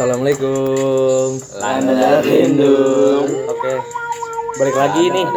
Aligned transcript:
Assalamualaikum. 0.00 1.36
Landa 1.60 2.24
rindu. 2.24 2.72
Oke. 3.52 3.72
Balik 4.56 4.76
lagi 4.80 5.12
nih. 5.12 5.28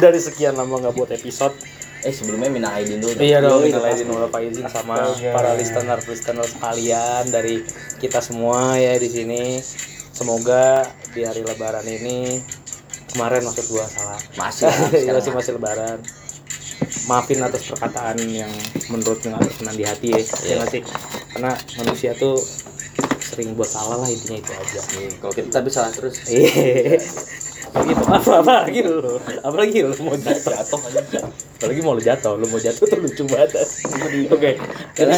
Dari 0.00 0.16
sekian 0.16 0.56
lama 0.56 0.80
nggak 0.80 0.96
buat 0.96 1.12
episode. 1.12 1.52
Eh 2.00 2.16
sebelumnya 2.16 2.48
minta 2.48 2.72
aidin 2.80 3.04
dulu. 3.04 3.20
Iya 3.20 3.44
dong, 3.44 3.68
minal 3.68 3.84
pasti. 3.84 4.08
aidin 4.08 4.08
wal 4.08 4.32
faizin 4.32 4.64
sama 4.72 5.04
para 5.36 5.52
listener 5.52 6.00
listener 6.00 6.48
sekalian 6.48 7.28
dari 7.28 7.60
kita 8.00 8.24
semua 8.24 8.80
ya 8.80 8.96
di 8.96 9.08
sini. 9.12 9.60
Semoga 10.16 10.80
di 11.12 11.28
hari 11.28 11.44
Lebaran 11.44 11.84
ini 11.84 12.40
kemarin 13.12 13.44
maksud 13.44 13.68
gua 13.68 13.84
salah. 13.84 14.16
Masih 14.40 14.72
lah, 14.72 14.80
Iya, 14.96 15.12
masih 15.12 15.32
masih 15.36 15.52
Lebaran. 15.60 16.00
Maafin 17.04 17.44
atas 17.44 17.68
perkataan 17.68 18.16
yang 18.24 18.48
menurut 18.88 19.20
nggak 19.20 19.44
senang 19.60 19.76
di 19.76 19.84
hati 19.84 20.08
ya, 20.16 20.24
ya 20.48 20.64
nggak 20.64 20.72
sih? 20.72 20.84
Karena 21.34 21.52
manusia 21.82 22.14
tuh 22.14 22.38
sering 23.18 23.58
buat 23.58 23.66
salah 23.66 23.98
lah 23.98 24.08
intinya 24.08 24.38
itu 24.38 24.52
aja. 24.54 24.80
Iya, 24.94 25.10
Kalau 25.18 25.32
kita 25.34 25.48
tapi 25.50 25.68
salah 25.74 25.90
terus. 25.90 26.22
Iya. 26.30 27.02
Gitu. 27.74 28.02
Apa 28.06 28.38
apa 28.38 28.52
lagi 28.70 28.86
lu? 28.86 29.18
Apa 29.42 29.56
lagi 29.66 29.82
lu 29.82 29.98
mau 30.06 30.14
jatuh? 30.14 30.54
Jatuh 30.54 30.78
aja. 30.78 31.26
Apalagi 31.58 31.80
mau 31.82 31.98
lu 31.98 32.02
jatuh, 32.06 32.38
lu 32.38 32.46
mau 32.46 32.62
jatuh 32.62 32.86
tuh 32.86 32.98
lucu 33.02 33.26
banget. 33.26 33.50
Oke. 34.30 34.50
Jadi 34.94 35.12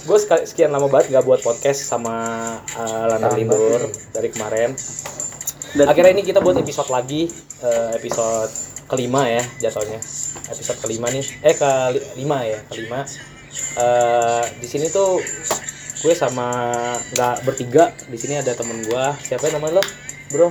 gue 0.00 0.18
sekian 0.42 0.74
lama 0.74 0.90
banget 0.90 1.14
gak 1.14 1.22
buat 1.22 1.38
podcast 1.44 1.86
sama 1.86 2.16
uh, 2.74 3.04
Lana 3.14 3.30
Lindur 3.38 3.86
dari 4.10 4.26
kemarin. 4.34 4.74
Akhirnya 5.86 6.10
ini 6.18 6.26
kita 6.26 6.42
buat 6.42 6.58
episode 6.58 6.90
lagi, 6.90 7.30
eh, 7.62 7.94
episode 7.94 8.50
kelima 8.90 9.30
ya 9.30 9.44
jatuhnya. 9.62 10.02
Episode 10.50 10.82
kelima 10.82 11.06
nih, 11.14 11.22
eh 11.46 11.54
kelima 11.54 12.42
ya, 12.42 12.58
kelima. 12.66 13.06
Eh, 13.52 14.44
di 14.58 14.66
sini 14.66 14.86
tuh 14.88 15.18
gue 16.00 16.14
sama 16.14 16.48
nggak 17.12 17.44
bertiga. 17.44 17.90
Di 18.06 18.18
sini 18.18 18.38
ada 18.38 18.54
temen 18.54 18.82
gue. 18.82 19.04
Siapa 19.26 19.50
namanya 19.50 19.78
lo, 19.78 19.84
bro? 20.30 20.48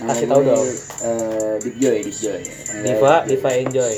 Kasih 0.00 0.26
tahu 0.26 0.40
dong. 0.46 0.64
Eh, 1.04 1.54
Deep 1.60 1.76
Joy, 1.76 1.98
Deep 2.04 2.16
Joy. 2.16 2.40
Diva, 2.80 3.14
Diva 3.28 3.50
Enjoy. 3.52 3.94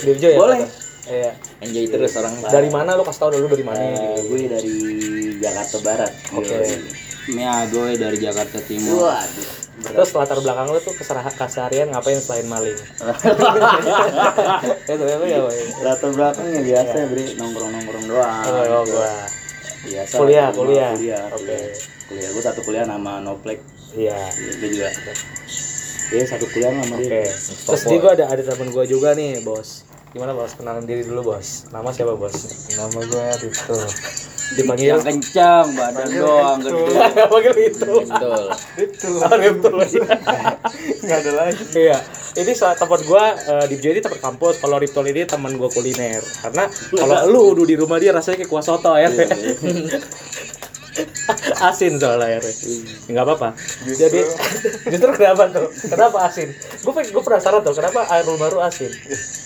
Diva 0.00 0.10
Enjoy 0.16 0.32
ya. 0.34 0.38
Boleh. 0.40 0.60
Iya. 1.10 1.32
Enjoy 1.60 1.84
terus 1.90 2.12
orang. 2.16 2.32
Dari 2.44 2.70
mana 2.70 2.96
lo 2.96 3.02
kasih 3.04 3.20
tahu 3.20 3.30
dulu 3.36 3.46
dari 3.52 3.64
mana? 3.66 3.80
Eh, 3.82 4.18
gue 4.24 4.40
dari 4.48 4.76
Jakarta 5.36 5.76
Barat. 5.84 6.12
Oke. 6.32 6.56
Ya, 7.36 7.68
gue 7.68 7.88
dari 8.00 8.16
Jakarta 8.18 8.58
Timur. 8.64 9.04
Waduh. 9.04 9.59
Terus 9.80 10.12
latar 10.12 10.38
belakang 10.40 10.68
lo 10.68 10.78
tuh 10.80 10.92
keserahan 10.92 11.32
keseharian 11.32 11.88
ngapain 11.90 12.20
selain 12.20 12.46
maling? 12.46 12.76
Itu 14.92 15.04
ya, 15.04 15.38
Boy. 15.40 15.60
Latar 15.80 16.10
belakangnya 16.12 16.60
biasa 16.60 16.94
ya, 16.94 17.06
Bre, 17.08 17.24
nongkrong-nongkrong 17.40 18.06
doang. 18.08 18.44
Oh, 18.44 18.60
oh, 18.60 18.82
gua. 18.84 19.12
Biasa. 19.80 20.14
Kuliah, 20.20 20.48
kuliah. 20.52 20.92
Kuliah. 20.92 21.24
Oke. 21.32 21.40
Kuliah. 21.40 21.72
Kuliah. 22.10 22.28
Gue 22.34 22.42
satu 22.42 22.60
kuliah 22.66 22.84
nama 22.84 23.22
Noplek. 23.24 23.64
Iya. 23.96 24.18
Dia 24.36 24.68
juga. 24.68 24.88
Dia 26.10 26.26
satu 26.26 26.44
kuliah 26.50 26.74
sama 26.74 26.98
Oke. 26.98 27.06
dia. 27.06 27.30
Terus 27.38 27.82
di 27.86 27.96
gua 28.02 28.12
ada 28.18 28.26
ada 28.28 28.42
temen 28.42 28.74
gua 28.74 28.84
juga 28.84 29.14
nih, 29.16 29.40
Bos. 29.46 29.86
Gimana, 30.10 30.34
Bos? 30.34 30.58
Kenalan 30.58 30.84
diri 30.90 31.06
dulu, 31.06 31.34
Bos. 31.34 31.70
Nama 31.70 31.86
siapa, 31.94 32.18
Bos? 32.18 32.34
Nama 32.74 32.98
gue 32.98 33.26
Rifto. 33.46 33.78
Dipanggil 34.50 34.90
Yang 34.90 35.04
kencang, 35.06 35.66
badan 35.78 36.08
doang 36.10 36.58
gede. 36.58 36.94
Panggil 37.30 37.54
itu. 37.70 37.92
Betul. 38.02 38.44
Itu 38.74 39.08
betul. 39.62 39.78
nggak 41.06 41.18
ada 41.22 41.32
lagi. 41.38 41.62
Iya, 41.78 41.98
ini 42.34 42.52
saat 42.58 42.82
tempat 42.82 43.06
gua 43.06 43.38
eh, 43.38 43.66
di 43.70 43.78
jadi 43.78 44.02
tempat 44.02 44.18
kampus. 44.18 44.58
Kalau 44.58 44.82
Riptol 44.82 45.06
ini 45.06 45.22
teman 45.22 45.54
gua 45.54 45.70
kuliner. 45.70 46.18
Karena 46.42 46.66
kalau 46.90 47.16
lu 47.30 47.40
udah 47.54 47.66
di 47.70 47.76
rumah 47.78 48.02
dia 48.02 48.10
rasanya 48.10 48.42
kayak 48.42 48.50
kuah 48.50 48.64
soto 48.66 48.98
ya. 48.98 49.06
asin 51.62 52.02
soalnya 52.02 52.42
airnya. 52.42 52.54
Nggak 53.06 53.24
apa-apa. 53.24 53.48
Jadi 53.86 54.20
justru 54.90 55.10
kenapa 55.14 55.46
tuh? 55.54 55.70
Kenapa 55.86 56.26
asin? 56.26 56.50
Gue 56.82 56.92
gue 57.06 57.22
penasaran 57.22 57.62
tuh 57.62 57.78
kenapa 57.78 58.10
air 58.10 58.26
lu 58.26 58.58
asin? 58.58 58.90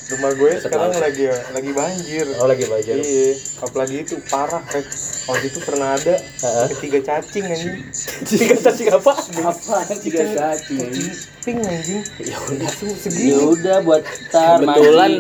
Rumah 0.04 0.30
gue 0.34 0.52
sekarang 0.58 0.92
lagi 0.92 1.24
lagi 1.26 1.70
banjir. 1.72 2.26
Oh 2.36 2.44
lagi 2.44 2.64
banjir. 2.64 2.92
Iya, 2.94 3.30
apalagi 3.58 3.96
itu 3.98 4.20
parah 4.24 4.60
kayak 4.62 4.84
waktu 5.24 5.46
itu 5.48 5.58
pernah 5.58 5.96
ada 5.96 6.14
Heeh. 6.20 6.66
ketiga 6.70 6.98
cacing 7.02 7.44
anjing. 7.46 7.76
Jika 8.22 8.54
cacing 8.60 8.88
apa? 8.90 9.12
Apa 9.16 9.96
tiga 9.96 10.22
cacing? 10.26 10.92
Pink 11.40 11.58
anjing. 11.62 12.04
Ya 12.20 12.36
udah. 12.38 12.68
Itu 12.68 12.84
Ya 12.84 12.96
segini. 12.98 13.32
udah 13.32 13.76
buat 13.80 14.02
tar 14.28 14.60
Kebetulan 14.60 15.12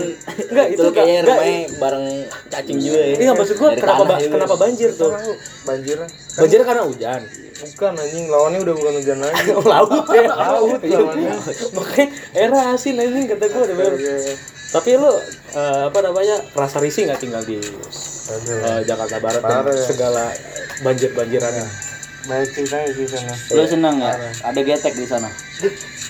Enggak 0.44 0.66
itu 0.70 0.86
kayaknya 0.86 1.16
enggak. 1.18 1.32
rumahnya 1.34 1.60
bareng 1.74 2.06
cacing 2.46 2.78
juga 2.78 3.00
ya. 3.00 3.14
Iya 3.18 3.32
maksud 3.34 3.56
Dari 3.56 3.76
kenapa 3.78 4.02
ba- 4.04 4.20
kenapa 4.20 4.54
banjir 4.54 4.90
tuh? 4.92 5.10
Banjirnya. 5.64 6.08
Banjir 6.34 6.60
karena 6.60 6.82
hujan. 6.84 7.20
Bukan 7.64 7.92
anjing, 7.94 8.24
lawannya 8.26 8.60
udah 8.60 8.74
bukan 8.74 8.92
hujan 8.98 9.18
lagi. 9.18 9.48
Laut 9.72 10.04
ya. 10.10 10.28
Laut 10.28 10.80
Iya, 10.82 10.98
lawannya. 10.98 11.32
Makanya 11.72 12.06
era 12.34 12.58
asin 12.70 12.94
anjing 12.94 13.24
kata 13.26 13.44
gua 13.48 13.64
ada. 13.64 13.72
Iya. 13.72 14.36
Tapi 14.74 14.90
lu 14.98 15.06
eh, 15.54 15.82
apa 15.86 15.98
namanya 16.02 16.36
rasa 16.52 16.82
risih 16.82 17.06
nggak 17.06 17.22
tinggal 17.22 17.42
di 17.46 17.62
eh, 17.62 18.80
Jakarta 18.82 19.22
Barat 19.22 19.38
dan 19.38 19.62
Parah 19.62 19.70
ya. 19.70 19.86
segala 19.86 20.24
banjir-banjirannya. 20.82 21.66
Banyak 22.24 22.48
ceritanya 22.50 22.88
sih 22.90 23.06
sana. 23.06 23.34
Lu 23.52 23.62
senang 23.68 23.96
ya? 24.00 24.12
Ada 24.42 24.60
getek 24.64 24.94
di 24.96 25.06
sana. 25.06 25.30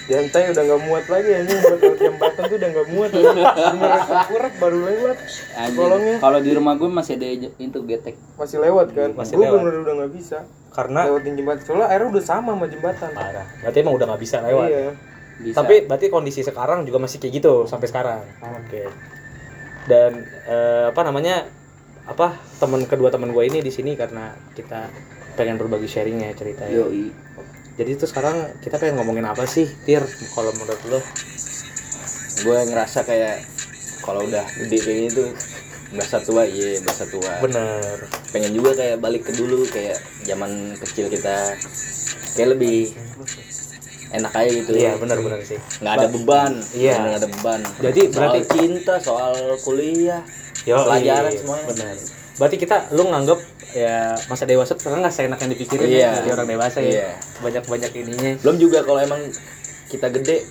Jantai 0.05 0.53
udah 0.53 0.63
nggak 0.65 0.83
muat 0.85 1.05
lagi 1.09 1.31
anjing 1.33 1.59
buat 1.61 1.81
lewat 1.81 1.99
jembatan 1.99 2.43
tuh 2.45 2.57
udah 2.57 2.71
nggak 2.71 2.89
muat. 2.89 3.11
Kurang 4.31 4.55
baru 4.57 4.79
lewat. 4.85 5.17
Anjing. 5.59 5.77
Tolongnya. 5.77 6.17
Kalau 6.23 6.39
di 6.41 6.51
rumah 6.55 6.75
gue 6.77 6.89
masih 6.89 7.13
ada 7.19 7.27
itu 7.59 7.79
getek. 7.85 8.17
Masih 8.41 8.59
lewat 8.63 8.95
kan? 8.95 9.11
Masih 9.13 9.35
Gue 9.37 9.45
lewat. 9.45 9.61
bener 9.61 9.75
udah 9.83 9.95
nggak 10.01 10.13
bisa. 10.15 10.39
Karena 10.75 11.01
Lewatin 11.07 11.35
jembatan. 11.37 11.63
Soalnya 11.63 11.87
airnya 11.91 12.09
udah 12.11 12.25
sama 12.25 12.51
sama 12.53 12.67
jembatan. 12.67 13.11
parah. 13.13 13.47
Berarti 13.61 13.79
emang 13.81 13.95
udah 13.95 14.07
nggak 14.09 14.23
bisa 14.23 14.37
lewat. 14.41 14.69
Iya. 14.71 14.91
Bisa. 15.41 15.63
Tapi 15.63 15.89
berarti 15.89 16.07
kondisi 16.13 16.47
sekarang 16.47 16.87
juga 16.87 17.03
masih 17.03 17.19
kayak 17.19 17.33
gitu 17.43 17.55
sampai 17.67 17.87
sekarang. 17.91 18.21
Oke. 18.43 18.87
Dan 19.91 20.23
eh, 20.47 20.85
apa 20.91 21.01
namanya? 21.03 21.47
Apa 22.05 22.37
teman 22.61 22.85
kedua 22.85 23.09
teman 23.09 23.33
gue 23.33 23.45
ini 23.49 23.65
di 23.65 23.73
sini 23.73 23.97
karena 23.97 24.37
kita 24.53 24.93
pengen 25.41 25.57
berbagi 25.57 25.89
sharingnya 25.89 26.37
ceritanya. 26.37 26.85
Yoi. 26.85 27.09
Jadi 27.75 27.91
itu 27.91 28.07
sekarang 28.07 28.61
kita 28.63 28.79
pengen 28.79 29.03
ngomongin 29.03 29.27
apa 29.27 29.49
sih, 29.49 29.67
Tir? 29.83 30.05
Kalau 30.37 30.53
menurut 30.55 30.81
lo? 30.93 31.01
gue 32.43 32.59
ngerasa 32.67 33.07
kayak 33.07 33.47
kalau 34.03 34.27
udah 34.27 34.45
gede 34.67 34.79
kayak 34.83 34.99
gitu 35.11 35.25
berasa 35.95 36.19
tua 36.21 36.43
iya 36.45 36.83
berasa 36.83 37.05
tua 37.07 37.33
Bener. 37.39 37.97
pengen 38.35 38.53
juga 38.53 38.75
kayak 38.75 38.99
balik 38.99 39.23
ke 39.23 39.33
dulu 39.39 39.63
kayak 39.71 39.97
zaman 40.27 40.75
kecil 40.83 41.07
kita 41.07 41.55
kayak 42.35 42.59
lebih 42.59 42.91
enak 44.11 44.33
aja 44.33 44.51
gitu 44.53 44.71
Iya 44.73 44.93
benar-benar 44.95 45.41
sih. 45.41 45.59
nggak 45.79 45.95
ada 45.95 46.09
beban 46.09 46.53
Iya. 46.73 46.95
nggak 46.99 47.17
ada 47.17 47.29
beban 47.31 47.61
Jadi 47.81 48.01
soal 48.05 48.15
berarti- 48.31 48.49
cinta 48.51 48.95
soal 48.99 49.33
kuliah 49.59 50.23
Yo, 50.63 50.77
pelajaran 50.81 51.29
iya, 51.29 51.39
semuanya 51.39 51.67
Benar. 51.69 51.95
Berarti 52.35 52.57
kita 52.57 52.77
lu 52.91 53.03
nganggap 53.07 53.39
ya 53.71 53.97
masa 54.27 54.45
dewasa 54.45 54.73
sekarang 54.73 55.01
nggak 55.01 55.13
seenak 55.13 55.39
yang 55.39 55.51
dipikirin 55.51 55.87
Iya. 55.87 55.99
ya 56.01 56.11
jadi 56.19 56.29
orang 56.33 56.49
dewasa 56.49 56.79
ya. 56.79 56.91
Iya. 56.91 57.11
Banyak-banyak 57.41 57.91
ininya. 57.95 58.33
belum 58.41 58.57
juga 58.59 58.79
kalau 58.81 59.01
emang 59.01 59.23
kita 59.87 60.07
gede 60.11 60.43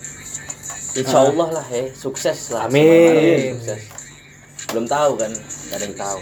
insya 0.94 1.18
Allah 1.24 1.50
lah 1.52 1.66
ya 1.68 1.90
sukses 1.92 2.40
lah 2.50 2.68
Amin. 2.68 3.58
Sukses 3.58 3.82
belum 4.70 4.86
tahu 4.86 5.12
kan 5.16 5.32
nggak 5.34 5.76
ada 5.76 5.84
yang 5.84 5.98
tahu 5.98 6.20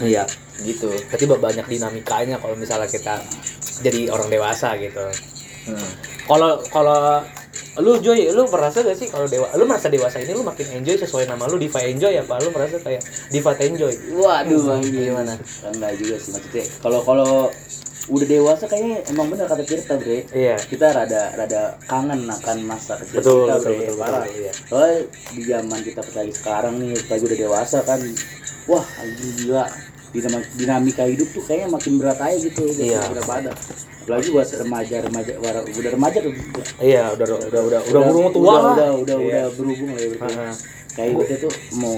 Iya. 0.00 0.24
gitu 0.60 0.88
Berarti 1.08 1.24
banyak 1.26 1.66
dinamikanya 1.66 2.36
kalau 2.36 2.52
misalnya 2.54 2.86
kita 2.86 3.20
jadi 3.80 4.08
orang 4.08 4.28
dewasa 4.28 4.76
gitu. 4.76 5.04
hmm. 5.66 5.90
Kalau 6.30 6.62
kalau 6.70 7.18
lu 7.82 7.98
Joy, 7.98 8.30
lu 8.30 8.46
merasa 8.46 8.86
gak 8.86 8.94
sih 8.94 9.10
kalau 9.10 9.26
dewa, 9.26 9.50
lu 9.58 9.66
merasa 9.66 9.90
dewasa 9.90 10.22
ini 10.22 10.30
lu 10.30 10.46
makin 10.46 10.78
enjoy 10.78 10.94
sesuai 10.94 11.26
nama 11.26 11.50
lu 11.50 11.58
Diva 11.58 11.82
Enjoy 11.82 12.14
apa 12.14 12.38
lu 12.38 12.54
merasa 12.54 12.78
kayak 12.78 13.02
Diva 13.34 13.50
Enjoy? 13.58 13.90
Waduh, 14.14 14.78
anjing. 14.78 15.10
Gimana? 15.10 15.34
Enggak 15.66 15.92
juga 15.98 16.14
sih 16.22 16.30
maksudnya. 16.38 16.64
Kalau 16.78 17.00
kalau 17.02 17.50
udah 18.10 18.26
dewasa 18.26 18.64
kayaknya 18.66 19.06
emang 19.10 19.26
bener 19.30 19.46
kata 19.50 19.62
Tirta, 19.66 19.94
Bre. 19.98 20.26
Iya. 20.30 20.54
Kita 20.58 20.86
rada 20.94 21.34
rada 21.34 21.62
kangen 21.86 22.26
akan 22.26 22.56
masa 22.62 22.98
kecil 22.98 23.22
Betul, 23.22 23.38
kita, 23.46 23.54
betul, 23.58 23.70
Bre. 23.70 23.78
betul, 23.86 23.96
Parah. 23.98 24.22
betul, 24.22 24.38
iya. 24.38 24.52
Soalnya 24.66 24.98
di 25.34 25.42
zaman 25.46 25.78
kita 25.82 26.00
apalagi 26.02 26.32
sekarang 26.34 26.74
nih, 26.78 26.90
apalagi 26.94 27.24
udah 27.26 27.38
dewasa 27.38 27.78
kan. 27.82 28.00
Wah, 28.70 28.84
anjing 29.02 29.32
gila. 29.46 29.64
Dinam- 30.10 30.50
dinamika 30.58 31.06
hidup 31.06 31.28
tuh 31.30 31.42
kayaknya 31.46 31.70
makin 31.70 31.92
berat 32.02 32.18
aja 32.18 32.34
gitu 32.34 32.66
Iya. 32.74 32.98
kita 33.04 33.22
pada. 33.22 33.50
Apalagi 34.02 34.28
buat 34.34 34.48
remaja 34.50 34.96
remaja 35.06 35.32
udah 35.70 35.90
remaja 35.94 36.18
tuh. 36.18 36.32
Iya, 36.82 37.14
udah 37.14 37.26
udah 37.30 37.46
udah 37.46 37.60
udah 37.62 37.80
udah 37.86 38.00
berumur 38.10 38.30
tua 38.34 38.42
udah, 38.42 38.58
udah 38.74 38.88
udah 38.98 39.16
Iya. 39.16 39.22
udah 39.22 39.44
berhubung 39.54 39.90
lah 39.94 40.02
ya 40.02 40.50
kayak 40.90 41.10
gitu 41.14 41.34
tuh 41.46 41.52
mau 41.78 41.94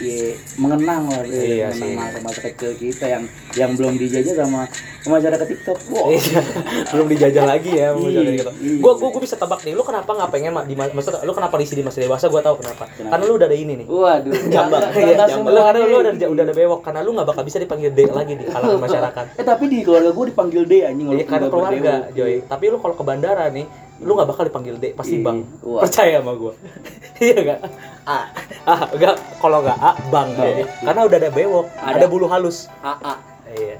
ya, 0.00 0.32
mengenang 0.56 1.02
lah 1.04 1.20
bro. 1.20 1.36
Iya 1.36 1.66
mengenang 1.68 2.00
masa-masa 2.00 2.40
kecil 2.48 2.72
kita 2.80 3.04
yang 3.06 3.24
yang 3.58 3.72
belum 3.74 3.94
dijajah 3.96 4.34
sama 4.38 4.62
masyarakat 5.04 5.46
TikTok. 5.48 5.78
Wow. 5.88 6.08
Iya, 6.08 6.40
belum 6.88 7.06
dijajah 7.08 7.44
lagi 7.44 7.70
ya 7.72 7.88
Iya, 7.90 8.10
jadi 8.14 8.30
gitu. 8.36 8.50
iya. 8.56 8.78
Gua 8.78 8.92
gua 8.94 9.08
gua 9.10 9.20
bisa 9.20 9.34
tebak 9.34 9.60
nih, 9.60 9.72
lu 9.72 9.82
kenapa 9.82 10.10
nggak 10.10 10.30
pengen 10.30 10.52
di 10.62 10.74
ma- 10.74 10.88
maksudnya 10.88 11.20
lu 11.20 11.32
kenapa 11.32 11.54
di 11.54 11.66
sini 11.66 11.82
masa 11.82 11.98
dewasa 11.98 12.26
gua 12.26 12.40
tahu 12.40 12.56
kenapa. 12.58 12.84
Kenapa? 12.88 13.10
Karena 13.10 13.24
lu 13.24 13.34
udah 13.34 13.46
ada 13.46 13.56
ini 13.56 13.72
nih. 13.74 13.86
Waduh, 13.86 14.32
Jambak. 14.54 14.80
nggak- 14.80 14.92
Iya, 14.94 15.12
nggak 15.12 15.26
lu 15.26 15.34
semuanya. 15.34 15.62
karena 15.64 15.78
lu 15.82 15.96
udah 15.98 16.12
udah 16.28 16.44
ada 16.44 16.54
bewok 16.54 16.80
karena 16.80 17.00
lu 17.00 17.10
nggak 17.12 17.28
bakal 17.28 17.42
bisa 17.42 17.58
dipanggil 17.58 17.90
D 17.90 18.00
lagi 18.08 18.32
di 18.32 18.44
kalangan 18.44 18.78
masyarakat. 18.86 19.24
Eh 19.34 19.44
tapi 19.44 19.64
di 19.66 19.78
keluarga 19.82 20.10
gue 20.10 20.24
dipanggil 20.28 20.62
D 20.62 20.74
anjing 20.82 21.06
Iya, 21.08 21.24
walaupun 21.24 21.26
karena 21.26 21.46
nggak 21.46 21.52
keluarga. 21.74 21.94
Joy. 22.14 22.34
Tapi 22.44 22.64
lu 22.66 22.78
kalau 22.78 22.94
ke 22.94 23.02
bandara 23.02 23.44
nih, 23.48 23.66
lu 23.98 24.12
nggak 24.12 24.28
bakal 24.28 24.44
dipanggil 24.44 24.74
D, 24.76 24.84
pasti 24.92 25.16
Iya. 25.16 25.24
Bang. 25.24 25.38
Wah. 25.60 25.82
Percaya 25.82 26.16
sama 26.18 26.32
gua. 26.34 26.52
iya 27.18 27.34
enggak? 27.36 27.58
A 28.04 28.18
Ah, 28.64 28.84
enggak, 28.88 29.14
kalau 29.36 29.58
enggak 29.58 29.78
A, 29.78 29.90
Bang. 30.08 30.28
Iya. 30.34 30.64
Karena 30.82 31.00
udah 31.02 31.18
ada 31.18 31.30
bewok, 31.30 31.66
ada, 31.74 31.96
Ada. 31.96 32.06
bulu 32.06 32.26
halus. 32.26 32.68
A 32.78 32.94
A 32.94 33.14
Iya. 33.50 33.76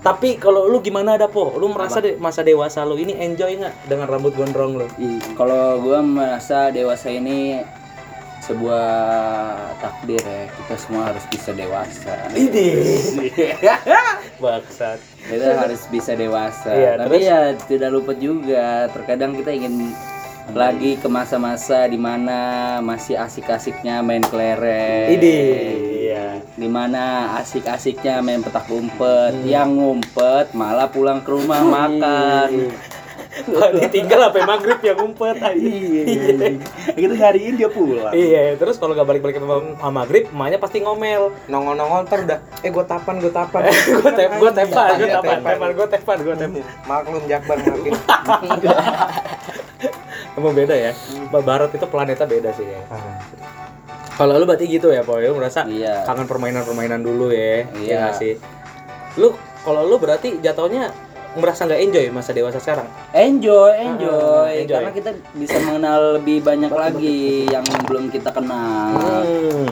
Tapi 0.00 0.34
kalau 0.34 0.66
lu 0.66 0.78
gimana 0.78 1.14
ada 1.14 1.26
po? 1.26 1.54
Lu 1.54 1.68
merasa 1.68 1.98
de- 1.98 2.18
masa 2.18 2.42
dewasa 2.42 2.82
lu 2.82 2.96
ini 2.96 3.14
enjoy 3.14 3.54
nggak 3.54 3.86
dengan 3.86 4.06
rambut 4.08 4.34
gondrong 4.34 4.74
lu? 4.76 4.86
Kalau 5.32 5.78
gue 5.78 5.98
merasa 6.00 6.68
dewasa 6.68 7.06
ini 7.08 7.62
sebuah 8.42 8.90
takdir 9.78 10.18
ya 10.18 10.50
kita 10.50 10.74
semua 10.76 11.06
harus 11.06 11.22
bisa 11.30 11.54
dewasa 11.54 12.26
Ini. 12.34 12.74
Baksat. 14.42 14.98
kita 15.22 15.62
harus 15.62 15.86
bisa 15.86 16.12
dewasa 16.12 16.74
Iya, 16.74 16.92
tapi 16.98 17.22
terus? 17.22 17.30
ya 17.30 17.38
tidak 17.62 17.90
lupa 17.92 18.12
juga 18.12 18.90
terkadang 18.90 19.38
kita 19.38 19.54
ingin 19.54 19.94
lagi 20.52 21.00
ke 21.00 21.08
masa-masa 21.08 21.88
di 21.88 21.96
mana 21.96 22.78
masih 22.84 23.16
asik-asiknya 23.16 24.04
main 24.04 24.22
kelereng 24.22 25.16
Ini. 25.16 25.38
Iya. 26.12 26.26
di 26.54 26.68
mana 26.68 27.36
asik-asiknya 27.40 28.20
main 28.20 28.44
petak 28.44 28.68
umpet 28.68 29.32
yang 29.48 29.74
ngumpet 29.76 30.52
malah 30.52 30.88
pulang 30.92 31.24
ke 31.24 31.30
rumah 31.32 31.64
makan 31.64 32.72
Wah, 33.32 33.68
ditinggal 33.72 34.28
sampai 34.28 34.44
maghrib 34.44 34.78
ya 34.78 34.92
ngumpet 34.92 35.36
aja. 35.36 35.56
Iya. 35.56 36.04
Kita 36.92 37.14
nyariin 37.16 37.56
dia 37.56 37.66
pulang. 37.66 38.12
Iya, 38.12 38.54
terus 38.54 38.76
kalau 38.76 38.92
nggak 38.92 39.08
balik-balik 39.08 39.40
sama 39.40 39.72
sama 39.72 39.90
maghrib, 39.90 40.28
emaknya 40.28 40.56
pasti 40.56 40.76
ngomel. 40.80 41.32
nongol-nongol 41.48 42.04
ntar 42.04 42.22
udah 42.22 42.38
eh 42.60 42.68
gue 42.68 42.84
tapan 42.84 43.18
gue 43.18 43.28
tapan 43.28 43.60
gue 43.98 44.12
tep, 44.12 44.30
gue 44.36 44.50
tepan, 44.52 44.88
gue 44.94 45.08
Iya, 45.08 45.18
tepan, 45.18 45.36
tepan, 45.40 45.68
gue 45.72 45.86
tepan, 45.88 46.16
gue 46.20 46.34
tepan. 46.36 46.62
maklum 46.84 47.22
Jakbar 47.24 47.56
makin 47.58 47.92
Emang 50.32 50.52
beda 50.52 50.72
ya. 50.72 50.90
Barat 51.30 51.70
itu 51.70 51.86
planeta 51.86 52.24
beda 52.24 52.50
sih 52.52 52.64
ya. 52.64 52.80
Kalau 54.12 54.36
lu 54.36 54.44
berarti 54.44 54.68
gitu 54.68 54.88
ya, 54.88 55.00
Poy. 55.02 55.24
Lu 55.24 55.36
merasa 55.36 55.64
Iya. 55.64 56.04
kangen 56.04 56.28
permainan-permainan 56.28 57.00
dulu 57.00 57.32
ya. 57.32 57.40
Iya. 57.40 57.56
Iya 57.76 57.94
nggak 57.98 58.14
sih. 58.16 58.32
Lu 59.16 59.36
kalau 59.60 59.84
lu 59.84 59.96
berarti 59.96 60.38
jatuhnya 60.38 60.92
merasa 61.34 61.64
nggak 61.64 61.80
enjoy 61.80 62.06
masa 62.08 62.30
dewasa 62.30 62.58
sekarang? 62.58 62.84
enjoy 63.10 63.70
Ah, 63.70 63.84
enjoy 63.86 64.50
enjoy. 64.58 64.76
karena 64.76 64.92
kita 64.92 65.10
bisa 65.32 65.56
mengenal 65.62 66.00
lebih 66.16 66.38
banyak 66.40 66.68
lagi 66.70 67.22
yang 67.46 67.64
belum 67.84 68.08
kita 68.08 68.30
kenal 68.30 69.00
Hmm. 69.22 69.66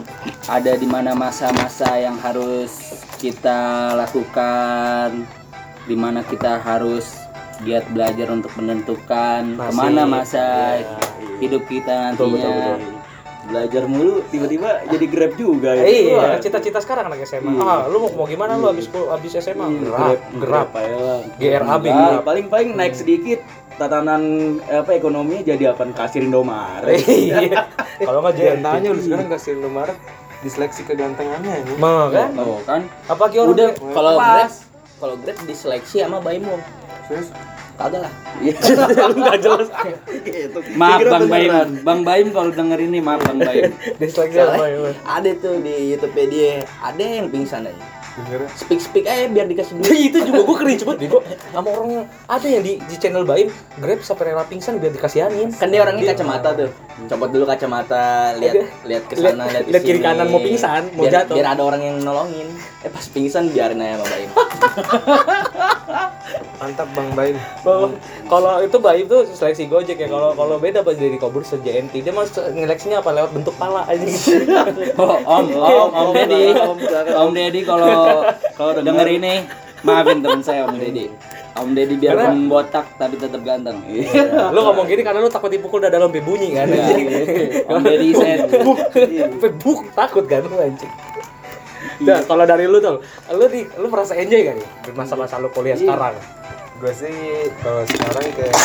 ada 0.47 0.73
di 0.75 0.85
mana 0.85 1.13
masa-masa 1.13 1.97
yang 1.97 2.17
harus 2.17 2.73
kita 3.17 3.93
lakukan 3.95 5.25
di 5.83 5.95
mana 5.95 6.23
kita 6.23 6.57
harus 6.57 7.05
giat 7.61 7.85
belajar 7.89 8.31
untuk 8.31 8.49
menentukan 8.57 9.45
Nasib. 9.53 9.69
ke 9.69 9.73
mana 9.75 10.03
masa 10.03 10.47
Iya. 10.77 10.97
hidup 11.39 11.63
kita 11.67 12.15
Betul, 12.15 12.33
nantinya 12.33 12.49
betul, 12.49 12.57
betul. 12.57 13.00
Belajar 13.51 13.83
mulu 13.85 14.23
tiba-tiba 14.27 14.87
jadi 14.87 15.07
Grab 15.07 15.33
juga 15.35 15.75
ya. 15.75 15.83
Iya, 15.83 16.39
cita-cita 16.39 16.79
sekarang 16.79 17.07
anak 17.07 17.23
SMA. 17.25 17.51
Iya. 17.51 17.61
Ah, 17.61 17.81
lu 17.85 17.99
mau, 18.01 18.11
mau 18.15 18.27
gimana 18.27 18.55
lu 18.55 18.67
abis 18.67 18.87
abis 18.89 19.33
SMA? 19.37 19.67
Iya, 19.67 19.79
Gerap, 19.83 20.19
gerap. 20.39 20.69
aja 20.73 20.97
lah. 20.97 21.21
GRAB, 21.35 21.85
Nah, 21.85 21.97
gerap. 22.09 22.23
paling-paling 22.23 22.69
naik 22.73 22.95
sedikit 22.95 23.43
tatanan 23.75 24.23
apa 24.63 24.91
ekonominya 24.93 25.43
jadi 25.49 25.65
apa 25.69 25.83
kasir 25.91 26.23
Indomaret. 26.23 27.03
Iya. 27.27 27.67
Kalau 28.07 28.23
nggak 28.23 28.35
jangan 28.35 28.55
jadi. 28.55 28.65
tanya 28.65 28.89
lu 28.89 29.01
sekarang 29.03 29.29
kasih 29.29 29.51
Indomaret 29.57 29.99
diseleksi 30.41 30.83
kegantengannya 30.83 31.53
ini 31.61 31.73
Mau 31.77 32.09
kan? 32.09 32.33
oh 32.39 32.65
kan 32.65 32.81
Apalagi 33.05 33.37
orang 33.37 33.53
udah 33.53 33.69
kalau 33.93 34.13
grade 34.17 34.57
kalau 34.97 35.15
grade 35.19 35.41
diseleksi 35.45 36.01
sama 36.01 36.17
serius 37.05 37.29
kagak 37.81 38.01
lah. 38.05 38.13
Nggak 39.21 39.39
jelas. 39.41 39.69
maaf 40.81 40.99
Kira 41.01 41.11
Bang 41.17 41.27
Baim. 41.33 41.51
Bang 41.81 42.01
Baim 42.05 42.27
kalau 42.33 42.51
denger 42.53 42.79
ini 42.85 42.99
maaf 43.01 43.25
Bang 43.25 43.41
Baim. 43.41 43.73
Ada 45.05 45.31
tuh 45.41 45.57
di 45.65 45.97
YouTube 45.97 46.17
dia. 46.29 46.65
Ada 46.85 47.05
yang 47.25 47.27
pingsan 47.33 47.65
aja. 47.65 47.85
Speak 48.53 48.83
speak 48.83 49.07
aja 49.09 49.31
biar 49.33 49.49
dikasih 49.49 49.81
duit. 49.81 50.13
Itu 50.13 50.19
juga 50.29 50.45
gue 50.45 50.57
keren 50.61 50.77
cepet 50.77 50.97
gue 51.09 51.23
sama 51.55 51.69
orang 51.73 52.05
ada 52.29 52.47
yang 52.47 52.61
di, 52.61 52.77
di 52.77 52.97
channel 53.01 53.25
Baim 53.25 53.49
Grab 53.81 54.03
sampai 54.05 54.35
rela 54.35 54.45
pingsan 54.45 54.77
biar 54.77 54.93
dikasihanin. 54.93 55.55
Kan 55.57 55.73
dia 55.73 55.81
orangnya 55.81 56.13
kacamata 56.13 56.53
tuh 56.53 56.69
copot 57.09 57.31
dulu 57.31 57.45
kacamata 57.49 58.35
lihat 58.37 58.55
lihat 58.85 59.05
ke 59.09 59.15
sana 59.17 59.49
lihat 59.49 59.65
ke 59.65 59.71
lihat 59.73 59.85
kiri 59.87 60.01
kanan 60.03 60.29
mau 60.29 60.43
pingsan 60.43 60.93
mau 60.93 61.07
biar, 61.07 61.25
jatuh. 61.25 61.35
biar 61.39 61.47
ada 61.57 61.63
orang 61.65 61.81
yang 61.81 61.97
nolongin. 62.03 62.49
Eh 62.85 62.91
pas 62.91 63.07
pingsan 63.09 63.49
biarin 63.55 63.81
aja 63.81 63.97
sama 63.97 64.07
Baim. 64.11 64.31
Mantap 66.61 66.89
Bang 66.93 67.09
Baim. 67.17 67.37
Kalau- 67.65 67.97
kalau 68.29 68.53
itu 68.61 68.77
Baim 68.77 69.09
tuh 69.09 69.25
seleksi 69.33 69.65
Gojek 69.65 69.97
ya. 69.97 70.13
Kalau 70.13 70.37
kalau 70.37 70.61
beda 70.61 70.85
pas 70.85 70.93
dari 70.93 71.17
Kobur 71.17 71.41
se 71.41 71.57
JNT 71.57 72.05
dia 72.05 72.13
mas 72.13 72.37
ngeleksinya 72.37 73.01
apa? 73.01 73.17
Lewat 73.17 73.33
bentuk 73.33 73.57
pala 73.57 73.89
aja. 73.89 74.05
Oh, 75.01 75.17
om 75.25 75.47
om 75.57 75.91
om. 75.95 76.13
Deddy. 76.13 76.53
Om 77.17 77.31
Deddy 77.33 77.61
kalau 77.65 78.29
kalau 78.55 78.73
denger 78.85 79.09
ini 79.09 79.49
maafin 79.83 80.21
teman 80.21 80.41
saya 80.41 80.65
om 80.65 80.75
Deddy 80.75 81.07
om 81.53 81.71
Deddy 81.71 81.95
biar 81.97 82.15
Karena- 82.15 82.47
botak 82.47 82.87
tapi 82.95 83.15
tetap 83.17 83.41
ganteng 83.41 83.81
lu 84.51 84.61
ngomong 84.61 84.85
gini 84.85 85.01
karena 85.01 85.19
lu 85.19 85.29
takut 85.29 85.49
dipukul 85.49 85.79
dada 85.79 85.97
lu 85.97 86.07
sampai 86.07 86.21
bunyi 86.21 86.49
kan 86.53 86.67
Iya, 86.67 86.83
anjing. 86.83 87.07
om 87.67 87.81
Deddy 87.81 88.09
saya 88.21 88.35
buk 89.57 89.81
takut 89.93 90.25
kan 90.25 90.43
lu 90.43 90.57
anjing 90.57 90.93
Nah, 92.01 92.21
kalau 92.25 92.45
dari 92.45 92.65
lu 92.65 92.77
tuh, 92.77 93.01
lu 93.31 93.45
di, 93.47 93.61
lu 93.77 93.89
merasa 93.89 94.13
enjoy 94.15 94.41
gak 94.43 94.57
nih 94.57 94.69
di 94.81 94.91
masa-masa 94.91 95.37
lu 95.37 95.49
kuliah 95.49 95.77
Iya. 95.77 95.85
sekarang? 95.85 96.17
gue 96.77 96.93
sih 96.97 97.17
kalau 97.61 97.85
sekarang 97.85 98.25
kayak 98.33 98.57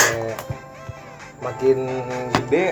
makin 1.42 1.78
gede 2.34 2.66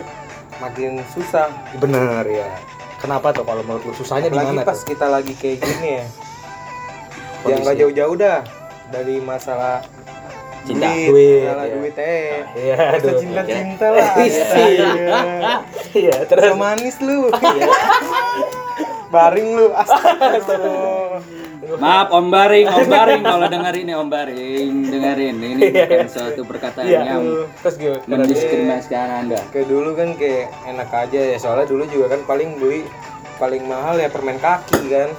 makin 0.58 0.92
susah 1.12 1.52
Bener 1.76 2.24
ya. 2.26 2.48
Kenapa 2.96 3.32
tuh 3.32 3.44
kalau 3.44 3.60
menurut 3.62 3.84
lu 3.84 3.94
susahnya 3.94 4.28
di 4.28 4.36
mana 4.36 4.64
pas 4.64 4.72
tuh? 4.74 4.88
kita 4.88 5.12
lagi 5.12 5.36
kayak 5.36 5.60
gini 5.60 5.90
ya. 6.00 6.06
Yang 7.46 7.60
nggak 7.62 7.78
jauh-jauh 7.78 8.16
dah 8.16 8.40
dari 8.90 9.18
masalah 9.20 9.84
Cinta. 10.64 10.88
duit, 10.88 11.12
Duit, 11.12 11.44
masalah 11.44 11.66
ya. 11.66 11.74
duit 11.76 11.96
eh. 11.98 12.32
Iya, 12.56 12.76
Masa 12.80 12.96
aduh. 13.04 13.20
cinta-cinta 13.20 13.86
lah 13.92 14.10
Iya. 14.24 14.90
Iya, 15.92 16.16
terus. 16.24 16.42
Terus 16.42 16.56
manis 16.56 16.96
lu. 17.04 17.20
Baring 19.14 19.50
lu 19.54 19.68
Astagfirullah. 19.78 21.22
Maaf 21.74 22.08
Om 22.12 22.28
Baring, 22.28 22.66
Om 22.66 22.88
Baring. 22.88 23.22
Kalau 23.22 23.46
denger 23.48 23.74
ini 23.76 23.92
Om 23.92 24.08
Baring, 24.08 24.74
dengerin. 24.88 25.36
Ini 25.38 25.64
bukan 25.68 26.08
suatu 26.08 26.42
perkataan 26.44 26.86
Iya, 26.86 27.02
yang 27.08 27.24
terus 27.60 27.76
mendiskriminasikan 28.06 29.10
Anda. 29.26 29.40
Kayak 29.50 29.68
dulu 29.68 29.90
kan 29.94 30.16
kayak 30.16 30.48
enak 30.64 30.90
aja 30.92 31.20
ya. 31.24 31.38
Soalnya 31.38 31.68
dulu 31.68 31.84
juga 31.88 32.14
kan 32.14 32.24
paling 32.24 32.56
beli 32.58 32.88
paling 33.34 33.66
mahal 33.66 33.98
ya 33.98 34.08
permen 34.08 34.38
kaki 34.38 34.80
kan 34.88 35.10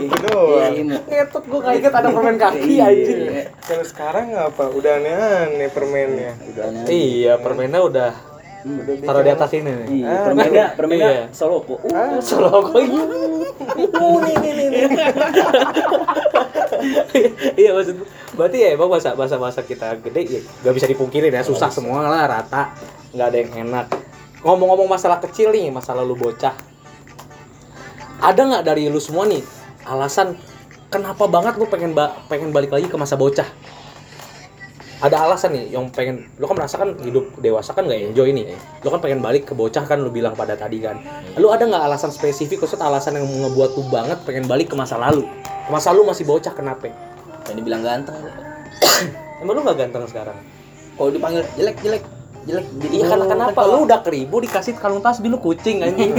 Gitu 0.00 0.16
doang 0.24 0.72
Iya, 0.72 0.96
Ngetot 0.98 1.44
gua 1.44 1.60
kaget 1.62 1.92
ada 1.92 2.08
permen 2.08 2.36
kaki 2.36 2.70
Iya. 2.72 2.84
anjing. 2.86 3.20
Kalau 3.60 3.84
sekarang 3.84 4.26
apa? 4.32 4.64
Udah 4.68 4.96
aneh-aneh 4.96 5.68
permennya 5.68 6.32
Iya, 6.86 7.36
permennya 7.36 7.80
udah 7.82 8.10
Udah 8.60 8.92
taruh 9.00 9.24
di 9.24 9.32
atas 9.32 9.50
ini 9.52 9.72
nih. 9.72 9.86
Iya, 9.90 10.04
Ah, 10.06 10.20
permennya 10.22 10.64
permennya 10.74 11.10
Iya. 11.10 11.24
Soloko. 11.32 11.80
Uh, 11.82 12.20
Solo 12.20 12.60
kok 12.62 12.76
iya. 12.76 13.02
Uh, 13.96 14.16
nih 14.20 14.34
nih 14.36 14.52
nih. 14.52 14.66
nih. 14.68 14.84
Iya 17.56 17.70
maksud 17.72 17.96
berarti 18.32 18.56
ya 18.58 18.68
emang 18.72 18.88
masa 18.88 19.12
masa 19.12 19.36
masa 19.36 19.60
kita 19.60 19.96
gede 20.00 20.22
ya 20.24 20.40
gak 20.62 20.72
bisa 20.72 20.86
dipungkirin 20.86 21.28
ya 21.28 21.42
susah 21.42 21.68
semua 21.68 22.04
lah 22.04 22.24
rata 22.24 22.72
nggak 23.10 23.26
ada 23.26 23.36
yang 23.36 23.52
enak 23.68 23.86
ngomong-ngomong 24.40 24.88
masalah 24.88 25.20
kecil 25.20 25.52
nih 25.52 25.68
masalah 25.68 26.00
lu 26.00 26.16
bocah 26.16 26.56
ada 28.20 28.40
nggak 28.44 28.62
dari 28.68 28.92
lu 28.92 29.00
semua 29.00 29.24
nih 29.24 29.40
alasan 29.88 30.36
kenapa 30.92 31.24
banget 31.24 31.56
lu 31.56 31.64
pengen 31.64 31.96
ba- 31.96 32.12
pengen 32.28 32.52
balik 32.52 32.68
lagi 32.68 32.86
ke 32.86 32.96
masa 33.00 33.16
bocah? 33.16 33.48
Ada 35.00 35.24
alasan 35.24 35.56
nih 35.56 35.72
yang 35.72 35.88
pengen 35.88 36.28
lu 36.36 36.44
kan 36.44 36.60
merasa 36.60 36.76
kan 36.76 36.92
hidup 37.00 37.32
dewasa 37.40 37.72
kan 37.72 37.88
nggak 37.88 38.12
enjoy 38.12 38.28
nih 38.36 38.52
lu 38.84 38.88
kan 38.92 39.00
pengen 39.00 39.24
balik 39.24 39.48
ke 39.48 39.56
bocah 39.56 39.88
kan 39.88 39.96
lu 39.96 40.12
bilang 40.12 40.36
pada 40.36 40.52
tadi 40.52 40.84
kan. 40.84 41.00
Lu 41.40 41.48
ada 41.48 41.64
nggak 41.64 41.80
alasan 41.88 42.12
spesifik 42.12 42.60
maksud 42.60 42.76
alasan 42.76 43.16
yang 43.16 43.24
ngebuat 43.24 43.80
lu 43.80 43.88
banget 43.88 44.20
pengen 44.28 44.44
balik 44.44 44.68
ke 44.68 44.76
masa 44.76 45.00
lalu? 45.00 45.24
Ke 45.40 45.70
masa 45.72 45.96
lu 45.96 46.04
masih 46.04 46.28
bocah 46.28 46.52
kenapa? 46.52 46.92
Yang 47.48 47.56
dibilang 47.64 47.80
ganteng. 47.80 48.20
emang 49.40 49.56
lu 49.56 49.60
nggak 49.64 49.88
ganteng 49.88 50.04
sekarang? 50.04 50.36
Kalau 51.00 51.08
dipanggil 51.08 51.48
jelek 51.56 51.80
jelek, 51.80 52.04
jelek 52.48 52.66
jadi 52.80 52.94
Iya 53.00 53.04
kan 53.08 53.18
oh, 53.20 53.28
kenapa? 53.28 53.60
Lu 53.68 53.78
udah 53.84 54.00
keribu 54.00 54.36
dikasih 54.44 54.72
kalung 54.76 55.04
tasbih 55.04 55.28
lu 55.28 55.38
kucing 55.40 55.84
anjing. 55.84 56.12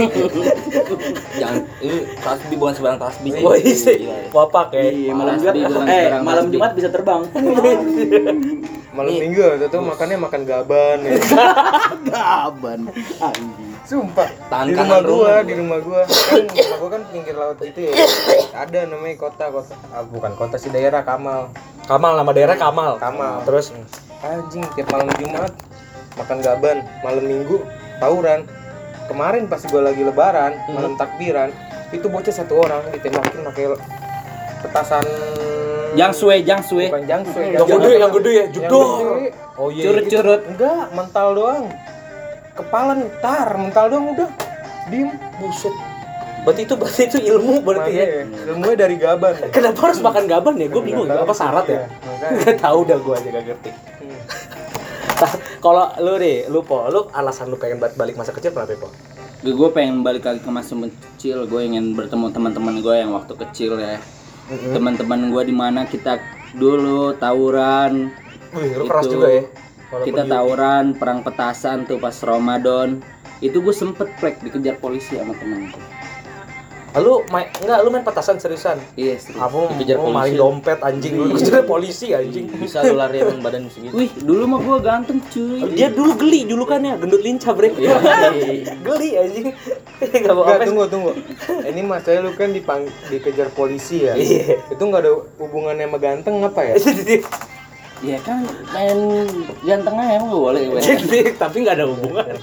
jangan 1.40 1.66
ini 1.82 1.98
tasbih 2.22 2.56
bukan 2.58 2.74
sebarang 2.78 3.00
tasbih 3.00 3.30
Oh 3.42 3.54
iya 3.58 3.74
sih. 3.74 3.96
Iya. 4.06 4.30
Wapak 4.30 4.74
ya. 4.74 4.82
Iya, 4.90 5.12
malam 5.14 5.34
Jumat. 5.38 5.54
Eh, 5.54 5.66
sembarang 5.66 6.22
malam. 6.22 6.44
Jumat 6.50 6.70
bisa 6.78 6.88
terbang. 6.90 7.22
Malam 8.92 9.16
minggu 9.16 9.56
tuh 9.56 9.68
tuh 9.72 9.80
makannya 9.80 10.20
makan 10.20 10.44
gaban 10.44 11.00
ya. 11.00 11.16
Gaban. 12.12 12.92
Anjing. 13.24 13.72
Sumpah. 13.88 14.28
Tahan 14.52 14.68
di 14.68 14.76
rumah 14.76 15.00
gua, 15.00 15.08
rumah. 15.08 15.40
di 15.48 15.54
rumah 15.56 15.78
gua. 15.80 16.00
Kan 16.04 16.44
rumah 16.44 16.76
gua 16.76 16.90
kan 16.92 17.02
pinggir 17.08 17.32
laut 17.32 17.56
gitu 17.56 17.88
ya. 17.88 17.92
Ada 18.52 18.92
namanya 18.92 19.16
kota 19.16 19.48
kota. 19.48 19.72
Ah, 19.96 20.04
bukan 20.04 20.36
kota 20.36 20.60
sih 20.60 20.68
daerah 20.68 21.08
Kamal. 21.08 21.48
Kamal 21.88 22.20
nama 22.20 22.30
daerah 22.36 22.52
Kamal. 22.60 23.00
Kamal. 23.00 23.40
Terus 23.48 23.72
Anjing 24.22 24.62
tiap 24.78 24.86
malam 24.94 25.10
Jumat 25.18 25.50
makan 26.18 26.38
gaban, 26.44 26.84
malam 27.04 27.24
Minggu 27.24 27.62
tawuran. 28.00 28.44
Kemarin 29.10 29.50
pas 29.50 29.60
gua 29.66 29.92
lagi 29.92 30.02
lebaran, 30.06 30.56
malam 30.72 30.94
takbiran, 30.96 31.50
itu 31.92 32.06
bocah 32.08 32.32
satu 32.32 32.64
orang 32.64 32.80
ditembakin 32.94 33.44
pakai 33.44 33.76
petasan 34.62 35.04
yang 35.92 36.14
suwe 36.14 36.40
yang 36.40 36.62
suwe 36.64 36.88
bukan 36.88 37.04
jangsu 37.04 37.36
yang 37.36 37.68
gede 37.68 37.92
yang 38.00 38.12
gede 38.14 38.30
ya, 38.32 38.46
gede. 38.48 38.82
Oh 39.60 39.68
iya. 39.68 39.82
curut-curut 39.84 40.40
Enggak, 40.48 40.84
mental 40.96 41.28
doang. 41.36 41.64
Kepala 42.56 42.92
ntar, 42.96 43.48
mental 43.60 43.84
doang 43.92 44.06
udah. 44.16 44.30
Diem. 44.88 45.12
Buset. 45.36 45.74
Berarti 46.42 46.66
itu 46.66 46.74
berarti 46.74 47.02
itu 47.06 47.18
ilmu 47.22 47.54
berarti 47.60 47.92
ya. 47.92 48.04
Makanya, 48.08 48.50
Ilmunya 48.50 48.76
dari 48.76 48.96
gaban. 48.96 49.34
Kenapa 49.52 49.80
harus 49.92 50.00
makan 50.00 50.24
gaban 50.26 50.54
ya? 50.58 50.66
Gue 50.72 50.82
bingung. 50.82 51.06
Nggak. 51.06 51.28
Apa 51.28 51.34
syarat 51.36 51.64
ya? 51.68 51.74
Iya, 51.76 51.86
makanya. 52.08 52.40
Gak 52.40 52.56
tahu 52.58 52.80
dah 52.88 52.98
gue 52.98 53.14
aja 53.14 53.28
gak 53.28 53.44
ngerti. 53.46 53.70
Kalau 55.64 55.94
lu 56.02 56.18
deh, 56.18 56.46
lu 56.48 56.60
po, 56.64 56.88
lu 56.88 57.08
alasan 57.12 57.50
lu 57.50 57.56
pengen 57.56 57.78
ba- 57.78 57.94
balik 57.94 58.18
masa 58.18 58.34
kecil 58.34 58.52
kenapa 58.54 58.74
po? 58.78 58.88
gue 59.42 59.68
pengen 59.74 60.06
balik 60.06 60.22
lagi 60.22 60.38
ke 60.38 60.50
masa 60.54 60.78
kecil. 60.78 61.50
Gue 61.50 61.66
ingin 61.66 61.98
bertemu 61.98 62.30
teman-teman 62.30 62.78
gue 62.78 62.94
yang 62.94 63.10
waktu 63.10 63.34
kecil 63.34 63.74
ya. 63.82 63.98
Teman-teman 64.48 65.34
gue 65.34 65.42
di 65.42 65.54
mana? 65.54 65.82
Kita 65.82 66.22
dulu 66.54 67.18
tawuran. 67.18 68.14
Wih, 68.54 68.70
lu 68.78 68.84
keras 68.86 69.10
juga 69.10 69.28
ya. 69.30 69.42
Walaupun 69.92 70.06
kita 70.06 70.22
tawuran 70.30 70.84
perang 70.94 71.20
petasan 71.26 71.84
tuh 71.90 71.98
pas 71.98 72.14
Ramadan. 72.22 73.02
Itu 73.42 73.58
gue 73.58 73.74
sempet 73.74 74.14
plek 74.22 74.38
dikejar 74.46 74.78
polisi 74.78 75.18
sama 75.18 75.34
temen 75.34 75.66
gue 75.74 76.01
Lu 77.00 77.24
main 77.32 77.48
enggak 77.64 77.78
lu 77.80 77.88
main 77.88 78.04
petasan 78.04 78.36
seriusan? 78.36 78.76
iya 79.00 79.16
serius. 79.16 79.40
Apa 79.40 79.72
dikejar 79.72 79.96
mau 79.96 80.12
maling 80.12 80.36
polisi 80.36 80.40
dompet 80.44 80.78
anjing 80.84 81.12
lu 81.16 81.24
kejar 81.32 81.64
polisi 81.64 82.06
anjing. 82.12 82.44
bisa 82.52 82.84
lu 82.84 83.00
lari 83.00 83.24
emang 83.24 83.40
badan 83.40 83.64
segitu 83.72 83.96
wih 83.96 84.12
dulu 84.20 84.44
mah 84.44 84.60
gue 84.60 84.78
ganteng 84.84 85.18
cuy 85.32 85.72
Dia 85.72 85.88
dulu 85.88 86.12
geli 86.20 86.44
julukannya, 86.44 87.00
gendut 87.00 87.24
lincah 87.24 87.52
bre. 87.56 87.72
geli 88.86 89.10
anjing. 89.16 89.56
Enggak 90.04 90.32
mau 90.36 90.44
Enggak, 90.44 90.58
apa 90.60 90.68
tunggu, 90.68 90.84
tunggu. 90.92 91.12
Ini 91.64 91.80
mas 91.80 92.04
saya 92.04 92.20
lu 92.20 92.36
kan 92.36 92.52
dipang 92.52 92.84
dikejar 93.08 93.48
polisi 93.56 94.04
ya. 94.04 94.12
Iya. 94.12 94.60
Itu 94.68 94.82
nggak 94.84 95.00
ada 95.00 95.12
hubungannya 95.40 95.88
sama 95.88 95.96
ganteng 95.96 96.44
apa 96.44 96.60
ya? 96.60 96.74
ya 98.02 98.18
kan 98.26 98.42
main 98.74 98.98
ganteng 99.62 99.94
aja 99.94 100.18
emang 100.18 100.34
gak 100.34 100.42
boleh 100.42 100.62
gue 100.74 100.80
Jadi, 100.82 101.18
tapi 101.38 101.56
nggak 101.62 101.76
ada 101.78 101.86
hubungan. 101.86 102.34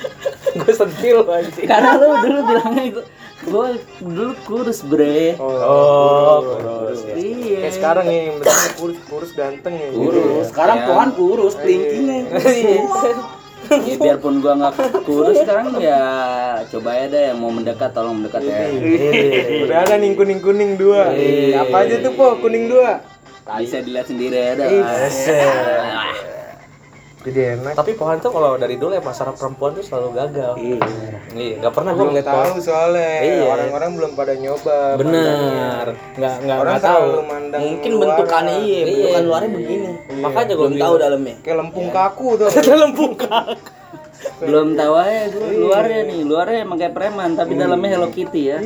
gue 0.58 0.72
sentil 0.74 1.26
anjing. 1.26 1.66
karena 1.66 1.90
lu 1.98 2.08
dulu 2.22 2.38
bilangnya 2.46 2.82
gue 2.98 3.04
gue 3.48 3.68
dulu 4.00 4.32
kurus 4.44 4.80
bre 4.80 5.34
Oh, 5.36 6.38
kurus 6.54 7.00
ya. 7.02 7.14
iya 7.14 7.58
Kayak 7.60 7.74
sekarang 7.74 8.06
yang 8.06 8.36
penting 8.38 8.74
kurus, 8.76 8.98
kurus 9.04 9.30
ganteng 9.32 9.74
ya. 9.74 9.88
Kurus. 9.90 10.44
Sekarang 10.48 10.76
Ya. 10.76 10.86
pohon 10.86 11.08
kurus, 11.12 11.54
kelingkingnya. 11.54 12.18
ya 13.68 13.96
biarpun 13.98 14.40
gua 14.40 14.56
nggak 14.56 14.74
kurus 15.04 15.44
sekarang 15.44 15.76
ya 15.76 16.00
coba 16.64 16.90
ya 16.94 17.04
deh 17.04 17.22
yang 17.28 17.36
mau 17.36 17.52
mendekat 17.52 17.92
tolong 17.92 18.16
mendekat 18.16 18.40
ya 18.40 18.64
Udah 19.60 19.78
ada 19.84 19.94
nih 19.96 20.14
kuning 20.14 20.40
kuning 20.40 20.76
dua. 20.76 21.12
Iya. 21.12 21.66
Apa 21.66 21.84
aja 21.84 22.00
tuh 22.00 22.12
po 22.12 22.38
kuning 22.38 22.68
dua? 22.68 23.04
bisa 23.48 23.80
dilihat 23.80 24.04
sendiri 24.04 24.36
ya 24.36 24.52
dah 24.54 24.68
Jadi 27.18 27.40
enak. 27.52 27.74
Tapi 27.74 27.92
pohon 27.92 28.16
tuh 28.16 28.30
kalau 28.30 28.54
dari 28.54 28.74
dulu 28.74 28.90
ya 28.90 29.00
pasar 29.00 29.30
perempuan 29.30 29.72
tuh 29.72 29.82
selalu 29.82 30.08
gagal. 30.14 30.52
Iya, 31.28 31.54
nggak 31.58 31.72
pernah 31.72 31.92
belum 31.92 32.08
ngeliat 32.10 32.24
tahu 32.24 32.38
pohon. 32.38 32.58
soalnya 32.58 33.12
Iya. 33.20 33.42
orang-orang 33.44 33.90
belum 33.94 34.10
pada 34.14 34.32
nyoba 34.34 34.78
Bener, 34.96 35.86
nggak 36.14 36.34
nggak 36.40 36.58
nggak 36.58 36.80
tahu. 36.80 37.08
mungkin 37.58 37.90
luaran. 37.92 38.08
bentukannya 38.14 38.54
iya 38.56 38.78
Iya. 38.78 38.84
bentukan 38.88 39.22
luarnya 39.24 39.50
begini 39.52 39.88
Makanya 40.18 40.46
gue 40.48 40.56
belum 40.64 40.76
tahu 40.78 40.94
dalamnya 40.96 41.34
kayak 41.40 41.56
lempung 41.58 41.88
kaku 41.90 42.28
tuh 42.36 42.48
lempung 42.82 43.12
kak. 43.14 43.46
Belum 44.38 44.74
tahu 44.74 44.94
aja 44.98 45.30
gua 45.30 45.48
luarnya 45.50 46.00
nih 46.10 46.20
luarnya 46.26 46.58
emang 46.66 46.78
kayak 46.78 46.94
preman 46.94 47.30
tapi 47.38 47.52
dalamnya 47.54 47.90
Hello 47.94 48.08
Kitty 48.10 48.42
ya. 48.50 48.58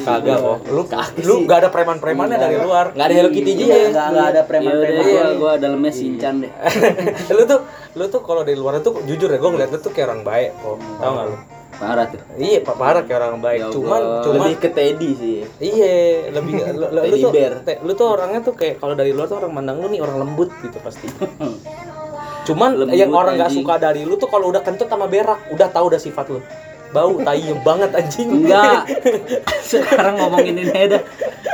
Kagak 0.00 0.38
kok. 0.40 0.58
Lu 0.68 0.82
lu 1.24 1.34
nggak 1.44 1.58
ada 1.64 1.68
preman-premannya 1.68 2.38
dari 2.40 2.56
luar. 2.60 2.86
nggak 2.96 3.06
ada 3.08 3.14
Hello 3.14 3.30
Kitty 3.32 3.52
juga. 3.52 3.74
Iya, 3.74 3.86
nggak 3.92 4.06
nggak 4.10 4.26
ada 4.32 4.42
preman-preman. 4.48 5.04
ya 5.04 5.26
gua 5.36 5.52
dalamnya 5.60 5.92
Shinchan 5.92 6.34
deh. 6.44 6.52
Lu 7.36 7.42
tuh 7.44 7.60
lu 7.94 8.04
tuh 8.10 8.20
kalau 8.26 8.42
dari 8.42 8.58
luar 8.58 8.82
tuh 8.82 8.98
jujur 9.06 9.30
ya 9.30 9.38
gue 9.38 9.50
ngeliat 9.54 9.70
lu 9.70 9.78
tuh 9.78 9.92
kayak 9.94 10.10
orang 10.10 10.22
baik 10.26 10.50
kok. 10.58 10.76
Tahu 10.98 11.12
nggak 11.14 11.26
lu? 11.30 11.36
parah 11.74 12.06
tuh. 12.06 12.22
Iya, 12.38 12.58
pak 12.62 12.76
parah 12.78 13.02
kayak 13.02 13.18
orang 13.18 13.42
baik. 13.42 13.60
Ya 13.60 13.68
cuman 13.74 14.02
cuman 14.22 14.38
lebih 14.46 14.54
ke 14.62 14.68
Teddy 14.70 15.10
sih. 15.18 15.36
Iya, 15.58 15.94
lebih 16.30 16.52
lu, 16.54 16.86
lu, 16.86 16.86
lu 16.86 17.00
Teddy 17.02 17.22
tuh 17.22 17.30
te- 17.66 17.80
lu 17.82 17.92
tuh 17.98 18.06
orangnya 18.14 18.40
tuh 18.46 18.54
kayak 18.54 18.78
kalau 18.78 18.94
dari 18.94 19.10
luar 19.10 19.26
tuh 19.26 19.38
orang 19.42 19.52
mandang 19.52 19.82
lu 19.82 19.90
nih 19.90 20.00
orang 20.02 20.22
lembut 20.22 20.50
gitu 20.62 20.78
pasti. 20.80 21.06
Cuman 22.44 22.70
Lembut, 22.76 22.96
yang 22.96 23.10
orang 23.10 23.40
nggak 23.40 23.52
suka 23.52 23.80
dari 23.80 24.04
lu 24.04 24.20
tuh 24.20 24.28
kalau 24.28 24.52
udah 24.52 24.60
kentut 24.60 24.86
sama 24.86 25.08
berak, 25.08 25.40
udah 25.48 25.68
tahu 25.72 25.88
udah 25.92 26.00
sifat 26.00 26.28
lu. 26.28 26.40
Bau 26.94 27.18
tai 27.24 27.42
banget 27.64 27.90
anjing. 27.96 28.28
enggak. 28.30 28.86
Sekarang 29.72 30.20
ngomongin 30.20 30.62
ini 30.62 30.70
aja 30.70 31.02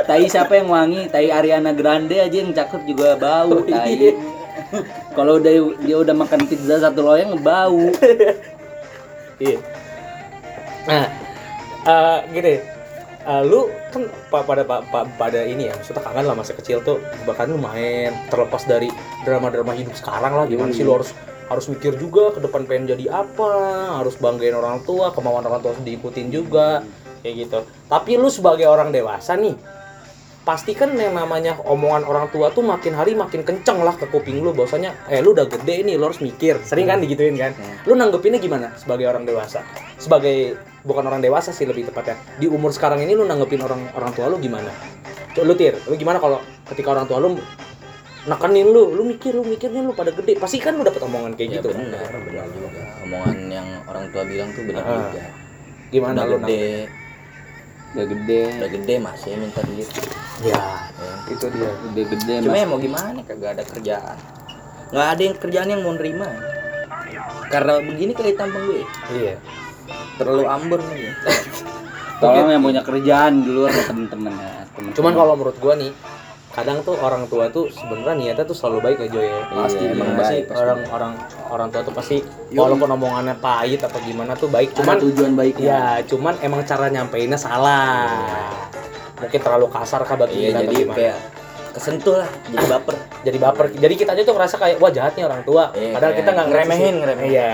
tai 0.05 0.27
siapa 0.27 0.59
yang 0.59 0.69
wangi? 0.69 1.07
Tai 1.09 1.25
Ariana 1.31 1.71
Grande 1.73 2.19
aja 2.19 2.37
yang 2.37 2.51
cakep 2.53 2.81
juga 2.85 3.15
bau 3.17 3.63
tai. 3.65 4.13
kalau 5.17 5.39
udah 5.41 5.53
dia 5.81 5.97
udah 5.97 6.15
makan 6.15 6.45
pizza 6.45 6.77
satu 6.77 7.01
loyang 7.01 7.39
bau. 7.41 7.89
Iya. 9.41 9.57
Nah, 10.85 11.09
eh, 11.81 12.17
gini, 12.29 12.53
eh, 13.27 13.43
lu 13.45 13.69
kan 13.93 14.07
pa- 14.29 14.45
pada 14.45 14.63
pa- 14.65 14.85
pa- 14.85 15.09
pada 15.17 15.41
ini 15.45 15.69
ya, 15.69 15.73
maksudnya 15.77 16.01
kangen 16.01 16.25
lah 16.25 16.35
masa 16.37 16.53
kecil 16.57 16.81
tuh, 16.81 16.97
bahkan 17.25 17.49
lu 17.49 17.57
main 17.61 18.13
terlepas 18.29 18.65
dari 18.65 18.89
drama-drama 19.27 19.73
hidup 19.77 19.93
sekarang 19.93 20.33
lah, 20.33 20.45
gimana 20.49 20.73
sih 20.73 20.81
lu 20.81 20.97
harus 20.97 21.13
harus 21.51 21.67
mikir 21.67 21.99
juga 21.99 22.31
ke 22.31 22.39
depan 22.39 22.63
pengen 22.63 22.95
jadi 22.95 23.11
apa, 23.11 23.51
harus 23.99 24.15
banggain 24.15 24.55
orang 24.55 24.79
tua, 24.87 25.11
kemauan 25.11 25.43
orang 25.43 25.59
tua 25.59 25.75
harus 25.75 25.83
diikutin 25.83 26.31
juga, 26.31 26.79
kayak 27.19 27.35
gitu. 27.43 27.59
Tapi 27.91 28.15
lu 28.15 28.31
sebagai 28.31 28.71
orang 28.71 28.95
dewasa 28.95 29.35
nih, 29.35 29.59
pasti 30.47 30.71
kan 30.71 30.95
yang 30.95 31.11
namanya 31.13 31.59
omongan 31.67 32.07
orang 32.07 32.31
tua 32.31 32.55
tuh 32.55 32.63
makin 32.63 32.95
hari 32.95 33.13
makin 33.13 33.43
kenceng 33.43 33.83
lah 33.83 33.93
ke 33.99 34.07
kuping 34.09 34.41
lu 34.41 34.55
bahwasanya 34.55 35.11
eh 35.11 35.19
lu 35.19 35.35
udah 35.35 35.45
gede 35.45 35.83
nih 35.83 35.99
lu 35.99 36.07
harus 36.07 36.23
mikir. 36.23 36.55
Sering 36.63 36.87
kan 36.87 37.03
digituin 37.03 37.35
kan? 37.35 37.51
Lu 37.83 37.93
nanggepinnya 37.99 38.39
gimana 38.39 38.71
sebagai 38.79 39.05
orang 39.11 39.27
dewasa? 39.27 39.61
Sebagai 39.99 40.55
bukan 40.81 41.03
orang 41.05 41.21
dewasa 41.21 41.53
sih 41.53 41.65
lebih 41.65 41.89
tepatnya. 41.89 42.17
Di 42.37 42.49
umur 42.49 42.73
sekarang 42.73 43.01
ini 43.01 43.13
lu 43.13 43.25
nanggepin 43.25 43.61
orang 43.61 43.89
orang 43.93 44.11
tua 44.13 44.29
lu 44.29 44.37
gimana? 44.41 44.69
Coba 45.31 45.43
lu 45.47 45.53
tir 45.55 45.77
lu 45.87 45.95
gimana 45.95 46.17
kalau 46.17 46.41
ketika 46.73 46.91
orang 46.91 47.05
tua 47.05 47.17
lu 47.21 47.37
nekenin 48.25 48.67
lu? 48.69 48.93
Lu 48.93 49.03
mikir 49.05 49.37
lu 49.37 49.43
mikirnya 49.45 49.81
lu 49.85 49.93
pada 49.93 50.09
gede. 50.11 50.37
Pasti 50.41 50.57
kan 50.57 50.77
lu 50.77 50.83
dapet 50.85 51.01
omongan 51.01 51.37
kayak 51.37 51.49
ya 51.49 51.55
gitu 51.61 51.67
kan? 51.71 51.85
benar 51.85 52.11
benar 52.25 52.45
juga. 52.49 52.81
Omongan 53.05 53.37
yang 53.49 53.67
orang 53.85 54.05
tua 54.09 54.23
bilang 54.25 54.49
tuh 54.53 54.63
benar 54.65 54.83
Ah. 54.83 54.93
juga. 55.09 55.23
Gimana 55.91 56.17
udah 56.17 56.25
lu 56.25 56.37
gede. 56.41 56.65
udah 57.91 58.05
gede. 58.07 58.41
Udah 58.55 58.69
gede 58.71 58.95
masih 59.03 59.31
minta 59.37 59.61
duit. 59.67 59.89
Ya 60.41 60.57
ya. 60.57 61.11
itu 61.29 61.45
dia. 61.53 61.69
Udah 61.91 62.05
gede 62.07 62.33
cuma 62.41 62.57
ya 62.57 62.65
mau 62.65 62.79
gimana? 62.81 63.19
Kagak 63.21 63.59
ada 63.59 63.63
kerjaan. 63.67 64.17
Nggak 64.91 65.07
ada 65.07 65.21
yang 65.21 65.35
kerjaan 65.37 65.67
yang 65.69 65.81
mau 65.85 65.93
nerima. 65.95 66.27
Karena 67.51 67.83
begini 67.83 68.15
kali 68.15 68.31
tampang 68.39 68.63
gue 68.63 68.79
iya 69.11 69.35
terlalu 70.21 70.45
amber 70.45 70.79
nih 70.87 71.11
tolong 72.21 72.49
yang 72.49 72.61
punya 72.61 72.81
kerjaan 72.81 73.33
di 73.41 73.49
luar 73.49 73.69
ya, 73.69 73.83
temen-temen 73.85 74.33
ya 74.33 74.53
cuman 74.93 75.13
kalau 75.13 75.33
menurut 75.33 75.57
gua 75.57 75.73
nih 75.73 75.91
kadang 76.51 76.83
tuh 76.83 76.99
orang 76.99 77.31
tua 77.31 77.47
tuh 77.47 77.71
sebenarnya 77.71 78.11
niatnya 78.13 78.43
tuh 78.43 78.51
selalu 78.51 78.91
baik 78.91 79.07
aja 79.07 79.19
ya 79.23 79.39
Pasti, 79.47 79.87
Iya, 79.87 79.95
emang 79.95 80.09
iya. 80.09 80.17
baik. 80.19 80.43
pasti 80.43 80.59
orang 80.59 80.79
orang 80.91 81.13
orang 81.47 81.67
tua 81.71 81.81
tuh 81.81 81.93
pasti 81.95 82.17
walaupun 82.51 82.89
omongannya 82.91 83.35
pahit 83.39 83.79
apa 83.79 83.97
gimana 84.03 84.35
tuh 84.35 84.51
baik 84.51 84.75
Cuman 84.75 84.83
cuman 84.83 84.95
tujuan 84.99 85.31
baiknya. 85.33 85.63
ya 85.63 85.83
cuman 86.03 86.33
emang 86.43 86.61
cara 86.67 86.91
nyampeinnya 86.91 87.39
salah 87.39 88.19
mungkin 89.15 89.39
terlalu 89.39 89.67
kasar 89.71 90.03
kah 90.03 90.17
bagi 90.19 90.35
iya 90.35 90.49
kita 90.49 90.59
atau 90.59 90.65
jadi 90.67 90.75
gimana. 90.75 90.97
kayak 90.99 91.17
kesentuh 91.71 92.15
lah 92.19 92.29
jadi 92.51 92.65
baper 92.67 92.95
jadi 93.23 93.37
baper 93.39 93.65
jadi 93.71 93.93
kita 93.95 94.11
aja 94.11 94.21
tuh 94.27 94.35
ngerasa 94.35 94.55
kayak 94.59 94.77
wah 94.83 94.91
jahat 94.91 95.13
nih 95.15 95.23
orang 95.23 95.41
tua 95.47 95.63
Iya, 95.71 95.95
padahal 95.95 96.11
kayak 96.11 96.19
kita 96.19 96.29
nggak 96.35 96.47
ngeremehin 96.51 96.83
sih. 96.83 96.99
ngeremehin 96.99 97.31
iya 97.31 97.51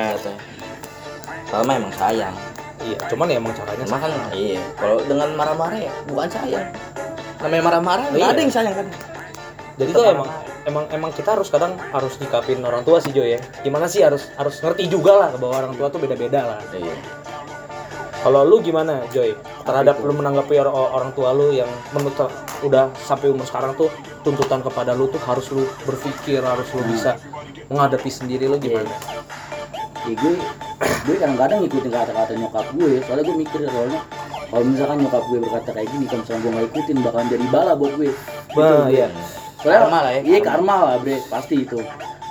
mah 1.53 1.75
emang 1.77 1.93
sayang 1.93 2.33
iya 2.79 2.97
cuman 3.07 3.25
ya 3.25 3.37
emang 3.37 3.53
caranya 3.53 3.83
Cuma 3.83 3.97
kan 3.97 4.11
iya 4.31 4.61
kalau 4.75 4.97
dengan 5.01 5.29
marah-marah 5.33 5.79
ya 5.79 5.93
bukan 6.05 6.29
sayang. 6.29 6.67
Namanya 7.37 7.63
marah-marah 7.63 8.05
nggak 8.09 8.19
Iya. 8.19 8.33
ada 8.33 8.39
yang 8.39 8.53
sayang 8.53 8.75
kan? 8.75 8.87
Jadi 9.77 9.89
tuh 9.93 10.05
emang 10.05 10.29
emang 10.63 10.85
emang 10.89 11.11
kita 11.11 11.29
harus 11.31 11.47
kadang 11.47 11.77
harus 11.89 12.17
nyikapin 12.17 12.59
orang 12.61 12.81
tua 12.81 12.97
sih 12.97 13.09
Joy 13.09 13.33
ya. 13.33 13.39
Gimana 13.61 13.85
sih 13.85 14.01
harus 14.01 14.29
harus 14.33 14.57
ngerti 14.57 14.85
juga 14.87 15.13
lah 15.15 15.29
bahwa 15.33 15.53
orang 15.55 15.73
tua 15.73 15.87
tuh 15.87 15.97
beda-beda 15.97 16.41
lah. 16.47 16.59
Iya. 16.71 16.95
kalau 18.17 18.41
lu 18.43 18.59
gimana 18.59 19.05
Joy? 19.07 19.37
Terhadap 19.63 20.01
lu 20.01 20.11
menanggapi 20.11 20.57
or- 20.57 20.67
or- 20.67 20.91
orang 20.91 21.13
tua 21.13 21.31
lu 21.31 21.53
yang 21.53 21.69
menurut 21.93 22.17
udah 22.59 22.89
sampai 22.99 23.29
umur 23.29 23.45
sekarang 23.45 23.77
tuh 23.77 23.87
tuntutan 24.19 24.59
kepada 24.59 24.91
lu 24.91 25.07
tuh 25.07 25.21
harus 25.21 25.47
lu 25.47 25.63
berpikir 25.85 26.41
harus 26.41 26.65
lu 26.73 26.81
bisa 26.83 27.15
menghadapi 27.69 28.09
sendiri 28.09 28.49
lu 28.49 28.57
gimana 28.57 28.89
ya 30.07 30.15
gue 30.15 30.33
gue 31.07 31.15
kadang-kadang 31.19 31.57
ngikutin 31.63 31.91
kata-kata 31.91 32.31
nyokap 32.35 32.65
gue 32.73 32.91
soalnya 33.03 33.23
gue 33.27 33.37
mikir 33.37 33.59
soalnya 33.67 34.01
kalau 34.47 34.63
misalkan 34.63 34.97
nyokap 35.03 35.23
gue 35.27 35.39
berkata 35.43 35.69
kayak 35.75 35.89
gini 35.91 36.05
kalau 36.07 36.21
misalkan 36.23 36.41
gue 36.41 36.51
nggak 36.55 36.67
ikutin 36.71 36.97
bakalan 37.03 37.27
jadi 37.27 37.45
bala 37.51 37.71
buat 37.75 37.93
gue 37.95 38.09
Bah, 38.55 38.87
Gitu, 38.87 38.97
iya. 38.97 39.07
soalnya 39.59 39.79
Karma 39.83 39.99
lah 40.01 40.11
ya, 40.15 40.21
iya 40.23 40.39
karma 40.39 40.75
lah 40.81 40.95
bre. 40.97 41.17
Pasti 41.27 41.55
itu 41.61 41.79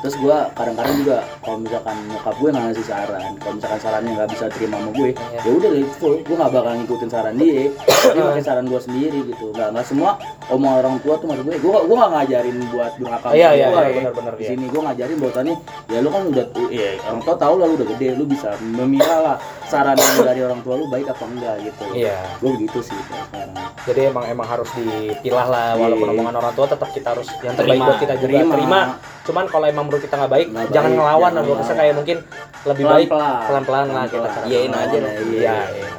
terus 0.06 0.22
gue 0.22 0.38
kadang-kadang 0.54 0.94
juga 1.02 1.18
kalau 1.42 1.58
misalkan 1.58 1.96
nyokap 2.06 2.34
gue 2.38 2.48
nggak 2.54 2.64
ngasih 2.70 2.86
saran 2.86 3.22
kalau 3.42 3.54
misalkan 3.58 3.80
sarannya 3.82 4.10
nggak 4.14 4.30
bisa 4.30 4.44
terima 4.54 4.78
sama 4.78 4.90
gue 4.94 5.10
Iya. 5.10 5.40
ya 5.42 5.50
udah 5.50 5.70
let 5.74 5.90
full 5.98 6.14
gue 6.22 6.36
nggak 6.38 6.52
bakalan 6.54 6.76
ngikutin 6.86 7.10
saran 7.10 7.34
dia 7.34 7.54
dia 7.74 8.22
pakai 8.30 8.44
saran 8.46 8.64
gue 8.70 8.78
sendiri 8.78 9.18
gitu 9.26 9.50
nggak 9.50 9.68
nggak 9.74 9.82
semua 9.82 10.14
omong 10.46 10.78
orang 10.78 10.94
tua 11.02 11.18
tuh 11.18 11.26
maksud 11.26 11.42
gue 11.50 11.58
gue 11.58 11.74
gue 11.90 11.96
nggak 11.98 12.12
ngajarin 12.14 12.56
buat 12.70 12.92
durhaka 13.02 13.28
Iya, 13.34 13.48
sama 13.50 13.58
iya, 13.58 13.66
gue, 13.66 13.74
iya, 13.74 13.82
ya. 13.82 13.94
benar-benar, 13.98 14.32
di 14.38 14.42
iya. 14.46 14.50
sini 14.54 14.64
gue 14.70 14.80
ngajarin 14.86 15.16
bahwasannya 15.18 15.54
ya 15.90 15.98
lu 15.98 16.08
kan 16.14 16.22
udah 16.30 16.46
ya 16.70 16.90
orang 17.02 17.20
tua 17.26 17.34
tahu 17.34 17.54
lah 17.58 17.66
lu 17.66 17.74
udah 17.74 17.88
gede 17.98 18.08
lu 18.14 18.24
bisa 18.30 18.48
memilah 18.62 19.18
lah 19.18 19.36
saran 19.66 19.94
dari 19.98 20.40
orang 20.40 20.62
tua 20.62 20.74
lu 20.74 20.86
baik 20.86 21.10
apa 21.10 21.24
enggak 21.26 21.54
gitu. 21.62 21.82
Iya. 21.92 22.18
Gue 22.38 22.50
begitu 22.54 22.78
sih 22.82 22.94
sekarang 22.96 23.50
jadi 23.86 24.10
emang 24.10 24.26
emang 24.26 24.46
harus 24.46 24.66
dipilah 24.74 25.46
lah 25.46 25.68
walaupun 25.78 26.06
Iya. 26.06 26.14
omongan 26.18 26.34
orang 26.36 26.52
tua 26.54 26.66
tetap 26.66 26.90
kita 26.90 27.08
harus 27.14 27.28
yang 27.38 27.54
terbaik 27.54 27.78
Terima. 27.78 27.86
buat 27.86 27.98
kita 28.02 28.14
juga. 28.16 28.26
Terima. 28.26 28.52
terima, 28.52 28.80
cuman 29.22 29.44
kalau 29.46 29.66
emang 29.66 29.84
menurut 29.86 30.02
kita 30.02 30.14
nggak 30.16 30.32
baik 30.32 30.46
Nggak 30.50 30.66
jangan 30.70 30.90
baik, 30.90 30.98
ngelawan 30.98 31.30
lah. 31.30 31.42
Gue 31.42 31.56
kayak 31.62 31.94
mungkin 31.94 32.16
lebih 32.66 32.84
baik 32.84 33.06
Pelan-pelan. 33.06 33.46
pelan-pelan 33.46 33.86
lah 33.94 34.04
kita 34.10 34.28
Iyain 34.46 34.72
aja 34.74 34.96
lah. 34.98 35.12
iya 35.14 35.56
Iya. 35.70 35.90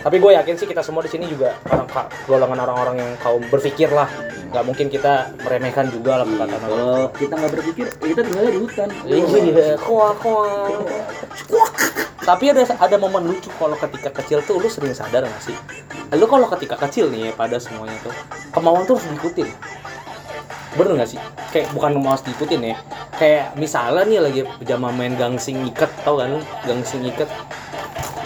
tapi 0.00 0.16
gue 0.16 0.32
yakin 0.32 0.54
sih 0.56 0.64
kita 0.64 0.80
semua 0.80 1.04
di 1.04 1.12
sini 1.12 1.28
juga 1.28 1.60
orang 1.68 1.84
golongan 2.24 2.58
orang-orang 2.58 2.96
yang 2.98 3.10
kaum 3.20 3.44
berpikir 3.46 3.92
lah. 3.92 4.08
Nggak 4.50 4.64
mungkin 4.64 4.86
kita 4.88 5.12
meremehkan 5.38 5.86
juga 5.92 6.18
lah 6.18 6.26
perkataan 6.26 6.62
orang 6.64 6.72
kalau 6.72 7.04
kita 7.14 7.34
nggak 7.36 7.52
berpikir 7.52 7.84
ya 7.86 8.06
kita 8.08 8.20
tinggalnya 8.24 8.50
di 8.50 8.60
hutan. 8.64 8.88
Iya, 9.06 9.76
kuah. 9.78 10.12
Kuah. 10.18 11.89
Tapi 12.20 12.52
ada 12.52 12.62
ada 12.68 12.96
momen 13.00 13.32
lucu 13.32 13.48
kalau 13.56 13.76
ketika 13.80 14.12
kecil 14.20 14.44
tuh 14.44 14.60
lu 14.60 14.68
sering 14.68 14.92
sadar 14.92 15.24
gak 15.24 15.40
sih? 15.40 15.56
Lu 16.12 16.28
kalau 16.28 16.46
ketika 16.52 16.76
kecil 16.76 17.08
nih 17.08 17.30
ya, 17.30 17.32
pada 17.32 17.56
semuanya 17.56 17.96
tuh 18.04 18.12
kemauan 18.52 18.84
tuh 18.84 19.00
harus 19.00 19.08
diikutin. 19.08 19.48
Bener 20.76 21.00
gak 21.00 21.10
sih? 21.16 21.20
Kayak 21.50 21.72
bukan 21.72 21.96
mau 21.96 22.12
harus 22.12 22.24
diikutin 22.28 22.60
ya. 22.60 22.76
Kayak 23.16 23.56
misalnya 23.56 24.04
nih 24.04 24.20
lagi 24.20 24.40
zaman 24.68 24.92
main 24.96 25.14
gangsing 25.16 25.64
iket, 25.64 25.88
tau 26.04 26.20
kan? 26.20 26.40
Gangsing 26.68 27.08
iket. 27.08 27.28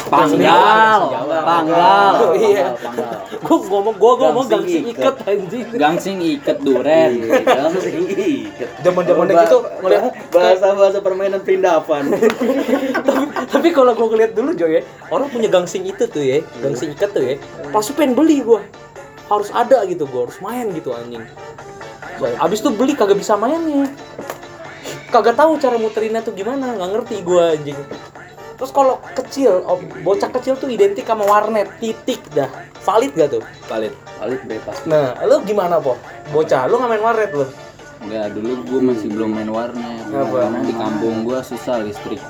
Panggal, 0.04 1.00
panggal. 1.42 2.12
Oh, 2.22 2.34
iya. 2.38 2.76
Gua 3.42 3.58
ngomong 3.58 3.96
gua 3.98 4.12
ngomong 4.20 4.46
Gangsing 4.46 4.84
gangsing 4.84 4.84
iket. 4.94 5.14
anjing. 5.26 5.64
Gangsing 5.74 6.18
iket 6.22 6.58
duren. 6.62 7.12
Zaman-zaman 8.84 9.26
gitu. 9.32 9.58
Ngeliat 9.82 10.04
bahasa 10.30 10.66
bahasa 10.76 10.98
permainan 11.02 11.40
perindapan. 11.42 12.02
Tapi 13.54 13.64
tapi 13.64 13.72
kalau 13.72 13.96
gue 13.96 14.08
ngeliat 14.12 14.36
dulu 14.36 14.52
Joy 14.52 14.76
ya 14.76 14.82
orang 15.08 15.32
punya 15.32 15.48
gangsing 15.48 15.88
itu 15.88 16.04
tuh 16.04 16.20
ya. 16.20 16.44
Gangsing 16.60 16.92
ikat 16.92 17.16
tuh 17.16 17.24
ya. 17.24 17.34
Pasti 17.72 17.96
pengen 17.96 18.12
beli 18.12 18.44
gue 18.44 18.60
harus 19.24 19.48
ada 19.56 19.88
gitu 19.88 20.04
gue 20.04 20.20
harus 20.28 20.36
main 20.44 20.68
gitu 20.76 20.92
anjing. 20.92 21.24
Abis 22.36 22.60
itu 22.60 22.68
beli 22.76 22.92
kagak 22.92 23.16
bisa 23.16 23.40
mainnya. 23.40 23.88
Kagak 25.08 25.40
tahu 25.40 25.56
cara 25.56 25.80
muterinnya 25.80 26.20
tuh 26.20 26.36
gimana 26.36 26.76
nggak 26.76 26.90
ngerti 26.92 27.24
gue 27.24 27.44
anjing 27.56 27.80
terus 28.64 28.72
kalau 28.72 28.96
kecil 29.12 29.60
oh, 29.68 29.76
bocah 30.00 30.32
kecil 30.40 30.56
tuh 30.56 30.72
identik 30.72 31.04
sama 31.04 31.28
warnet 31.28 31.68
titik 31.84 32.24
dah. 32.32 32.48
Valid 32.80 33.12
gak 33.12 33.36
tuh? 33.36 33.44
Valid. 33.68 33.92
Valid 34.16 34.40
bre 34.48 34.56
pasti 34.64 34.88
nah 34.88 35.12
lu 35.28 35.44
gimana 35.44 35.76
po? 35.76 36.00
Bocah 36.32 36.64
lu 36.64 36.80
nggak 36.80 36.90
main 36.96 37.04
warnet 37.04 37.30
lu? 37.36 37.44
Enggak, 38.04 38.32
dulu 38.32 38.52
gue 38.64 38.80
masih 38.88 39.08
belum 39.12 39.36
main 39.36 39.52
warnet. 39.52 40.00
Apa? 40.08 40.48
Karena 40.48 40.60
di 40.64 40.72
kampung 40.72 41.28
gue 41.28 41.38
susah 41.44 41.84
listrik. 41.84 42.24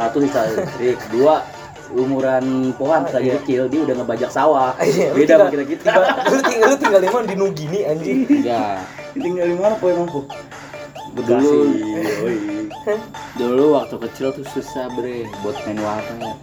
satu 0.00 0.24
bisa 0.24 0.48
listrik. 0.48 0.96
Dua 1.12 1.44
umuran 1.92 2.72
pohon 2.80 3.04
lagi 3.04 3.36
kecil 3.44 3.68
dia 3.68 3.80
udah 3.84 3.94
ngebajak 4.00 4.32
sawah. 4.32 4.72
Iya, 4.80 5.12
beda 5.12 5.34
sama 5.44 5.52
kita 5.52 5.64
kita 5.68 5.90
lu 6.32 6.40
tinggal 6.40 6.68
lu 6.72 6.76
tinggal 6.80 7.00
di 7.04 7.10
mana? 7.12 7.24
Di 7.28 7.36
Nugini 7.36 7.80
anjing. 7.84 8.18
Enggak. 8.24 8.80
tinggal 9.12 9.44
di 9.44 9.56
mana 9.60 9.74
po 9.76 9.92
emang 9.92 10.08
po? 10.08 10.24
Bekasi 10.24 10.69
Dulu. 11.14 11.58
Dulu 13.40 13.64
waktu 13.76 13.96
kecil 14.08 14.32
tuh 14.32 14.46
susah 14.50 14.88
bre 14.94 15.28
buat 15.44 15.56
main 15.68 15.78
warnet. 15.80 16.36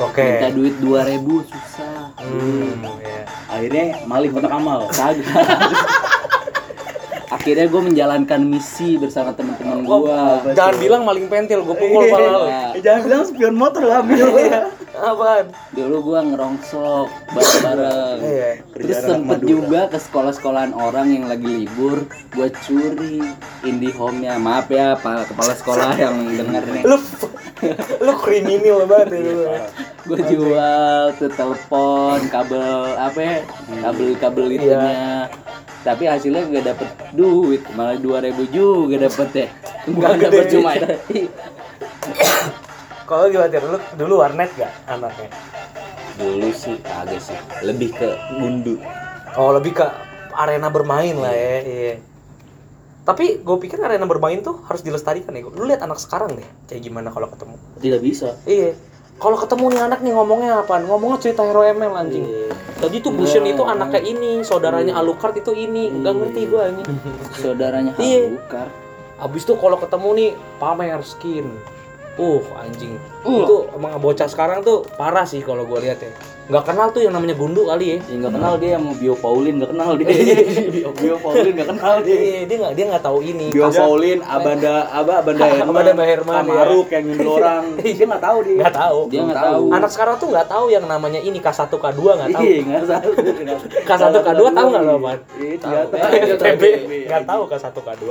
oke 0.00 0.24
Minta 0.24 0.48
duit 0.50 0.74
2000 0.80 1.52
susah. 1.52 2.16
hmm, 2.16 2.80
ya. 3.02 3.22
akhirnya 3.50 3.84
maling 4.08 4.30
kotak 4.32 4.52
amal 4.52 4.88
Kagak. 4.88 5.26
Akhirnya 7.32 7.64
gue 7.64 7.80
menjalankan 7.80 8.44
misi 8.44 9.00
bersama 9.00 9.32
teman-teman 9.32 9.88
gue. 9.88 10.20
jangan 10.52 10.76
bilang 10.76 11.02
maling 11.08 11.32
pentil, 11.32 11.64
gue 11.64 11.74
pukul 11.74 12.04
pala 12.12 12.28
lo. 12.28 12.44
Eh, 12.76 12.84
jangan 12.84 13.00
bilang 13.08 13.22
spion 13.24 13.56
motor 13.56 13.82
ambil 13.88 14.28
Apaan? 15.02 15.50
Dulu 15.74 15.96
gue 15.98 16.20
ngerongsok 16.30 17.10
bareng-bareng. 17.34 18.18
Iya. 18.22 18.50
Terus 18.70 18.98
sempet 19.02 19.40
juga 19.42 19.90
ke 19.90 19.98
sekolah-sekolahan 19.98 20.70
orang 20.78 21.10
yang 21.10 21.24
lagi 21.26 21.66
libur 21.66 22.06
gue 22.30 22.48
curi 22.62 23.18
IndiHome-nya. 23.66 24.38
Maaf 24.38 24.70
ya 24.70 24.94
Pak 24.94 25.34
kepala 25.34 25.58
sekolah 25.58 25.98
yang 25.98 26.14
denger 26.30 26.64
nih. 26.70 26.82
Lu 26.86 26.96
lu 27.98 28.12
kriminal 28.22 28.86
banget 28.86 29.18
ya 29.18 29.20
lu. 29.26 29.34
Gue 30.06 30.18
jual 30.22 31.02
tuh 31.18 31.30
telepon, 31.34 32.18
kabel 32.30 32.94
apa 32.94 33.18
ya? 33.18 33.36
Kabel-kabel 33.82 34.46
Iya. 34.50 34.58
itunya. 34.58 35.02
Tapi 35.82 36.06
hasilnya 36.06 36.46
gak 36.46 36.66
dapet 36.74 36.88
duit, 37.10 37.62
malah 37.74 37.98
2000 37.98 38.38
juga 38.54 39.02
dapet 39.02 39.28
ya. 39.34 39.46
Gua 39.90 40.14
dapet 40.14 40.46
cuma. 40.46 40.78
Kalau 43.12 43.28
gimana 43.28 43.52
Tir? 43.52 43.64
Lu 43.68 43.78
dulu 44.00 44.24
warnet 44.24 44.48
gak 44.56 44.72
anaknya? 44.88 45.28
dulu 46.12 46.52
sih 46.52 46.76
kagak 46.84 47.20
sih 47.24 47.36
lebih 47.64 47.92
ke 47.96 48.08
gundu 48.36 48.76
Oh, 49.32 49.48
lebih 49.48 49.80
ke 49.80 49.86
arena 50.36 50.68
bermain 50.68 51.16
lah 51.16 51.32
ya. 51.32 51.56
Iya. 51.64 51.94
Tapi 53.00 53.40
gue 53.40 53.56
pikir 53.64 53.80
arena 53.80 54.04
bermain 54.04 54.44
tuh 54.44 54.60
harus 54.68 54.84
dilestarikan 54.84 55.32
ya. 55.32 55.48
Lu 55.48 55.64
lihat 55.64 55.80
anak 55.80 55.96
sekarang 55.96 56.36
deh, 56.36 56.44
kayak 56.68 56.84
gimana 56.84 57.08
kalau 57.08 57.32
ketemu. 57.32 57.56
tidak 57.80 58.00
bisa 58.04 58.36
Iya. 58.44 58.76
Kalau 59.16 59.40
ketemu 59.40 59.64
nih 59.72 59.82
anak 59.88 60.00
nih 60.04 60.12
ngomongnya 60.12 60.60
apaan? 60.60 60.84
Ngomongnya 60.84 61.24
cerita 61.24 61.48
hero 61.48 61.64
ML 61.64 61.96
anjing. 61.96 62.28
Tadi 62.76 62.96
tuh 63.00 63.16
Bushen 63.16 63.48
itu 63.48 63.64
anaknya 63.64 64.04
ini, 64.04 64.44
saudaranya 64.44 65.00
Alucard 65.00 65.32
itu 65.40 65.56
ini. 65.56 65.88
Enggak 65.88 66.12
ngerti 66.20 66.40
gue 66.44 66.60
anjing. 66.60 66.86
Saudaranya 67.40 67.92
Iya. 67.96 68.36
Habukar. 68.36 68.68
Abis 69.16 69.48
itu 69.48 69.54
kalau 69.56 69.80
ketemu 69.80 70.08
nih 70.12 70.30
pamer 70.60 71.00
skin. 71.00 71.46
Uh, 72.20 72.44
anjing. 72.60 73.00
Itu 73.24 73.72
emang 73.72 73.96
bocah 73.96 74.28
sekarang 74.28 74.60
tuh 74.60 74.84
parah 75.00 75.24
sih 75.24 75.40
kalau 75.40 75.64
gue 75.64 75.80
lihat 75.80 75.96
ya. 76.04 76.12
Nggak 76.52 76.64
kenal 76.68 76.92
tuh 76.92 77.00
yang 77.00 77.16
namanya 77.16 77.32
gundu 77.38 77.64
kali 77.64 77.96
ya. 77.96 77.98
Ya 78.04 78.14
nggak 78.20 78.34
kenal 78.36 78.54
dia 78.60 78.76
sama 78.76 78.92
Bio 78.98 79.14
Paulin 79.16 79.54
nggak 79.56 79.70
kenal 79.72 79.90
dia. 79.96 80.08
Bio 81.00 81.16
Paulin 81.22 81.52
nggak 81.56 81.68
kenal 81.72 81.94
dia. 82.04 82.16
Iya, 82.20 82.40
dia 82.44 82.56
nggak 82.60 82.74
dia 82.76 82.84
nggak 82.92 83.04
tahu 83.08 83.18
ini. 83.24 83.46
Bio. 83.48 83.70
Paulin, 83.72 84.18
Abanda, 84.20 84.74
Aba, 84.92 85.12
Abanda 85.24 85.46
Herman, 85.48 85.72
Abanda 85.72 86.04
Herman, 86.04 86.34
sama 86.44 86.52
ya. 86.52 86.62
Aruk 86.68 86.88
yang 86.92 87.04
nyundul 87.08 87.30
orang. 87.40 87.62
Dia 87.80 88.04
nggak 88.04 88.24
tahu 88.28 88.38
dia. 88.44 88.56
Nggak 88.60 88.76
tahu. 88.76 88.98
Dia 89.08 89.20
nggak 89.22 89.40
tahu. 89.40 89.54
tahu. 89.54 89.64
Anak 89.72 89.90
sekarang 89.96 90.14
tuh 90.20 90.28
nggak 90.28 90.48
tahu 90.52 90.64
yang 90.68 90.84
namanya 90.84 91.20
ini 91.24 91.38
K1 91.40 91.72
K2 91.72 92.02
nggak 92.04 92.30
tahu. 92.36 92.42
Iya, 92.44 92.60
nggak 92.68 92.84
tahu. 92.92 93.10
K1 93.88 94.14
K2 94.20 94.42
tahu 94.52 94.66
nggak 94.68 94.84
lo, 94.84 94.94
Pan? 95.00 95.18
Iya, 95.40 95.54
nggak 95.56 95.86
tahu. 95.88 96.12
Nggak 97.08 97.22
tahu 97.24 97.42
K1 97.48 97.66
K2. 97.72 98.04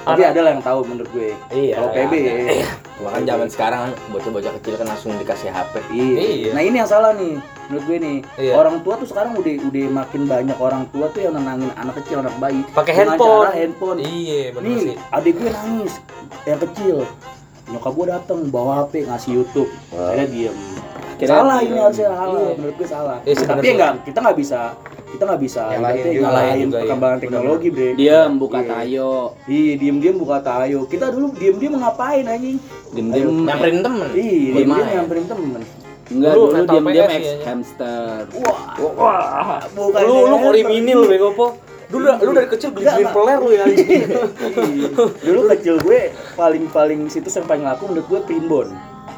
Tapi 0.00 0.22
ada 0.24 0.40
lah 0.40 0.50
yang 0.50 0.64
tahu 0.64 0.80
menurut 0.82 1.10
gue. 1.10 1.36
Iya, 1.50 1.74
Kalau 1.76 1.90
PB. 1.92 2.12
ada. 2.16 2.64
Cuma 2.96 3.08
kan 3.10 3.22
zaman 3.22 3.46
sekarang 3.46 3.82
bocah-bocah 4.08 4.52
kecil 4.56 4.74
kan 4.74 4.86
langsung 4.86 5.12
dikasih 5.14 5.48
HP 5.48 5.74
Iya. 5.86 6.16
Iya. 6.16 6.50
Nah 6.50 6.62
ini 6.62 6.76
yang 6.76 6.88
salah 6.88 7.12
nih 7.12 7.36
menurut 7.68 7.84
gue 7.84 7.98
nih. 7.98 8.16
Iya. 8.38 8.52
Orang 8.54 8.80
tua 8.80 8.96
tuh 8.96 9.04
sekarang 9.04 9.36
udah 9.36 9.54
udah 9.62 9.84
makin 9.94 10.22
banyak 10.24 10.56
orang 10.56 10.88
tua 10.88 11.06
tuh 11.08 11.20
yang 11.20 11.34
nenangin 11.34 11.68
anak 11.74 11.94
kecil 11.98 12.18
anak 12.18 12.32
bayi 12.36 12.64
Pakai 12.68 12.94
handphone. 12.96 13.44
cara 13.44 13.52
handphone. 13.52 13.98
Iya, 14.00 14.42
benar 14.50 14.64
Nih 14.64 14.76
sih. 14.82 14.94
adik 15.12 15.34
gue 15.36 15.50
nangis 15.50 15.92
yang 16.42 16.60
kecil. 16.62 16.96
Nyokap 17.68 17.92
gue 17.92 18.06
dateng 18.08 18.38
bawa 18.48 18.72
HP 18.80 19.04
ngasih 19.04 19.30
YouTube. 19.34 19.68
Akhirnya 19.92 20.26
diem. 20.26 20.56
Kira- 21.18 21.36
salah 21.36 21.58
ini 21.60 21.76
harusnya 21.76 22.08
salah. 22.08 22.40
Iya. 22.40 22.52
Menurut 22.56 22.74
gue 22.74 22.88
salah. 22.88 23.18
Iya 23.22 23.34
Tapi 23.44 23.66
enggak 23.68 23.92
kita 24.06 24.18
nggak 24.18 24.38
bisa 24.38 24.60
kita 25.08 25.22
nggak 25.24 25.40
bisa 25.40 25.62
Nyalahin 25.68 26.04
juga. 26.04 26.20
nyalahin 26.22 26.58
Juga, 26.60 26.68
iya. 26.68 26.80
perkembangan 26.80 27.18
teknologi 27.18 27.68
bre. 27.68 27.88
Dia 27.94 28.18
buka 28.30 28.58
Iya. 28.58 28.68
tayo, 28.70 29.08
Iya 29.44 29.72
diem-diem 29.76 30.16
buka 30.16 30.38
tayo. 30.40 30.78
Kita 30.84 31.06
dulu 31.08 31.26
diem-diem 31.32 31.74
ngapain 31.74 32.24
anjing? 32.24 32.58
diem-diem 32.88 33.28
nyamperin 33.42 33.78
temen 33.78 34.08
Iya 34.10 34.22
diem-diem 34.54 34.68
Bermain. 34.68 34.94
nyamperin 34.94 35.26
temen. 35.26 35.62
Enggak, 36.08 36.32
Dulu 36.32 36.44
dulu 36.46 36.64
diam-diam 36.66 37.08
ex 37.10 37.22
ya. 37.22 37.36
hamster. 37.44 38.08
Wah, 38.34 38.60
wah, 38.96 39.60
bukan 39.68 40.00
Lu 40.02 40.14
lu 40.24 40.36
kriminal 40.46 41.00
bego 41.04 41.30
po. 41.32 41.46
Dulu 41.88 42.04
lu 42.18 42.30
dari 42.32 42.48
kecil 42.48 42.68
beli 42.68 42.84
green 42.86 43.08
peler 43.08 43.38
lu 43.38 43.48
ya 43.50 43.62
anjing. 43.64 44.04
Dulu 45.26 45.40
kecil 45.50 45.74
gue 45.78 46.00
paling 46.32 46.64
paling 46.68 47.00
situs 47.08 47.32
yang 47.32 47.44
paling 47.44 47.60
laku 47.62 47.88
menurut 47.88 48.06
gue 48.06 48.20
primbon. 48.24 48.68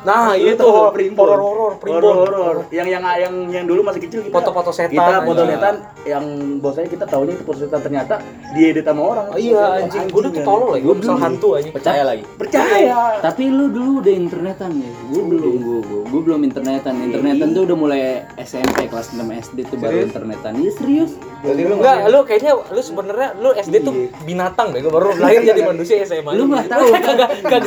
Nah, 0.00 0.32
Lu 0.32 0.48
itu 0.48 0.64
nggak 0.64 0.94
primbon? 0.96 1.26
horor-horor, 1.28 1.72
primbon. 1.76 2.12
Horor-horor. 2.16 2.56
Yang 2.72 2.88
yang 2.96 3.04
yang 3.04 3.34
yang 3.52 3.64
dulu 3.68 3.80
masih 3.84 4.00
kecil 4.00 4.20
kita 4.24 4.32
Foto-foto 4.32 4.72
setan, 4.72 4.96
Kita 4.96 5.20
foto 5.28 5.42
setan 5.44 5.74
yang 6.08 6.24
bosnya 6.64 6.88
kita 6.88 7.04
tahunya 7.04 7.32
itu 7.36 7.44
foto 7.44 7.58
setan 7.60 7.80
ternyata 7.84 8.14
diedit 8.56 8.84
sama 8.88 9.02
orang. 9.04 9.26
Oh, 9.34 9.38
iya 9.40 9.84
anjing, 9.84 10.08
gue 10.08 10.22
tuh 10.24 10.32
tolol 10.40 10.70
ya, 10.76 10.80
gue 10.80 10.94
misal 10.96 11.16
hantu 11.20 11.48
anjing. 11.60 11.74
Percaya 11.76 12.02
lagi. 12.08 12.24
Percaya. 12.40 13.20
Tapi 13.20 13.42
lu 13.52 13.68
dulu 13.68 13.90
udah 14.00 14.14
internetan 14.16 14.70
ya? 14.80 14.90
Gue 15.12 15.22
belum, 15.28 15.54
gue, 15.60 15.78
gue, 15.84 16.00
gue 16.08 16.20
belum 16.24 16.40
internetan. 16.48 16.92
Internetan 16.96 17.48
tuh 17.52 17.62
udah 17.68 17.76
mulai 17.76 18.00
SMP 18.40 18.88
kelas 18.88 19.12
6 19.12 19.20
SD 19.20 19.58
tuh 19.68 19.76
baru 19.76 20.08
internetan. 20.08 20.56
Iya 20.56 20.70
serius. 20.80 21.12
Jadi 21.40 21.62
lu 21.64 21.74
Enggak, 21.80 21.96
lu 22.12 22.18
kayaknya 22.28 22.52
lu 22.52 22.80
sebenarnya 22.84 23.28
lu 23.40 23.50
SD 23.56 23.74
tuh 23.80 23.94
binatang 24.28 24.76
deh, 24.76 24.84
baru 24.84 25.16
lahir 25.16 25.40
jadi 25.40 25.62
manusia 25.72 26.04
SMA. 26.04 26.36
Lu 26.36 26.44
nggak 26.52 26.68
tahu 26.68 26.86
kan? 26.92 27.16
kagak 27.40 27.62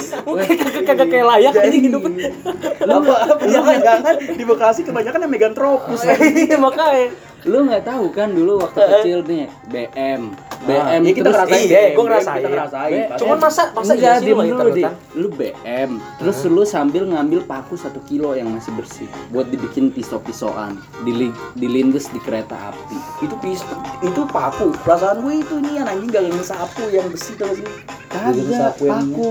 kagak 0.86 1.08
kayak 1.10 1.26
layak 1.26 1.54
anjing 1.58 1.84
hidupnya. 1.90 2.30
apa 2.94 3.14
apa 3.34 3.44
jangan-jangan 3.50 4.16
di 4.38 4.44
Bekasi 4.46 4.82
kebanyakan 4.86 5.20
yang 5.26 5.32
megantropus. 5.34 6.02
Iya 6.44 6.58
makanya. 6.62 7.14
Lu 7.44 7.68
nggak 7.68 7.84
tahu 7.84 8.06
kan 8.14 8.32
dulu 8.32 8.62
waktu 8.62 8.80
kecil 8.80 9.20
nih 9.28 9.50
BM, 9.68 10.32
BM 10.64 11.02
Iya 11.02 11.12
kita 11.12 11.24
terus 11.24 11.36
ngerasain. 11.38 11.60
iya, 11.62 11.70
deh, 11.70 11.88
gua 11.92 12.04
ngerasain. 12.06 12.36
Kita 12.36 12.50
ngerasain. 12.50 13.02
Cuman 13.16 13.38
masa 13.38 13.64
masa 13.70 13.94
iya 13.94 14.12
sih 14.16 14.26
diem 14.26 14.34
lu 14.34 14.44
dulu 14.44 14.48
deh. 14.48 14.56
internetan? 14.80 14.94
Lu 15.14 15.28
BM, 15.30 15.90
terus 16.18 16.38
lu 16.46 16.64
sambil 16.64 17.04
ngambil 17.06 17.40
paku 17.44 17.74
satu 17.76 18.00
kilo 18.02 18.32
yang 18.32 18.48
masih 18.48 18.72
bersih 18.74 19.06
buat 19.30 19.48
dibikin 19.48 19.90
pisau-pisauan, 19.90 20.76
dili- 21.02 21.30
dilindes 21.54 22.08
di 22.08 22.20
kereta 22.20 22.56
api. 22.66 22.96
itu 23.22 23.36
pis 23.38 23.60
itu 24.02 24.22
paku. 24.26 24.72
Perasaan 24.80 25.20
gue 25.20 25.36
itu 25.38 25.56
nih 25.58 25.80
anjing 25.80 26.10
gak 26.10 26.24
sapu 26.44 26.88
yang 26.88 27.08
besi 27.08 27.36
tuh 27.36 27.52
sih. 27.52 27.68
Kagak, 28.08 28.34
sapu 28.50 28.84
yang- 28.86 29.10
paku. 29.10 29.30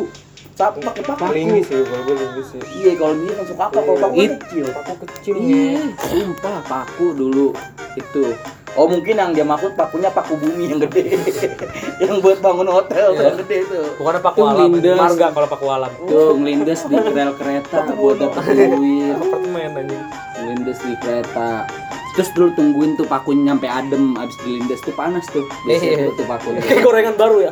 Sapu 0.53 0.79
pakai 0.81 1.03
paku. 1.03 1.33
linggis 1.33 1.67
ya 1.67 1.81
kalau 1.81 2.03
gue 2.05 2.15
linggis 2.15 2.47
sih. 2.53 2.61
Iya 2.77 2.93
kalau 2.95 3.15
dia 3.17 3.33
langsung 3.35 3.57
kakak 3.57 3.83
kalau 3.83 3.99
paku 3.99 4.17
kecil. 4.37 4.67
Aku 4.69 5.05
kecil 5.09 5.35
ya. 5.35 5.49
Iya, 5.49 5.81
sumpah 5.99 6.59
paku 6.67 7.07
dulu 7.13 7.47
itu. 7.95 8.25
Oh 8.73 8.89
mungkin 8.89 9.21
yang 9.21 9.37
dia 9.37 9.45
maksud 9.45 9.77
pakunya 9.77 10.09
paku 10.09 10.33
bumi 10.41 10.73
yang 10.73 10.81
gede, 10.81 11.13
yang 12.03 12.25
buat 12.25 12.41
bangun 12.41 12.73
hotel 12.73 13.13
tuh 13.13 13.25
yang 13.29 13.39
gede 13.45 13.57
itu. 13.69 13.81
Bukan 14.01 14.17
paku 14.25 14.39
Tuh, 14.41 14.49
alam, 14.49 14.69
lindes. 14.73 14.97
marga 14.97 15.27
kalau 15.29 15.49
paku 15.53 15.67
alam. 15.69 15.93
Tuh 16.09 16.33
ngelindes 16.41 16.81
di 16.89 16.97
rel 16.97 17.33
kereta 17.37 17.93
buat 17.93 18.17
dapet 18.17 18.57
duit. 18.57 19.13
Apartemen 19.13 19.77
anjing. 19.77 20.05
Ngelindes 20.41 20.79
di 20.81 20.95
kereta. 21.05 21.69
Terus 22.13 22.29
dulu 22.33 22.49
tungguin 22.53 22.93
tuh 22.95 23.05
pakunya 23.05 23.43
nyampe 23.49 23.65
adem 23.65 24.13
abis 24.15 24.37
dilindes 24.41 24.81
tuh 24.81 24.93
panas 24.93 25.25
tuh. 25.27 25.45
Biasanya 25.65 25.97
Iya. 26.05 26.09
tuh, 26.13 26.27
pakunya. 26.27 26.61
Kayak 26.61 26.81
gorengan 26.83 27.15
baru 27.17 27.37
ya. 27.41 27.51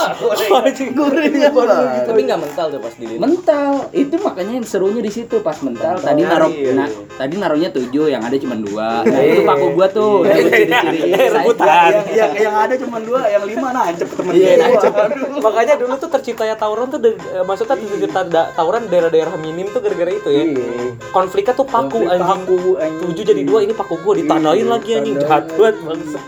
Anjing. 0.56 0.90
Gorengnya 0.92 1.50
baru 1.50 1.74
Tapi 2.04 2.20
nggak 2.22 2.40
mental 2.40 2.66
tuh 2.68 2.80
pas 2.80 2.94
dilihat. 2.94 3.20
mental 3.20 3.72
itu 3.92 4.14
makanya 4.16 4.52
yang 4.54 4.66
serunya 4.66 5.00
di 5.00 5.10
situ 5.10 5.40
pas 5.40 5.58
mental 5.58 5.98
tadi 5.98 6.22
naruh 6.22 6.50
iya, 6.50 6.72
na- 6.72 6.86
iya. 6.86 7.16
tadi 7.16 7.34
naruhnya 7.36 7.70
tujuh 7.70 8.06
yang 8.06 8.20
ada 8.20 8.36
cuma 8.36 8.54
dua 8.56 9.02
nah, 9.02 9.20
itu 9.20 9.42
paku 9.42 9.66
gua 9.72 9.86
tuh 9.88 10.22
Iya. 10.22 10.32
yang 10.32 10.46
ciri-ciri 10.84 10.98
Iya, 11.06 11.16
saya- 11.16 11.32
rebutan. 11.36 11.66
yang, 11.66 12.06
yang, 12.12 12.32
yang 12.38 12.54
ada 12.56 12.74
cuma 12.76 12.98
dua, 12.98 13.20
yang 13.26 13.44
lima 13.44 13.68
nancep 13.70 14.08
temen 14.08 14.32
Iya, 14.32 14.50
gua. 14.52 14.62
nancep. 14.64 14.92
Makanya 15.38 15.74
dulu 15.76 15.94
tuh 15.96 16.10
terciptanya 16.10 16.54
tawuran 16.54 16.86
tuh 16.88 17.00
eh, 17.04 17.16
maksudnya 17.42 17.74
tercipta 17.74 18.20
tawuran 18.52 18.82
daerah-daerah 18.86 19.34
minim 19.36 19.66
tuh 19.68 19.80
gara-gara 19.80 20.10
itu 20.10 20.28
ya. 20.28 20.42
Iya. 20.46 20.66
Konfliknya 21.10 21.54
tuh 21.54 21.66
paku 21.66 21.98
paku, 22.04 22.58
anjing. 22.76 23.00
Tujuh 23.06 23.24
jadi 23.24 23.42
dua 23.42 23.58
ini 23.60 23.72
paku 23.72 23.95
gua 23.98 24.14
ditandain 24.14 24.58
Iya, 24.58 24.66
lagi 24.68 24.90
anjing 24.92 25.16
jahat 25.16 25.44
banget 25.50 25.76
bangsa. 25.80 26.20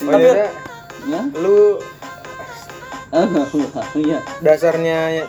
Oh, 0.00 0.10
Tapi 0.10 0.24
iya, 0.26 0.46
Ya? 1.02 1.20
lu 1.34 1.58
Iya. 3.98 4.18
dasarnya 4.38 5.26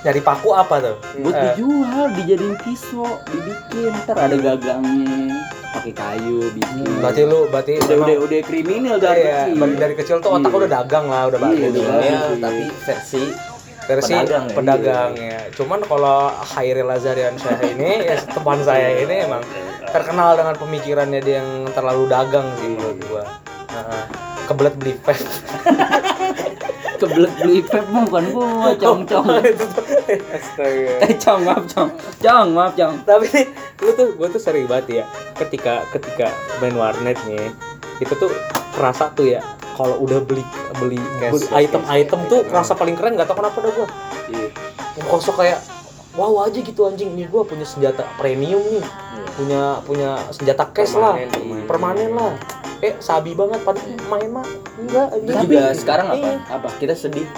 nyari 0.00 0.20
paku 0.22 0.48
apa 0.50 0.74
tuh? 0.80 0.96
buat 1.18 1.34
Eh, 1.34 1.42
dijual 1.52 2.06
dijadiin 2.14 2.54
pisau 2.56 3.04
dibikin 3.26 3.90
ntar 4.00 4.14
ada 4.16 4.36
gagangnya 4.36 5.42
pakai 5.72 5.92
kayu 5.92 6.46
bikin 6.52 6.86
berarti 6.96 7.22
lu 7.22 7.50
berarti 7.50 7.72
Udah, 7.80 7.96
udah, 8.00 8.16
udah 8.22 8.38
kriminal 8.40 8.96
dari 8.96 9.20
Iya, 9.20 9.34
kecil. 9.44 9.54
dari, 9.58 9.74
dari 9.76 9.94
kecil 9.94 10.16
tuh 10.20 10.30
otak 10.32 10.48
Iya. 10.48 10.56
udah 10.56 10.70
dagang 10.72 11.06
lah, 11.06 11.22
udah 11.26 11.38
Iya, 11.38 11.46
bagus. 11.46 11.58
udah 11.58 11.82
Kriminal, 11.82 12.22
bagus. 12.22 12.40
tapi 12.40 12.62
versi 12.80 13.22
Versi 13.86 14.12
Pedagang 14.18 14.44
ya? 14.50 14.54
pedagang 14.54 15.12
ya. 15.14 15.40
Cuman 15.54 15.80
kalau 15.86 16.34
Hairil 16.54 16.90
Lazarian 16.90 17.38
saya 17.38 17.62
ini, 17.70 18.02
ya, 18.02 18.18
teman 18.18 18.58
saya 18.66 18.98
ini 18.98 19.30
emang 19.30 19.42
terkenal 19.94 20.34
dengan 20.34 20.58
pemikirannya 20.58 21.22
dia 21.22 21.38
yang 21.38 21.70
terlalu 21.70 22.10
dagang 22.10 22.50
sih 22.58 22.74
menurut 22.74 22.98
gua. 23.06 23.24
Heeh. 23.70 24.04
kebelet 24.46 24.74
beli 24.78 24.94
vape. 25.02 25.26
kebelet 26.96 27.32
beli 27.40 27.60
mah 27.92 28.02
bukan 28.08 28.24
gua 28.32 28.72
cong 28.82 29.00
cong 29.04 29.26
astaga 30.32 30.92
eh 31.04 31.12
cong 31.20 31.40
maaf 31.44 31.64
cong 31.68 31.90
cong 32.20 32.48
maaf 32.56 32.72
cong 32.74 32.94
Tapi 33.04 33.28
lu 33.84 33.90
tuh 33.92 34.08
gua 34.16 34.28
tuh 34.32 34.40
sering 34.40 34.66
banget 34.66 35.02
ya 35.02 35.04
ketika 35.36 35.84
ketika 35.92 36.32
main 36.58 36.74
warnet 36.74 37.16
nih 37.28 37.52
itu 38.00 38.12
tuh 38.16 38.32
kerasa 38.76 39.12
tuh 39.12 39.28
ya 39.28 39.40
kalau 39.76 40.00
udah 40.00 40.24
beli 40.24 40.40
beli, 40.80 40.96
item-item 41.52 42.20
tuh 42.32 42.40
kerasa 42.48 42.72
paling 42.72 42.96
keren 42.96 43.14
nggak 43.20 43.28
tau 43.28 43.36
kenapa 43.36 43.60
dah 43.60 43.72
gua. 43.76 43.88
Iya. 44.32 44.48
Kosok 45.04 45.44
kayak 45.44 45.60
wow 46.16 46.48
aja 46.48 46.58
gitu 46.64 46.88
anjing 46.88 47.12
nih 47.12 47.28
gua 47.28 47.44
punya 47.44 47.68
senjata 47.68 48.08
premium 48.16 48.64
nih. 48.72 48.84
Punya 49.36 49.84
punya 49.84 50.16
senjata 50.32 50.64
cash 50.72 50.96
lah, 50.96 51.20
Permanen, 51.28 51.68
permanen, 51.68 52.10
lah. 52.16 52.32
Eh 52.80 52.96
sabi 53.04 53.36
banget 53.36 53.60
pada 53.60 53.84
main 54.08 54.28
mah 54.32 54.46
enggak. 54.80 55.08
Itu 55.20 55.32
juga 55.44 55.62
sekarang 55.76 56.06
apa? 56.16 56.16
Iya. 56.16 56.34
Apa? 56.48 56.68
Kita 56.80 56.94
sedih. 56.96 57.28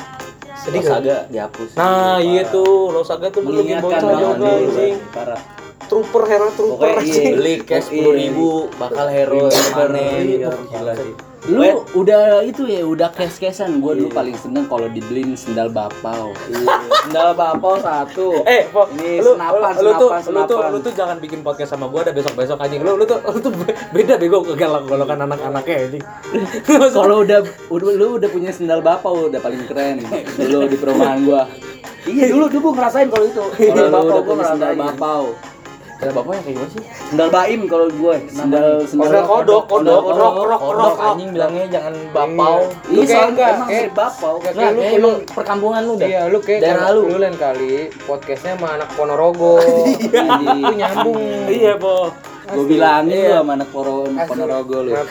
Sedih 0.59 0.83
Lost 0.83 0.91
kan? 0.95 1.03
Saga 1.03 1.19
dihapus. 1.27 1.71
Nah, 1.75 2.19
iya 2.23 2.43
tuh, 2.47 2.91
Losaga 2.95 3.31
tuh 3.35 3.43
bocah 3.47 3.79
banget 3.83 4.03
juga 4.03 4.47
anjing. 4.55 4.97
parah. 5.11 5.58
Trooper 5.99 6.25
hero 6.25 6.49
trooper 6.55 6.95
Pokoknya 6.95 7.11
iya. 7.11 7.35
Beli 7.35 7.55
cash 7.61 7.91
sepuluh 7.91 8.15
iya. 8.15 8.23
ribu, 8.25 8.49
bakal 8.79 9.07
hero. 9.11 9.51
Iya, 9.51 10.47
Wah, 10.47 10.63
gila 10.71 10.95
sih. 10.95 11.15
lu 11.49 11.65
udah 11.97 12.43
itu 12.43 12.67
ya 12.67 12.83
udah 12.83 13.09
cash 13.09 13.39
cashan 13.39 13.79
gua 13.79 13.95
dulu 13.95 14.11
paling 14.11 14.35
seneng 14.35 14.67
kalau 14.67 14.85
dibeliin 14.87 15.33
sendal 15.33 15.67
bapau 15.69 16.35
Iya. 16.47 16.77
Sendal 17.03 17.31
bapau 17.33 17.79
satu. 17.79 18.43
Eh, 18.45 18.67
Po, 18.69 18.87
Ini 18.93 19.19
lu, 19.19 19.35
senapan, 19.35 19.73
lu, 19.75 19.81
lu 19.81 19.91
tuh, 19.97 20.11
senapan, 20.13 20.23
lu 20.29 20.41
tuh, 20.45 20.55
senapan. 20.55 20.71
lu 20.71 20.79
tuh 20.79 20.93
jangan 20.95 21.17
bikin 21.19 21.41
podcast 21.41 21.71
sama 21.73 21.87
gua 21.87 22.03
ada 22.03 22.13
besok-besok 22.13 22.59
anjing. 22.59 22.79
Lu, 22.81 22.95
lu 22.95 23.03
tuh, 23.03 23.19
lu 23.25 23.39
tuh 23.41 23.51
be- 23.55 23.75
beda 23.93 24.15
bego 24.17 24.39
kegalak 24.45 24.87
golokan 24.87 25.19
anak-anaknya 25.21 25.75
anjing. 25.81 26.05
kalau 26.95 27.17
udah 27.21 27.41
lu 27.73 28.07
udah 28.15 28.29
punya 28.29 28.51
sendal 28.51 28.79
bapau 28.79 29.27
udah 29.27 29.39
paling 29.39 29.67
keren 29.67 29.99
dulu 30.37 30.63
di 30.65 30.77
perumahan 30.77 31.19
gua 31.23 31.43
Iya 32.05 32.29
dulu 32.29 32.49
dulu 32.49 32.61
gua 32.63 32.73
ngerasain 32.79 33.09
kalau 33.09 33.25
itu. 33.25 33.45
kalau 33.69 33.89
bapau 33.89 34.05
udah 34.05 34.21
gua 34.21 34.35
punya 34.35 34.47
sendal 34.49 34.73
ngerasain. 34.75 35.25
Bapau 35.99 36.07
Ada 36.07 36.13
bapaknya 36.15 36.41
kayak 36.41 36.55
gimana 36.55 36.71
sih? 36.71 36.83
Sendal 37.11 37.29
baim 37.29 37.61
kalau 37.67 37.87
gue. 37.89 38.17
sendal 38.25 38.69
Sendal 38.87 39.11
sendal 39.11 39.25
kodok, 39.27 39.63
kodok, 39.67 40.03
rok, 40.09 40.33
Kodok 40.61 40.95
rok. 40.95 41.09
anjing 41.11 41.31
bilangnya 41.33 41.65
jangan 41.69 41.95
bapau. 42.15 42.57
Iya, 42.87 42.87
Lu 42.89 43.01
kayak 43.01 43.11
soalnya 43.11 43.45
emang 43.49 43.69
kayak- 43.69 43.93
bapau. 43.93 44.35
Kayak 44.39 44.71
lu, 44.71 44.83
emang 44.95 45.15
perkampungan 45.27 45.83
lu 45.83 45.95
dah. 45.97 46.07
iya 46.07 46.23
lu 46.25 46.39
kayak 46.39 46.61
Daerah 46.63 46.89
lu. 46.95 47.03
lu 47.05 47.17
lain 47.19 47.35
kali 47.35 47.73
podcastnya 48.07 48.55
sama 48.55 48.69
anak 48.75 48.89
Ponorogo. 48.95 49.59
Jadi, 50.15 50.47
Lu 50.57 50.73
nyambung. 50.73 51.19
Iya, 51.49 51.75
Po. 51.77 52.15
Gua 52.51 52.65
bilangin 52.65 53.13
lu 53.13 53.25
Iya. 53.25 53.39
sama 53.39 53.53
anak 53.55 53.69
Ponorogo 54.25 54.77
lu 54.81 54.91
ya. 54.91 55.03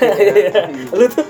Lu 0.92 1.06
tuh 1.08 1.26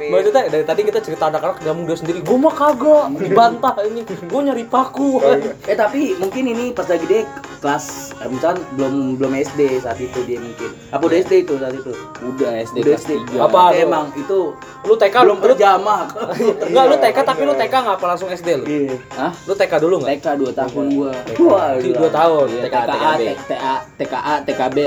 ya. 0.00 0.10
Maksudnya 0.10 0.42
dari 0.48 0.64
tadi 0.64 0.80
kita 0.82 0.98
cerita 0.98 1.24
anak-anak 1.26 1.62
ngomong 1.62 1.84
dia 1.84 1.96
sendiri, 1.96 2.18
gua 2.20 2.38
mah 2.40 2.54
kagak, 2.54 3.06
dibantah 3.16 3.74
ini, 3.82 4.00
gua 4.24 4.40
nyari 4.42 4.64
paku. 4.64 5.22
Eh 5.64 5.74
tapi 5.74 6.14
mungkin 6.16 6.44
ini 6.46 6.64
pas 6.70 6.84
lagi 6.84 7.04
dia 7.04 7.22
kelas 7.58 8.12
eh, 8.14 8.28
misalkan 8.28 8.60
belum 8.74 8.94
belum 9.16 9.32
SD 9.34 9.60
saat 9.80 9.96
itu 9.96 10.18
dia 10.22 10.36
mungkin. 10.36 10.70
Apa 10.90 11.02
udah 11.02 11.18
SD 11.18 11.32
itu 11.42 11.54
saat 11.56 11.72
itu? 11.72 11.92
udah 12.24 12.50
SD 12.60 12.76
Udah 12.78 12.90
kelas 12.90 13.04
SD. 13.04 13.12
Apa? 13.36 13.62
Eh, 13.72 13.82
Emang 13.82 14.06
itu 14.14 14.52
Lu 14.84 14.94
TK 14.94 15.16
belum 15.18 15.40
lu, 15.40 15.44
terjamah. 15.46 16.12
enggak 16.60 16.84
lu 16.86 16.96
TK 16.98 17.16
tapi 17.18 17.42
lu 17.42 17.54
TK 17.54 17.72
enggak 17.74 17.96
apa 17.96 18.06
langsung 18.06 18.28
SD 18.28 18.48
lu? 18.54 18.64
Iya. 18.64 18.96
Hah? 19.14 19.32
Lu 19.44 19.52
TK 19.52 19.72
dulu 19.78 19.94
enggak? 19.98 20.20
TK 20.20 20.26
2 20.36 20.52
tahun 20.54 20.84
gua 20.92 21.12
Wah, 21.40 21.68
Di 21.76 21.90
2 21.90 22.04
tahun. 22.10 22.46
Iya, 22.50 22.62
TKA, 22.64 23.72
TKA, 23.96 24.34
TKB. 24.44 24.78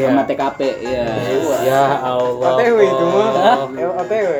Iya. 0.00 0.08
sama 0.10 0.22
TKP, 0.24 0.60
iya. 0.80 1.04
Ya 1.60 1.82
Allah. 2.00 2.50
OTW 2.50 2.76
itu 2.80 3.04
mah. 3.06 3.56
OTW. 4.00 4.30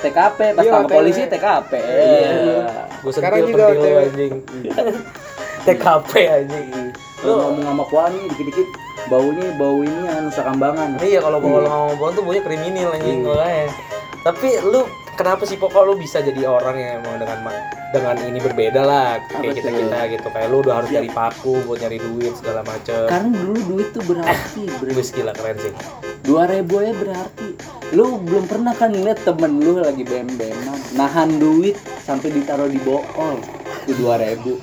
TKP 0.00 0.38
pas 0.50 0.62
Iya, 0.62 0.70
tangkap 0.72 0.86
OTW. 0.86 0.96
polisi 0.96 1.22
TKP. 1.24 1.72
Iya. 1.76 2.32
Gua 3.00 3.12
Sekarang 3.12 3.38
sentil 3.38 3.52
juga 3.52 3.64
OTW. 3.70 3.96
anjing. 4.02 4.32
TKP 5.60 6.12
anjing. 6.26 6.68
Lu 7.20 7.32
ngomong 7.36 7.64
sama 7.66 7.84
Kuani 7.84 8.20
dikit-dikit 8.30 8.68
baunya 9.06 9.46
bau 9.54 9.80
ini 9.80 10.04
anu 10.08 10.30
sakambangan. 10.30 10.96
Iya 10.98 11.20
kalau 11.20 11.36
kalau 11.38 11.60
ngomong 11.62 11.96
pohon 11.96 12.12
tuh 12.14 12.24
punya 12.24 12.40
kriminal 12.40 12.94
anjing 12.94 13.20
makanya. 13.20 13.68
Tapi 14.20 14.48
lu 14.62 14.80
kenapa 15.20 15.44
sih 15.44 15.60
pokok 15.60 15.82
lu 15.84 15.94
bisa 16.00 16.24
jadi 16.24 16.48
orang 16.48 16.76
yang 16.80 16.92
emang 17.04 17.20
dengan 17.20 17.38
dengan 17.92 18.16
ini 18.24 18.38
berbeda 18.40 18.80
lah 18.80 19.20
kayak 19.28 19.52
Apa 19.52 19.58
kita 19.60 19.70
kita 19.70 19.98
gitu 20.16 20.26
kayak 20.32 20.48
lu 20.48 20.56
udah 20.64 20.74
harus 20.80 20.88
nyari 20.88 21.10
paku 21.12 21.54
buat 21.68 21.78
nyari 21.82 21.98
duit 22.00 22.32
segala 22.40 22.64
macem 22.64 23.04
Karena 23.04 23.28
dulu 23.28 23.58
duit 23.68 23.88
tuh 23.92 24.02
berarti. 24.08 24.64
Wis 24.96 25.10
gila 25.12 25.36
keren 25.36 25.58
sih 25.60 25.72
Dua 26.24 26.46
ribu 26.48 26.80
aja 26.80 26.94
berarti. 26.96 27.48
Lu 27.90 28.22
belum 28.22 28.46
pernah 28.46 28.72
kan 28.72 28.94
ngeliat 28.94 29.18
temen 29.26 29.58
lu 29.58 29.82
lagi 29.82 30.06
bem-beman, 30.06 30.78
nahan 30.94 31.42
duit 31.42 31.74
sampai 32.06 32.30
ditaruh 32.30 32.70
di 32.70 32.78
bool. 32.86 33.02
Itu 33.84 33.98
dua 33.98 34.14
ribu. 34.22 34.56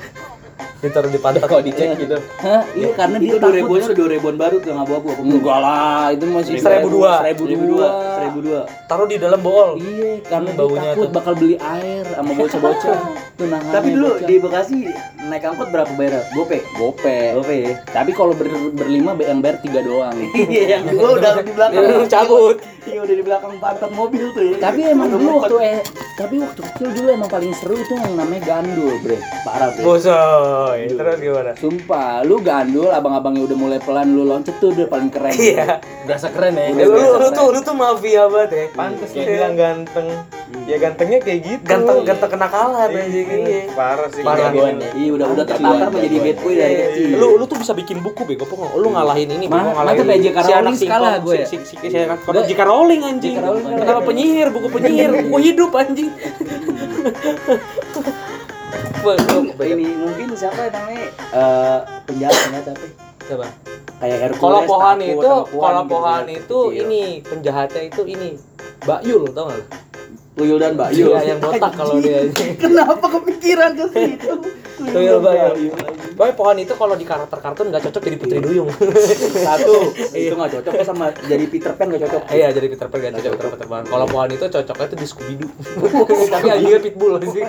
ditaruh 0.77 1.09
di 1.09 1.17
pantat 1.17 1.49
kok 1.49 1.65
dicek 1.65 1.97
gitu 1.97 2.21
Hah? 2.37 2.61
Iya 2.77 2.93
karena 2.93 3.17
dia 3.17 3.33
itu 3.33 3.41
dua 3.41 3.49
takut. 3.49 3.57
ribuan 3.57 3.79
udah 3.81 3.97
dua 3.97 4.09
ribuan 4.13 4.35
baru 4.37 4.55
tuh 4.61 4.69
nggak 4.77 4.85
abu-abu 4.85 5.07
apa 5.09 5.21
Enggak 5.25 5.57
lah, 5.57 6.05
itu 6.13 6.23
masih 6.29 6.53
Seribu 6.61 6.87
dua. 6.93 7.11
Seribu 7.25 7.43
dua. 7.65 7.87
Dua 8.17 8.25
seribu 8.25 8.39
dua 8.41 8.62
taruh 8.89 9.06
di 9.06 9.17
dalam 9.17 9.39
bool 9.39 9.69
Iya, 9.77 10.12
karena 10.25 10.49
Baunya 10.51 10.91
takut 10.91 11.06
tuh. 11.06 11.13
bakal 11.13 11.34
beli 11.38 11.56
air 11.56 12.03
sama 12.10 12.32
bocah-bocah. 12.34 12.99
Tuh 13.38 13.45
tapi 13.69 13.88
dulu 13.93 14.08
bocah. 14.10 14.25
di 14.25 14.36
Bekasi 14.41 14.77
naik 15.30 15.43
angkot 15.45 15.69
berapa 15.69 15.91
bayar 15.93 16.25
gope 16.34 16.58
gope. 16.73 17.17
gope 17.38 17.58
Tapi 17.93 18.12
kalau 18.12 18.34
ber 18.34 18.49
berlima 18.73 19.13
yang 19.21 19.39
bayar 19.39 19.62
tiga 19.62 19.86
doang. 19.86 20.17
iya 20.49 20.82
yang 20.82 20.89
dua 20.89 21.08
udah 21.15 21.32
di 21.39 21.53
belakang 21.53 21.84
Lu 21.86 22.06
cabut 22.10 22.58
iya 22.88 22.99
udah 23.03 23.15
di 23.19 23.23
belakang 23.23 23.53
pantat 23.60 23.91
mobil 23.91 24.32
tuh 24.32 24.43
ya 24.47 24.56
tapi 24.63 24.80
emang 24.88 25.12
dulu 25.12 25.43
waktu 25.43 25.56
eh 25.60 25.80
tapi 26.15 26.39
waktu 26.39 26.62
kecil 26.63 26.88
dulu 26.95 27.08
emang 27.13 27.30
paling 27.30 27.51
seru 27.53 27.75
itu 27.77 27.93
yang 27.93 28.15
namanya 28.15 28.41
gandul, 28.41 28.95
bre. 29.03 29.19
parah 29.45 29.69
tuh 29.75 29.84
bosoy 29.86 30.80
terus 30.89 31.17
gimana 31.19 31.51
Sumpah, 31.60 32.23
lu 32.25 32.39
gandul, 32.41 32.89
abang-abangnya 32.89 33.43
udah 33.45 33.58
mulai 33.60 33.80
pelan 33.84 34.15
lu 34.15 34.23
loncat 34.25 34.56
tuh 34.58 34.73
udah 34.73 34.88
paling 34.88 35.12
keren. 35.13 35.36
iya 35.36 35.77
Berasa 36.08 36.32
keren 36.32 36.56
ya. 36.56 36.71
lu, 36.73 36.95
lu, 36.95 37.21
lu 37.21 37.30
tuh 37.30 37.47
lu 37.51 37.60
mafia 38.07 38.23
banget 38.31 38.51
ya. 38.51 38.65
Pantes 38.71 39.09
lu 39.11 39.23
bilang 39.27 39.53
ganteng. 39.59 40.07
Ya 40.63 40.77
gantengnya 40.79 41.19
kayak 41.19 41.39
gitu. 41.43 41.63
Ganteng 41.67 41.97
ganteng 42.07 42.31
kenakalan 42.31 42.89
anjing 42.95 43.27
Iya, 43.27 43.59
parah 43.75 44.09
sih 44.11 44.23
Parah. 44.23 44.49
Iya 44.95 45.11
udah 45.11 45.27
udah 45.35 45.45
tertakar 45.47 45.89
menjadi 45.91 46.17
bad 46.23 46.37
boy 46.39 46.53
dari 46.55 46.75
kecil 46.79 47.07
lu 47.19 47.27
lu 47.35 47.45
tuh 47.47 47.57
bisa 47.59 47.73
bikin 47.75 47.99
buku 47.99 48.21
bego. 48.23 48.47
Pokok 48.47 48.79
lu 48.79 48.87
ngalahin 48.95 49.27
ini 49.27 49.45
pokok 49.51 49.73
ngalahin 49.75 50.05
mantep 50.07 50.47
ya, 50.47 50.55
anak 50.63 50.73
Rowling 50.79 50.87
kalah 50.87 51.15
gue 51.19 51.35
ya. 51.35 51.47
si, 51.47 51.55
si, 51.67 51.75
J.K. 52.47 52.61
Rowling 52.63 53.01
anjing. 53.03 53.35
Kenapa 53.43 54.01
penyihir 54.07 54.47
buku 54.55 54.67
penyihir? 54.71 55.11
Buku 55.27 55.39
hidup 55.43 55.71
anjing. 55.75 56.11
Ini 59.57 59.85
mungkin 59.99 60.27
siapa 60.35 60.71
namanya? 60.71 61.07
Eh 61.35 61.79
penjahat 62.07 62.35
penjahat 62.47 62.65
apa 62.71 62.87
coba 63.27 63.47
kayak 63.97 64.17
Hercules 64.29 64.41
kalau 64.41 64.62
pohan 64.69 64.97
takut 65.01 65.10
itu 65.10 65.31
kalau 65.57 65.81
gitu, 65.83 65.91
pohan 65.91 66.21
dari 66.21 66.36
itu 66.38 66.60
kecil. 66.62 66.81
ini 66.86 67.01
penjahatnya 67.25 67.81
itu 67.89 68.01
ini 68.05 68.29
Mbak 68.86 69.01
Yul 69.10 69.23
tau 69.33 69.43
gak 69.49 69.57
lu? 69.57 69.65
Tuyul 70.38 70.62
dan 70.62 70.77
Mbak 70.77 70.89
Yul 70.93 71.10
Iya, 71.17 71.33
yang 71.33 71.39
botak 71.41 71.73
kalau 71.73 71.97
dia 71.97 72.29
kenapa 72.62 73.05
kepikiran 73.10 73.73
ke 73.73 73.86
situ 73.89 74.33
Tuyul 74.93 75.17
Mbak 75.17 75.33
Yul. 75.33 75.73
Pokoknya 76.17 76.33
pohon 76.38 76.57
itu 76.62 76.73
kalau 76.77 76.93
di 76.93 77.05
karakter 77.05 77.38
kartun 77.41 77.73
nggak 77.73 77.89
cocok 77.89 78.01
jadi 78.05 78.17
Putri 78.17 78.39
Duyung. 78.41 78.69
satu 79.49 79.93
itu 80.13 80.33
nggak 80.33 80.51
cocok 80.62 80.71
kok 80.77 80.86
sama 80.86 81.10
jadi 81.25 81.45
Peter 81.49 81.73
Pan 81.73 81.89
nggak 81.89 82.01
cocok 82.05 82.21
Iya 82.29 82.47
jadi 82.53 82.67
Peter 82.69 82.86
Pan 82.89 82.97
gak 83.01 83.13
cocok 83.17 83.49
Peter 83.57 83.67
Pan. 83.69 83.83
Kalau 83.89 84.05
pohon 84.05 84.29
itu 84.29 84.45
cocoknya 84.45 84.86
tuh 84.93 84.97
di 84.97 85.07
Scooby 85.10 85.33
Doo. 85.41 85.49
Tapi 86.29 86.47
anjingnya 86.53 86.79
pitbull 86.86 87.17
sih. 87.25 87.45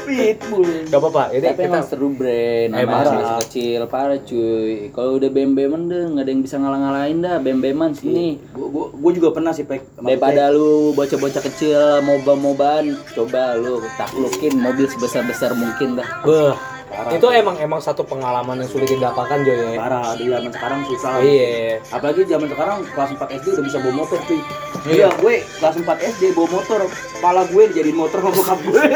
Pitbull 0.00 0.88
Gak 0.88 1.00
apa-apa. 1.00 1.22
Ini 1.36 1.44
Tapi 1.44 1.52
kita 1.52 1.68
emang 1.68 1.84
seru 1.84 2.08
namanya 2.16 3.04
sih. 3.04 3.16
masih 3.16 3.36
kecil, 3.44 3.80
parah 3.88 4.20
cuy. 4.24 4.92
Kalau 4.92 5.10
udah 5.20 5.30
bem-beman 5.32 5.88
deh, 5.88 6.04
nggak 6.12 6.24
ada 6.24 6.30
yang 6.32 6.42
bisa 6.44 6.56
ngalah-ngalahin 6.60 7.18
dah 7.20 7.36
bem-beman 7.40 7.90
sini. 7.92 8.40
gua, 8.56 8.68
gua, 8.68 8.86
gua 8.92 9.12
juga 9.12 9.28
pernah 9.32 9.52
sih 9.52 9.64
pek 9.68 9.84
Daripada 10.00 10.52
lu 10.52 10.96
bocah-bocah 10.96 11.42
kecil 11.44 11.80
moba-mobaan, 12.04 12.96
coba 13.12 13.56
lu 13.56 13.84
taklukin 14.00 14.56
mobil 14.56 14.88
sebesar-besar 14.88 15.52
mungkin 15.52 16.00
dah. 16.00 16.08
Beuh. 16.24 16.71
Itu 16.92 17.26
emang 17.28 17.56
emang 17.56 17.80
satu 17.80 18.02
pengalaman 18.02 18.58
yang 18.58 18.68
sulit 18.68 18.86
didapatkan 18.86 19.40
Joy 19.42 19.56
ya. 19.56 19.70
parah 19.74 20.12
di 20.12 20.28
zaman 20.28 20.50
sekarang 20.50 20.80
susah 20.86 21.12
Iya. 21.18 21.80
apalagi 21.88 22.20
zaman 22.24 22.48
sekarang 22.48 22.76
kelas 22.86 23.10
4 23.12 23.32
SD 23.32 23.46
udah 23.52 23.64
bisa 23.64 23.78
bawa 23.78 23.94
motor 23.96 24.18
cuy 24.22 24.40
Iya. 24.82 24.92
iya 24.92 25.08
gue 25.14 25.34
kelas 25.56 25.76
4 25.78 25.88
SD 26.12 26.22
bawa 26.32 26.48
motor 26.52 26.80
kepala 26.86 27.40
gue 27.46 27.62
dijadiin 27.70 27.96
motor 27.96 28.18
sama 28.18 28.30
bokap 28.30 28.58
gue 28.62 28.82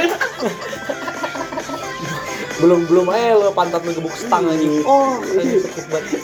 Belum 2.56 2.88
belum 2.88 3.06
aja 3.12 3.36
lo 3.36 3.52
pantat 3.52 3.84
lu 3.84 3.92
gebuk 3.92 4.16
stang 4.16 4.48
anjing. 4.48 4.80
Oh, 4.82 5.20
anjing 5.20 5.60
sakit 5.60 5.86
banget. 5.92 6.20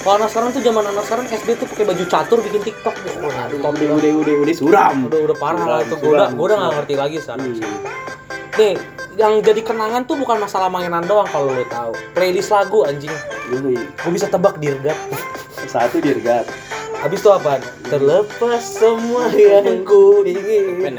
Kalau 0.00 0.16
anak 0.16 0.28
sekarang 0.28 0.48
tuh 0.52 0.60
zaman 0.60 0.84
anak 0.86 1.04
sekarang 1.04 1.24
SD 1.28 1.48
tuh 1.56 1.66
pakai 1.68 1.84
baju 1.88 2.04
catur 2.04 2.38
bikin 2.40 2.60
TikTok. 2.62 2.92
Wah, 3.20 3.48
udah 3.48 3.72
udah 3.72 4.12
udah 4.16 4.34
udah 4.44 4.54
suram 4.54 5.08
udah 5.08 5.20
udah 5.24 5.36
parah 5.36 5.64
lah 5.66 5.80
itu 5.80 5.96
gue 5.96 6.08
udah 6.08 6.28
gue 6.28 6.44
udah 6.44 6.56
gak 6.58 6.72
ngerti 6.76 6.94
lagi 6.94 7.16
sekarang 7.20 7.44
Iya. 7.50 7.68
nih 8.60 8.74
yang 9.20 9.44
jadi 9.44 9.60
kenangan 9.60 10.08
tuh 10.08 10.16
bukan 10.16 10.40
masalah 10.40 10.72
mainan 10.72 11.04
doang 11.04 11.28
kalau 11.28 11.52
lo 11.52 11.64
tahu. 11.68 11.92
Playlist 12.16 12.48
lagu 12.48 12.88
anjing. 12.88 13.12
Yoi. 13.52 13.76
gue 13.76 14.10
bisa 14.16 14.24
tebak 14.32 14.56
dirgat. 14.56 14.96
Satu 15.72 16.00
dirgat. 16.00 16.48
Habis 17.04 17.20
itu 17.20 17.28
apa 17.28 17.60
terlepas 17.92 18.64
semua 18.64 19.28
yang 19.36 19.84
ku 19.84 20.24
ya? 20.24 20.32
inginkan. 20.32 20.96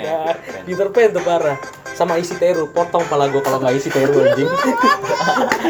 Peter 0.70 0.88
Pan 0.94 1.10
tuh 1.18 1.24
parah 1.26 1.58
sama 1.94 2.16
isi 2.16 2.34
teru 2.34 2.66
potong 2.66 3.04
pala 3.06 3.28
gue 3.28 3.40
kalau 3.40 3.58
nggak 3.58 3.74
isi 3.74 3.88
teru 3.88 4.22
anjing. 4.22 4.50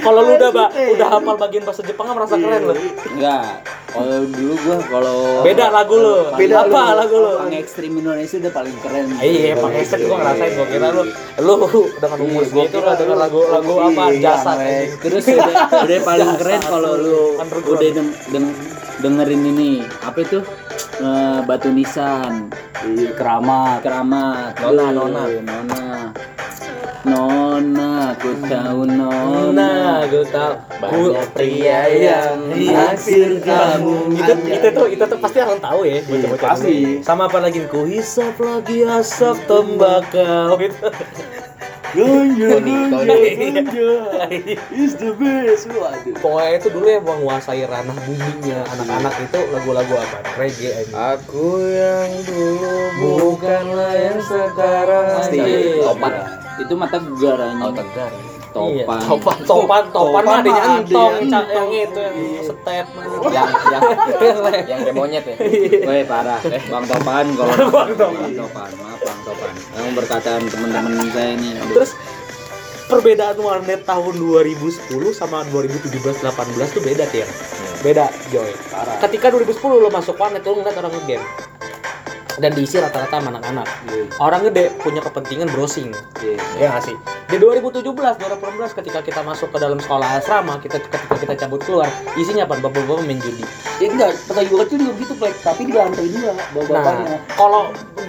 Kalau 0.01 0.23
lu 0.23 0.33
udah 0.33 0.49
ba, 0.49 0.65
udah 0.71 1.07
hafal 1.11 1.35
bagian 1.37 1.61
bahasa 1.61 1.83
Jepang 1.83 2.09
merasa 2.09 2.33
keren 2.33 2.63
lo 2.63 2.73
Enggak. 2.73 3.61
Kalau 3.85 4.23
dulu 4.23 4.53
gua 4.57 4.77
kalau 4.81 5.15
beda 5.43 5.65
lagu 5.67 5.93
lo 5.93 6.31
Beda 6.33 6.63
apa 6.63 6.95
lagu 6.95 7.15
lo 7.19 7.31
Pang 7.37 7.53
ekstrim 7.53 7.91
Indonesia 7.93 8.39
udah 8.39 8.51
paling 8.51 8.75
keren. 8.79 9.05
Iya, 9.19 9.53
pakai 9.53 9.77
headset 9.77 9.99
gua 10.01 10.17
ngerasain 10.17 10.51
gua 10.55 10.67
kira 10.67 10.87
lu 10.89 11.03
lu 11.37 11.53
dengan 11.93 12.17
umur 12.19 12.41
Iya, 12.41 12.49
gua 12.49 12.63
segitu 12.65 12.77
lah 12.79 12.95
dengan 12.95 13.13
lu- 13.13 13.21
lagu-lagu 13.21 13.73
apa? 13.83 14.03
Iya, 14.09 14.33
anjing. 14.33 14.85
Terus 14.97 15.23
udah, 15.27 15.55
udah 15.77 15.97
paling 16.01 16.31
keren 16.39 16.61
kalau 16.63 16.91
lu 16.95 17.19
udah 17.67 17.89
deng- 17.91 18.15
deng- 18.31 18.55
dengerin 18.97 19.41
ini. 19.45 19.71
Apa 20.01 20.17
itu 20.19 20.39
Eh, 21.01 21.39
batu 21.45 21.69
nisan 21.73 22.49
Iya, 22.81 23.13
keramat 23.13 23.85
keramat 23.85 24.57
Nona, 24.61 24.85
Duh, 24.89 24.93
nona. 24.93 25.23
nona 25.41 25.83
nona 27.01 27.91
ku 28.21 28.29
tahu 28.45 28.85
nona 28.85 29.49
Nah, 29.51 29.97
gue 30.05 30.25
tau 30.29 30.53
Banyak 30.81 31.27
pria 31.37 31.85
yang 31.93 32.49
naksir 32.49 33.37
kamu. 33.41 34.17
Itu 34.17 34.33
itu 34.49 34.67
tuh 34.73 34.87
itu 34.89 35.03
tuh 35.05 35.19
pasti 35.21 35.37
orang 35.45 35.61
tahu 35.61 35.85
ya, 35.85 36.01
bocah-bocah 36.09 36.49
pasti. 36.57 36.77
Sama 37.05 37.29
apa 37.29 37.37
lagi? 37.37 37.61
Ku 37.69 37.85
hisap 37.85 38.41
lagi 38.41 38.81
asap 38.81 39.45
tembakau 39.45 40.57
itu. 40.57 40.87
Gonja, 41.91 42.47
Tony. 42.55 42.75
gonja 42.87 43.89
is 44.71 44.95
the 44.95 45.11
best 45.19 45.67
waduh 45.75 46.15
Pokoknya 46.23 46.51
itu 46.55 46.67
dulu 46.71 46.87
yang 46.87 47.03
menguasai 47.03 47.67
ranah 47.67 47.97
buminya 48.07 48.63
anak-anak 48.63 49.13
itu 49.27 49.39
lagu-lagu 49.51 49.93
apa? 49.99 50.17
Reggae 50.39 50.71
aja. 50.71 50.93
Aku 51.19 51.59
yang 51.59 52.11
dulu 52.23 52.75
bukanlah 53.01 53.91
yang 53.91 54.19
sekarang. 54.23 55.19
Pasti. 55.19 55.39
Topan. 55.83 56.13
itu 56.61 56.73
mata 56.77 56.97
gegaranya 57.01 57.63
Oh, 57.67 57.73
tegar. 57.73 58.11
Iya. 58.51 58.83
topan 58.83 58.99
Topan, 59.07 59.37
topan, 59.47 59.83
topan 59.95 60.23
mah 60.27 60.37
adanya 60.43 60.63
mah 60.67 60.77
entong, 60.83 61.13
yang 61.23 61.69
itu 61.71 61.99
yang 62.03 62.43
step. 62.43 62.85
Yang 62.91 63.47
yang 63.71 64.63
yang 64.67 64.79
kayak 64.83 64.95
monyet 64.95 65.23
ya. 65.23 65.35
Weh 65.87 66.03
parah, 66.03 66.39
bang 66.43 66.85
Topan 66.85 67.25
kalau 67.31 67.53
bang 67.71 68.33
Topan, 68.35 68.69
maaf 68.75 68.99
bang 68.99 69.19
Topan. 69.23 69.53
Yang 69.55 69.93
berkataan 69.95 70.41
teman-teman 70.51 71.07
saya 71.15 71.29
ini. 71.39 71.49
Terus 71.71 71.91
perbedaan 72.91 73.39
warnet 73.39 73.87
tahun 73.87 74.13
2010 74.19 75.15
sama 75.15 75.47
2017-18 75.47 76.75
tuh 76.75 76.83
beda 76.83 77.05
ya. 77.07 77.27
Beda, 77.81 78.13
Joy. 78.29 78.51
parah 78.69 78.99
Ketika 78.99 79.33
2010 79.33 79.57
lo 79.79 79.89
masuk 79.89 80.19
warnet 80.19 80.43
lo 80.43 80.59
ngeliat 80.59 80.75
orang 80.75 80.93
ngegame 80.99 81.25
dan 82.41 82.51
diisi 82.57 82.81
rata-rata 82.81 83.21
anak-anak. 83.21 83.67
Orang 84.17 84.41
gede 84.49 84.73
punya 84.81 84.99
kepentingan 84.99 85.47
browsing. 85.53 85.93
Iya. 86.19 86.41
Ya 86.57 86.65
nggak 86.73 86.83
sih? 86.89 86.95
Di 87.29 87.37
2017, 87.37 87.85
2018 87.85 88.77
ketika 88.81 88.99
kita 88.99 89.21
masuk 89.21 89.53
ke 89.53 89.57
dalam 89.61 89.77
sekolah 89.77 90.19
asrama, 90.19 90.57
kita 90.59 90.81
ketika 90.81 91.15
kita 91.21 91.33
cabut 91.45 91.61
keluar, 91.61 91.87
isinya 92.17 92.43
apa? 92.43 92.57
Bapak-bapak 92.57 93.05
main 93.05 93.21
judi. 93.21 93.45
ya 93.81 93.89
enggak 93.89 94.13
pas 94.29 94.35
lagi 94.37 94.47
gua 94.53 94.61
kecil 94.61 94.77
juga 94.77 94.93
gitu 95.01 95.13
plek 95.17 95.35
tapi 95.41 95.61
di 95.65 95.73
lantai 95.73 96.05
dua 96.05 96.31
bawa 96.53 96.65
bapaknya 96.69 97.05
Nah, 97.11 97.19
kalau 97.33 97.61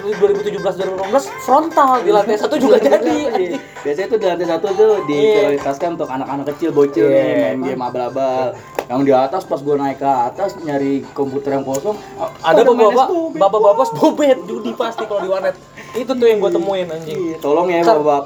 2017 0.05 0.61
2018 0.61 1.41
frontal 1.41 1.91
di 2.05 2.11
lantai 2.13 2.37
satu 2.37 2.55
juga 2.61 2.77
jadi. 2.77 3.01
anjing. 3.33 3.57
biasanya 3.83 4.07
tuh 4.13 4.19
di 4.21 4.25
lantai 4.29 4.47
satu 4.53 4.67
tuh 4.77 4.91
diprioritaskan 5.09 5.89
untuk 5.97 6.09
anak-anak 6.13 6.45
kecil 6.53 6.69
bocil 6.69 7.09
Iya, 7.09 7.17
nih, 7.25 7.33
main 7.57 7.59
game 7.73 7.81
abal-abal 7.81 8.53
yang 8.85 9.01
di 9.01 9.13
atas 9.17 9.49
pas 9.49 9.59
gua 9.65 9.75
naik 9.81 9.97
ke 9.97 10.05
atas 10.05 10.53
nyari 10.61 11.01
komputer 11.17 11.57
yang 11.57 11.65
kosong 11.65 11.97
Ada 12.45 12.61
oh, 12.61 13.33
bapak-bapak, 13.33 13.85
Snoopy. 13.97 14.22
Bobet 14.23 14.39
judi 14.47 14.71
pasti 14.73 15.03
kalau 15.03 15.21
di 15.21 15.29
warnet. 15.29 15.55
itu 15.93 16.09
tuh 16.09 16.25
yang 16.25 16.41
gue 16.41 16.49
temuin 16.49 16.89
anjing. 16.89 17.19
Iya, 17.21 17.37
tolong 17.37 17.69
ya 17.69 17.85
bapak 17.85 18.25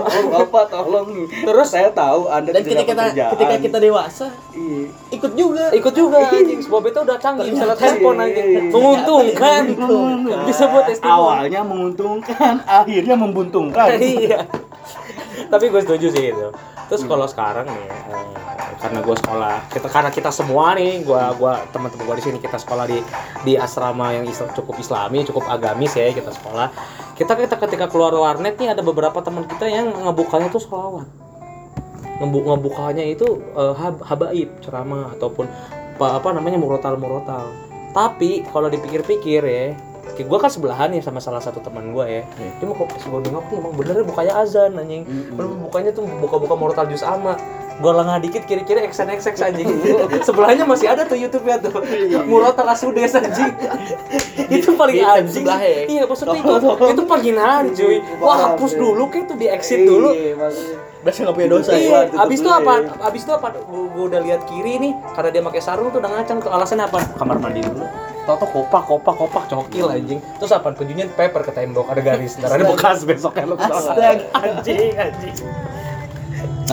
bapak 0.32 0.64
tolong. 0.72 1.12
Nih 1.12 1.28
terus? 1.44 1.68
Saya 1.68 1.92
tahu 1.92 2.24
anda 2.32 2.56
Dan 2.56 2.64
ketika 2.64 2.88
kita, 2.88 3.04
ketika 3.36 3.54
kita 3.60 3.78
dewasa 3.84 4.32
Iya. 4.56 4.88
ikut 5.12 5.32
juga. 5.36 5.68
ikut 5.76 5.92
juga 5.92 6.16
anjing. 6.24 6.60
Sebab 6.64 6.82
itu 6.88 6.98
udah 7.04 7.18
canggih 7.20 7.52
bisa 7.52 7.68
lihat 7.68 7.80
handphone 7.84 8.16
anjing. 8.16 8.46
Iya. 8.48 8.60
menguntungkan. 8.72 9.62
Bisa 10.48 10.64
buat 10.72 10.88
testimoni 10.88 11.12
awalnya 11.12 11.60
menguntungkan 11.60 12.54
akhirnya 12.80 13.14
membuntungkan. 13.18 13.88
Iya. 14.00 14.48
Tapi 15.52 15.64
gue 15.68 15.80
setuju 15.84 16.06
sih 16.16 16.24
itu. 16.32 16.48
Terus 16.88 17.02
kalau 17.04 17.28
sekarang 17.28 17.68
nih 17.68 17.88
eh, 18.08 18.24
karena 18.82 18.98
gue 18.98 19.14
sekolah. 19.14 19.56
Kita 19.70 19.86
karena 19.86 20.10
kita 20.10 20.30
semua 20.34 20.74
nih 20.74 21.06
gue 21.06 21.22
gua 21.38 21.62
teman-teman 21.70 22.02
gue 22.02 22.16
di 22.18 22.24
sini 22.26 22.38
kita 22.42 22.58
sekolah 22.58 22.84
di 22.90 22.98
di 23.46 23.54
asrama 23.54 24.10
yang 24.10 24.26
islam, 24.26 24.50
cukup 24.52 24.82
islami 24.82 25.22
cukup 25.22 25.46
agamis 25.46 25.94
ya 25.94 26.10
kita 26.10 26.34
sekolah. 26.34 26.74
Kita 27.14 27.38
kita 27.38 27.54
ketika 27.62 27.86
keluar 27.86 28.10
warnet 28.18 28.58
nih 28.58 28.74
ada 28.74 28.82
beberapa 28.82 29.22
teman 29.22 29.46
kita 29.46 29.70
yang 29.70 29.94
ngebukanya 29.94 30.50
tuh 30.50 30.58
sholawat. 30.58 31.06
Ngebu, 32.18 32.38
ngebukanya 32.42 33.06
itu 33.06 33.38
eh, 33.54 33.74
hab- 33.78 34.02
habaib 34.02 34.50
ceramah 34.58 35.14
ataupun 35.14 35.46
apa, 35.96 36.18
apa 36.18 36.28
namanya 36.34 36.58
murotal 36.58 36.98
murotal 36.98 37.50
tapi 37.92 38.42
kalau 38.48 38.72
dipikir-pikir 38.72 39.42
ya 39.44 39.76
kayak 40.12 40.28
gue 40.28 40.38
kan 40.40 40.50
sebelahan 40.52 40.92
ya 40.92 41.00
sama 41.00 41.24
salah 41.24 41.40
satu 41.40 41.60
teman 41.64 41.92
gue 41.96 42.04
ya. 42.04 42.22
Dia 42.60 42.64
mau 42.68 42.76
kok 42.76 43.00
gue 43.00 43.20
nengok 43.32 43.44
nih 43.48 43.56
emang 43.64 43.72
bener 43.76 43.96
bukanya 44.04 44.32
azan 44.44 44.76
anjing. 44.76 45.08
Padahal 45.32 45.56
bukanya 45.56 45.90
tuh 45.96 46.04
buka-buka 46.20 46.54
murotal 46.56 46.86
juz 46.92 47.00
ama 47.00 47.36
gue 47.82 47.92
lengah 47.92 48.16
dikit 48.22 48.42
kiri-kiri 48.46 48.86
XNXX 48.86 49.36
anjing 49.42 49.68
sebelahnya 50.28 50.62
masih 50.62 50.86
ada 50.94 51.02
tuh 51.02 51.18
YouTube 51.18 51.42
ya 51.44 51.58
tuh 51.58 51.82
murotal 52.30 52.70
asudes 52.70 53.18
anjing 53.18 53.50
itu 54.62 54.70
paling 54.78 55.02
anjing 55.02 55.42
ya? 55.42 55.58
iya 55.90 56.02
maksudnya 56.06 56.38
itu 56.38 56.52
itu 56.94 57.02
panghinaan 57.02 57.74
cuy 57.74 57.98
wah 58.22 58.54
hapus 58.54 58.78
dulu 58.78 59.10
kayak 59.10 59.26
tuh 59.26 59.36
di 59.36 59.46
exit 59.50 59.82
dulu 59.82 60.14
Iya. 60.14 60.36
Berarti 61.02 61.18
nggak 61.26 61.34
punya 61.34 61.48
dosa 61.50 61.70
Iya, 61.74 61.98
ya. 62.14 62.22
abis 62.22 62.38
itu 62.38 62.50
apa? 62.50 62.74
Abis 63.10 63.20
itu 63.26 63.32
apa? 63.34 63.48
Gue 63.66 64.04
udah 64.06 64.20
lihat 64.22 64.46
kiri 64.46 64.78
nih, 64.78 64.92
karena 65.18 65.30
dia 65.34 65.42
pakai 65.42 65.58
sarung 65.58 65.90
tuh 65.90 65.98
udah 65.98 66.10
ngacang 66.14 66.38
tuh. 66.38 66.50
Alasannya 66.54 66.86
apa? 66.86 66.98
Kamar 67.18 67.42
mandi 67.42 67.58
dulu. 67.58 67.82
Toto 68.22 68.46
kopak, 68.46 68.86
kopak, 68.86 69.14
kopak, 69.18 69.44
cokil 69.50 69.90
anjing. 69.90 70.22
Terus 70.38 70.54
apa? 70.54 70.70
Kunjungnya 70.70 71.10
paper 71.10 71.42
ke 71.42 71.52
tembok, 71.58 71.90
ada 71.90 71.98
garis. 72.06 72.38
Ntar 72.38 72.54
ada 72.54 72.64
bekas 72.70 73.02
besoknya 73.02 73.50
lu 73.50 73.58
Astaga, 73.58 74.30
anjing, 74.30 74.94
anjing. 74.94 75.34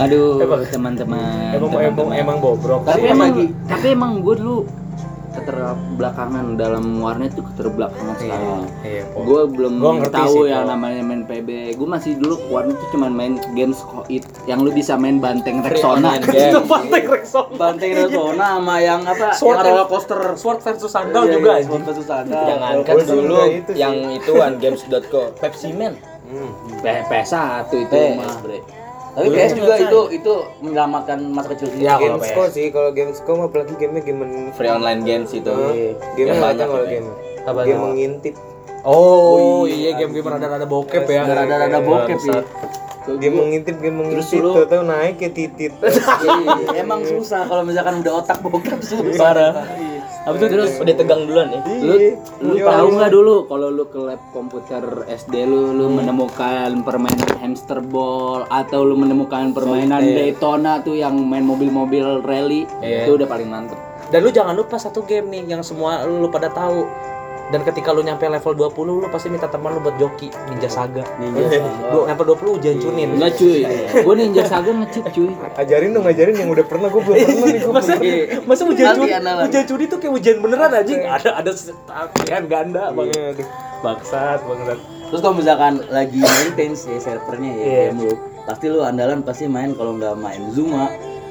Aduh, 0.00 0.40
Emang- 0.40 0.64
teman-teman. 0.66 1.20
Emang 1.52 1.70
emang 1.70 1.70
teman-teman. 1.70 2.14
emang 2.16 2.36
bobrok 2.38 2.80
tapi 2.82 3.00
sih. 3.00 3.10
emang 3.10 3.28
tapi 3.66 3.86
emang 3.90 4.12
gue 4.20 4.34
dulu 4.34 4.56
keterbelakangan 5.30 6.58
dalam 6.58 6.98
warnet 6.98 7.30
tuh 7.32 7.46
keterbelakangan 7.46 8.18
sekali. 8.18 8.46
Iya, 8.82 9.02
po. 9.08 9.22
Gue 9.22 9.42
belum 9.46 9.78
Gua 9.78 9.92
ngerti 9.96 10.16
tahu 10.16 10.34
sih, 10.36 10.50
yang 10.50 10.66
namanya 10.66 11.02
main 11.02 11.22
PB. 11.22 11.48
Gue 11.72 11.88
masih 11.88 12.12
dulu 12.16 12.34
warnet 12.48 12.74
tuh 12.74 12.88
cuman 12.90 13.10
main 13.10 13.34
games 13.52 13.78
koit 13.80 14.26
yang 14.44 14.58
lu 14.58 14.70
bisa 14.70 14.96
main 14.96 15.16
banteng 15.16 15.62
Rexona. 15.62 16.18
pantai 16.64 17.02
Rexona. 17.14 17.54
Banteng 17.54 17.90
Rexona 17.94 18.46
sama 18.58 18.76
yang 18.80 19.00
apa 19.04 19.30
Sword 19.32 19.56
yang 19.56 19.66
roller 19.70 19.86
coaster 19.86 20.20
Sword 20.34 20.58
versus 20.60 20.90
sandal 20.90 21.22
Iya, 21.22 21.32
juga 21.32 21.50
iya. 21.52 21.64
Sword 21.64 21.82
versus 21.84 22.06
sandal. 22.06 22.44
Jangankan 22.44 22.82
Gua 22.90 23.00
sih 23.00 23.10
dulu 23.14 23.38
itu 23.46 23.70
yang 23.76 23.94
ituan 24.10 24.52
games.co, 24.58 25.22
Pepsi 25.36 25.70
Man. 25.70 25.94
P- 26.80 27.02
PS1 27.06 27.70
itu 27.72 27.90
PS, 27.92 28.14
mah. 28.16 28.34
bre. 28.40 28.58
Tapi 29.10 29.26
PS 29.28 29.52
juga 29.54 29.74
itu 29.76 30.00
itu 30.14 30.32
menyelamatkan 30.60 31.18
masa 31.26 31.48
kecil 31.50 31.66
sih. 31.68 31.80
Ya, 31.80 31.94
kalau 31.94 32.16
Gamesco 32.16 32.42
sih, 32.48 32.66
kalau 32.68 32.90
Gamesco 32.90 33.30
mah 33.34 33.46
apalagi 33.46 33.74
gamenya 33.74 34.02
game 34.02 34.22
Free 34.52 34.68
online 34.68 35.02
games 35.02 35.30
itu. 35.30 35.50
game 36.14 36.28
Yang 36.28 36.38
banyak 36.40 36.66
kalau 36.66 36.84
ya. 36.84 36.90
game 36.90 37.08
Apa 37.42 37.60
game 37.62 37.82
mengintip 37.82 38.34
Oh, 38.80 39.68
iya 39.68 39.92
game-game 39.92 40.24
rada-rada 40.26 40.64
bokep 40.64 41.04
ya. 41.04 41.22
Rada-rada 41.22 41.78
bokep 41.80 42.16
ya. 42.22 42.40
game 43.12 43.36
mengintip 43.36 43.76
game 43.76 43.96
mengintip 43.98 44.40
lu- 44.40 44.54
tuh 44.54 44.64
tahu 44.64 44.82
naik 44.84 45.18
ke 45.18 45.28
titit 45.28 45.72
Iya, 45.76 46.80
Emang 46.80 47.02
susah 47.02 47.44
kalau 47.44 47.60
misalkan 47.60 48.00
udah 48.00 48.24
otak 48.24 48.40
bokep 48.40 48.80
susah. 48.80 49.18
Parah. 49.18 49.52
Apa 50.20 50.36
tuh 50.36 50.48
terus 50.48 50.76
Udah 50.76 50.94
tegang 50.94 51.24
duluan 51.24 51.48
ya. 51.48 51.60
lu 51.64 51.94
lu 52.40 52.52
Iya, 52.54 52.64
tahu 52.66 52.86
iya. 52.86 52.96
nggak 52.96 53.10
dulu 53.10 53.34
kalau 53.44 53.68
lu 53.68 53.84
ke 53.84 53.98
lab 53.98 54.20
komputer 54.30 54.82
SD 55.06 55.34
lu 55.44 55.72
lu 55.72 55.88
menemukan 55.88 56.70
permainan 56.80 57.30
hamster 57.36 57.80
ball 57.80 58.44
atau 58.46 58.82
lu 58.82 58.94
menemukan 58.94 59.50
permainan 59.50 60.04
Daytona 60.04 60.80
tuh 60.80 60.94
yang 60.94 61.16
main 61.22 61.42
mobil-mobil 61.42 62.20
rally 62.20 62.68
Iya. 62.78 63.04
itu 63.04 63.16
udah 63.16 63.26
paling 63.26 63.48
mantep. 63.48 63.80
Dan 64.08 64.20
lu 64.20 64.30
jangan 64.30 64.52
lupa 64.52 64.76
satu 64.76 65.02
game 65.02 65.30
nih 65.30 65.42
yang 65.48 65.62
semua 65.62 66.02
lu, 66.02 66.18
lu 66.18 66.28
pada 66.28 66.48
tahu. 66.48 66.84
Dan 67.50 67.60
ketika 67.60 67.90
lu 67.90 68.00
nyampe 68.00 68.22
level 68.24 68.54
20 68.54 69.02
lu 69.02 69.06
pasti 69.06 69.26
minta 69.26 69.44
teman 69.44 69.74
lu 69.74 69.80
buat 69.80 69.98
joki 69.98 70.30
Ninja 70.46 70.70
Saga. 70.70 71.02
Ninja 71.18 71.50
Saga. 71.50 71.90
Lu 71.90 72.06
level 72.06 72.24
20 72.38 72.56
ujian 72.56 72.76
cunin. 72.78 73.08
Enggak 73.14 73.34
cuy, 73.34 73.66
gua 74.00 74.14
ninja 74.14 74.42
saga 74.44 74.70
ngecip 74.70 75.04
cuy. 75.10 75.34
ajarin 75.56 75.90
dong 75.90 76.06
ajarin 76.06 76.34
yang 76.36 76.48
udah 76.48 76.62
pernah 76.62 76.86
gue 76.86 77.02
belum 77.02 77.16
pernah 77.16 77.44
nih 77.44 77.60
gue 77.60 77.74
masa 77.74 77.92
masa 78.46 78.62
ujian 78.64 78.86
curi 78.94 79.10
ujian 79.44 79.64
curi 79.66 79.84
tuh 79.84 79.98
kayak 79.98 80.14
ujian 80.14 80.36
beneran 80.38 80.70
anjing 80.72 81.00
ada 81.02 81.30
ada 81.36 81.50
pilihan 82.14 82.44
ganda 82.46 82.94
banget 82.94 83.36
Aduh. 83.36 83.46
bangsat 83.82 84.40
bangsat 84.40 84.78
Terus 85.10 85.20
kalau 85.20 85.34
misalkan 85.34 85.82
lagi 85.90 86.22
maintenance 86.22 86.86
ya 86.86 86.96
servernya 86.96 87.50
ya 87.50 87.60
Iya. 87.60 87.82
game 87.90 87.98
lu, 88.00 88.12
pasti 88.46 88.66
lu 88.70 88.78
andalan 88.80 89.20
pasti 89.20 89.44
main 89.46 89.74
kalau 89.74 89.98
nggak 89.98 90.14
main 90.14 90.42
Zuma 90.54 90.86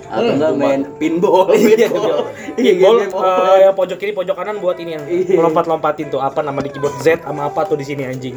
atau 0.10 0.32
nggak 0.34 0.54
main 0.56 0.82
pinball. 0.98 1.45
pinball. 1.48 2.26
Iya, 2.58 2.89
Pinball 3.06 3.56
eh, 3.56 3.58
yang 3.63 3.74
pojok 3.74 3.95
kiri 3.95 4.12
pojok 4.12 4.34
kanan 4.34 4.58
buat 4.58 4.76
ini 4.76 4.91
yang 4.93 5.04
Iya. 5.06 5.38
lompat-lompatin 5.39 6.10
tuh 6.10 6.17
apa 6.17 6.41
nama 6.41 6.60
di 6.60 6.69
keyboard 6.69 6.98
Z 7.00 7.22
sama 7.22 7.45
apa 7.45 7.63
tuh 7.63 7.78
di 7.78 7.86
sini 7.86 8.04
anjing 8.04 8.36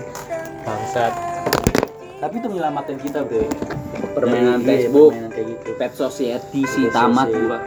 bangsat 0.63 1.11
Tapi 2.15 2.39
itu 2.39 2.47
menyelamatkan 2.47 2.97
kita, 2.97 3.27
Bro. 3.27 3.51
Permainan 4.15 4.63
iya, 4.63 4.87
Facebook. 4.87 5.11
permainan 5.11 5.31
kayak 5.33 5.47
gitu. 5.49 5.69
Pet 5.75 5.93
Society 5.93 6.61
si 6.65 6.87
tamat 6.89 7.27
gua. 7.29 7.59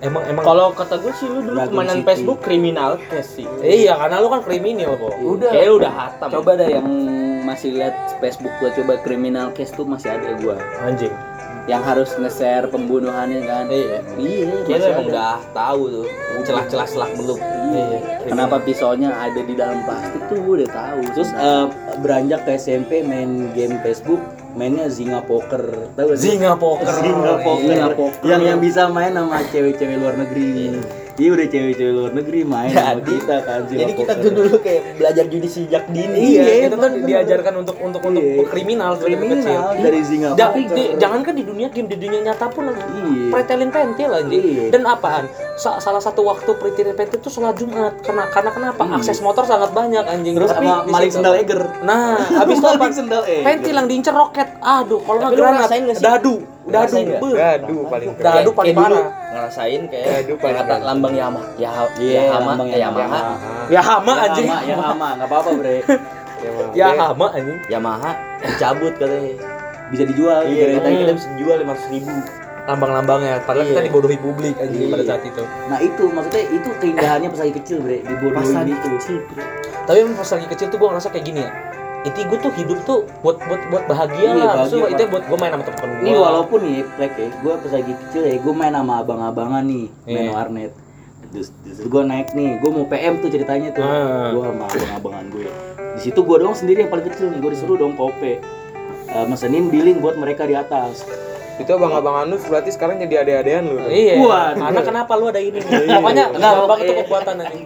emang 0.00 0.22
emang 0.26 0.42
Kalau 0.42 0.74
kata 0.74 0.98
gue 0.98 1.14
sih 1.14 1.30
lu 1.30 1.46
dulu 1.46 1.62
Dragon 1.62 1.76
mainan 1.76 1.96
City. 1.96 2.06
Facebook 2.10 2.38
kriminal 2.40 2.98
case 3.06 3.38
sih. 3.38 3.46
iya 3.62 3.94
karena 3.94 4.18
lu 4.18 4.26
kan 4.26 4.42
kriminal 4.42 4.98
kok 4.98 5.14
Udah. 5.14 5.52
Kayak 5.54 5.66
lu 5.68 5.74
udah 5.78 5.92
hatam. 5.94 6.28
Coba 6.32 6.50
dah 6.56 6.66
yang 6.66 6.86
masih 7.42 7.70
lihat 7.72 7.94
Facebook 8.18 8.50
gua 8.58 8.70
coba 8.72 8.92
criminal 8.98 9.46
case 9.52 9.70
tuh 9.70 9.84
masih 9.84 10.10
ada 10.10 10.34
gua. 10.36 10.58
anjing 10.82 11.14
Yang 11.70 11.82
harus 11.86 12.10
nge-share 12.18 12.66
pembunuhannya 12.66 13.40
kan. 13.46 13.64
Iya. 13.70 14.02
Iya, 14.18 14.38
emang 14.66 14.92
ada. 14.98 15.02
udah 15.06 15.34
tahu 15.54 15.82
tuh 15.94 16.06
celah-celah 16.42 16.88
selak 16.90 17.10
belum. 17.14 17.38
Iya. 17.72 17.98
Kenapa 18.26 18.56
pisaunya 18.62 19.10
ada 19.14 19.40
di 19.40 19.54
dalam 19.54 19.82
plastik 19.86 20.22
tuh 20.26 20.38
gua 20.42 20.54
udah 20.62 20.70
tahu. 20.70 21.00
Terus 21.14 21.30
eh, 21.30 21.66
beranjak 22.02 22.40
ke 22.46 22.50
SMP 22.58 23.06
main 23.06 23.54
game 23.54 23.78
Facebook, 23.80 24.20
mainnya 24.58 24.90
Zinga 24.90 25.22
Poker. 25.22 25.94
Tahu? 25.94 26.18
Zinga 26.18 26.58
poker 26.58 26.86
Zinga 26.88 27.34
Poker. 27.40 27.66
Zinga 27.66 27.88
Poker. 27.94 28.22
Yang 28.26 28.42
yang 28.42 28.58
bisa 28.58 28.82
main 28.90 29.14
sama 29.14 29.38
cewek-cewek 29.50 29.96
luar 30.02 30.14
negeri. 30.18 31.01
Iya 31.12 31.30
udah 31.30 31.46
cewek-cewek 31.46 31.92
luar 31.92 32.12
negeri 32.12 32.40
main 32.42 32.72
sama 32.72 33.00
kita 33.02 33.36
kan 33.44 33.60
Jadi 33.68 33.92
kita 33.94 34.12
tuh 34.16 34.32
dulu 34.32 34.56
kayak 34.58 34.82
belajar 34.96 35.24
judi 35.28 35.44
sejak 35.46 35.84
dini. 35.88 36.18
iya 36.18 36.42
Iya, 36.42 36.54
kita 36.64 36.76
tuh 36.78 36.88
bener. 36.90 37.04
diajarkan 37.04 37.54
untuk 37.58 37.76
untuk 37.78 38.00
untuk 38.02 38.22
Iya. 38.22 38.48
kriminal 38.48 38.92
dari 38.96 39.14
kecil 39.18 39.60
dari 39.76 40.00
Zinga 40.00 40.28
Ja- 40.34 40.50
Poker. 40.50 40.72
di- 40.72 40.92
dunia 41.44 41.68
game 41.68 41.84
di 41.86 41.96
dunia 41.98 42.20
nyata 42.22 42.48
pun 42.48 42.64
Iya. 42.66 43.28
pretelin 43.28 43.68
pentil 43.68 44.10
anjing 44.10 44.40
Iya. 44.42 44.64
dan 44.70 44.82
apaan 44.84 45.24
Sa- 45.54 45.76
salah 45.78 46.00
satu 46.00 46.24
waktu 46.24 46.48
pretelin 46.50 46.96
pentil 46.96 47.18
itu 47.18 47.28
sholat 47.28 47.54
jumat 47.54 47.92
karena 48.00 48.24
karena 48.28 48.50
kenapa 48.50 48.82
Iya. 48.82 48.96
akses 48.96 49.20
motor 49.20 49.44
sangat 49.44 49.70
banyak 49.70 50.02
anjing 50.02 50.32
Terus 50.32 50.48
Tapi 50.50 50.64
sama 50.64 50.88
maling 50.88 51.12
sendal 51.12 51.34
Eger. 51.36 51.60
nah 51.82 52.16
habis 52.40 52.56
itu 52.56 52.66
apa 52.66 52.86
pentil 53.44 53.74
yang 53.74 53.86
diincer 53.86 54.14
roket 54.14 54.48
aduh 54.58 55.00
kalau 55.02 55.18
nggak 55.20 55.32
granat 55.34 55.68
dadu 55.98 56.40
dadu 56.64 56.96
beuh. 57.18 57.34
Gaduh 57.34 57.80
paling 57.88 58.10
keren. 58.14 58.26
Dadu 58.38 58.50
paling 58.52 58.74
parah. 58.76 59.06
ngerasain 59.32 59.80
kayak 59.88 60.06
paling 60.36 60.54
yang 60.54 60.58
kata 60.60 60.74
lambang 60.84 61.14
Yamaha 61.16 61.48
ya 61.56 61.70
Iya, 61.96 62.20
Yamaha 62.28 62.44
lambang 62.52 62.68
Yamaha. 62.68 63.00
Yamaha. 63.00 63.32
ya 63.66 63.80
Ya 63.80 63.82
anjing. 64.28 64.48
Hama, 64.48 64.60
ya 64.68 64.76
hama, 64.76 65.08
nggak 65.16 65.28
apa-apa 65.28 65.50
bre. 65.56 65.76
ya 66.78 66.86
hama 66.94 67.26
anjing. 67.32 67.58
Yamaha 67.66 68.10
dicabut 68.44 68.94
katanya. 69.00 69.32
Bisa 69.92 70.02
dijual, 70.08 70.40
iya 70.48 70.80
katanya 70.80 70.88
Hmm. 70.88 71.02
kita 71.02 71.12
bisa 71.16 71.28
jual 71.36 71.56
lima 71.60 71.74
ribu. 71.88 72.14
Lambang-lambangnya. 72.62 73.34
Padahal 73.42 73.66
Iya. 73.66 73.72
kita 73.74 73.82
dibodohi 73.88 74.18
publik 74.18 74.54
anjing 74.56 74.86
Iya. 74.86 74.92
pada 74.92 75.04
saat 75.04 75.22
itu. 75.26 75.42
Nah 75.66 75.78
itu. 75.80 76.04
Maksudnya 76.08 76.44
itu 76.48 76.68
keindahannya 76.78 77.28
pas 77.28 77.40
lagi 77.42 77.54
kecil 77.58 77.76
bre. 77.80 77.98
Dibodohin 78.00 78.68
itu. 78.68 79.16
tapi 79.82 79.98
emang 79.98 80.14
pas 80.14 80.30
lagi 80.30 80.46
kecil 80.46 80.66
tuh 80.70 80.78
gue 80.78 80.88
ngerasa 80.88 81.10
kayak 81.10 81.26
gini 81.26 81.40
ya 81.42 81.50
itu 82.02 82.18
gue 82.26 82.38
tuh 82.40 82.52
hidup 82.58 82.78
tuh 82.82 83.00
buat 83.22 83.38
buat 83.38 83.62
buat 83.70 83.84
bahagia 83.86 84.18
Iya, 84.18 84.30
lah 84.34 84.46
bahagia, 84.58 84.62
Maksudnya 84.66 84.88
itu 84.90 85.04
buat 85.06 85.24
gue 85.24 85.38
main 85.38 85.52
sama 85.54 85.64
temen 85.64 85.88
gue 85.92 86.02
Ini 86.02 86.18
walaupun 86.18 86.58
nih 86.60 86.78
plek 86.98 87.12
ya, 87.14 87.28
gue 87.30 87.52
pas 87.54 87.72
lagi 87.72 87.92
kecil 87.96 88.22
ya, 88.26 88.36
gue 88.36 88.54
main 88.54 88.74
sama 88.74 88.94
abang-abangan 88.98 89.62
nih, 89.62 89.86
main 90.04 90.26
Iya. 90.26 90.32
warnet. 90.32 90.72
Terus, 91.32 91.48
terus 91.64 91.78
gue 91.86 92.02
naik 92.04 92.28
nih, 92.34 92.50
gue 92.58 92.70
mau 92.70 92.84
PM 92.84 93.14
tuh 93.16 93.30
ceritanya 93.30 93.70
tuh, 93.70 93.80
Ah. 93.80 94.34
gue 94.34 94.42
sama 94.42 94.64
abang-abangan 94.66 95.26
gue. 95.30 95.46
Di 95.92 96.00
situ 96.02 96.20
gue 96.20 96.36
doang 96.36 96.52
sendiri 96.52 96.84
yang 96.84 96.90
paling 96.90 97.06
kecil 97.06 97.30
nih, 97.30 97.38
gue 97.38 97.50
disuruh 97.54 97.76
dong 97.76 97.94
kope, 97.94 98.42
Eh, 99.12 99.26
mesenin 99.28 99.68
billing 99.68 100.00
buat 100.00 100.16
mereka 100.16 100.48
di 100.48 100.56
atas. 100.56 101.04
Itu 101.52 101.70
abang-abang 101.70 102.16
Anus 102.22 102.42
berarti 102.44 102.70
sekarang 102.70 102.96
jadi 102.98 103.20
ade-adean 103.20 103.64
lu. 103.66 103.76
Iya. 103.84 104.16
Waduh. 104.18 104.62
Karena 104.62 104.80
kenapa 104.82 105.12
lu 105.14 105.28
ada 105.28 105.36
ini 105.36 105.58
nih? 105.58 105.68
Pokoknya 105.92 106.24
Enggak, 106.32 106.52
gampang 106.56 106.78
itu 106.78 106.88
iya. 106.88 107.00
kekuatan 107.04 107.34
nanti. 107.36 107.58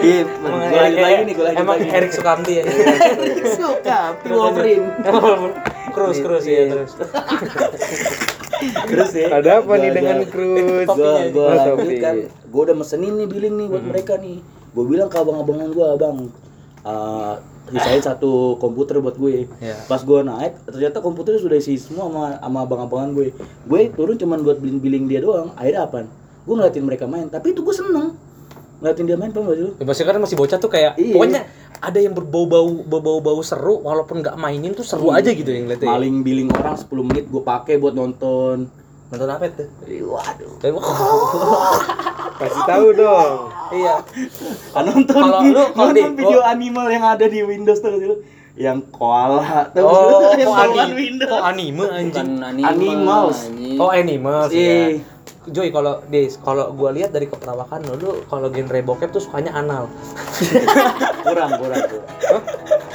Iya, 0.00 0.22
Emang 0.24 0.60
gue 0.64 0.80
lagi 0.80 0.98
lagi 0.98 1.22
nih, 1.22 1.34
gue 1.34 1.44
lagi 1.44 1.56
Emang 1.58 1.76
lagi. 1.76 1.88
Erik 1.90 2.12
Sukamti 2.12 2.52
ya. 2.56 2.64
Suka, 3.52 4.00
Wolverine. 4.26 4.86
Terus 5.90 6.16
terus 6.18 6.44
ya 6.44 6.62
terus. 6.68 6.92
Terus 8.86 9.10
ya. 9.12 9.26
Ada 9.34 9.50
apa 9.60 9.72
nih 9.74 9.90
dengan 9.90 10.16
Cruz? 10.24 10.86
Gua 10.86 11.12
gua 11.28 11.44
Oh, 11.44 11.54
lanjut 11.54 11.78
topi. 11.80 11.96
kan. 11.98 12.14
Gua 12.48 12.62
udah 12.64 12.76
mesenin 12.76 13.12
nih 13.16 13.26
billing 13.26 13.54
nih 13.56 13.66
buat 13.68 13.84
mereka 13.84 14.12
nih. 14.16 14.38
Gua 14.70 14.84
bilang 14.86 15.08
ke 15.08 15.16
abang-abangan 15.16 15.68
gua, 15.70 15.86
"Abang, 15.96 16.16
sisain 17.70 18.02
satu 18.02 18.58
komputer 18.58 18.98
buat 18.98 19.16
gue. 19.16 19.46
Iya. 19.62 19.76
Pas 19.86 20.02
gua 20.02 20.26
naik, 20.26 20.58
ternyata 20.66 20.98
komputernya 20.98 21.40
sudah 21.40 21.56
isi 21.56 21.78
semua 21.78 22.10
sama, 22.10 22.24
sama 22.38 22.58
abang-abangan 22.66 23.10
gue. 23.14 23.32
Gue 23.66 23.80
turun 23.94 24.18
cuman 24.18 24.42
buat 24.42 24.58
billing-billing 24.58 25.06
dia 25.06 25.22
doang. 25.22 25.54
Akhirnya 25.54 25.86
apa? 25.86 26.06
Gue 26.44 26.54
ngeliatin 26.58 26.84
mereka 26.84 27.06
main, 27.06 27.30
tapi 27.30 27.54
itu 27.54 27.62
gue 27.62 27.74
seneng 27.74 28.18
ngeliatin 28.80 29.04
dia 29.06 29.16
main, 29.20 29.30
paham 29.30 29.52
gak 29.52 29.56
sih 29.60 29.64
lu? 29.68 29.72
Ya, 29.76 29.84
masih 29.84 30.02
kan 30.08 30.16
masih 30.16 30.36
bocah 30.40 30.56
tuh 30.56 30.72
kayak 30.72 30.96
Iya. 30.96 31.14
pokoknya 31.14 31.40
ada 31.80 31.98
yang 32.00 32.12
berbau-bau 32.16 32.84
berbau-bau 32.84 33.40
seru 33.44 33.80
walaupun 33.80 34.20
nggak 34.20 34.36
mainin 34.36 34.72
tuh 34.72 34.84
seru 34.84 35.12
aja 35.12 35.32
gitu 35.32 35.48
yang 35.48 35.68
lihatnya. 35.68 35.88
Maling 35.88 36.24
billing 36.24 36.48
orang 36.52 36.76
10 36.76 36.88
menit 37.04 37.24
gue 37.28 37.42
pakai 37.44 37.76
buat 37.76 37.92
nonton. 37.92 38.68
Nonton 39.10 39.26
apa 39.28 39.44
itu? 39.44 39.64
Waduh. 40.06 40.52
Eh, 40.60 40.70
Kasih 42.40 42.62
tahu 42.64 42.86
dong. 42.94 43.32
Iya. 43.70 43.94
Kan 44.70 44.82
nonton, 44.86 45.14
Kalau 45.18 45.38
lu- 45.42 45.70
kalau 45.70 45.90
nonton 45.90 46.14
di- 46.14 46.16
video 46.16 46.40
animal 46.40 46.86
yang 46.88 47.04
ada 47.04 47.26
di 47.26 47.42
Windows 47.42 47.78
tuh 47.78 47.90
lu. 47.92 48.16
Yang 48.54 48.86
koala 48.90 49.66
tuh. 49.70 49.82
Oh, 49.82 50.30
yang 50.38 50.54
anime, 50.54 50.94
Windows. 50.94 51.26
kok 51.28 51.42
anime 51.44 51.84
anjing. 51.86 52.28
Animals. 52.60 53.38
Oh, 53.76 53.90
animals 53.90 54.50
Iya. 54.50 54.70
ya. 54.94 55.02
Joy 55.50 55.72
kalau 55.72 56.04
Des, 56.06 56.36
kalau 56.36 56.70
gua 56.70 56.92
lihat 56.92 57.10
dari 57.10 57.24
keperawakan 57.24 57.82
lo, 57.82 57.94
lu 57.96 58.10
kalau 58.28 58.46
genre 58.48 58.78
bokep 58.84 59.08
tuh 59.08 59.18
sukanya 59.18 59.56
anal. 59.56 59.88
kurang, 61.26 61.56
kurang, 61.56 61.82
kurang. 61.82 62.42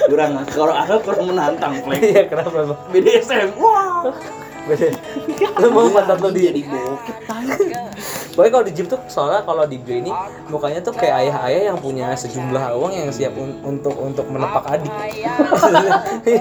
kurang. 0.05 0.31
Kalau 0.47 0.71
ada 0.71 0.95
kurang 1.01 1.25
menantang. 1.27 1.73
Iya, 1.91 2.29
kenapa, 2.29 2.53
Bang? 2.63 2.79
BDSM. 2.89 3.57
Wah. 3.57 4.13
Beda. 4.65 4.89
Lu 5.57 5.67
mau 5.69 5.87
pantat 5.89 6.17
lu 6.19 6.29
di 6.29 6.41
jadi 6.43 6.61
bokep 6.63 7.17
Pokoknya 8.35 8.51
kalau 8.51 8.65
di 8.65 8.73
gym 8.73 8.85
tuh 8.85 8.99
soalnya 9.07 9.47
kalau 9.47 9.63
di 9.63 9.79
Joy 9.79 10.03
ini 10.03 10.11
mukanya 10.51 10.83
tuh 10.83 10.91
kayak 10.91 11.23
ayah-ayah 11.23 11.71
yang 11.71 11.79
punya 11.79 12.11
sejumlah 12.11 12.75
uang 12.75 12.91
yang 12.91 13.07
siap 13.07 13.31
un- 13.33 13.63
untuk 13.63 13.95
untuk 13.95 14.27
menepak 14.27 14.59
adik. 14.67 14.91
Eh, 14.91 15.23
tapi, 16.19 16.35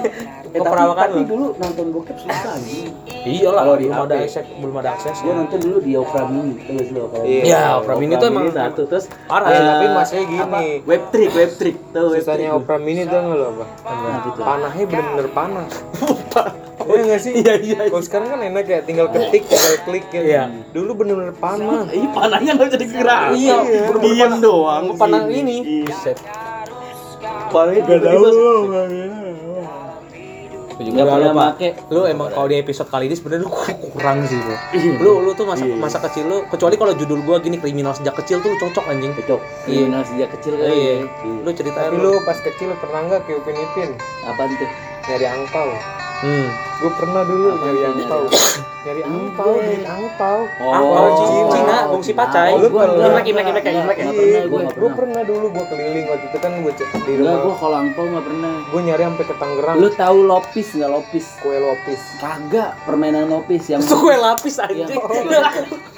Keperawakan 0.51 1.07
tapi 1.09 1.15
lu. 1.17 1.23
dulu 1.25 1.47
nonton 1.55 1.87
bokep 1.91 2.17
susah 2.19 2.51
anjing. 2.53 2.91
Iya 3.07 3.49
lah, 3.49 3.63
Kalau 3.63 3.77
di 3.77 3.87
belum 3.87 4.03
ada 4.03 4.15
akses, 4.17 4.43
belum 4.59 4.75
ada 4.75 4.91
akses. 4.91 5.17
Gua 5.19 5.35
nonton 5.37 5.59
dulu 5.61 5.79
di 5.79 5.93
Opera 5.95 6.23
Mini, 6.27 6.55
sih 6.59 6.91
lo 6.91 7.07
kalau 7.07 7.25
Iya. 7.25 7.43
Iya, 7.45 7.63
Opera 7.79 7.95
Mini 7.95 8.15
tuh 8.17 8.27
emang 8.27 8.47
satu 8.51 8.83
terus 8.85 9.05
parah 9.25 9.49
Eh, 9.49 9.63
tapi 9.63 9.87
masanya 9.89 10.25
gini. 10.27 10.43
apa? 10.43 10.59
Web 10.85 11.03
trick, 11.11 11.31
web 11.33 11.51
trick. 11.53 11.77
Trick. 11.89 12.19
Susahnya 12.19 12.49
Opera 12.53 12.77
Mini 12.77 13.03
tuh 13.05 13.15
nggak 13.17 13.37
lo 13.37 13.47
apa? 13.53 13.65
Tuh? 14.29 14.43
Panahnya 14.43 14.85
bener-bener 14.85 15.29
panas. 15.31 15.71
Iya 16.85 17.03
nggak 17.05 17.21
sih? 17.21 17.33
Iya, 17.35 17.55
iya. 17.61 17.79
Kalau 17.89 18.05
sekarang 18.05 18.29
kan 18.37 18.41
enak 18.45 18.65
ya, 18.69 18.79
tinggal 18.85 19.07
ketik, 19.11 19.43
tinggal 19.49 19.75
klik 19.89 20.07
ya. 20.13 20.23
Iya. 20.23 20.43
Dulu 20.71 20.91
bener-bener 20.95 21.35
panas. 21.37 21.89
Ih, 21.97 22.09
panahnya 22.13 22.51
nggak 22.57 22.69
bisa 22.71 22.79
digerak. 22.81 23.21
Iya, 23.35 23.57
diem 24.01 24.33
doang. 24.41 24.85
Panang 24.97 25.25
sini. 25.29 25.41
ini. 25.41 25.57
Iya. 25.85 25.95
Set. 25.97 26.19
Panahnya 27.51 27.81
gak 27.87 28.01
tahu. 28.03 28.25
Nggak 30.75 30.87
juga 30.91 31.03
pernah 31.07 31.31
lupa. 31.31 31.45
make. 31.55 31.69
Lu 31.95 32.01
emang 32.03 32.29
kalau 32.35 32.47
di 32.51 32.57
episode 32.59 32.89
kali 32.91 33.07
ini 33.07 33.15
sebenarnya 33.15 33.47
lu 33.47 33.51
kurang 33.95 34.27
sih 34.27 34.39
bro. 34.43 34.57
Iya. 34.75 34.93
Lu 34.99 35.13
lu 35.23 35.31
tuh 35.39 35.47
masa 35.47 35.65
masa 35.79 35.99
kecil 36.03 36.27
lu 36.27 36.39
kecuali 36.51 36.75
kalau 36.75 36.93
judul 36.99 37.23
gua 37.23 37.39
gini 37.39 37.63
kriminal 37.63 37.95
sejak 37.95 38.19
kecil 38.19 38.43
tuh 38.43 38.51
lu 38.51 38.57
cocok 38.59 38.85
anjing. 38.91 39.15
Cocok. 39.23 39.41
Kriminal 39.71 40.03
sejak 40.03 40.35
kecil 40.35 40.59
kali. 40.59 40.75
Iya. 40.75 40.95
ya. 41.07 41.31
Lu 41.47 41.51
ceritain 41.55 41.95
Tapi 41.95 41.97
lu 42.03 42.13
pas 42.27 42.39
kecil 42.43 42.75
pernah 42.83 43.01
nggak 43.07 43.21
kayak 43.23 43.39
Upin 43.39 43.55
Ipin 43.55 43.91
Apaan 44.27 44.51
tuh? 44.59 44.71
nyari 45.05 45.27
angpau? 45.29 45.69
Hmm. 46.17 46.47
Gue 46.75 46.93
pernah 46.95 47.23
dulu 47.23 47.49
Apa 47.51 47.65
nyari 47.65 47.81
angpau. 47.83 48.23
Nyari 48.85 49.03
angpau, 49.03 49.53
duit 49.57 49.83
angpau. 49.83 50.39
Ah, 50.61 50.77
oh, 50.77 51.09
Cina, 51.17 51.49
Cina, 51.49 51.77
bungsi 51.89 52.13
pacai. 52.13 52.53
Oh, 52.53 52.61
lu? 52.61 52.69
Imlek, 52.69 53.25
Imlek, 53.25 53.47
Imlek, 53.47 53.65
Imlek 53.65 53.97
ya? 53.97 54.05
Pernah, 54.05 54.13
Iya, 54.21 54.41
gua 54.45 54.61
gue 54.61 54.75
gue 54.75 54.91
pernah. 54.93 55.23
dulu 55.25 55.47
gue 55.49 55.65
keliling 55.65 56.07
waktu 56.07 56.27
itu 56.29 56.39
kan 56.39 56.53
gue 56.55 56.73
di 56.75 56.85
Enggak, 56.85 57.17
rumah. 57.17 57.39
gua 57.41 57.55
kalau 57.57 57.77
angpau 57.79 58.05
nggak 58.05 58.25
pernah. 58.27 58.55
Gue 58.69 58.81
nyari 58.83 59.03
sampai 59.03 59.25
ke 59.25 59.35
Tangerang. 59.35 59.77
Lu 59.79 59.89
tahu 59.91 60.19
lopis 60.23 60.69
nggak 60.71 60.91
lopis? 60.93 61.27
kue 61.41 61.57
lopis. 61.57 62.01
Kagak, 62.21 62.71
permainan 62.85 63.25
lopis 63.27 63.65
yang 63.67 63.81
Itu 63.81 63.95
kue 63.97 64.17
lapis 64.17 64.55
anjing. 64.59 65.01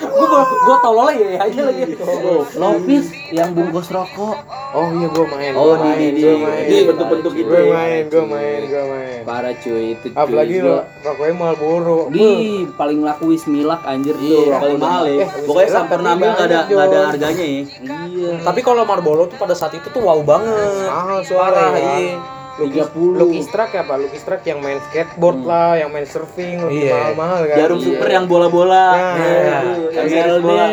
gua 0.06 0.40
gua 0.62 0.76
tolol 0.78 1.08
ya 1.10 1.42
aja 1.42 1.60
lagi. 1.64 1.82
Oh, 1.98 2.46
lopis 2.46 3.04
yang 3.30 3.50
bungkus 3.52 3.90
rokok. 3.90 4.36
Oh 4.68 4.92
iya 4.92 5.08
gue 5.08 5.26
main. 5.26 5.52
Oh, 5.56 5.74
di- 5.74 6.12
di- 6.14 6.44
di 6.68 6.76
bentuk-bentuk 6.84 7.32
itu 7.32 7.48
Gue 7.48 7.58
ya. 7.58 7.72
main, 7.72 8.02
gue 8.06 8.24
main, 8.24 8.60
gue 8.62 8.84
main. 8.84 9.20
Parah 9.24 9.54
cuy 9.56 9.96
itu. 9.96 10.08
Apalagi 10.16 10.64
lo 10.64 10.80
rokoknya 10.98 11.34
Marlboro. 11.36 11.98
di 12.08 12.28
paling 12.72 13.04
laku 13.04 13.28
Wismilak 13.28 13.84
anjir 13.84 14.16
tuh. 14.16 14.24
Iya, 14.24 14.38
rokok 14.48 14.60
paling 14.64 14.80
mahal 14.80 15.04
ya. 15.04 15.16
Eh, 15.20 15.28
Pokoknya 15.44 15.70
sampai 15.70 15.96
nambah 15.98 16.26
nggak 16.26 16.46
ada 16.46 16.58
nggak 16.64 16.86
ada 16.86 16.98
harganya 17.06 17.44
ya. 17.44 17.62
Iya. 17.84 18.30
Tapi 18.40 18.60
kalau 18.60 18.82
Marlboro 18.82 19.28
tuh 19.28 19.36
pada 19.36 19.52
saat 19.52 19.72
itu 19.72 19.84
tuh 19.86 20.00
wow 20.00 20.16
banget. 20.18 20.56
Mahal 20.82 21.20
Parah, 21.20 21.22
soalnya. 21.22 21.68
iya. 22.00 22.16
Lukis, 22.56 22.88
30. 22.88 23.20
lukis 23.20 23.46
truck 23.46 23.68
ya 23.68 23.84
pak, 23.84 23.96
lukis 24.00 24.22
truck 24.24 24.40
yang 24.42 24.64
main 24.64 24.80
skateboard 24.82 25.44
lah, 25.44 25.76
yang 25.76 25.92
main 25.92 26.08
surfing, 26.08 26.56
lebih 26.58 26.88
Iya. 26.88 26.96
mahal-mahal 27.12 27.40
kan. 27.44 27.56
Jarum 27.60 27.76
Iya. 27.76 27.84
super 27.84 28.08
yang 28.08 28.24
bola-bola. 28.24 28.72
Nah, 28.88 28.96
Iya, 28.96 29.56
itu, 29.60 29.82
yang 29.92 30.06
garis 30.08 30.12
MLD, 30.24 30.40
bola. 30.40 30.66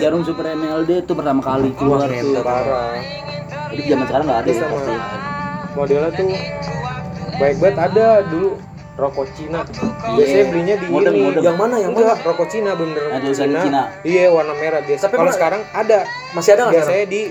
jarum 0.00 0.22
super 0.24 0.46
MLD 0.48 0.90
tuh 1.04 1.12
pertama 1.12 1.40
kali 1.44 1.68
keluar 1.76 2.08
tuh. 2.08 2.40
parah. 2.40 2.96
Jadi 3.68 3.82
zaman 3.84 4.04
sekarang 4.08 4.24
nggak 4.24 4.40
ada 4.40 4.48
Itu 4.48 4.56
ya 4.56 4.62
sama 4.64 4.76
pasti. 4.80 4.94
modelnya 5.76 6.10
tuh 6.10 6.28
baik 7.36 7.56
banget 7.60 7.76
ada 7.84 8.06
dulu 8.24 8.48
rokok 8.96 9.28
Cina. 9.36 9.60
Biasanya 10.16 10.44
belinya 10.48 10.74
di 10.80 10.86
Modem, 10.88 11.12
ini. 11.12 11.22
modem. 11.28 11.42
Yang 11.44 11.56
mana? 11.60 11.74
Yang 11.76 11.92
mana? 11.92 12.12
Rokok 12.24 12.46
Cina 12.48 12.70
bener. 12.72 13.02
Ada 13.12 13.20
tulisannya 13.20 13.60
Cina. 13.60 13.82
Iya, 14.02 14.24
warna 14.32 14.54
merah 14.56 14.80
biasa. 14.80 15.02
Tapi 15.06 15.16
Kalau 15.20 15.32
sekarang 15.36 15.62
ada. 15.76 15.98
Masih 16.32 16.50
ada 16.56 16.62
nggak 16.66 16.74
sekarang? 16.80 16.92
Biasanya 16.96 17.06
di 17.12 17.22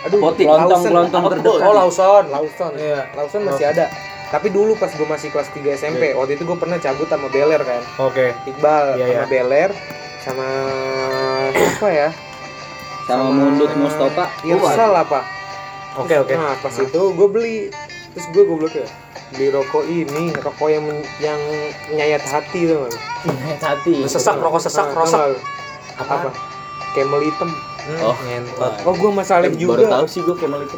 Aduh, 0.00 0.18
Apotik. 0.24 0.46
Lawson. 0.48 0.62
Kelontong-kelontong 0.64 1.24
terdekat. 1.28 1.60
Oh, 1.66 1.74
Lawson. 1.76 2.24
Lawson. 2.32 2.72
Iya. 2.78 3.00
Lawson 3.12 3.40
masih 3.44 3.66
ada. 3.68 3.84
Tapi 4.30 4.46
dulu 4.54 4.78
pas 4.78 4.94
gue 4.94 5.08
masih 5.10 5.28
kelas 5.34 5.50
3 5.50 5.74
SMP, 5.74 6.14
waktu 6.14 6.38
itu 6.38 6.46
gue 6.46 6.54
pernah 6.54 6.78
cabut 6.78 7.10
sama 7.10 7.26
Beler 7.34 7.58
kan. 7.66 7.82
Oke. 7.98 8.30
Iqbal 8.46 8.94
Iya, 8.94 9.06
sama 9.10 9.10
iya. 9.10 9.22
Beler 9.26 9.70
sama 10.22 10.46
siapa 11.50 11.88
ya? 11.90 12.08
Sama 13.10 13.26
Mundut 13.34 13.74
Mustafa. 13.74 14.30
Irsal 14.46 14.92
apa? 14.94 15.26
Oke, 15.98 16.14
oke. 16.22 16.30
Nah, 16.38 16.54
pas 16.62 16.70
itu 16.78 17.02
gue 17.10 17.28
beli 17.28 17.56
terus 18.14 18.26
gue 18.30 18.42
goblok 18.46 18.74
ya 18.74 18.86
beli 19.30 19.48
rokok 19.48 19.84
ini 19.84 20.34
rokok 20.34 20.68
yang 20.68 20.82
men- 20.82 21.06
yang 21.18 21.40
nyayat 21.90 22.20
hati 22.20 22.66
tuh 22.66 22.82
kan 22.82 22.92
Hati. 23.60 24.02
Sesak 24.04 24.36
rokok 24.36 24.58
sesak 24.58 24.90
rosak. 24.90 25.38
apa, 25.96 26.14
apa? 26.18 26.30
Camel 26.92 27.22
hitam 27.22 27.50
Oh. 27.98 28.12
ngentot. 28.20 28.72
oh 28.84 28.92
gue 28.92 29.10
Saleh 29.22 29.50
Baru 29.50 29.60
juga 29.72 29.82
tahu 29.90 30.06
sih 30.06 30.20
gue 30.20 30.36
Camel 30.36 30.62
itu. 30.62 30.76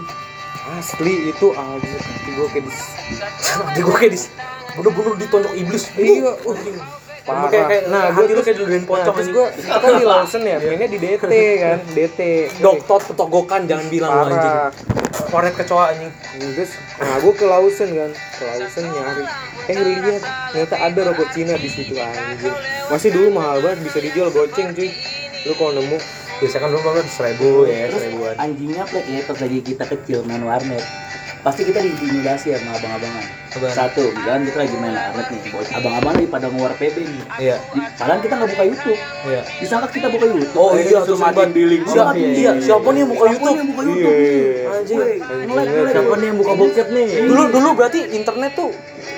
asli 0.73 1.15
itu 1.29 1.47
anjir 1.51 1.99
hati 1.99 2.31
gue 2.31 2.47
kayak 2.49 2.65
dis 2.65 2.81
Di 3.75 3.81
gue 3.81 3.93
kayak 3.93 4.13
dis 4.13 4.25
bener-bener 4.73 5.15
ditonjok 5.19 5.53
iblis. 5.55 5.85
iya 5.95 6.33
uh, 6.33 6.57
Parah. 7.23 7.39
parah 7.39 7.49
Kayak, 7.49 7.67
kayak, 7.69 7.85
nah 7.87 8.05
hati 8.09 8.23
gue 8.25 8.35
lu 8.35 8.43
kayak 8.43 8.57
diludahin 8.59 8.85
pocong 8.85 9.15
terus 9.15 9.19
anjing. 9.23 9.35
gue 9.35 9.47
kan 9.73 9.91
di 9.95 10.05
Lawson 10.11 10.43
ya 10.43 10.57
mainnya 10.59 10.89
di 10.91 10.99
DT 10.99 11.33
kan 11.57 11.79
DT 11.89 12.21
Doktot 12.59 13.03
petogokan 13.07 13.61
jangan 13.65 13.87
bilang 13.87 14.11
lu 14.13 14.23
anjing. 14.27 14.43
parah 14.43 14.71
Kornet 15.25 15.55
kecoa 15.55 15.85
anjing. 15.89 16.13
terus 16.53 16.71
nah 16.97 17.15
gue 17.17 17.33
ke 17.33 17.45
Lawson 17.45 17.89
kan 17.91 18.11
ke 18.11 18.43
Lawson 18.45 18.85
nyari 18.85 19.23
eh 19.63 19.77
lihat 19.79 20.23
ternyata 20.51 20.77
ada 20.77 21.01
rokok 21.09 21.29
Cina 21.31 21.55
di 21.55 21.71
situ 21.71 21.95
anjir 21.95 22.53
masih 22.91 23.09
dulu 23.09 23.29
mahal 23.33 23.63
banget 23.63 23.79
bisa 23.87 23.99
dijual 23.99 24.29
goceng 24.29 24.75
cuy 24.75 24.91
lu 25.43 25.55
kalau 25.55 25.75
nemu 25.75 25.99
Biasanya 26.43 26.59
kan 26.59 26.71
dulu 26.75 26.83
kan 26.83 27.07
seribu 27.07 27.49
ya, 27.71 27.87
seribuan. 27.87 28.35
anjingnya 28.35 28.83
plek 28.83 29.07
ya 29.07 29.23
pas 29.23 29.39
lagi 29.39 29.63
kita 29.63 29.85
kecil 29.87 30.27
main 30.27 30.43
warnet. 30.43 30.83
Pasti 31.39 31.63
kita 31.63 31.79
diintimidasi 31.79 32.51
sama 32.51 32.75
abang-abangan. 32.75 33.27
Apaan? 33.53 33.69
Satu, 33.71 34.03
misalkan 34.09 34.43
kita 34.43 34.59
lagi 34.59 34.77
main 34.77 34.95
warnet 34.95 35.27
nih, 35.29 35.41
abang-abang 35.73 36.13
lagi 36.15 36.27
pada 36.27 36.47
ngeluar 36.49 36.73
PB 36.75 36.97
nih. 36.99 37.21
Iya, 37.39 37.57
Di- 37.63 37.85
Padahal 37.95 38.21
kita 38.21 38.35
nggak 38.35 38.51
buka 38.51 38.65
YouTube. 38.65 38.99
iya. 39.23 39.41
Disangka 39.61 39.89
kita 39.89 40.07
buka 40.09 40.27
YouTube. 40.27 40.57
Oh 40.57 40.71
iya, 40.73 40.99
tuh 41.03 41.17
matiin 41.17 41.51
billing. 41.51 41.83
Siapa, 41.85 42.11
Oh, 42.11 42.17
iya, 42.17 42.53
siapa 42.59 42.89
nih 42.89 43.01
yang 43.01 43.11
buka 43.11 43.23
Siapa 43.23 43.33
YouTube? 43.35 43.53
nih 43.53 43.61
yang 43.61 43.69
buka 43.69 43.83
YouTube? 43.85 44.15
Iya. 44.15 44.71
Anjing. 44.73 44.99
Ngelek. 45.43 45.67
Siapa 45.93 46.15
nih 46.15 46.27
yang 46.27 46.39
buka 46.39 46.53
bokep 46.55 46.89
nih? 46.91 47.07
Dulu 47.23 47.43
dulu 47.51 47.69
berarti 47.75 47.99
internet 48.11 48.53
tuh 48.55 48.73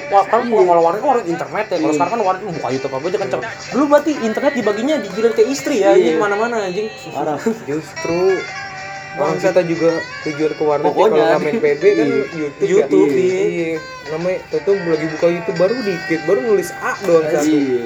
Wah, 0.04 0.20
kan 0.22 0.44
kalau 0.44 0.82
warnet 0.82 1.00
kan 1.00 1.08
warnet 1.10 1.26
internet 1.26 1.64
ya. 1.64 1.76
Kalau 1.76 1.88
Iya. 1.88 1.96
sekarang 1.96 2.12
kan 2.12 2.20
warnet 2.22 2.42
buka 2.44 2.68
YouTube 2.70 2.92
apa 2.92 3.04
aja 3.04 3.18
kenceng. 3.18 3.42
Dulu 3.72 3.84
berarti 3.86 4.12
internet 4.20 4.52
dibaginya 4.52 4.94
digilir 5.00 5.32
ke 5.32 5.42
istri 5.44 5.76
ya, 5.80 5.92
Iya. 5.92 5.96
jadi 5.96 6.10
ke 6.12 6.20
mana-mana 6.20 6.56
anjing. 6.62 6.86
Parah. 7.08 7.38
justru 7.64 8.20
Orang 9.14 9.38
kita 9.38 9.62
juga 9.62 9.90
tujuan 10.22 10.52
ke 10.52 10.62
warnet 10.62 10.84
Pokoknya. 10.84 11.10
kalau 11.14 11.26
nggak 11.30 11.40
main 11.40 11.56
PB 11.56 11.82
kan 11.88 12.06
Iya. 12.06 12.22
YouTube, 12.34 12.66
YouTube, 12.66 13.08
ya. 13.08 13.20
iya. 13.20 13.44
Iya. 13.44 13.70
Namanya 14.06 14.38
tuh 14.58 14.74
lagi 14.76 15.06
buka 15.08 15.26
YouTube 15.28 15.56
baru 15.56 15.74
dikit, 15.80 16.20
baru 16.24 16.40
nulis 16.44 16.70
A 16.76 16.92
doang 17.00 17.24
satu. 17.24 17.46
Iya. 17.46 17.84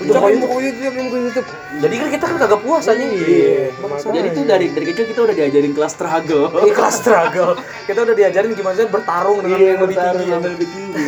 Udah 0.00 0.12
buka 0.12 0.28
YouTube, 0.28 0.40
buka 0.42 0.60
YouTube, 0.62 0.94
buka 0.98 1.18
YouTube. 1.18 1.48
Jadi 1.76 1.94
kan 1.94 2.08
kita 2.10 2.24
kan 2.24 2.36
kagak 2.38 2.60
puas 2.60 2.84
aja. 2.86 3.00
Iya. 3.00 3.72
Jadi 4.02 4.28
tuh 4.30 4.44
dari 4.44 4.66
dari 4.68 4.84
kecil 4.86 5.04
kita 5.06 5.20
udah 5.22 5.34
diajarin 5.34 5.72
kelas 5.72 5.92
struggle. 5.92 6.44
Ikhlas 6.62 6.94
struggle. 6.98 7.52
Kita 7.84 7.98
udah 8.02 8.14
diajarin 8.14 8.50
gimana 8.52 8.74
sih 8.74 8.86
bertarung 8.86 9.38
dengan 9.40 9.56
Iya, 9.56 9.66
yang 9.66 9.80
lebih 9.82 9.96
tinggi. 9.96 10.24
yang 10.26 10.42
lebih 10.42 10.68
tinggi. 10.68 11.06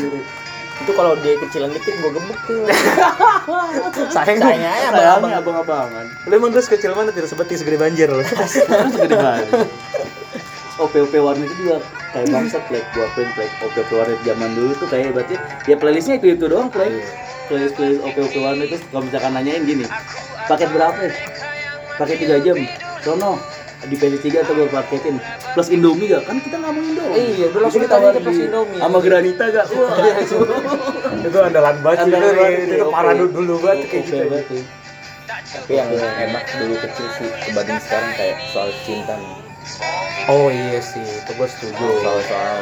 Itu 0.82 0.92
kalau 0.98 1.14
dia 1.22 1.38
kecilan 1.38 1.70
dikit 1.70 1.94
gua 2.02 2.10
gebuk 2.10 2.38
tuh. 2.44 2.66
Sayang 4.14 4.38
Sayang 4.38 4.38
aja 4.42 4.90
Sayangnya 4.90 4.90
abang-abang. 4.90 5.32
abang-abangan. 5.38 6.06
Lu 6.26 6.32
emang 6.34 6.50
terus 6.50 6.66
kecil 6.66 6.92
mana 6.92 7.14
tidak 7.14 7.30
seperti 7.30 7.54
segede 7.54 7.78
banjir 7.78 8.10
lu. 8.10 8.18
Terus 8.26 8.98
gede 8.98 9.14
banget. 9.14 9.46
OP-OP 10.80 11.14
warnet 11.22 11.46
itu 11.46 11.68
juga 11.68 11.78
kayak 12.10 12.26
bangsat 12.32 12.62
play 12.66 12.82
gua 12.90 13.06
akuin 13.06 13.28
play 13.38 13.48
OP-OP 13.62 13.90
warnet 13.92 14.18
zaman 14.26 14.50
dulu 14.58 14.72
tuh 14.74 14.88
kayak 14.90 15.14
berarti 15.14 15.34
ya 15.68 15.76
playlistnya 15.78 16.18
itu 16.18 16.34
itu 16.34 16.44
doang 16.48 16.72
play 16.72 16.90
playlist 17.46 17.76
playlist 17.78 18.00
OP-OP 18.02 18.34
warnet 18.42 18.66
itu 18.72 18.82
kalau 18.90 19.04
misalkan 19.04 19.32
nanyain 19.36 19.62
gini 19.62 19.84
paket 20.48 20.72
berapa 20.72 20.96
ya? 20.98 21.12
paket 22.00 22.16
3 22.24 22.40
jam 22.42 22.56
sono 23.04 23.38
di 23.82 23.94
PS3 23.94 24.26
atau 24.40 24.54
gue 24.54 24.68
paketin 24.68 25.16
plus 25.52 25.68
Indomie 25.68 26.06
gak? 26.08 26.22
kan 26.22 26.38
kita 26.38 26.56
ngomongin 26.56 26.94
Indomie 26.94 27.18
Iya, 27.34 27.46
udah 27.50 27.60
langsung 27.62 27.82
ditanya 27.82 28.08
plus 28.14 28.38
Indomie. 28.38 28.78
sama 28.78 28.98
Granita 28.98 29.44
gak? 29.48 29.66
Wah, 29.68 29.90
itu 31.26 31.38
andalan 31.38 31.76
banget 31.80 31.98
sih, 31.98 32.04
Andalan 32.06 32.22
itu, 32.24 32.38
banget 32.38 32.52
itu, 32.52 32.62
sih, 32.62 32.76
itu 32.78 32.84
oke. 32.84 32.94
parah 32.94 33.12
dulu, 33.12 33.30
dulu 33.34 33.54
banget 33.58 33.86
kayak 33.88 34.04
gitu. 34.06 34.56
Tapi 35.52 35.72
yang 35.74 35.88
enak 35.92 36.44
dulu 36.48 36.74
kecil 36.78 37.06
sih 37.18 37.28
dibanding 37.44 37.80
sekarang 37.80 38.10
kayak 38.14 38.36
soal 38.48 38.70
cinta 38.82 39.14
nih. 39.14 39.32
Oh 40.26 40.48
iya 40.48 40.80
sih, 40.80 41.02
itu 41.02 41.30
gue 41.30 41.48
setuju. 41.50 41.86
Soal-soal 42.00 42.58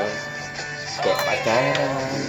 kayak 1.00 1.18
pacaran. 1.22 2.20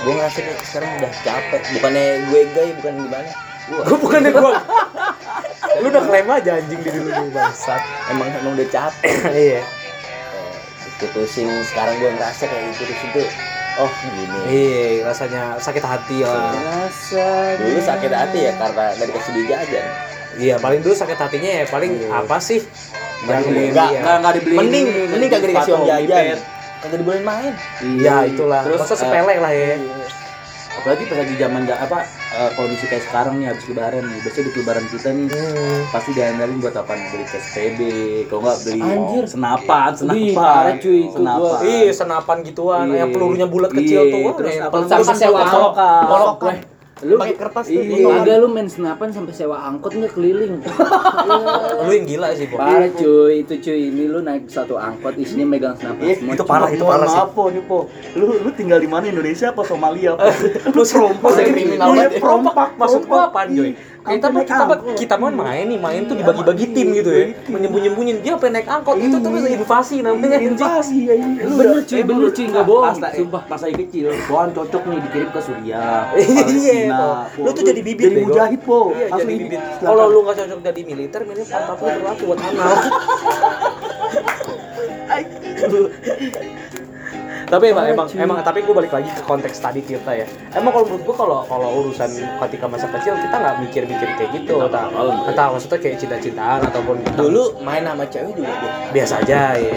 Gue 0.00 0.12
ngerasa 0.14 0.38
kayak 0.40 0.58
sekarang 0.64 0.90
udah 0.98 1.12
capek. 1.20 1.60
Bukannya 1.74 2.04
gue 2.24 2.40
gay, 2.54 2.68
bukan 2.78 2.94
gimana. 3.02 3.30
Gue 3.64 3.96
bukannya 3.96 4.30
gue. 4.30 4.52
Lu 5.80 5.86
udah 5.88 6.02
klaim 6.04 6.28
aja 6.28 6.50
anjing 6.60 6.80
di 6.84 6.90
dulu 6.92 7.08
nih 7.08 7.30
bangsat. 7.32 7.82
Emang 8.12 8.28
emang 8.28 8.52
udah 8.52 8.68
capek. 8.68 9.12
Iya. 9.32 9.62
Kayak 9.64 9.64
Diputusin 11.00 11.48
sekarang 11.72 11.94
gue 11.98 12.10
ngerasa 12.14 12.44
kayak 12.46 12.64
diputusin 12.76 13.08
tuh. 13.16 13.28
Oh 13.74 13.90
gini. 13.90 14.38
Iya, 14.46 15.10
rasanya 15.10 15.42
sakit 15.58 15.82
hati 15.82 16.22
lah. 16.22 16.54
Rasa 16.54 17.58
Dulu 17.58 17.80
sakit 17.82 18.12
hati 18.14 18.38
ya 18.46 18.52
karena 18.54 18.84
nggak 18.94 19.06
dikasih 19.10 19.30
duit 19.34 19.46
jajan. 19.50 19.86
Iya, 20.34 20.54
paling 20.62 20.80
dulu 20.82 20.94
sakit 20.94 21.18
hatinya 21.18 21.50
ya 21.62 21.64
paling 21.66 21.92
apa 22.10 22.36
sih? 22.38 22.62
Yang 23.24 23.40
dibeliin 23.48 23.70
Nggak, 23.72 23.88
dia. 23.90 24.00
nggak 24.04 24.16
nggak 24.20 24.34
dibeliin 24.38 24.58
Mending 24.60 24.86
mending 25.10 25.30
kagak 25.32 25.48
dikasih 25.50 25.72
uang 25.74 25.86
jajan. 25.88 26.38
Kagak 26.84 26.98
dibolehin 27.00 27.24
main. 27.24 27.52
Ya 27.98 28.16
itulah. 28.28 28.62
Terus, 28.62 28.78
Masa 28.84 28.94
eh, 28.94 28.98
sepele 29.00 29.34
lah 29.40 29.52
ya. 29.52 29.74
apalagi 30.74 31.02
pas 31.08 31.16
lagi 31.16 31.34
zaman 31.38 31.62
apa 31.70 31.98
eh, 32.34 32.50
kondisi 32.52 32.84
kayak 32.84 33.04
sekarang 33.04 33.34
nih 33.38 33.46
habis 33.46 33.64
lebaran 33.64 34.02
nih 34.02 34.18
biasanya 34.20 34.44
di 34.44 34.52
lebaran 34.54 34.84
kita 34.88 35.08
nih 35.08 35.26
Hmm. 35.30 35.80
pasti 35.88 36.10
diandalin 36.12 36.58
buat 36.58 36.74
apa 36.74 36.92
beli 36.92 37.24
cash 37.24 37.48
PB 37.54 37.78
kalau 38.26 38.40
nggak 38.42 38.58
beli 38.60 38.80
Anjir. 38.82 39.24
senapan 39.24 39.90
Wih, 39.90 39.96
senapan 39.96 40.34
parah 40.34 40.74
cuy, 40.76 41.02
senapan. 41.08 41.60
Iya, 41.62 41.92
senapan 41.94 42.36
gituan, 42.42 42.84
Iya. 42.84 42.96
yang 42.96 43.10
pelurunya 43.10 43.46
bulat 43.46 43.70
kecil 43.70 44.00
Iya, 44.00 44.12
tuh. 44.12 44.20
Wah, 44.20 44.32
terus 44.34 44.54
apa 44.58 44.74
Terus 44.74 45.06
sampai 45.06 45.14
sewa 45.16 45.40
lu 47.02 47.18
Pakai 47.18 47.34
kertas 47.34 47.66
tuh. 47.66 47.74
Iya, 47.74 48.06
agak 48.06 48.36
lu 48.38 48.46
main 48.46 48.70
senapan 48.70 49.10
sampai 49.10 49.34
sewa 49.34 49.58
angkot 49.58 49.98
nggak 49.98 50.14
keliling. 50.14 50.62
Lu 51.84 51.90
yang 51.90 52.06
gila 52.06 52.30
sih, 52.38 52.46
Bo. 52.46 52.56
Parah 52.56 52.86
cuy, 52.86 53.42
itu 53.42 53.54
cuy, 53.58 53.90
ini 53.90 54.06
lu 54.06 54.22
naik 54.22 54.46
satu 54.46 54.78
angkot 54.78 55.18
isinya 55.18 55.42
megang 55.44 55.74
senapan 55.74 56.02
Iya, 56.06 56.14
semua. 56.22 56.32
itu 56.38 56.44
parah, 56.46 56.68
itu 56.70 56.84
parah 56.86 57.08
sih. 57.10 57.20
Po, 57.34 57.42
nih 57.50 57.64
po. 57.66 57.78
Lu 58.14 58.38
lu 58.38 58.50
tinggal 58.54 58.78
di 58.78 58.86
mana 58.86 59.10
Indonesia 59.10 59.50
apa 59.50 59.66
Somalia? 59.66 60.14
Po? 60.14 60.22
Lu 60.76 60.82
serompak 60.86 61.34
kriminal 61.34 61.90
Lu 61.90 61.98
banget 61.98 62.12
ya? 62.14 62.20
Perompak 62.22 62.68
maksud 62.78 63.02
gua 63.04 63.26
Perompak. 63.26 63.50
apaan, 63.50 63.74
Kita 64.04 64.28
mah 64.28 64.44
kita 64.44 64.64
kita 65.00 65.14
mah 65.16 65.32
main 65.32 65.64
nih, 65.64 65.80
main 65.80 66.04
tuh 66.04 66.12
dibagi-bagi 66.12 66.76
tim 66.76 66.92
gitu 66.92 67.08
ya. 67.08 67.24
Menyembunyi-nyembunyin 67.48 68.20
dia 68.20 68.36
sampai 68.36 68.52
naik 68.52 68.68
angkot 68.68 69.00
itu 69.00 69.16
tuh 69.16 69.30
bisa 69.32 69.48
invasi 69.48 69.96
namanya 70.04 70.36
anjing. 70.36 70.60
Invasi 70.60 70.98
ya. 71.08 71.14
Lu 71.48 71.54
bener 71.56 71.80
cuy, 71.88 72.02
bener 72.04 72.28
cuy, 72.36 72.44
nggak 72.52 72.64
bohong. 72.68 73.00
Pas, 73.00 73.16
Sumpah. 73.16 73.42
pas 73.48 73.60
lagi 73.64 73.76
kecil, 73.80 74.12
Bohan 74.28 74.52
cocok 74.52 74.82
nih 74.92 74.98
dikirim 75.08 75.28
ke 75.32 75.40
Suriah, 75.40 76.12
Iya. 76.60 77.00
Lu 77.40 77.50
tuh 77.56 77.64
jadi 77.64 77.80
bibit 77.80 78.12
Jadi 78.12 78.20
mujahid, 78.28 78.60
Po. 78.60 78.92
Iya, 78.92 79.08
Asli. 79.08 79.34
bibit. 79.40 79.60
Kalau 79.80 80.04
lu 80.12 80.20
nggak 80.20 80.36
cocok 80.36 80.60
jadi 80.60 80.80
militer, 80.84 81.20
milih 81.24 81.46
pantat 81.48 81.76
lu 81.80 81.88
berlaku 81.96 82.22
buat 82.28 82.40
anal. 82.44 82.76
Tapi 87.44 87.70
emang 87.70 87.84
emang 87.86 88.06
emang 88.10 88.36
tapi 88.40 88.62
gue 88.62 88.74
balik 88.74 88.92
lagi 88.92 89.08
ke 89.08 89.22
konteks 89.22 89.58
tadi 89.58 89.80
Tirta 89.80 90.12
ya. 90.12 90.26
Emang 90.52 90.72
kalau 90.72 90.84
menurut 90.88 91.02
gue 91.04 91.14
kalau 91.14 91.38
kalau 91.44 91.68
urusan 91.82 92.10
ketika 92.16 92.66
masa 92.66 92.86
kecil 92.90 93.14
kita 93.16 93.36
nggak 93.36 93.56
mikir-mikir 93.62 94.08
kayak 94.16 94.30
gitu 94.34 94.54
entah, 94.60 94.88
entah 95.26 95.46
maksudnya 95.50 95.78
kayak 95.78 95.96
cinta-cintaan 95.98 96.60
ataupun 96.64 96.96
Dulu 97.14 97.60
main 97.60 97.84
sama 97.84 98.04
cewek 98.06 98.32
juga 98.34 98.52
biasa 98.90 99.14
aja 99.20 99.40
ya 99.56 99.74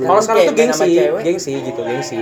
kalau 0.00 0.20
sekarang 0.20 0.42
tuh 0.48 0.56
gengsi 0.56 0.88
cewek. 0.96 1.22
gengsi 1.22 1.52
gitu 1.60 1.80
gengsi. 1.82 2.18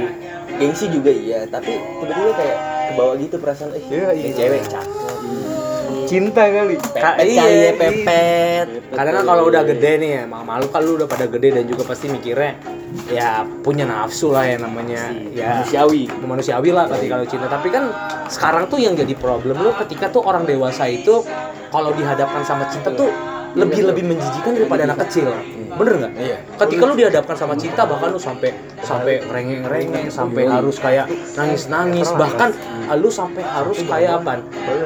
Gengsi 0.59 0.85
juga 0.91 1.11
iya, 1.15 1.47
tapi 1.47 1.71
tiba-tiba 2.03 2.33
kayak 2.35 2.57
kebawa 2.91 3.13
gitu 3.15 3.37
perasaan 3.39 3.71
eh 3.79 3.83
Iya, 3.87 4.11
iya. 4.11 4.33
cewek 4.35 4.63
cakep. 4.67 4.98
Cinta 6.09 6.43
kali. 6.49 6.75
Ka- 6.81 7.21
Pepet 7.21 7.29
iya, 7.29 7.43
kali 7.45 7.53
ya 7.53 7.61
iya. 7.61 7.73
pepet. 7.77 8.67
kadang 8.97 9.15
kan 9.21 9.25
kalau 9.29 9.43
udah 9.53 9.63
gede 9.63 9.93
nih 10.01 10.11
ya 10.17 10.23
malu 10.27 10.67
kan 10.73 10.81
lu 10.81 10.97
udah 10.97 11.07
pada 11.07 11.29
gede 11.29 11.49
dan 11.61 11.65
juga 11.69 11.85
pasti 11.85 12.09
mikirnya 12.09 12.57
ya 13.13 13.45
punya 13.63 13.85
nafsu 13.85 14.33
lah 14.33 14.49
ya 14.49 14.57
namanya 14.59 15.13
ya 15.37 15.61
manusiawi. 15.63 16.09
manusiawi 16.25 16.71
lah 16.73 16.89
ketika 16.89 17.21
lu 17.21 17.27
cinta 17.29 17.47
tapi 17.47 17.69
kan 17.69 17.93
sekarang 18.33 18.67
tuh 18.67 18.81
yang 18.81 18.97
jadi 18.97 19.13
problem 19.15 19.61
lu 19.61 19.71
ketika 19.85 20.09
tuh 20.09 20.25
orang 20.25 20.49
dewasa 20.49 20.89
itu 20.89 21.23
kalau 21.69 21.93
dihadapkan 21.93 22.43
sama 22.43 22.65
cinta 22.73 22.91
tuh 22.91 23.13
lebih 23.55 23.87
lebih 23.93 24.05
menjijikan 24.09 24.57
daripada 24.57 24.89
anak 24.89 24.99
kecil 25.07 25.31
bener 25.71 25.95
nggak 25.99 26.13
Iya. 26.17 26.37
ketika 26.59 26.83
lu 26.85 26.95
dihadapkan 26.95 27.37
sama 27.37 27.55
cinta 27.55 27.83
bahkan 27.83 28.09
lu 28.09 28.19
sampai 28.19 28.51
sampai 28.81 29.21
rengeng 29.23 29.63
rengeng 29.63 30.09
sampai 30.09 30.43
harus 30.45 30.77
kayak 30.77 31.07
nangis 31.35 31.67
nangis 31.67 32.09
bahkan 32.13 32.51
ah, 32.87 32.95
lu 32.95 33.09
sampai 33.09 33.43
harus 33.43 33.79
kayak 33.81 34.17
apa 34.17 34.41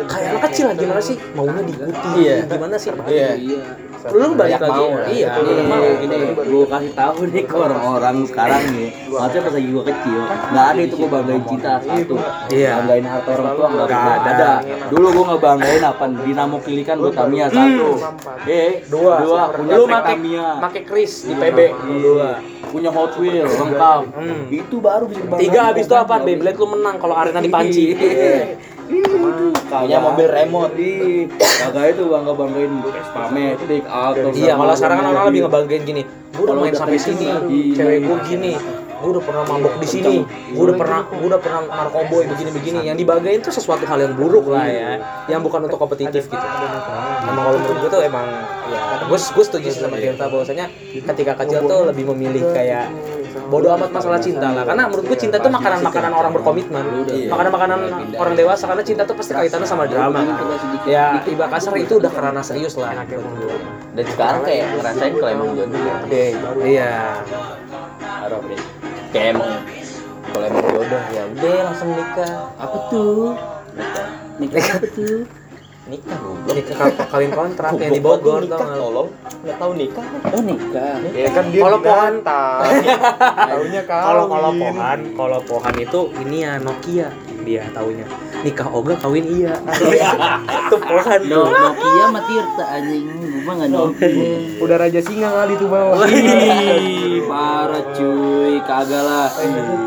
kayak 0.07 0.29
anak 0.33 0.43
kecil 0.49 0.65
lah 0.67 0.75
gimana 0.75 1.01
sih 1.01 1.17
maunya 1.33 1.63
diikuti 1.63 2.09
Iya. 2.19 2.37
gimana 2.47 2.75
sih 2.75 2.91
Iya. 3.05 3.31
Iya. 3.35 3.63
lu 4.05 4.35
balik 4.35 4.59
Banyak 4.59 4.61
lagi 4.61 4.81
mau 4.83 4.91
lah. 4.93 5.07
iya 5.07 5.29
Ini, 5.33 5.63
mau 5.63 5.85
ini 5.97 6.17
gue 6.35 6.65
kasih 6.67 6.91
tahu 6.93 7.19
nih 7.25 7.45
ke 7.47 7.55
orang-orang 7.55 8.17
sekarang 8.27 8.63
nih. 8.75 8.91
Maksudnya 9.07 9.41
pas 9.41 9.55
lagi 9.55 9.69
gue 9.71 9.85
kecil, 9.87 10.21
nggak 10.51 10.67
ada 10.67 10.81
itu 10.83 10.95
gue 10.99 11.07
banggain 11.09 11.43
cinta 11.47 11.73
satu. 11.79 12.17
Iya. 12.51 12.71
Banggain 12.83 13.07
harta 13.07 13.31
orang 13.31 13.47
tua 13.53 13.67
nggak 13.71 13.87
Nggak 13.87 14.03
nggak 14.03 14.35
ada. 14.35 14.51
ada. 14.59 14.87
Dulu 14.91 15.07
gue 15.07 15.25
ngebanggain 15.25 15.83
apa? 15.87 16.05
Dinamo 16.19 16.57
Kilikan 16.59 16.97
gue 16.99 17.13
Tamiya 17.15 17.47
satu. 17.49 17.89
Eh 18.43 18.71
dua 18.89 19.15
dua 19.23 19.43
punya 19.55 19.73
lu 19.73 19.85
Tamiya. 19.87 20.47
Make 20.73 20.89
Chris 20.89 21.29
di 21.29 21.37
PB 21.37 21.59
dua 22.01 22.41
punya 22.73 22.89
Hot 22.89 23.13
Wheel 23.21 23.45
lengkap. 23.45 24.01
Hmm. 24.17 24.49
Itu 24.49 24.81
baru 24.81 25.05
bisa 25.05 25.21
dibanggain. 25.21 25.45
tiga 25.45 25.61
habis 25.69 25.85
itu 25.85 25.93
apa 25.93 26.25
Beyblade 26.25 26.57
lu 26.57 26.67
menang 26.73 26.97
kalau 26.97 27.13
arena 27.13 27.45
dipanci 27.45 27.93
Punya 29.73 29.99
mobil 30.01 30.29
remote. 30.29 30.73
Ih, 30.77 31.25
kagak 31.33 31.97
itu 31.97 32.05
bangga 32.09 32.33
banggain 32.33 32.73
Spame 33.05 33.45
itu 33.57 33.65
di 33.67 33.79
auto. 33.85 34.29
iya 34.33 34.53
kalau 34.53 34.73
sekarang 34.73 34.97
kan 34.99 35.07
orang 35.07 35.25
lebih 35.29 35.41
ngebanggain 35.45 35.83
gini 35.83 36.03
gue 36.33 36.41
udah 36.41 36.49
Kalau 36.49 36.65
main 36.65 36.73
sampai 36.73 36.97
sini 36.97 37.27
baru. 37.29 37.49
cewek 37.77 37.93
Iya. 37.95 38.07
gue 38.09 38.17
gini 38.25 38.53
gue 39.03 39.11
udah 39.19 39.25
pernah 39.27 39.43
mabok 39.45 39.75
di 39.83 39.89
sini. 39.91 40.15
Gue 40.55 40.65
udah 40.71 40.79
pernah 40.79 41.01
gue 41.11 41.27
udah 41.27 41.41
pernah 41.43 41.61
narkoboy 41.67 42.23
begini 42.31 42.51
begini. 42.55 42.79
Yang 42.87 42.97
dibanggain 43.03 43.41
tuh 43.43 43.53
sesuatu 43.53 43.83
hal 43.83 43.99
yang 43.99 44.15
buruk 44.15 44.47
lah 44.47 44.67
ya. 44.71 44.91
Yang 45.27 45.41
bukan 45.51 45.67
untuk 45.67 45.79
kompetitif 45.83 46.31
gitu. 46.31 46.47
emang 47.23 47.45
kalau 47.49 47.59
menurut 47.59 47.79
gue 47.83 47.91
tuh 47.91 48.03
emang 48.03 48.27
ya 48.71 48.83
gue 49.03 49.19
gue 49.19 49.45
setuju 49.45 49.69
sih 49.75 49.81
sama 49.83 49.97
Tirta 49.99 50.27
bahwasanya 50.31 50.67
ketika 50.95 51.33
kecil 51.43 51.67
tuh 51.67 51.81
lebih 51.91 52.05
memilih 52.15 52.45
kayak 52.55 52.89
bodo 53.49 53.69
amat 53.77 53.91
masalah 53.93 54.21
cinta 54.21 54.49
lah. 54.53 54.65
Karena 54.65 54.89
menurut 54.89 55.05
gue 55.09 55.19
cinta 55.19 55.37
tuh 55.41 55.53
makanan 55.53 55.81
makanan 55.85 56.13
orang 56.13 56.33
berkomitmen. 56.33 56.85
Makanan 57.29 57.51
makanan 57.53 57.79
orang 58.17 58.35
dewasa 58.37 58.65
karena 58.69 58.85
cinta 58.85 59.03
tuh 59.05 59.17
pasti 59.17 59.33
kaitannya 59.37 59.69
sama 59.69 59.85
drama 59.89 60.25
kan. 60.25 60.37
Ya 60.89 61.21
ibarat 61.29 61.61
kasar 61.61 61.77
itu 61.77 62.01
udah 62.01 62.13
kerana 62.13 62.41
serius 62.41 62.77
lah. 62.81 62.97
Dan 63.93 64.05
sekarang 64.09 64.43
kayak 64.45 64.81
ngerasain 64.81 65.13
kalau 65.21 65.33
emang 65.33 65.49
jodoh 65.53 65.81
ya. 65.81 65.97
iya. 66.65 66.93
Harap 68.01 68.41
deh. 68.49 68.82
Kayak 69.13 69.37
emang 69.37 69.53
kalau 70.25 70.45
emang 70.49 70.67
jodoh 70.67 71.03
ya 71.13 71.23
udah 71.29 71.57
langsung 71.69 71.91
nikah. 71.93 72.35
Apa 72.57 72.79
tuh? 72.89 73.37
Nikah. 73.73 74.09
Nikah 74.41 74.65
apa 74.73 74.87
tuh? 74.89 75.19
Nikah 75.83 76.17
goblok. 76.17 76.49
ini 76.49 76.63
ke- 76.63 77.07
kawin 77.11 77.31
kontrak 77.31 77.71
yang 77.75 77.91
di 77.91 78.01
Bogor 78.01 78.41
tau 78.41 78.47
nikah 78.47 78.59
nggak? 78.63 78.79
tolong. 78.79 79.09
Enggak 79.43 79.57
tahu 79.59 79.73
nikah. 79.75 80.07
Oh 80.31 80.41
nikah. 80.41 80.95
Ya 81.13 81.29
kan 81.29 81.45
dia 81.51 81.61
Kalau. 81.61 81.79
Taunya 81.83 83.83
kawin. 83.85 84.03
kalau 84.03 84.25
kalau 84.25 84.51
pohan 84.55 84.99
kalau 85.13 85.39
pohan 85.43 85.75
itu 85.77 86.01
ini 86.19 86.37
ya 86.41 86.53
Nokia 86.57 87.09
dia 87.43 87.63
taunya 87.75 88.07
nikah 88.43 88.69
ogah 88.71 88.97
kawin 88.99 89.25
iya 89.39 89.55
itu 90.73 90.77
pelan 90.83 91.21
No, 91.33 91.49
Nokia 91.49 92.05
mah 92.11 92.23
Tirta 92.27 92.65
anjing, 92.67 93.07
gua 93.09 93.43
mah 93.47 93.55
nggak 93.63 93.71
Nokia. 93.71 94.09
Udah 94.59 94.77
raja 94.77 95.01
singa 95.01 95.29
kali 95.31 95.55
tuh 95.57 95.69
bawah. 95.71 96.05
Wih, 96.05 97.25
parah 97.25 97.85
cuy, 97.95 98.59
kagak 98.67 99.03
lah. 99.03 99.29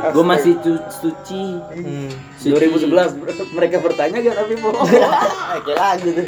Gua 0.10 0.24
masih 0.26 0.58
suci. 0.90 1.60
Hmm. 1.60 2.10
Suci. 2.40 2.54
2011 2.54 3.54
mereka 3.58 3.82
bertanya 3.82 4.22
gak 4.22 4.36
tapi 4.38 4.54
mau 4.62 4.74
Kayak 5.66 5.78
lagu 5.78 6.10
tuh. 6.22 6.28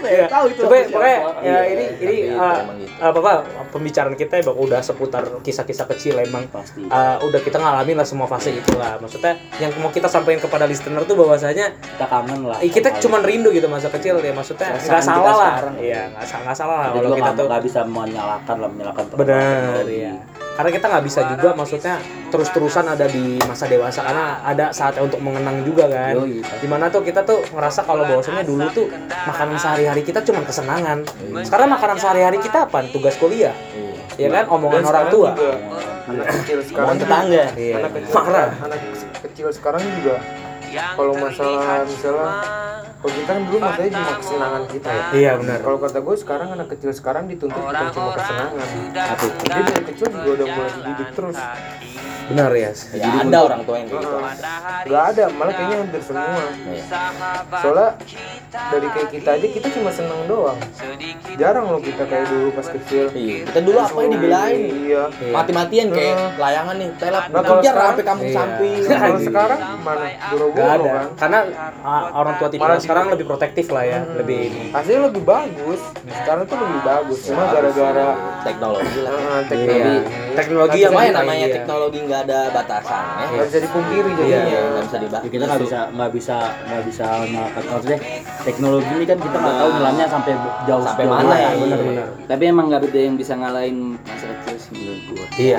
Ya, 0.00 0.28
tahu 0.28 0.44
itu 0.52 0.60
Coba, 0.64 0.76
pokoknya 0.92 1.16
ya 1.16 1.20
Iya, 1.40 1.60
ini 1.72 1.84
iya, 1.84 1.88
ini 2.04 2.16
uh, 2.36 2.58
emang 2.60 2.78
gitu. 2.84 2.92
apa 3.00 3.18
apa 3.20 3.32
pembicaraan 3.72 4.16
kita 4.16 4.40
ya 4.40 4.52
udah 4.52 4.80
seputar 4.84 5.24
kisah-kisah 5.40 5.86
kecil 5.88 6.20
emang 6.20 6.44
pasti 6.52 6.84
uh, 6.84 7.16
udah 7.24 7.40
kita 7.40 7.56
ngalamin 7.56 7.96
lah 7.96 8.04
semua 8.08 8.28
fase 8.28 8.52
itu 8.52 8.72
lah. 8.76 9.00
Maksudnya 9.00 9.40
yang 9.56 9.72
mau 9.80 9.90
kita 9.90 10.06
sampaikan 10.06 10.40
kepada 10.40 10.64
listener 10.64 11.02
tuh 11.02 11.16
bahwasanya 11.16 11.72
kita 11.74 12.06
kangen 12.06 12.40
lah 12.44 12.58
eh, 12.60 12.68
kita 12.68 12.94
cuman 12.98 13.20
rindu 13.20 13.48
gitu 13.50 13.66
masa 13.66 13.88
kecil 13.88 14.20
ya 14.20 14.30
maksudnya 14.30 14.76
Perasaan 14.76 14.86
nggak 14.86 15.00
kita 15.00 15.10
salah 15.10 15.34
lah. 15.34 15.50
sekarang. 15.50 15.74
Iya, 15.80 16.00
nggak 16.06 16.24
salah 16.24 16.42
nggak 16.44 16.56
salah 16.56 16.76
lah 16.76 16.88
kalau 16.90 17.08
kita 17.08 17.16
nggak 17.18 17.34
tuh 17.34 17.46
nggak 17.48 17.62
bisa 17.64 17.80
menyalahkan 17.82 18.56
lah 18.56 18.68
menyalahkan 18.68 19.04
benar 19.12 19.84
ya. 19.86 20.14
Karena 20.50 20.70
kita 20.70 20.86
nggak 20.86 21.04
bisa 21.04 21.20
juga 21.26 21.48
maksudnya 21.54 21.94
terus-terusan 22.28 22.84
ada 22.86 23.06
di 23.06 23.24
masa 23.42 23.64
dewasa 23.64 24.04
karena 24.04 24.24
ada 24.44 24.64
saatnya 24.70 25.02
untuk 25.02 25.16
mengenang 25.18 25.64
juga 25.64 25.88
kan. 25.88 26.14
Yoi, 26.14 26.44
pasti. 26.44 26.60
Di 26.60 26.68
mana 26.68 26.84
tuh 26.86 27.00
kita 27.00 27.24
tuh 27.24 27.40
ngerasa 27.48 27.80
kalau 27.82 28.04
bahwasanya 28.04 28.44
dulu 28.44 28.68
tuh 28.68 28.86
makanan 29.24 29.56
sehari-hari 29.56 30.04
kita 30.04 30.20
cuma 30.20 30.44
kesenangan. 30.44 31.00
Sekarang 31.42 31.72
makanan 31.72 31.96
sehari-hari 31.96 32.38
kita 32.38 32.68
apa? 32.68 32.84
Tugas 32.86 33.16
kuliah. 33.16 33.56
Ya 34.14 34.28
kan 34.28 34.52
omongan 34.52 34.84
Dan 34.84 34.90
orang 34.90 35.06
tua. 35.08 35.30
juga 35.32 35.52
anak 36.10 36.26
kecil 36.42 36.58
sekarang 36.66 36.86
Omongan 36.86 36.98
tetangga. 37.02 37.44
Iya. 37.54 37.74
anak 37.78 37.90
kecil 37.94 38.12
Marah. 38.14 38.50
anak 38.66 38.80
kecil 39.24 39.46
sekarang 39.54 39.82
juga. 39.98 40.16
Kalau 40.70 41.14
masalah 41.18 41.82
misalnya 41.82 42.30
kalau 43.00 43.12
kita 43.16 43.30
kan 43.32 43.42
dulu 43.48 43.58
masalahnya 43.64 43.92
cuma 43.96 44.12
kesenangan 44.20 44.64
kita 44.68 44.90
ya. 44.92 45.04
Iya 45.16 45.30
benar. 45.40 45.58
kalau 45.64 45.78
kata 45.80 45.98
gue 46.04 46.16
sekarang 46.20 46.48
anak 46.52 46.68
kecil 46.76 46.90
sekarang 46.92 47.24
dituntut 47.32 47.62
bukan 47.64 47.86
cuma 47.96 48.10
kesenangan. 48.12 48.68
jadi 49.40 49.60
dari 49.66 49.84
kecil 49.88 50.06
juga 50.12 50.30
udah 50.36 50.46
mulai 50.52 50.70
dididik 50.76 51.08
terus 51.16 51.38
Benar 52.30 52.50
ya. 52.52 52.70
Ya 52.92 53.08
ada 53.18 53.38
orang 53.42 53.60
tua 53.62 53.76
yang 53.76 53.88
kayak 53.88 54.02
gitu. 54.02 54.16
Gak 54.86 55.04
ada, 55.10 55.24
malah 55.30 55.52
kayaknya 55.52 55.76
hampir 55.78 56.00
semua 56.00 56.40
Iya. 56.62 56.82
Soalnya 57.52 57.88
dari 58.50 58.88
kayak 58.88 59.08
kita 59.10 59.30
aja 59.32 59.46
kita 59.48 59.68
cuma 59.70 59.90
seneng 59.90 60.20
doang 60.26 60.58
Jarang 61.36 61.66
loh 61.68 61.78
kita 61.78 62.02
kayak 62.02 62.26
dulu 62.26 62.48
pas 62.50 62.66
kecil 62.68 63.04
Iya. 63.12 63.36
Kita 63.44 63.58
dulu 63.60 63.78
apa 63.78 63.98
yang 64.00 64.12
dibelain? 64.12 64.58
Iya 64.80 65.02
Mati-matian 65.30 65.86
kayak 65.88 66.16
layangan 66.36 66.74
nih, 66.76 66.88
telap 66.96 67.22
Nah, 67.24 67.40
kalau 67.40 67.58
kejar 67.58 67.62
sekarang- 67.68 67.88
sampai 67.90 68.04
kampung 68.04 68.26
Iya. 68.26 68.36
samping. 68.36 68.74
Kalau 68.86 69.18
sekarang 69.20 69.60
mana? 69.80 70.06
Buru-buru 70.30 70.66
ada. 70.66 70.88
kan 70.88 71.06
Karena 71.16 71.38
uh, 71.80 72.04
orang 72.12 72.34
tua 72.36 72.48
tipe 72.48 72.64
sekarang 72.80 73.04
lebih 73.08 73.26
protektif 73.26 73.66
lah 73.68 73.84
ya, 73.84 74.00
lebih 74.12 74.38
ini. 74.46 74.62
Hasilnya 74.70 75.02
lebih 75.08 75.22
bagus 75.24 75.80
Sekarang 76.00 76.44
tuh 76.44 76.56
lebih 76.56 76.80
bagus 76.80 77.18
Cuma 77.24 77.42
gara-gara 77.48 78.08
teknologi 78.42 78.98
lah. 79.00 79.12
uh, 79.12 79.42
teknologi 79.44 79.78
Iya. 79.80 80.29
Teknologi 80.36 80.78
yang 80.82 80.92
main 80.94 81.10
yang 81.10 81.18
namanya 81.22 81.46
iya. 81.46 81.54
teknologi 81.60 81.98
nggak 82.06 82.20
ada 82.28 82.40
batasannya. 82.54 83.26
Gak 83.30 83.46
bisa 83.50 83.58
dipungkiri 83.64 84.10
Iya. 84.10 84.16
jadinya 84.18 84.40
Iya, 84.40 84.60
nggak 84.60 84.84
bisa 84.84 84.96
dibahas. 85.00 85.22
Ya, 85.22 85.30
kita 85.30 85.44
nggak 85.46 85.62
bisa 85.62 85.78
nggak 85.90 86.10
bisa 86.14 86.36
nggak 86.66 86.82
bisa 86.86 87.06
maksudnya 87.70 87.98
teknologi 88.44 88.90
ini 88.96 89.06
kan 89.06 89.18
kita 89.20 89.36
nggak 89.36 89.56
tahu 89.60 89.70
ngelamnya 89.76 90.06
sampai 90.08 90.32
jauh 90.66 90.84
Sampai 90.84 91.06
mana 91.06 91.34
ya? 91.36 91.50
Benar-benar. 91.56 92.06
Tapi 92.26 92.42
emang 92.46 92.64
nggak 92.70 92.80
ada 92.86 93.00
yang 93.00 93.16
bisa 93.18 93.32
ngalahin 93.36 93.76
masa 94.02 94.26
kecil 94.40 94.56
sih 94.58 94.72
menurut 94.76 95.02
gua. 95.12 95.26
Iya. 95.36 95.56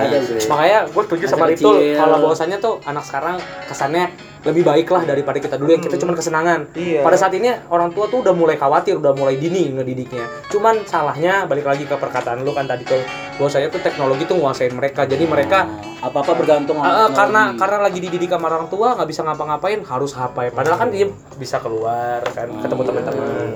Makanya 0.49 0.80
gue 0.89 1.03
setuju 1.07 1.26
sama. 1.28 1.45
Ritul 1.51 1.76
kalau 1.99 2.17
bahwasannya 2.24 2.57
tuh 2.63 2.80
anak 2.88 3.03
sekarang 3.03 3.36
kesannya 3.67 4.07
lebih 4.42 4.66
baik 4.66 4.89
lah 4.89 5.06
daripada 5.06 5.38
kita 5.38 5.54
dulu 5.54 5.70
yang 5.70 5.84
kita 5.86 6.02
cuma 6.02 6.18
kesenangan. 6.18 6.66
Iya. 6.74 7.06
Pada 7.06 7.14
saat 7.14 7.34
ini 7.38 7.54
orang 7.70 7.94
tua 7.94 8.10
tuh 8.10 8.26
udah 8.26 8.34
mulai 8.34 8.58
khawatir, 8.58 8.98
udah 8.98 9.14
mulai 9.14 9.38
dini 9.38 9.70
ngedidiknya. 9.70 10.26
Cuman 10.50 10.82
salahnya 10.89 11.46
balik 11.46 11.70
lagi 11.70 11.86
ke 11.86 11.94
perkataan 11.94 12.42
lu 12.42 12.50
kan 12.50 12.66
tadi 12.66 12.82
tuh 12.82 12.98
bahwasanya 13.38 13.70
tuh 13.70 13.82
teknologi 13.86 14.26
tuh 14.26 14.42
nguasain 14.42 14.74
mereka. 14.74 15.06
Jadi 15.06 15.30
mereka 15.30 15.70
apa 16.02 16.18
apa 16.26 16.32
bergantung 16.34 16.82
eh, 16.82 16.82
sama 16.82 16.89
eh, 16.89 16.94
teknologi. 16.94 17.18
karena 17.22 17.42
karena 17.54 17.78
lagi 17.86 18.00
dididik 18.02 18.30
sama 18.34 18.46
orang 18.50 18.66
tua 18.66 18.88
nggak 18.98 19.10
bisa 19.14 19.22
ngapa-ngapain 19.22 19.80
harus 19.86 20.12
HP. 20.18 20.38
Padahal 20.58 20.78
kan 20.82 20.89
dia 20.89 21.06
bisa 21.38 21.62
keluar 21.62 22.26
kan 22.34 22.50
ketemu 22.50 22.82
teman-teman. 22.82 23.50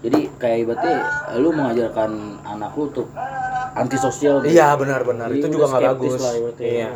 jadi 0.00 0.32
kayak 0.40 0.58
ibaratnya 0.64 0.96
lu 1.36 1.52
mengajarkan 1.52 2.40
anak 2.40 2.72
lu 2.72 2.88
untuk 2.88 3.12
antisosial 3.76 4.40
gitu. 4.40 4.56
Iya 4.56 4.72
benar-benar 4.78 5.28
itu 5.34 5.50
juga 5.50 5.76
nggak 5.76 5.84
bagus. 5.92 6.22
lah. 6.22 6.32
Iya. 6.56 6.88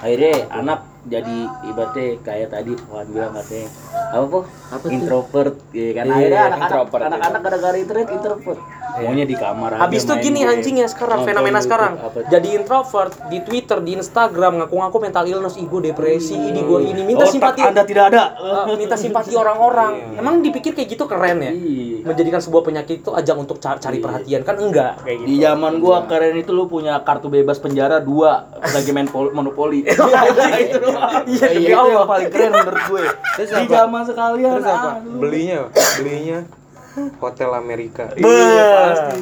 akhirnya 0.00 0.48
anak 0.48 0.89
jadi 1.10 1.36
ibaratnya 1.66 2.06
kayak 2.22 2.48
tadi 2.48 2.72
Tuhan 2.72 3.06
bilang 3.10 3.32
katanya 3.34 3.68
apa 4.10 4.24
po 4.26 4.38
introvert 4.86 5.54
ya 5.70 5.90
kan 5.92 6.04
Iya, 6.04 6.14
akhirnya 6.14 6.40
anak-anak 6.40 6.62
introvert, 6.64 7.02
anak-anak 7.04 7.40
gara-gara 7.42 7.76
internet 7.76 8.08
introvert 8.10 8.60
maunya 8.90 9.22
di 9.22 9.34
kamar 9.34 9.70
aja 9.72 9.80
Habis 9.86 10.02
tuh 10.02 10.16
gini 10.18 10.42
anjing 10.42 10.76
ya 10.76 10.86
sekarang 10.86 11.22
Nonton 11.22 11.30
fenomena 11.30 11.58
sekarang. 11.58 11.92
apa. 11.96 12.26
Jadi 12.26 12.48
introvert 12.52 13.12
di 13.30 13.38
Twitter, 13.40 13.78
di 13.80 13.94
Instagram 13.94 14.52
ngaku-ngaku 14.58 14.98
mental 14.98 15.24
illness, 15.24 15.54
gue 15.54 15.80
depresi, 15.84 16.34
ini 16.34 16.58
gue 16.60 16.78
ini 16.84 17.02
minta 17.04 17.22
simpati. 17.24 17.62
anda 17.62 17.86
tidak 17.86 18.10
ada 18.10 18.34
eh, 18.66 18.74
minta 18.74 18.98
simpati 18.98 19.32
orang-orang. 19.32 20.18
Emang 20.18 20.42
dipikir 20.42 20.74
kayak 20.74 20.90
gitu 20.90 21.06
keren 21.06 21.38
ya? 21.40 21.52
Iya. 21.52 22.02
Menjadikan 22.02 22.42
sebuah 22.42 22.62
penyakit 22.62 23.00
itu 23.00 23.10
ajang 23.12 23.38
untuk 23.38 23.62
ca- 23.62 23.78
cari 23.78 24.00
perhatian 24.00 24.42
kan 24.42 24.58
enggak 24.58 24.98
kayak 25.00 25.22
Di 25.22 25.34
gitu. 25.34 25.44
zaman 25.44 25.72
gua 25.78 25.96
keren 26.04 26.34
itu 26.34 26.50
lu 26.50 26.66
punya 26.66 26.98
kartu 27.00 27.28
bebas 27.28 27.56
penjara 27.56 28.02
dua 28.02 28.50
lagi 28.60 28.90
main 28.90 29.06
pol- 29.06 29.30
monopoli. 29.30 29.84
itu 29.86 30.76
doang. 30.76 30.99
Iya, 31.26 31.46
demi 31.48 31.64
itu 31.64 31.74
Allah. 31.74 31.92
yang 31.94 32.08
paling 32.08 32.28
keren 32.28 32.50
menurut 32.52 32.82
gue. 32.86 33.02
Di 33.06 33.42
apa? 33.46 33.66
zaman 33.66 34.02
sekalian. 34.04 34.52
Terus 34.54 34.68
apa? 34.68 34.90
Belinya, 35.02 35.58
belinya 35.96 36.38
Hotel 37.22 37.54
Amerika 37.54 38.10
Beuh, 38.18 38.34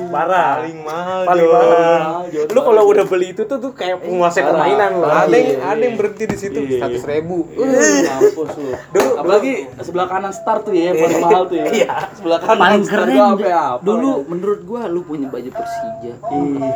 parah. 0.09 0.57
Paling 0.57 0.79
mahal 0.81 1.20
Paling 1.29 1.47
mahal. 1.47 2.24
Lu 2.49 2.61
kalau 2.64 2.83
udah 2.89 3.05
beli 3.05 3.37
itu 3.37 3.45
tuh 3.45 3.61
tuh 3.61 3.76
kayak 3.76 4.01
penguasai 4.01 4.41
Parah. 4.41 4.53
permainan 4.57 4.91
loh. 4.97 5.05
Ada 5.07 5.29
yang 5.29 5.47
Iya, 5.47 5.59
ada 5.68 5.83
yang 5.85 5.97
berhenti 5.97 6.24
di 6.24 6.37
situ 6.41 6.59
Iya. 6.59 6.81
seratus 6.81 7.05
ribu. 7.05 7.45
Uh, 7.53 7.68
mampus 8.09 8.51
lu. 8.57 8.72
Dulu- 8.72 9.14
apalagi 9.20 9.53
sebelah 9.85 10.09
kanan 10.09 10.33
start 10.33 10.64
tuh 10.64 10.72
ya, 10.72 10.97
paling 10.97 11.20
mahal 11.20 11.43
tuh 11.45 11.57
ya. 11.61 11.64
Iya. 11.68 11.89
Sebelah 12.16 12.39
kanan 12.41 12.57
Paling 12.57 12.83
start 12.83 13.05
keren 13.05 13.37
apa. 13.37 13.85
dulu 13.85 14.12
menurut 14.24 14.61
gua 14.64 14.83
lu 14.89 15.01
punya 15.05 15.29
baju 15.29 15.51
Persija. 15.53 16.12
Ih. 16.24 16.72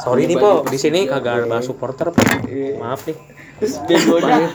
Sorry 0.00 0.24
nih 0.24 0.36
po, 0.40 0.64
di 0.64 0.78
sini 0.80 1.04
kagak 1.04 1.44
ada 1.44 1.60
supporter. 1.60 2.08
Po. 2.08 2.22
Maaf 2.80 3.04
nih. 3.04 3.16
Terus 3.62 3.78
begonya, 3.86 4.50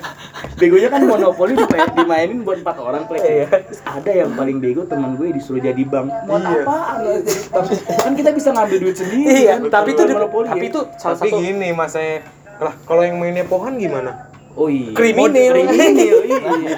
begonya 0.60 0.90
kan 0.92 1.02
monopoli 1.08 1.56
dimain, 1.56 1.88
dimainin 1.96 2.40
buat 2.44 2.60
empat 2.60 2.76
orang 2.76 3.08
plek. 3.08 3.24
Terus 3.72 3.82
ada 3.88 4.12
yang 4.12 4.36
paling 4.36 4.60
bego 4.60 4.84
teman 4.84 5.16
gue 5.16 5.32
disuruh 5.32 5.64
jadi 5.64 5.80
bank. 5.88 6.12
Buat 6.28 6.44
apa? 6.44 7.08
jadi 7.24 7.44
bank? 7.48 7.68
Kan 8.04 8.14
kita 8.20 8.30
bisa 8.36 8.50
ngambil 8.52 8.78
duit 8.84 8.96
sendiri. 9.00 9.48
Iya, 9.48 9.64
kan, 9.64 9.72
tapi 9.72 9.96
itu 9.96 10.04
tapi 10.04 10.60
ya. 10.60 10.68
itu 10.68 10.82
salah 11.00 11.16
Tapi 11.16 11.30
satu 11.32 11.40
gini 11.40 11.70
masanya 11.72 12.28
lah 12.58 12.74
kalau 12.90 13.06
yang 13.06 13.16
mainnya 13.22 13.46
Pohan 13.48 13.80
gimana? 13.80 14.28
Oh 14.58 14.68
iya. 14.68 14.92
Kriminal. 14.92 15.54
Kriminal. 15.56 16.18
Iya. 16.28 16.78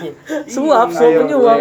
suap, 0.51 0.93
suap 0.93 1.11
menyuap. 1.25 1.59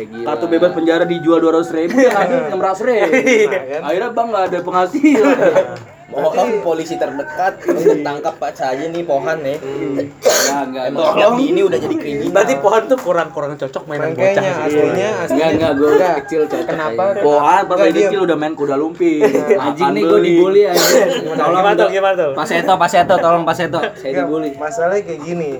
Kartu 0.00 0.46
bebas 0.48 0.70
penjara 0.72 1.04
dijual 1.04 1.44
dua 1.44 1.60
ratus 1.60 1.76
ribu, 1.76 2.00
yang 2.06 2.14
ngambil 2.14 2.38
enam 2.48 2.60
ratus 2.62 2.82
ribu. 2.88 3.20
kan? 3.52 3.80
Akhirnya 3.84 4.10
bang 4.16 4.26
nggak 4.32 4.44
ada 4.48 4.58
penghasilan. 4.64 5.36
Mohon 6.10 6.48
polisi 6.60 6.94
terdekat 6.94 7.62
untuk 7.62 8.02
tangkap 8.02 8.34
Pak 8.34 8.52
saja 8.52 8.82
nih 8.82 9.02
Pohan 9.02 9.38
nih. 9.40 9.56
Enggak, 9.62 10.62
enggak. 10.66 10.84
Emang 10.90 11.38
ini 11.38 11.60
udah 11.62 11.78
jadi 11.78 11.94
kriminal. 11.94 12.34
Berarti 12.34 12.54
pohon 12.58 12.82
tuh 12.84 12.98
kurang-kurang 12.98 13.54
cocok 13.54 13.82
mainan 13.86 14.12
bocah. 14.12 14.34
Sih. 14.34 14.50
aslinya 14.50 14.90
Enggak, 14.90 15.14
aslinya 15.22 15.46
enggak, 15.48 15.72
gua 15.72 15.90
Enggak. 15.90 16.14
kecil 16.20 16.40
cocok. 16.44 16.66
Kenapa? 16.66 17.02
Pohan 17.20 17.62
pas 17.64 17.76
lagi 17.78 17.92
dia- 17.92 18.02
kecil 18.06 18.20
udah 18.22 18.36
main 18.36 18.54
kuda 18.54 18.74
lumping. 18.74 19.22
Anjing 19.62 19.90
nih 19.92 20.02
gua 20.02 20.18
beli. 20.18 20.28
dibully 20.28 20.62
anjing. 20.66 21.08
Gimana 21.30 21.70
tuh? 21.72 21.88
Gimana 21.88 22.14
tuh? 22.16 22.30
Pak 22.34 22.46
Seto, 22.46 22.72
Pak 22.74 22.88
Seto, 22.88 23.14
tolong 23.16 23.42
Pak 23.42 23.54
Seto. 23.54 23.80
Saya 23.94 24.12
dibully. 24.20 24.50
masalahnya 24.52 25.02
kayak 25.02 25.20
gini 25.22 25.50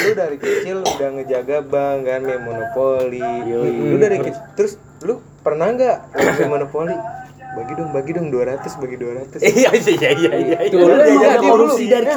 lu 0.00 0.10
dari 0.12 0.36
kecil 0.36 0.76
udah 0.80 1.08
ngejaga 1.12 1.58
bank 1.62 1.98
kan 2.02 2.20
main 2.22 2.40
monopoli 2.40 3.20
lu 3.52 3.96
dari 3.96 4.16
kecil 4.18 4.40
terus 4.54 4.72
lu 5.00 5.14
pernah 5.40 5.68
nggak 5.68 5.96
main 6.14 6.48
monopoli 6.48 6.94
bagi 7.50 7.72
dong 7.74 7.90
bagi 7.90 8.10
dong 8.12 8.28
200 8.28 8.62
bagi 8.78 8.96
200 8.96 9.42
Iya 9.42 9.70
iya 9.72 9.90
iya 9.90 10.10
iya 10.12 10.30
iya. 10.38 10.56
Tuh, 10.66 10.78
lu 10.78 10.86
Udah, 10.86 11.02
emang 11.02 11.18
jangan 11.18 11.26
ada 11.28 11.40
diem 11.40 11.50
korupsi 11.50 11.82
dulu. 11.82 11.92
dari 11.92 12.08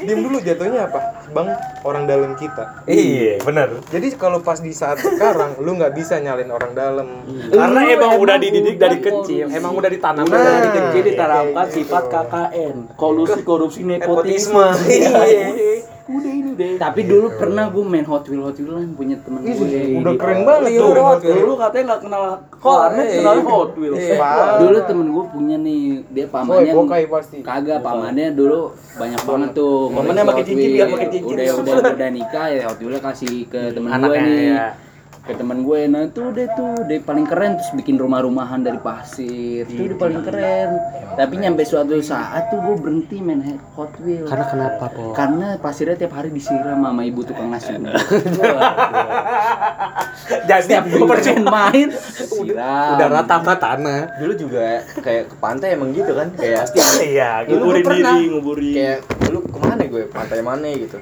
diem 0.00 0.20
dulu 0.20 0.36
jatuhnya 0.40 0.80
apa 0.84 1.00
bang 1.28 1.48
orang 1.82 2.04
dalam 2.04 2.32
kita 2.34 2.64
Iya, 2.84 3.38
benar. 3.40 3.68
jadi 3.86 4.06
kalau 4.14 4.40
pas 4.40 4.58
di 4.58 4.70
saat 4.70 4.98
sekarang 4.98 5.58
lu 5.58 5.70
nggak 5.72 5.92
bisa 5.92 6.18
nyalin 6.18 6.48
orang 6.48 6.72
dalam 6.72 7.06
Karena 7.48 7.80
emang 7.84 7.94
emang 8.08 8.12
udah 8.18 8.36
dididik 8.36 8.76
dari 8.76 8.98
kecil, 8.98 9.46
korupsi. 9.46 9.54
emang 9.54 9.72
udah 9.72 9.88
ditanam 9.88 10.24
Nah, 10.24 10.34
dari 10.34 10.68
kecil. 10.72 11.02
ditanamkan 11.04 11.66
sifat 11.68 12.04
KKN, 12.08 12.76
kolusi 12.94 13.40
korupsi 13.42 13.80
nepotisme. 13.82 14.58
Nepotisme. 14.58 14.66
Iya. 14.88 15.97
Udah 16.08 16.32
ini 16.32 16.48
udah 16.56 16.68
Tapi 16.80 17.00
dulu 17.04 17.26
pernah 17.36 17.68
gue 17.68 17.84
main 17.84 18.00
Hot 18.02 18.24
Wheel 18.24 18.40
Hot 18.40 18.56
Wheelan 18.56 18.96
punya 18.96 19.20
temen 19.20 19.40
gue. 19.42 19.52
udah 19.94 20.08
Di- 20.08 20.18
keren 20.18 20.40
banget 20.42 20.62
Iya, 20.66 20.78
tuh 20.78 20.88
udah 20.88 21.04
Hot 21.04 21.20
Wheel. 21.20 21.36
Dulu 21.36 21.52
katanya 21.54 21.84
nggak 21.84 22.00
kenal 22.00 22.22
warnet, 22.58 23.04
iya. 23.04 23.16
kenal 23.20 23.36
Hot 23.44 23.72
Wheel. 23.74 23.94
Parah. 24.16 24.56
Dulu 24.58 24.78
temen 24.82 25.06
gue 25.08 25.24
punya 25.28 25.56
nih, 25.58 25.80
dia 26.08 26.26
pamannya 26.26 26.72
bokai 26.72 27.04
pasti 27.06 27.36
kagak 27.40 27.78
pamannya 27.80 28.26
dulu 28.32 28.60
banyak 28.96 29.20
banget 29.22 29.50
tuh. 29.52 29.76
Pamannya 29.90 30.24
pakai 30.24 30.44
cincin, 30.44 30.70
dia 30.72 30.86
pakai 30.86 31.08
cincin. 31.08 31.36
Udah 31.36 31.46
udah 31.54 31.92
udah 31.92 32.10
nikah 32.10 32.46
ya 32.48 32.62
Hot 32.66 32.78
Wheel 32.78 32.98
kasih 32.98 33.34
ke 33.46 33.60
temen 33.70 33.88
gue 33.88 33.96
Anaknya, 33.98 34.22
nih. 34.24 34.87
Ke 35.20 35.32
temen 35.32 35.60
gue, 35.60 35.80
nah 35.86 36.06
tuh 36.06 36.30
deh 36.30 36.48
tuh, 36.50 36.84
dia 36.84 36.98
paling 36.98 37.22
keren 37.22 37.54
terus 37.54 37.68
bikin 37.72 37.94
rumah-rumahan 37.94 38.60
dari 38.60 38.78
pasir, 38.78 39.64
itu 39.64 39.82
dia 39.84 39.94
paling 39.94 40.22
keren. 40.22 40.70
Tapi 41.14 41.34
nyampe 41.36 41.62
suatu 41.62 42.00
saat 42.00 42.48
tuh 42.48 42.56
gue 42.58 42.76
berhenti 42.76 43.18
main 43.18 43.44
Hot 43.74 43.92
Wheel. 43.98 44.24
Karena 44.24 44.46
kenapa, 44.46 44.88
Po? 44.88 45.12
Karena 45.12 45.58
pasirnya 45.58 45.96
tiap 45.96 46.12
hari 46.12 46.30
disiram 46.30 46.80
sama 46.80 47.02
ibu 47.02 47.20
tukang 47.22 47.48
nasi. 47.48 47.76
Jadi 50.40 50.62
Setiap 50.64 50.84
gue 50.86 51.04
main, 51.42 51.88
siram. 51.92 52.96
udah 52.96 53.08
rata 53.10 53.36
sama 53.38 53.54
tanah. 53.54 54.00
Dulu 54.16 54.32
juga 54.34 54.60
kayak 54.98 55.24
ke 55.28 55.36
pantai 55.38 55.74
emang 55.74 55.92
gitu 55.92 56.10
kan 56.10 56.28
kayak 56.32 56.72
Iya, 56.98 57.44
Dulu 57.44 57.68
Nguburin 57.68 57.84
diri, 57.84 58.24
nguburin. 58.30 58.72
kayak 58.72 58.98
dulu 59.20 59.38
ke 59.44 59.58
mana 59.58 59.82
gue 59.84 60.02
pantai 60.06 60.40
mana 60.40 60.68
gitu 60.70 60.98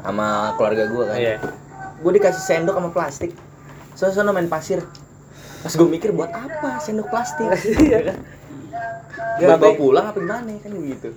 sama 0.00 0.26
keluarga 0.56 0.84
gue 0.86 1.04
kan 1.06 1.16
Iya. 1.16 1.36
Gue 2.04 2.12
dikasih 2.12 2.42
sendok 2.42 2.76
sama 2.76 2.90
plastik. 2.90 3.32
So 3.96 4.12
sono 4.12 4.30
main 4.30 4.46
pasir. 4.46 4.84
Pas 5.60 5.72
gue 5.72 5.88
mikir 5.88 6.12
buat 6.12 6.28
apa 6.28 6.76
sendok 6.78 7.08
plastik? 7.08 7.48
Iya 7.80 8.12
kan? 8.12 8.18
Gak 9.34 9.56
bawa 9.56 9.74
pulang 9.74 10.04
apa 10.06 10.18
gimana? 10.20 10.52
Kan 10.60 10.72
gitu. 10.76 11.08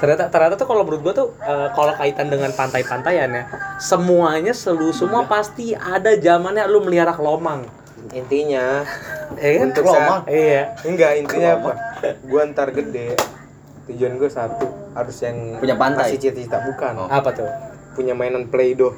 Ternyata 0.00 0.32
ternyata 0.32 0.56
tuh 0.56 0.64
kalau 0.64 0.82
menurut 0.82 1.02
gua 1.02 1.14
tuh 1.14 1.28
eh, 1.38 1.68
kalau 1.70 1.92
kaitan 1.92 2.26
dengan 2.26 2.50
pantai-pantaian 2.50 3.28
ya, 3.28 3.44
semuanya 3.76 4.50
selu 4.50 4.90
semua 4.90 5.28
pasti 5.28 5.76
ada 5.76 6.16
zamannya 6.16 6.64
lu 6.66 6.80
melihara 6.80 7.12
kelomang. 7.12 7.68
intinya 8.10 8.82
Eh 9.36 9.60
kan? 9.60 9.70
Untuk 9.70 9.84
Kelomang? 9.84 10.24
saat- 10.24 10.32
Iya. 10.32 10.62
enggak 10.82 11.12
intinya 11.20 11.50
apa? 11.54 11.70
Gua 12.24 12.42
ntar 12.48 12.72
gede 12.72 13.14
tujuan 13.86 14.16
gue 14.16 14.26
satu 14.26 14.66
harus 14.90 15.16
yang 15.20 15.60
Punya 15.60 15.76
pantai? 15.76 16.08
masih 16.08 16.18
cita-cita. 16.18 16.58
Bukan. 16.64 17.06
Apa 17.06 17.30
tuh? 17.30 17.50
punya 17.90 18.14
mainan 18.14 18.46
play-doh 18.46 18.94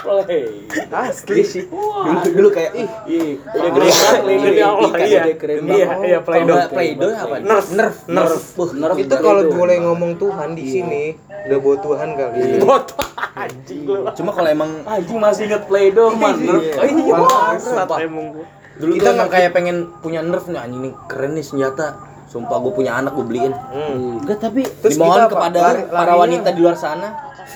Play. 0.00 0.64
asli 0.90 1.42
sih 1.44 1.62
dulu 1.68 2.18
dulu 2.26 2.48
kayak 2.50 2.72
ih 2.74 2.88
Iya, 3.06 3.22
Udah 3.46 3.70
gede 3.70 3.86
banget 3.86 4.22
Allah, 4.58 4.90
iya. 4.98 5.22
Iya, 5.22 5.22
banget. 5.62 6.00
iya, 6.02 6.18
Kalau 6.18 6.24
Play-Doh. 6.24 6.48
nggak 6.48 6.70
Play-Doh 6.70 7.12
apa 7.12 7.34
Nerf, 7.38 7.66
nerf, 7.70 7.96
nerf. 8.06 8.32
Nerf 8.72 8.96
itu 8.98 9.14
kalau 9.14 9.42
boleh 9.46 9.76
ngomong 9.78 10.12
Tuhan 10.16 10.48
di 10.52 10.64
sini 10.66 11.02
udah 11.20 11.58
bawa 11.58 11.76
Tuhan 11.78 12.08
kali 12.12 12.40
Botol 12.58 12.96
anjing 13.32 13.80
lu. 13.82 13.94
cuma 14.10 14.30
kalau 14.30 14.48
emang 14.50 14.70
Anjing 14.82 15.16
masih 15.16 15.42
inget 15.46 15.62
Play-Doh, 15.64 16.10
man. 16.12 16.34
Nerf. 16.38 16.62
Iya. 16.64 16.74
Oh, 16.74 16.86
iya. 16.88 18.02
Emang 18.02 18.26
gua. 18.34 18.44
dulu 18.74 18.92
Kita 18.96 19.10
nggak- 19.12 19.30
kayak 19.30 19.50
pengen 19.52 19.76
punya 20.00 20.20
nerf 20.20 20.44
nih 20.46 20.58
anjing 20.58 20.80
nih 20.82 20.94
keren 21.06 21.32
nih 21.32 21.44
senjata 21.44 21.86
sumpah 22.26 22.56
gue 22.58 22.72
punya 22.72 22.96
anak 22.96 23.12
gue 23.12 23.22
beliin 23.22 23.52
hmm. 23.52 24.24
Enggak 24.24 24.38
tapi 24.40 24.64
Terus 24.64 24.96
dimohon 24.96 25.28
kepada 25.28 25.58
Lari- 25.60 25.86
para 25.86 26.12
wanita 26.16 26.48
di 26.48 26.60
luar 26.60 26.74
sana 26.74 27.08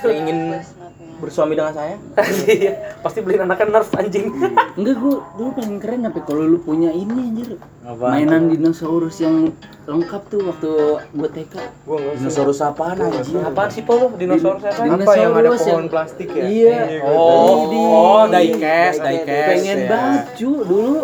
yang 0.03 0.17
ingin 0.21 0.39
bersuami 1.25 1.53
dengan 1.53 1.73
saya 1.73 1.97
Iya, 2.47 2.73
pasti 3.01 3.19
beliin 3.19 3.43
anaknya 3.43 3.67
nerf 3.73 3.91
anjing. 3.91 4.29
enggak 4.79 4.95
gue 4.95 5.15
dulu 5.35 5.51
paling 5.53 5.77
keren 5.77 6.01
sampai 6.03 6.23
kalau 6.23 6.45
lu 6.45 6.59
punya 6.59 6.91
ini 6.91 7.33
anjir. 7.33 7.49
Apa? 7.83 8.07
Mainan 8.11 8.49
dinosaurus 8.49 9.17
yang 9.19 9.53
lengkap 9.85 10.23
tuh 10.27 10.41
waktu 10.43 10.71
gue 11.11 11.29
TK. 11.31 11.55
gua 11.85 12.01
dinosaurus 12.15 12.59
apaan 12.59 12.97
anjing 12.99 13.37
Apaan 13.39 13.69
sih 13.69 13.83
po 13.83 13.93
lu? 13.95 14.07
Dinosaurus 14.15 14.63
apa? 14.63 14.85
Apa 14.95 15.13
yang 15.15 15.33
ada 15.33 15.41
Dinosaurus 15.43 15.61
pohon 15.63 15.77
yang- 15.77 15.91
plastik 15.91 16.29
ya 16.31 16.45
Iya. 16.45 16.79
Oh, 17.05 17.57
Di- 17.67 17.89
oh, 17.91 18.23
diecast, 18.27 18.99
diecast. 19.01 19.49
Pengen 19.51 19.79
ya. 19.79 19.89
banget 19.89 20.23
cu 20.35 20.51
dulu. 20.63 20.95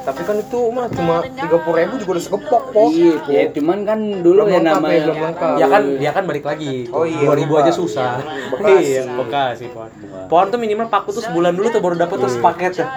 tapi 0.00 0.24
kan 0.24 0.36
itu 0.38 0.60
mah 0.70 0.86
cuma 0.88 1.16
tiga 1.20 1.56
puluh 1.58 1.76
ribu 1.78 1.94
juga 1.98 2.10
udah 2.10 2.24
segepok 2.24 2.62
po 2.72 2.82
Iya, 2.88 3.12
ya 3.28 3.42
cuman 3.52 3.78
kan 3.84 3.98
dulu 4.18 4.40
Belum 4.40 4.48
ya 4.48 4.60
namanya 4.64 4.88
ya, 4.90 5.04
belum 5.04 5.18
lengkap. 5.22 5.54
Ya 5.54 5.66
kan 5.68 5.82
dia 5.94 6.10
kan 6.10 6.24
balik 6.24 6.44
lagi. 6.44 6.74
Oh 6.88 7.04
iya, 7.04 7.28
2000 7.28 7.44
lupa. 7.44 7.60
aja 7.60 7.72
susah. 7.72 8.10
Bekasi. 8.50 9.04
Iya, 9.48 9.56
Bekasi, 9.56 9.66
Pohon. 9.72 9.90
Pohon 10.28 10.46
tuh 10.52 10.60
minimal 10.60 10.86
paku 10.92 11.08
tuh 11.16 11.24
sebulan 11.24 11.56
dulu 11.56 11.68
tuh 11.72 11.80
baru 11.80 11.96
dapet 11.96 12.16
tuh 12.20 12.30
sepaket 12.30 12.72
tuh. 12.84 12.88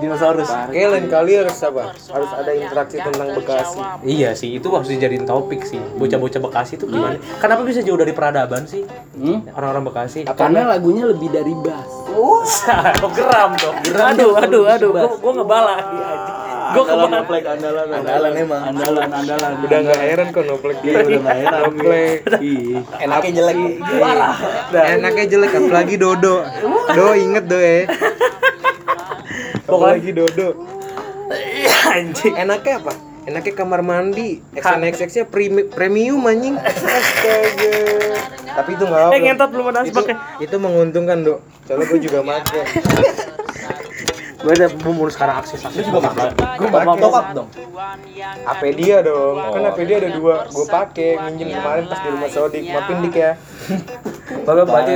Dinosaurus. 0.00 0.48
Oke, 0.48 0.80
lain 0.80 1.06
kali 1.12 1.32
harus 1.36 1.58
apa? 1.60 1.92
Harus 1.92 2.30
ada 2.32 2.52
interaksi 2.56 2.96
tentang 2.96 3.28
Bekasi. 3.36 3.78
Iya 4.08 4.30
sih, 4.32 4.56
itu 4.56 4.68
harus 4.72 4.88
dijadiin 4.88 5.28
topik 5.28 5.68
sih. 5.68 5.80
Bocah-bocah 6.00 6.40
Bekasi 6.40 6.80
tuh 6.80 6.88
gimana? 6.88 7.20
Kenapa 7.40 7.62
bisa 7.68 7.84
jauh 7.84 7.98
dari 8.00 8.16
peradaban 8.16 8.64
sih? 8.64 8.88
Hmm? 9.18 9.44
Orang-orang 9.52 9.84
Bekasi. 9.92 10.24
Karena 10.24 10.64
lagunya 10.64 11.04
lebih 11.04 11.28
dari 11.28 11.52
bass. 11.60 11.90
Oh, 12.18 12.42
geram 13.14 13.54
dong. 13.54 13.78
Aduh, 13.94 14.34
aduh, 14.34 14.64
aduh. 14.66 14.90
Gua 14.90 15.14
gua 15.22 15.32
ngebala 15.38 15.74
Gua 16.68 16.84
kebala. 16.84 17.08
Noplek 17.10 17.44
andalan. 17.44 17.86
andalan 17.90 18.32
emang 18.34 18.62
Andalan, 18.66 19.08
andalan. 19.10 19.50
Udah 19.60 19.78
nggak 19.80 20.00
heran 20.02 20.26
kok 20.28 20.44
noplek 20.44 20.78
dia. 20.80 20.92
udah 21.00 21.20
nggak 21.20 21.38
heran. 21.38 21.60
Noplek. 21.64 22.18
Iya. 22.38 22.78
enaknya 23.00 23.30
jelek 23.32 23.56
Parah. 23.96 24.36
Enaknya 24.90 25.24
jelek 25.26 25.52
apalagi 25.54 25.94
Dodo. 25.96 26.36
Do 26.90 27.06
inget 27.14 27.44
do 27.44 27.58
ya. 27.58 27.78
Apalagi 29.64 30.10
Dodo. 30.12 30.48
Anjing. 31.88 32.34
Enaknya 32.34 32.74
apa? 32.78 32.92
Enaknya 33.24 33.52
kamar 33.54 33.80
mandi. 33.82 34.40
XNXX 34.52 35.08
nya 35.14 35.24
premi- 35.24 35.68
premium 35.68 36.24
anjing. 36.24 36.56
Astaga. 36.56 37.76
Tapi 38.56 38.70
itu 38.72 38.84
nggak 38.84 39.02
apa. 39.04 39.12
Eh, 39.12 39.20
ngentot 39.20 39.50
belum 39.52 39.66
ada 39.68 39.80
itu, 39.84 40.00
ya? 40.02 40.16
itu 40.40 40.56
menguntungkan, 40.56 41.20
Dok. 41.20 41.38
Soalnya 41.62 41.84
gue 41.86 42.00
juga 42.00 42.18
make. 42.24 42.48
Gue 44.38 44.52
udah 44.54 44.68
mau 44.86 45.10
sekarang 45.10 45.36
akses 45.36 45.60
akses 45.60 45.82
juga 45.82 45.98
Gue 46.54 46.68
top 46.70 46.86
pakai. 46.86 47.10
up 47.10 47.26
dong 47.34 47.48
HP 48.44 48.62
dia 48.74 48.96
dong. 49.02 49.34
Kan 49.34 49.62
HP 49.64 49.78
dia 49.84 49.96
ada 49.98 50.10
dua. 50.10 50.36
Gue 50.46 50.64
pakai 50.64 51.10
minjem 51.26 51.48
kemarin 51.52 51.84
pas 51.84 51.98
di 51.98 52.08
rumah 52.08 52.30
Sodik. 52.30 52.62
Maafin 52.64 52.96
dik 53.02 53.14
ya. 53.14 53.32
Bapak 54.42 54.64
berarti 54.64 54.94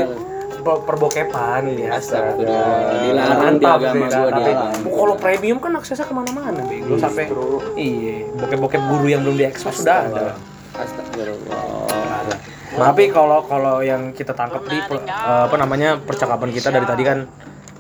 per- 0.62 0.82
perbokepan 0.86 1.62
biasa. 1.68 2.16
Dilarang 2.38 3.56
di 3.58 3.66
agama 3.66 4.06
tapi 4.06 4.30
dilarang. 4.46 4.72
kalau 4.86 5.14
premium 5.18 5.58
kan 5.58 5.72
aksesnya 5.74 6.06
ke 6.06 6.14
mana-mana 6.14 6.62
bego 6.62 6.94
sampai 6.96 7.26
iya 7.74 8.30
bokep-bokep 8.32 8.82
guru 8.86 9.06
yang 9.06 9.26
belum 9.26 9.36
diekspos 9.36 9.82
sudah 9.82 10.06
ada 10.06 10.38
Astagfirullah. 10.72 12.38
tapi 12.72 13.04
kalau 13.10 13.44
kalau 13.44 13.84
yang 13.84 14.14
kita 14.14 14.32
tangkap 14.32 14.64
di 14.64 14.78
eh, 14.78 14.96
apa 15.44 15.56
namanya 15.58 15.98
percakapan 15.98 16.48
kita 16.48 16.70
dari 16.70 16.86
tadi 16.86 17.02
kan 17.02 17.18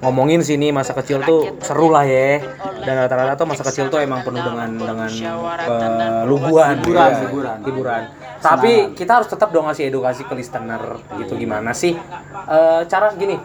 ngomongin 0.02 0.42
sini 0.42 0.74
masa 0.74 0.92
kecil 0.98 1.22
tuh 1.22 1.56
seru 1.62 1.88
lah 1.94 2.02
ya. 2.02 2.42
Dan 2.82 3.06
rata-rata 3.06 3.38
tuh 3.38 3.46
masa 3.46 3.62
kecil 3.62 3.86
tuh 3.86 4.02
emang 4.02 4.26
penuh 4.26 4.42
dengan 4.42 4.70
dengan 4.74 5.10
eh, 5.10 6.22
luguan. 6.26 6.82
Hiburan, 6.82 7.10
ya. 7.10 7.18
hiburan. 7.30 7.58
hiburan. 7.62 8.02
Tapi 8.42 8.72
kita 8.98 9.22
harus 9.22 9.30
tetap 9.30 9.54
dong 9.54 9.70
ngasih 9.70 9.86
edukasi 9.86 10.26
ke 10.26 10.34
listener 10.34 10.98
gitu. 11.22 11.38
Gimana 11.38 11.70
sih 11.70 11.94
Eh, 12.42 12.82
cara 12.90 13.14
gini 13.14 13.38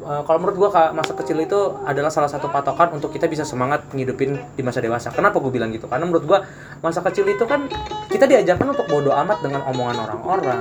eh, 0.00 0.22
kalau 0.22 0.38
menurut 0.38 0.56
gua 0.56 0.70
Kak, 0.70 0.88
masa 0.92 1.12
kecil 1.12 1.36
itu 1.38 1.58
adalah 1.82 2.08
salah 2.08 2.26
satu 2.26 2.48
patokan 2.48 2.92
untuk 2.92 3.10
kita 3.10 3.26
bisa 3.26 3.42
semangat 3.42 3.84
ngidupin 3.90 4.40
di 4.52 4.62
masa 4.62 4.78
dewasa. 4.78 5.10
Kenapa 5.10 5.36
gue 5.36 5.50
bilang 5.50 5.68
gitu? 5.68 5.84
Karena 5.84 6.04
menurut 6.04 6.24
gua 6.24 6.38
masa 6.78 7.00
kecil 7.02 7.26
itu 7.26 7.44
kan 7.44 7.68
kita 8.08 8.24
diajarkan 8.24 8.72
untuk 8.72 8.86
bodoh 8.86 9.12
amat 9.14 9.38
dengan 9.40 9.62
omongan 9.64 9.96
orang-orang. 10.00 10.60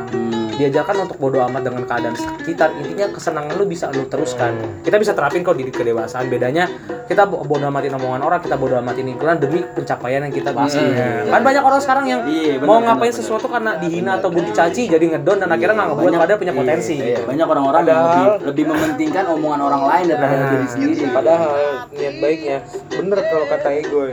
Diajarkan 0.51 1.09
untuk 1.09 1.17
bodoh 1.17 1.41
amat 1.41 1.61
dengan 1.63 1.83
keadaan 1.83 2.13
sekitar. 2.13 2.69
Intinya 2.77 3.09
kesenangan 3.09 3.55
lu 3.55 3.65
bisa 3.65 3.89
lu 3.89 4.05
teruskan. 4.05 4.53
Kita 4.83 5.01
bisa 5.01 5.11
terapin 5.11 5.41
kok 5.41 5.57
di 5.57 5.65
kedewasaan. 5.65 6.29
Bedanya 6.29 6.69
kita 7.09 7.25
bo- 7.25 7.41
bodoh 7.41 7.65
amatin 7.65 7.91
omongan 7.91 8.21
orang 8.21 8.39
kita 8.39 8.55
bodoh 8.55 8.77
amatin 8.77 9.03
lingkungan 9.03 9.35
demi 9.35 9.65
pencapaian 9.65 10.23
yang 10.23 10.31
kita 10.31 10.53
pastinya 10.53 11.27
kan 11.27 11.41
banyak 11.43 11.59
orang 11.59 11.81
sekarang 11.81 12.05
yang 12.07 12.21
Iya, 12.23 12.61
mau 12.61 12.79
ngapain 12.79 13.11
sesuatu 13.11 13.51
karena 13.51 13.75
dihina 13.75 14.15
atau 14.15 14.31
dicaci 14.31 14.87
jadi 14.87 15.05
ngedon 15.11 15.43
dan 15.43 15.49
akhirnya 15.49 15.75
nggak 15.75 15.89
ngebuat 15.91 16.13
padahal 16.15 16.39
punya 16.39 16.53
potensi. 16.55 16.95
Banyak 17.01 17.47
orang-orang 17.47 17.81
yang 17.83 17.99
lebih, 17.99 18.23
lebih 18.47 18.63
mementingkan 18.69 19.23
omongan 19.35 19.61
orang 19.61 19.83
lain 19.87 20.05
daripada 20.11 20.35
Nah, 20.35 20.49
diri 20.51 20.67
sendiri. 20.67 21.03
Padahal 21.11 21.51
niat 21.93 22.15
baiknya 22.19 22.57
bener 22.91 23.19
kalau 23.29 23.45
kata 23.47 23.69
Egoy. 23.81 24.11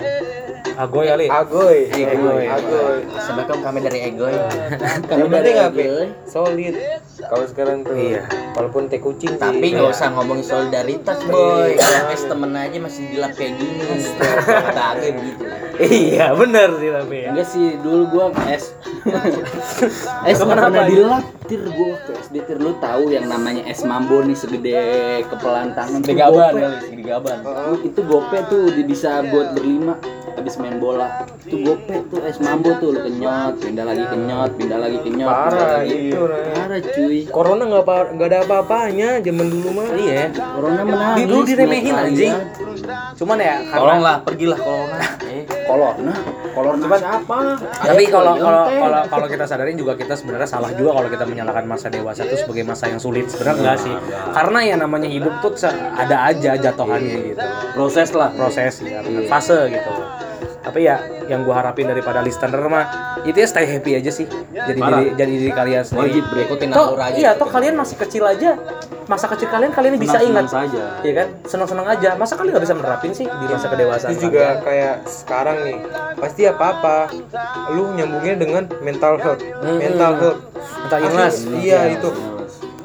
Agoy 0.76 1.04
kali. 1.08 1.26
Agoy. 1.26 1.78
Agoy. 1.90 2.44
Assalamualaikum 3.14 3.60
kami 3.64 3.78
dari 3.82 3.98
Egoy 4.10 4.34
Yang 5.10 5.28
penting 5.30 5.56
apa? 5.58 5.80
Solid. 6.28 6.74
Kalau 7.18 7.44
sekarang 7.46 7.78
tuh. 7.82 7.94
Iya. 7.94 8.22
Walaupun 8.54 8.90
teh 8.90 9.00
kucing 9.02 9.38
tapi 9.38 9.74
nggak 9.74 9.90
usah 9.90 10.10
ngomongin 10.14 10.44
solidaritas 10.44 11.18
boy. 11.26 11.74
Kalau 11.78 12.10
es 12.14 12.22
temen 12.26 12.52
aja 12.54 12.78
masih 12.78 13.02
dilap 13.10 13.32
kayak 13.34 13.58
gini. 13.58 13.82
Kata 14.46 14.82
aku 14.96 15.06
begitu 15.14 15.44
iya 15.78 16.34
bener 16.34 16.68
sih 16.82 16.90
tapi 16.90 17.16
ya. 17.22 17.30
Enggak 17.30 17.48
sih, 17.48 17.66
dulu 17.78 18.02
gua 18.10 18.24
es 18.50 18.74
es 20.26 20.38
pernah 20.48 20.68
ya? 20.74 20.84
dilap 20.90 21.24
tir 21.46 21.62
gua 21.70 21.94
waktu 21.94 22.12
SD 22.26 22.34
tir 22.44 22.58
lu 22.58 22.74
tahu 22.82 23.14
yang 23.14 23.30
namanya 23.30 23.62
es 23.70 23.86
mambo 23.86 24.20
nih 24.26 24.34
segede 24.34 24.74
kepelan 25.30 25.72
tangan 25.78 26.02
Di 26.02 26.14
gaban 26.18 26.52
di 26.90 27.02
gaban. 27.06 27.38
Itu 27.86 28.00
gope 28.04 28.38
tuh 28.50 28.74
bisa 28.84 29.22
buat 29.30 29.54
berlima 29.54 29.94
habis 30.38 30.54
main 30.56 30.76
bola. 30.76 31.26
Itu 31.42 31.56
gope 31.60 31.96
tuh 32.06 32.20
es 32.22 32.38
mambo 32.38 32.70
tuh 32.76 32.94
lu 32.94 33.00
kenyot 33.02 33.54
pindah 33.58 33.84
lagi 33.84 34.04
kenyot 34.06 34.50
pindah 34.54 34.78
lagi 34.78 34.98
kenyot 35.00 35.28
pindah 35.28 35.50
Parah 35.50 35.68
lagi. 35.78 35.96
itu. 36.08 36.20
Parah 36.22 36.80
cuy. 36.80 37.18
Corona 37.28 37.62
nggak 37.66 37.82
apa 37.82 37.96
nggak 38.14 38.28
ada 38.28 38.38
apa-apanya 38.44 39.08
zaman 39.20 39.46
dulu 39.48 39.68
mah. 39.72 39.86
Iya. 39.92 40.22
corona 40.32 40.82
menangis. 40.82 41.18
Di- 41.18 41.26
dulu 41.26 41.42
diremehin, 41.44 41.94
anjing. 41.94 42.34
Cuman 43.14 43.36
ya 43.36 43.56
karena 43.60 43.78
Tolonglah, 43.78 44.16
pergilah 44.22 44.58
corona. 44.58 44.98
Eh, 45.28 45.44
kolor 45.68 45.94
nah 46.00 46.18
kolor 46.56 46.74
Cuman- 46.78 47.02
siapa? 47.02 47.38
Tapi 47.60 48.04
kalau 48.08 48.34
kalau 48.34 48.64
kalau 48.66 49.00
kalau 49.06 49.26
kita 49.28 49.44
sadarin 49.44 49.76
juga 49.76 49.92
kita 49.92 50.14
sebenarnya 50.14 50.48
salah 50.48 50.70
juga 50.72 50.96
kalau 50.96 51.08
kita 51.10 51.24
menyalahkan 51.28 51.64
masa 51.66 51.86
dewasa 51.90 52.24
itu 52.24 52.36
sebagai 52.38 52.64
masa 52.64 52.88
yang 52.88 52.96
sulit. 52.96 53.28
Sebenarnya 53.28 53.56
enggak 53.60 53.78
sih. 53.82 53.94
Karena 54.32 54.58
ya 54.64 54.74
namanya 54.76 55.08
hidup 55.10 55.34
tuh 55.38 55.52
ada 55.94 56.16
aja 56.26 56.56
jatuhannya 56.56 57.16
gitu. 57.28 57.42
Proses 57.74 58.08
lah. 58.14 58.30
Proses 58.32 58.74
ya 58.80 59.00
fase 59.28 59.58
gitu 59.68 59.92
tapi 60.58 60.90
ya 60.90 60.98
yang 61.30 61.46
gua 61.46 61.62
harapin 61.62 61.86
daripada 61.86 62.18
listener 62.20 62.60
mah 62.66 63.16
itu 63.22 63.36
ya 63.38 63.46
stay 63.46 63.66
happy 63.66 63.98
aja 63.98 64.10
sih 64.10 64.26
jadi 64.50 64.78
diri 64.78 65.04
jadi 65.14 65.32
diri 65.32 65.52
kalian 65.54 65.82
sendiri 65.86 66.02
wajib 66.10 66.24
bre 66.30 66.40
ikutin 66.50 66.68
toh 66.74 66.88
aja. 66.98 67.14
iya 67.14 67.30
toh 67.38 67.48
kalian 67.48 67.74
masih 67.78 67.96
kecil 67.98 68.24
aja 68.26 68.58
masa 69.08 69.26
kecil 69.32 69.48
kalian 69.48 69.72
kalian 69.72 69.96
bisa 69.96 70.20
Senang-senang 70.20 70.44
ingat 70.44 70.46
saja 70.52 70.84
Iya 71.00 71.12
kan 71.16 71.28
senang-senang 71.48 71.86
aja 71.88 72.08
masa 72.20 72.36
kalian 72.36 72.52
nggak 72.52 72.64
bisa 72.68 72.76
menerapin 72.76 73.12
sih 73.16 73.24
di 73.24 73.46
masa 73.48 73.66
kedewasaan 73.72 74.12
Itu 74.12 74.28
juga 74.28 74.60
kayak 74.60 74.94
sekarang 75.08 75.56
nih 75.64 75.78
pasti 76.18 76.42
apa-apa 76.44 77.08
lu 77.72 77.94
nyambungnya 77.94 78.34
dengan 78.36 78.62
mental 78.82 79.16
health. 79.22 79.42
Hmm. 79.62 79.78
Mental 79.78 80.12
health. 80.18 80.40
Mental 80.84 80.98
illness. 81.06 81.36
Iya 81.46 81.80
itu. 81.98 82.10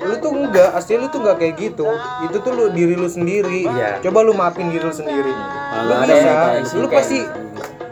Lu 0.04 0.16
tuh 0.20 0.32
enggak, 0.36 0.70
asli 0.76 1.00
lu 1.00 1.08
tuh 1.08 1.20
enggak 1.24 1.38
kayak 1.40 1.56
gitu. 1.58 1.88
Itu 2.28 2.38
tuh 2.44 2.52
lu 2.54 2.66
diri 2.72 2.96
lu 2.96 3.08
sendiri. 3.08 3.66
Iya. 3.68 4.04
Coba 4.04 4.20
lu 4.22 4.36
maafin 4.36 4.70
diri 4.70 4.84
lu 4.84 4.94
sendiri. 4.94 5.32
Lu 5.34 5.90
Nggak 5.90 6.00
ada 6.06 6.14
bisa, 6.14 6.32
kayak 6.32 6.64
lu 6.78 6.88
pasti 6.92 7.20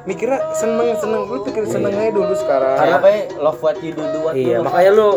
mikirnya 0.06 0.40
seneng 0.58 0.98
seneng 0.98 1.30
lu 1.30 1.46
pikir 1.46 1.64
seneng 1.70 1.94
aja 1.94 2.12
dulu 2.14 2.34
sekarang. 2.34 2.78
Kayak 2.78 2.98
apa 2.98 3.08
ya? 3.08 3.22
Love 3.38 3.60
what 3.62 3.78
you 3.82 3.92
do, 3.94 4.04
do 4.10 4.20
what 4.26 4.34
Iya, 4.34 4.58
makanya 4.66 4.92
lu 4.94 5.10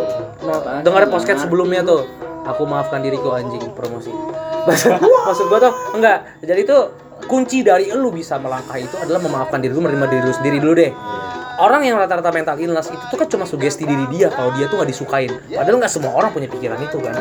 dengar 0.84 1.02
podcast 1.08 1.40
sebelumnya 1.48 1.80
tuh. 1.84 2.02
Aku 2.44 2.68
maafkan 2.68 3.00
diriku 3.00 3.32
anjing 3.32 3.64
promosi. 3.72 4.12
Maksud, 4.68 4.96
maksud 5.00 5.44
gua 5.52 5.60
tuh 5.60 5.72
enggak. 5.96 6.40
Jadi 6.40 6.64
tuh 6.64 6.92
kunci 7.28 7.60
dari 7.60 7.92
lu 7.92 8.08
bisa 8.08 8.40
melangkah 8.40 8.80
itu 8.80 8.96
adalah 8.96 9.20
memaafkan 9.20 9.60
diri 9.60 9.72
lu, 9.76 9.80
menerima 9.84 10.08
diri 10.08 10.22
lu 10.24 10.32
sendiri 10.32 10.56
dulu 10.60 10.72
deh. 10.76 10.92
Orang 11.60 11.84
yang 11.86 12.00
rata-rata 12.00 12.32
mental 12.34 12.56
illness 12.58 12.88
itu 12.90 13.04
tuh 13.12 13.16
kan 13.20 13.28
cuma 13.28 13.44
sugesti 13.44 13.84
diri 13.86 14.08
dia 14.10 14.32
kalau 14.32 14.50
dia 14.56 14.66
tuh 14.66 14.80
nggak 14.80 14.90
disukain. 14.90 15.30
Padahal 15.52 15.76
nggak 15.84 15.92
semua 15.92 16.12
orang 16.16 16.32
punya 16.32 16.48
pikiran 16.48 16.80
itu 16.80 16.98
kan. 17.00 17.16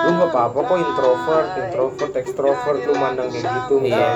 lu 0.00 0.16
nggak 0.16 0.32
apa-apa 0.32 0.58
kok 0.64 0.78
introvert, 0.80 1.48
introvert, 1.60 2.12
extrovert 2.16 2.80
lu 2.88 2.94
mandang 2.96 3.28
kayak 3.28 3.44
gitu. 3.44 3.74
Iya. 3.84 4.08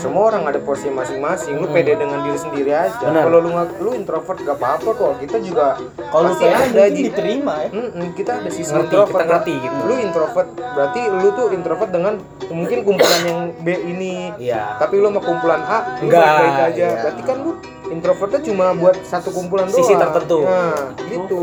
Semua 0.00 0.22
orang 0.26 0.48
ada 0.48 0.56
porsi 0.56 0.88
masing-masing. 0.88 1.60
Lu 1.60 1.68
pede 1.68 1.92
dengan 1.92 2.24
diri 2.24 2.34
sendiri 2.34 2.72
aja. 2.72 2.96
Benar. 2.98 3.28
Kalau 3.28 3.38
lu 3.38 3.48
nggak, 3.52 3.68
lu 3.78 3.90
introvert 3.92 4.38
gak 4.40 4.56
apa-apa 4.56 4.90
kok. 4.90 5.12
Kita 5.20 5.36
juga 5.38 5.76
Kalau 6.00 6.24
lu 6.24 6.32
pasti 6.32 6.44
ada 6.48 6.84
di 6.88 7.00
diterima 7.04 7.54
ya. 7.60 7.68
Mm-mm, 7.70 8.06
kita 8.14 8.40
ada 8.40 8.48
sisi 8.48 8.72
Ngerti, 8.72 8.88
introvert. 8.88 9.12
kita 9.12 9.24
ngerti 9.28 9.52
gitu. 9.60 9.76
Lu 9.84 9.94
introvert, 9.94 10.48
berarti 10.56 11.00
lu 11.06 11.28
tuh 11.30 11.46
introvert 11.52 11.90
dengan 11.90 12.14
mungkin 12.48 12.78
kumpulan 12.82 13.20
yang 13.22 13.40
B 13.54 13.66
ini. 13.86 14.14
Iya. 14.40 14.80
Tapi 14.80 14.94
lu 14.96 15.06
sama 15.08 15.20
kumpulan 15.20 15.60
A, 15.60 15.78
Enggak, 16.00 16.24
baik 16.24 16.56
aja. 16.56 16.72
iya. 16.72 16.90
Berarti 17.04 17.22
kan 17.22 17.36
lu 17.38 17.52
introvertnya 17.90 18.40
cuma 18.42 18.66
buat 18.72 18.96
satu 19.04 19.28
kumpulan 19.30 19.68
doang. 19.68 19.78
Sisi 19.78 19.94
tertentu. 19.94 20.38
Nah, 20.42 20.96
gitu. 21.04 21.40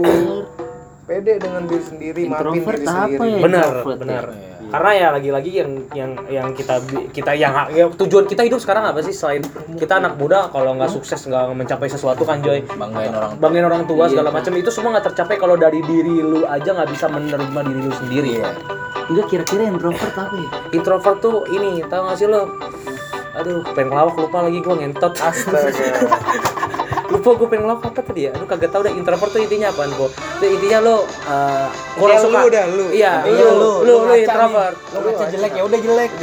Pede 1.05 1.39
dengan 1.39 1.63
diri 1.63 1.79
sendiri, 1.79 2.21
maafin 2.25 2.51
Introvert 2.51 2.75
diri 2.75 2.87
apa 2.89 2.99
sendiri. 3.07 3.29
ya? 3.29 3.39
Benar, 3.39 3.63
Introvert 3.69 3.99
benar. 4.01 4.23
ya. 4.27 4.56
Karena 4.67 4.91
ya 4.91 5.07
lagi-lagi 5.15 5.51
yang 5.63 5.71
yang 5.95 6.11
yang 6.27 6.47
kita 6.51 6.83
kita 7.15 7.31
yang 7.31 7.55
ya, 7.71 7.87
tujuan 7.87 8.27
kita 8.27 8.43
hidup 8.43 8.59
sekarang 8.59 8.83
apa 8.83 8.99
sih? 8.99 9.15
Selain 9.15 9.39
kita 9.79 10.03
anak 10.03 10.19
muda 10.19 10.51
kalau 10.51 10.75
nggak 10.75 10.91
sukses 10.91 11.23
nggak 11.23 11.55
mencapai 11.55 11.87
sesuatu 11.87 12.27
kan 12.27 12.43
Joy? 12.43 12.67
Banggain 12.75 13.15
orang 13.15 13.31
tua. 13.31 13.41
banggain 13.41 13.65
orang 13.65 13.83
tua 13.87 14.03
Iya, 14.07 14.11
segala 14.11 14.29
macam. 14.35 14.51
Itu 14.59 14.69
semua 14.69 14.89
nggak 14.99 15.05
tercapai 15.13 15.35
kalau 15.39 15.55
dari 15.55 15.79
diri 15.87 16.19
lu 16.19 16.43
aja 16.43 16.75
nggak 16.75 16.89
bisa 16.91 17.05
menerima 17.07 17.59
diri 17.63 17.79
lu 17.79 17.93
sendiri 17.95 18.31
ya. 18.43 18.49
Enggak 19.07 19.25
kira-kira 19.31 19.63
introvert 19.71 20.13
apa 20.19 20.35
ya? 20.35 20.49
Introvert 20.75 21.17
tuh 21.23 21.47
ini 21.47 21.79
tau 21.87 22.11
gak 22.11 22.19
sih 22.19 22.27
lo 22.27 22.51
aduh 23.37 23.61
pengen 23.77 23.93
ngelawak 23.93 24.17
lupa 24.17 24.37
lagi 24.49 24.59
gua 24.59 24.75
ngentot. 24.81 25.13
Astaga. 25.15 25.69
lupa 27.09 27.29
gue 27.33 27.47
pengen 27.47 27.63
ngelawak 27.63 27.87
apa 27.87 28.01
tadi 28.01 28.21
ya? 28.23 28.31
Aduh 28.31 28.45
kagak 28.45 28.69
tau 28.69 28.81
deh 28.81 28.91
introvert 28.91 29.29
tuh 29.29 29.39
intinya 29.39 29.67
apaan 29.69 29.91
gua 29.93 30.09
Itu 30.09 30.45
intinya 30.49 30.77
lo 30.81 30.95
uh, 31.23 31.67
kurang 31.95 32.15
Ya, 32.15 32.21
suka 32.21 32.37
lu 32.37 32.49
dah, 32.49 32.65
lu. 32.67 32.85
iya 32.89 33.13
Iya, 33.23 33.47
lu 33.49 33.53
lu. 33.53 33.71
lu 33.81 33.93
ngaca 34.03 34.19
introvert. 34.19 34.75
nih. 34.75 34.91
Lu 34.91 34.99
ngaca 35.01 35.25
jelek 35.29 35.51
ya 35.51 35.63
udah 35.63 35.79
jelek. 35.79 36.11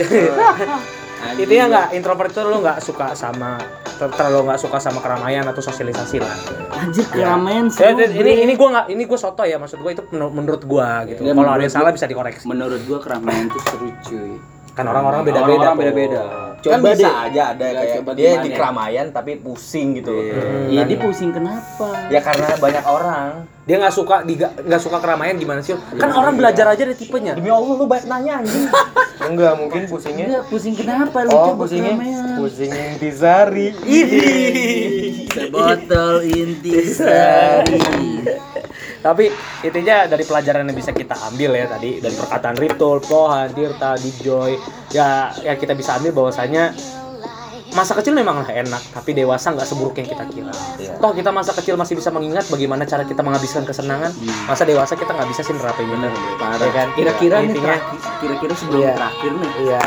intinya 1.35 1.64
nggak 1.66 1.87
introvert 1.95 2.30
itu 2.30 2.41
lo 2.43 2.57
nggak 2.61 2.78
suka 2.78 3.07
sama 3.14 3.57
ter- 3.97 4.12
terlalu 4.12 4.45
nggak 4.45 4.61
suka 4.61 4.76
sama 4.76 5.01
keramaian 5.01 5.41
atau 5.43 5.62
sosialisasi 5.62 6.20
lah. 6.20 6.37
Anjir 6.74 7.09
keramaian 7.09 7.64
Ya, 7.70 7.91
seru, 7.91 8.05
ini 8.05 8.45
ini 8.45 8.53
gue 8.53 8.68
nggak 8.68 8.87
ini 8.89 9.03
gue 9.03 9.16
soto 9.16 9.41
ya 9.43 9.57
maksud 9.57 9.80
gue 9.80 9.91
itu 9.91 10.03
menur- 10.11 10.30
menurut 10.30 10.61
gue 10.61 10.89
gitu. 11.09 11.20
Ya, 11.22 11.32
kalau 11.32 11.49
ada 11.51 11.62
yang 11.62 11.72
salah 11.72 11.91
bisa 11.91 12.05
dikoreksi. 12.05 12.45
menurut 12.45 12.76
gua 12.85 13.01
keramaian 13.01 13.49
itu 13.49 13.59
seru 13.62 13.89
cuy. 14.05 14.37
Kan 14.74 14.85
orang-orang 14.85 15.22
beda-beda 15.22 15.49
Orang-orang 15.72 15.76
Po. 15.80 16.53
Beda-beda 16.64 16.72
kan 16.72 16.80
coba 16.80 16.88
bisa 16.90 17.04
deh 17.04 17.14
aja 17.28 17.42
ada 17.46 17.64
Ya, 17.64 17.72
kayak 17.74 17.92
coba 17.94 18.10
dia 18.14 18.30
di 18.34 18.48
ya? 18.48 18.54
keramaian 18.54 19.06
tapi 19.10 19.32
pusing 19.36 19.88
gitu. 19.94 20.12
Iya, 20.66 20.82
dia 20.84 20.98
pusing 20.98 21.30
kenapa? 21.30 21.88
Ya 22.08 22.20
karena 22.20 22.56
banyak 22.56 22.84
orang. 22.84 23.30
dia 23.64 23.80
nggak 23.80 23.92
suka 23.92 24.20
nggak 24.60 24.76
suka 24.78 25.00
keramaian 25.00 25.34
gimana 25.34 25.60
sih 25.60 25.72
kan 25.96 26.12
orang 26.12 26.36
belajar 26.36 26.68
aja 26.68 26.84
dari 26.84 26.92
tipenya 26.92 27.32
Demi 27.32 27.48
Allah 27.48 27.72
lu 27.74 27.84
banyak 27.84 28.04
nanya 28.04 28.32
anjing. 28.40 28.68
Enggak, 29.24 29.56
mungkin 29.56 29.82
pusingnya. 29.86 30.26
Enggak, 30.26 30.44
pusing 30.48 30.74
kenapa 30.74 31.24
lu 31.24 31.30
Oh, 31.30 31.40
coba 31.50 31.64
pusingnya. 31.64 31.96
keramaian? 31.96 32.36
Pusing 32.36 32.68
intisari. 32.92 33.68
Sebotol 35.26 36.14
intisari. 36.24 37.80
tapi 39.00 39.28
intinya 39.60 40.04
dari 40.06 40.24
pelajaran 40.24 40.64
yang 40.64 40.72
bisa 40.72 40.90
kita 40.90 41.12
ambil 41.26 41.52
ya 41.54 41.66
tadi 41.66 42.00
dari 42.00 42.14
perkataan 42.14 42.56
Riptul, 42.56 43.00
Pohan, 43.00 43.48
Tirta, 43.50 43.96
Joy 44.18 44.56
ya 44.95 45.34
ya 45.42 45.59
kita 45.59 45.74
bisa 45.74 45.99
ambil 45.99 46.14
bahwasanya 46.14 46.70
masa 47.74 47.99
kecil 47.99 48.14
memang 48.14 48.47
enak 48.47 48.78
tapi 48.95 49.11
dewasa 49.11 49.51
nggak 49.51 49.66
seburuk 49.66 49.99
yang 49.99 50.07
kita 50.07 50.24
kira. 50.30 50.55
Toh 51.03 51.11
kita 51.11 51.34
masa 51.34 51.51
kecil 51.51 51.74
masih 51.74 51.99
bisa 51.99 52.14
mengingat 52.14 52.47
bagaimana 52.47 52.86
cara 52.86 53.03
kita 53.03 53.18
menghabiskan 53.18 53.66
kesenangan. 53.66 54.14
Masa 54.47 54.62
dewasa 54.62 54.95
kita 54.95 55.11
nggak 55.11 55.26
bisa 55.26 55.42
sih 55.42 55.51
nerapin 55.51 55.90
bener 55.90 56.14
ya 56.14 56.70
kan? 56.70 56.88
Kira-kira 56.95 57.42
nih 57.42 57.59
terakhir, 57.59 57.99
kira-kira 58.22 58.53
sebelum 58.55 58.78
Iya. 58.78 58.92
terakhir 58.95 59.30
nih. 59.34 59.53
iya. 59.66 59.80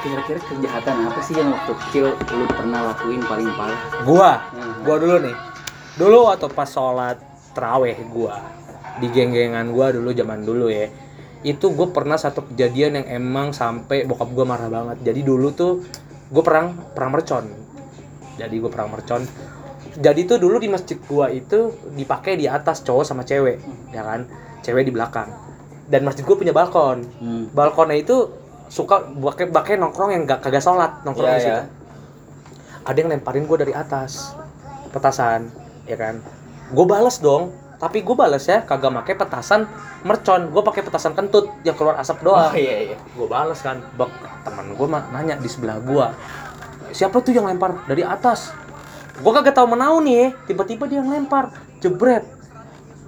Kira-kira 0.00 0.38
kejahatan 0.42 0.94
apa 1.06 1.20
sih 1.22 1.34
yang 1.38 1.48
waktu 1.54 1.72
kecil 1.86 2.04
lu 2.34 2.44
pernah 2.50 2.80
lakuin 2.90 3.22
paling 3.22 3.46
parah? 3.54 3.80
gua? 4.02 4.32
Hmm. 4.50 4.82
gua 4.82 4.96
dulu 4.98 5.16
nih. 5.22 5.36
Dulu 5.94 6.18
waktu 6.26 6.46
pas 6.50 6.66
sholat 6.66 7.14
teraweh 7.54 7.94
gua 8.10 8.42
di 8.98 9.06
geng-gengan 9.06 9.70
gua 9.70 9.94
dulu 9.94 10.10
zaman 10.10 10.42
dulu 10.42 10.66
ya 10.66 10.90
itu 11.40 11.72
gue 11.72 11.88
pernah 11.88 12.20
satu 12.20 12.44
kejadian 12.52 13.00
yang 13.00 13.06
emang 13.22 13.56
sampai 13.56 14.04
bokap 14.04 14.28
gua 14.36 14.44
marah 14.44 14.68
banget. 14.68 15.00
Jadi 15.00 15.20
dulu 15.24 15.48
tuh 15.56 15.80
gue 16.28 16.42
perang 16.44 16.76
perang 16.92 17.16
mercon. 17.16 17.48
Jadi 18.36 18.54
gue 18.60 18.68
perang 18.68 18.92
mercon. 18.92 19.24
Jadi 19.96 20.20
tuh 20.28 20.36
dulu 20.36 20.60
di 20.60 20.68
masjid 20.68 21.00
gua 21.00 21.32
itu 21.32 21.72
dipakai 21.96 22.36
di 22.36 22.44
atas 22.46 22.84
cowok 22.84 23.04
sama 23.08 23.24
cewek 23.24 23.56
ya 23.90 24.04
kan? 24.04 24.28
Cewek 24.60 24.84
di 24.84 24.92
belakang. 24.92 25.32
Dan 25.88 26.04
masjid 26.04 26.22
gua 26.22 26.36
punya 26.36 26.52
balkon. 26.52 27.02
Hmm. 27.18 27.44
balkonnya 27.50 27.96
itu 27.98 28.30
suka 28.70 29.02
pakai 29.02 29.50
pakai 29.50 29.74
nongkrong 29.82 30.14
yang 30.14 30.22
gak 30.30 30.46
kagak 30.46 30.62
sholat 30.62 31.02
nongkrong 31.02 31.26
Iya, 31.26 31.34
di 31.34 31.42
situ. 31.42 31.50
iya. 31.58 31.64
ada 32.80 32.96
yang 32.96 33.10
lemparin 33.10 33.44
gue 33.44 33.58
dari 33.58 33.74
atas 33.74 34.30
petasan 34.92 35.50
ya 35.88 35.98
kan? 35.98 36.22
Gue 36.70 36.86
balas 36.86 37.18
dong 37.18 37.50
tapi 37.80 38.04
gue 38.04 38.12
balas 38.12 38.44
ya 38.44 38.60
kagak 38.60 38.92
pakai 38.92 39.14
petasan 39.16 39.64
mercon. 40.04 40.52
Gue 40.52 40.60
pakai 40.60 40.84
petasan 40.84 41.16
kentut 41.16 41.48
yang 41.64 41.72
keluar 41.72 41.96
asap 41.96 42.20
doang. 42.20 42.52
Oh 42.52 42.54
iya 42.54 42.92
iya. 42.92 42.96
gue 43.00 43.24
balas 43.24 43.64
kan. 43.64 43.80
Bak 43.96 44.12
teman 44.44 44.76
gue 44.76 44.86
nanya 44.86 45.40
di 45.40 45.48
sebelah 45.48 45.80
gue 45.80 46.06
siapa 46.92 47.22
tuh 47.22 47.32
yang 47.34 47.48
lempar 47.48 47.86
dari 47.86 48.04
atas? 48.04 48.52
Gue 49.20 49.32
kagak 49.32 49.56
tahu 49.56 49.72
menau 49.72 50.00
nih 50.04 50.36
tiba-tiba 50.44 50.84
dia 50.84 51.00
yang 51.00 51.08
lempar 51.08 51.56
jebret. 51.80 52.28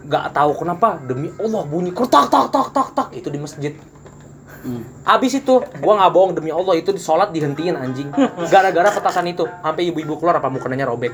Nggak 0.08 0.34
tahu 0.34 0.50
kenapa 0.58 0.98
demi 1.04 1.30
Allah 1.38 1.62
bunyi 1.68 1.92
kertak 1.94 2.32
tak 2.32 2.48
tak 2.48 2.72
tak 2.72 2.88
tak. 2.96 3.08
Itu 3.12 3.28
di 3.28 3.38
masjid 3.38 3.76
Hmm. 4.62 4.86
Abis 5.02 5.36
itu, 5.36 5.54
gua 5.78 5.92
nggak 5.96 6.10
bohong 6.10 6.32
demi 6.32 6.48
Allah 6.48 6.74
itu 6.74 6.88
di 6.88 6.98
sholat 6.98 7.30
dihentiin 7.30 7.74
anjing. 7.74 8.14
Gara-gara 8.46 8.88
petasan 8.88 9.26
itu, 9.26 9.42
sampai 9.42 9.90
ibu-ibu 9.90 10.16
keluar 10.16 10.38
apa 10.38 10.46
mukanya 10.46 10.86
robek. 10.86 11.10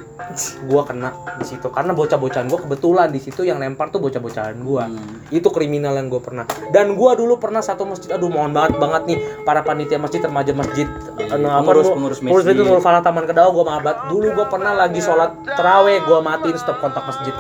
Gua 0.65 0.85
kena 0.85 1.11
di 1.35 1.45
situ 1.45 1.67
karena 1.69 1.91
bocah-bocahan 1.91 2.45
gua 2.47 2.61
kebetulan 2.61 3.09
di 3.09 3.19
situ 3.19 3.43
yang 3.43 3.57
lempar 3.57 3.89
tuh 3.89 3.99
bocah-bocahan 3.99 4.61
gua. 4.61 4.87
Hmm. 4.87 5.25
Itu 5.29 5.49
kriminal 5.49 5.97
yang 5.97 6.07
gua 6.07 6.21
pernah. 6.21 6.45
Dan 6.69 6.93
gua 6.93 7.13
dulu 7.13 7.37
pernah 7.37 7.59
satu 7.59 7.83
masjid, 7.83 8.13
aduh 8.13 8.29
mohon 8.29 8.53
banget 8.53 8.77
banget 8.77 9.03
nih 9.07 9.19
para 9.43 9.61
panitia 9.61 9.97
masjid, 9.97 10.21
remaja 10.21 10.53
masjid, 10.53 10.85
Nah, 11.29 11.61
Pengurus- 11.61 11.93
pengurus 11.93 12.21
masjid. 12.23 12.57
itu 12.57 12.65
Nur 12.65 12.81
Falah 12.81 13.05
Taman 13.05 13.29
Kedawa 13.29 13.53
gue 13.53 13.61
mabat 13.63 13.97
dulu 14.09 14.33
gue 14.33 14.47
pernah 14.49 14.73
lagi 14.73 14.97
sholat 14.99 15.29
teraweh 15.45 16.01
gue 16.01 16.19
matiin 16.19 16.57
stop 16.57 16.81
kontak 16.81 17.05
masjid 17.05 17.37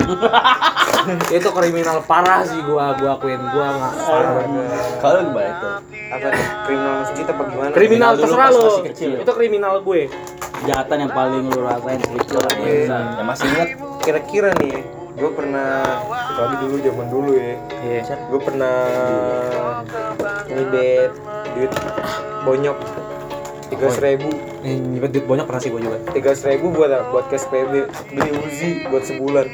itu 1.40 1.48
kriminal 1.48 2.04
parah 2.04 2.44
sih 2.44 2.60
gue 2.60 2.84
gue 2.98 3.08
akuin 3.08 3.40
gue 3.40 3.64
nggak 3.64 3.92
Kalau 5.00 5.18
gimana 5.24 5.48
itu? 5.48 5.68
Apa 6.08 6.26
tuh? 6.32 6.44
Kriminal 6.64 6.94
masjid 7.04 7.26
apa 7.28 7.42
gimana? 7.48 7.72
Kriminal 7.76 8.12
dulu 8.16 8.22
terserah 8.24 8.48
lo. 8.52 8.68
kecil. 8.86 9.10
itu 9.20 9.32
kriminal 9.36 9.74
gue. 9.84 10.02
Kejahatan 10.58 10.96
yang 11.06 11.12
paling 11.14 11.42
lu 11.46 11.60
rasain 11.62 12.00
sekecil 12.02 12.40
Iya. 12.58 12.98
Yang 13.20 13.26
masih 13.28 13.46
ingat? 13.52 13.68
Kira-kira 14.02 14.50
nih 14.58 14.76
gue 15.18 15.30
pernah 15.34 15.82
apalagi 16.06 16.56
dulu 16.62 16.76
zaman 16.78 17.06
dulu 17.10 17.30
ya. 17.34 17.54
Iya. 17.82 18.00
gue 18.16 18.40
pernah 18.40 18.76
nyibet 20.48 21.12
duit 21.54 21.72
bonyok 22.46 22.78
tiga 23.68 23.86
ribu 24.00 24.28
Nih, 24.58 24.74
nyipet 24.74 25.10
duit 25.14 25.26
banyak 25.28 25.46
pernah 25.46 25.62
sih 25.62 25.70
gue 25.70 25.80
juga 25.80 25.98
tiga 26.10 26.34
ribu 26.34 26.66
buat 26.74 26.90
buat 27.14 27.24
cash 27.30 27.46
PB 27.46 27.72
beli 28.10 28.30
Uzi 28.34 28.70
buat 28.90 29.04
sebulan. 29.06 29.46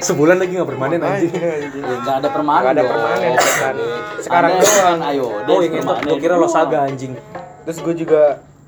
Sebulan 0.00 0.36
lagi 0.40 0.52
nggak 0.56 0.68
permanen 0.70 1.00
anjing. 1.04 1.32
Anjing. 1.34 1.84
Enggak 1.84 2.16
ada 2.24 2.28
permanen. 2.32 2.62
Nggak 2.62 2.74
ada 2.74 2.84
permanen 2.88 3.30
kan? 3.36 3.74
sekarang 4.22 4.50
doang. 4.56 4.98
Yang 4.98 5.02
ayo, 5.12 5.26
oh 5.44 5.60
yang 5.60 5.74
itu 5.76 5.92
gue 6.08 6.18
kira 6.22 6.34
lo 6.40 6.48
saga 6.48 6.88
anjing. 6.88 7.12
Terus 7.68 7.78
gue 7.84 7.94
juga 8.06 8.22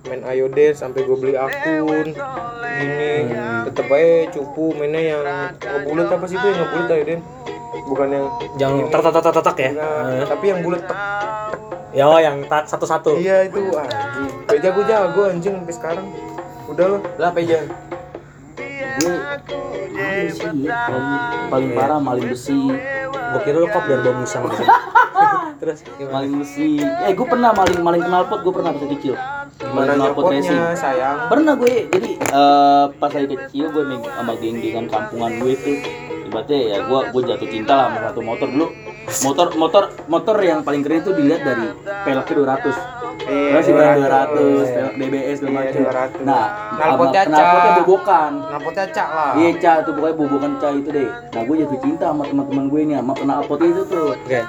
main 0.04 0.20
Ayodes 0.28 0.76
sampai 0.84 1.00
gue 1.08 1.16
beli 1.16 1.34
akun. 1.34 2.12
Gini 2.74 3.14
tetep 3.64 3.86
aja 3.88 4.28
cupu 4.34 4.76
mainnya 4.76 5.00
yang 5.00 5.22
ngebulet 5.56 6.06
apa 6.10 6.24
sih 6.28 6.36
itu 6.36 6.46
yang 6.52 6.58
ngebulet 6.62 6.88
Ayoden 6.90 7.20
bukan 7.84 8.08
yang 8.08 8.24
yang 8.56 8.72
ini. 8.80 8.90
tak 8.90 9.02
tak 9.02 9.12
tak 9.18 9.32
tak 9.34 9.44
tak 9.44 9.56
ya 9.58 9.70
Nah, 9.74 10.24
tapi 10.30 10.44
yang 10.52 10.60
bulet 10.62 10.82
tek. 10.86 10.98
Ya 11.94 12.04
oh 12.10 12.18
yang 12.18 12.42
tak 12.50 12.66
satu 12.66 12.84
satu 12.84 13.14
iya 13.14 13.46
itu 13.46 13.70
anjing 13.70 14.28
gak 14.50 14.58
jago 14.58 14.82
jago 14.82 15.22
anjing 15.30 15.54
sampai 15.62 15.74
sekarang 15.74 16.06
udah 16.64 16.86
lah 16.96 17.00
lah 17.20 17.30
peja. 17.30 17.58
Gue 18.94 20.30
sih, 20.30 20.64
paling, 20.70 21.08
paling 21.50 21.70
parah 21.74 21.98
maling 22.00 22.30
besi. 22.30 22.56
gue 23.34 23.40
kira 23.42 23.58
lo 23.58 23.66
kop 23.66 23.82
dan 23.90 23.98
bawa 24.06 24.22
musang 24.22 24.46
terus 25.62 25.82
gimana 25.98 26.22
Maling 26.22 26.34
besi. 26.38 26.78
Eh, 26.78 27.12
gue 27.14 27.26
pernah 27.26 27.50
maling 27.50 27.82
maling 27.82 28.04
knalpot, 28.06 28.46
gue 28.46 28.52
pernah 28.54 28.70
pas 28.70 28.86
kecil. 28.94 29.14
gimana 29.58 29.74
Maling 29.74 29.98
knalpot 29.98 30.24
racing. 30.30 30.60
sayang 30.78 31.26
Pernah 31.26 31.54
gue, 31.58 31.74
jadi 31.90 32.10
eh, 32.14 32.84
pas 32.94 33.10
lagi 33.10 33.28
kecil 33.34 33.64
gue 33.74 33.82
main 33.82 34.00
sama 34.02 34.32
geng-gengan 34.38 34.86
kampungan 34.86 35.30
gue 35.42 35.52
tuh 35.58 35.76
Ibaratnya 36.30 36.58
ya 36.58 36.78
gue 36.86 36.98
gue 37.10 37.22
jatuh 37.26 37.48
cinta 37.50 37.72
lah 37.74 37.86
sama 37.90 37.98
satu 38.10 38.20
motor 38.22 38.46
dulu 38.50 38.66
Motor 39.04 39.48
motor 39.54 39.84
motor 40.06 40.36
yang 40.38 40.60
paling 40.60 40.80
keren 40.80 41.00
itu 41.00 41.12
dilihat 41.12 41.40
dari 41.42 41.66
peleknya 42.02 42.34
200 42.56 42.76
Iya, 43.24 43.56
Terus 43.56 43.66
juga 43.66 43.84
200, 43.94 44.04
200. 44.04 44.68
pelek 44.68 44.94
DBS 44.98 45.38
Iya, 45.38 45.48
macam 45.48 45.80
200. 45.86 46.20
Nah, 46.20 46.44
Knalpotnya 46.74 47.22
sama- 47.22 47.30
knalpotnya 47.32 47.72
bobokan. 47.78 48.32
Knalpotnya 48.44 48.84
cak 48.90 49.08
lah. 49.08 49.30
Iya 49.34 49.50
Ca, 49.56 49.72
tuh 49.80 49.92
pokoknya 49.94 50.14
bobokan 50.14 50.52
Ca 50.58 50.68
itu 50.74 50.88
deh. 50.90 51.08
Nah 51.30 51.42
gue 51.42 51.54
jatuh 51.56 51.78
cinta 51.78 52.06
sama 52.06 52.22
teman-teman 52.22 52.64
gue 52.66 52.80
nih 52.84 52.96
sama 52.98 53.12
knalpot 53.16 53.58
itu 53.62 53.82
tuh 53.86 54.04
oke. 54.12 54.40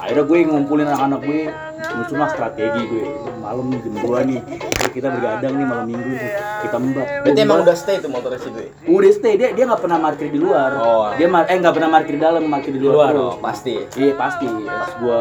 Akhirnya 0.00 0.24
gue 0.24 0.38
ngumpulin 0.46 0.86
anak-anak 0.88 1.20
gue 1.22 1.40
musuh 1.86 2.14
mah 2.14 2.28
strategi 2.28 2.82
gue 2.84 3.04
malam 3.38 3.66
nih 3.66 3.80
jam 3.80 3.94
2 3.98 4.04
nih 4.24 4.40
kita 4.88 5.08
bergadang 5.08 5.52
nih 5.52 5.66
malam 5.66 5.86
minggu 5.86 6.10
nih 6.10 6.30
kita 6.62 6.76
embat 6.76 7.06
Berarti 7.20 7.40
emang 7.40 7.58
udah 7.60 7.76
stay 7.76 7.96
tuh 7.98 8.08
motornya 8.08 8.38
sih 8.38 8.50
gue. 8.50 8.66
udah 8.86 9.10
stay 9.10 9.34
dia 9.34 9.48
dia 9.50 9.64
nggak 9.64 9.80
pernah 9.80 9.98
parkir 9.98 10.28
di 10.28 10.38
luar 10.38 10.70
Oh. 10.74 11.12
dia 11.12 11.26
mar 11.26 11.44
eh 11.44 11.56
nggak 11.56 11.74
pernah 11.74 11.90
parkir 11.92 12.14
di 12.14 12.22
dalam 12.22 12.42
parkir 12.46 12.72
di 12.72 12.80
luar, 12.80 12.94
Luar. 13.10 13.12
Oh, 13.14 13.34
pasti. 13.38 13.74
iya 13.94 14.12
pasti 14.14 14.46
pas 14.46 14.90
gue 14.94 15.20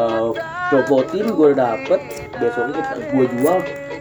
copotin 0.70 1.26
gue 1.28 1.49
dapet 1.53 1.99
besoknya 2.34 2.74
kita 2.78 2.93
gue 3.09 3.26
jual 3.30 3.57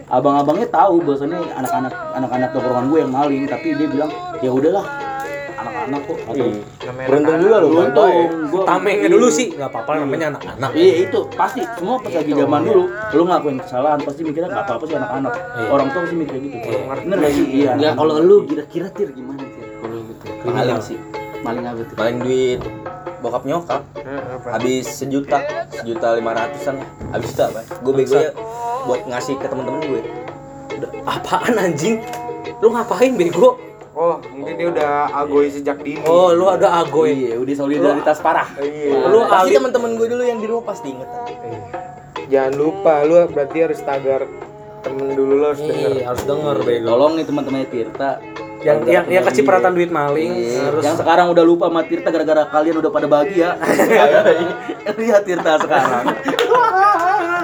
abang-abangnya 0.07 0.67
tahu 0.67 1.01
bahwasannya 1.01 1.39
anak-anak 1.53 1.93
anak-anak 2.13 2.49
tongkrongan 2.51 2.85
gue 2.87 2.99
yang 2.99 3.11
maling 3.11 3.43
tapi 3.45 3.67
dia 3.73 3.87
bilang 3.87 4.11
ya 4.39 4.49
udahlah 4.49 4.85
anak-anak 5.63 6.01
kok. 6.03 6.17
Atau 6.27 6.47
Beruntung 6.93 7.37
juga 7.39 7.55
lo 7.63 7.67
beruntung 7.71 8.13
tamengnya 8.67 9.07
iya. 9.07 9.15
dulu 9.15 9.27
sih. 9.31 9.47
Nggak 9.55 9.69
apa-apa 9.71 9.91
namanya 10.03 10.25
anak-anak. 10.35 10.71
Iya 10.75 10.93
itu. 11.07 11.19
Pasti. 11.33 11.61
Semua 11.79 11.95
pas 12.03 12.13
lagi 12.13 12.31
zaman 12.35 12.61
dulu 12.67 12.83
lu 12.91 13.23
ngelakuin 13.23 13.57
kesalahan 13.63 13.99
pasti 14.03 14.21
mikirnya 14.27 14.49
nggak 14.51 14.65
apa-apa 14.67 14.83
sih 14.85 14.95
anak-anak. 14.99 15.33
Iya. 15.33 15.67
orang 15.71 15.87
tua 15.89 16.01
pasti 16.03 16.15
mikir 16.19 16.37
gitu. 16.43 16.57
Iya. 16.57 16.79
bener 16.91 17.17
sih? 17.31 17.45
Iya. 17.47 17.71
Ya, 17.79 17.89
kalau 17.95 18.13
lu 18.19 18.35
kira-kira 18.45 18.87
tir 18.91 19.09
gimana 19.15 19.41
tir? 19.41 19.65
Kalau 19.79 19.97
gitu. 20.03 20.23
Maling 20.51 20.81
sih? 20.83 20.97
Maling 21.43 21.65
apa 21.67 21.81
tuh 21.87 21.95
Paling 21.95 22.17
duit. 22.21 22.59
Bokap 23.23 23.43
nyokap. 23.47 23.81
Apa? 24.03 24.47
habis 24.59 24.85
sejuta. 24.87 25.39
Sejuta 25.71 26.19
lima 26.19 26.35
ratusan 26.35 26.75
habis 27.15 27.31
itu 27.31 27.41
apa? 27.43 27.61
Gue 27.81 27.93
bego 27.95 28.19
ya 28.19 28.31
buat 28.83 29.01
ngasih 29.07 29.39
ke 29.39 29.47
temen-temen 29.47 29.81
gue. 29.87 30.01
Apaan 31.07 31.55
anjing? 31.55 32.03
Lu 32.59 32.71
ngapain 32.71 33.15
bego 33.15 33.55
oh 33.93 34.17
mungkin 34.33 34.53
dia 34.57 34.67
udah 34.69 34.91
agoy 35.13 35.47
sejak 35.49 35.77
dini. 35.81 36.03
Oh 36.05 36.33
lu 36.33 36.49
ada 36.49 36.81
agoy. 36.81 37.13
Iya 37.13 37.35
udah 37.37 37.55
solidaritas 37.55 38.17
parah. 38.19 38.49
Iya. 38.57 39.09
Lu 39.09 39.25
pasti 39.25 39.53
alim 39.53 39.57
temen-temen 39.61 39.91
gue 39.95 40.07
dulu 40.09 40.23
yang 40.25 40.39
di 40.41 40.47
rumah 40.49 40.65
pasti 40.67 40.87
inget. 40.91 41.09
Iya. 41.09 41.61
jangan 42.23 42.53
lupa 42.55 43.03
lu 43.03 43.19
berarti 43.29 43.57
harus 43.61 43.79
tagar 43.83 44.21
temen 44.83 45.07
dulu 45.13 45.33
lo 45.39 45.45
harus 45.53 45.61
denger. 45.63 45.91
Iya, 45.95 46.03
harus 46.09 46.23
denger 46.25 46.57
bego. 46.65 46.87
tolong 46.89 47.11
nih 47.15 47.25
teman-teman 47.25 47.65
Tirta. 47.67 48.11
Yang 48.63 48.77
yang 48.87 49.05
yang 49.11 49.23
bagi- 49.27 49.35
kecipratan 49.35 49.71
duit 49.75 49.91
maling 49.91 50.31
Iya, 50.39 50.71
harus 50.71 50.83
yang 50.87 50.95
sekarang 50.95 51.27
udah 51.35 51.43
lupa 51.43 51.67
sama 51.67 51.83
Tirta 51.83 52.09
gara-gara 52.09 52.43
kalian 52.47 52.75
udah 52.79 52.91
pada 52.91 53.07
bahagia. 53.11 53.49
Lihat 55.03 55.21
Tirta 55.27 55.59
sekarang. 55.59 56.05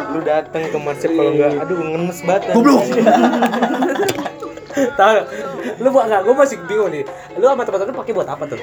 Lu 0.09 0.19
dateng 0.25 0.63
ke 0.71 0.77
market 0.79 1.09
kalau 1.11 1.31
enggak 1.35 1.51
aduh 1.59 1.77
ngenes 1.77 2.19
banget. 2.23 2.41
Goblok. 2.55 2.83
tahu 4.95 5.15
lu 5.79 5.87
buat 5.91 6.05
nggak? 6.07 6.21
Gue 6.23 6.35
masih 6.35 6.57
bingung 6.65 6.89
nih. 6.91 7.03
Lu 7.39 7.45
sama 7.47 7.63
teman-teman 7.67 7.95
pakai 8.03 8.13
buat 8.15 8.29
apa 8.29 8.43
tuh? 8.47 8.59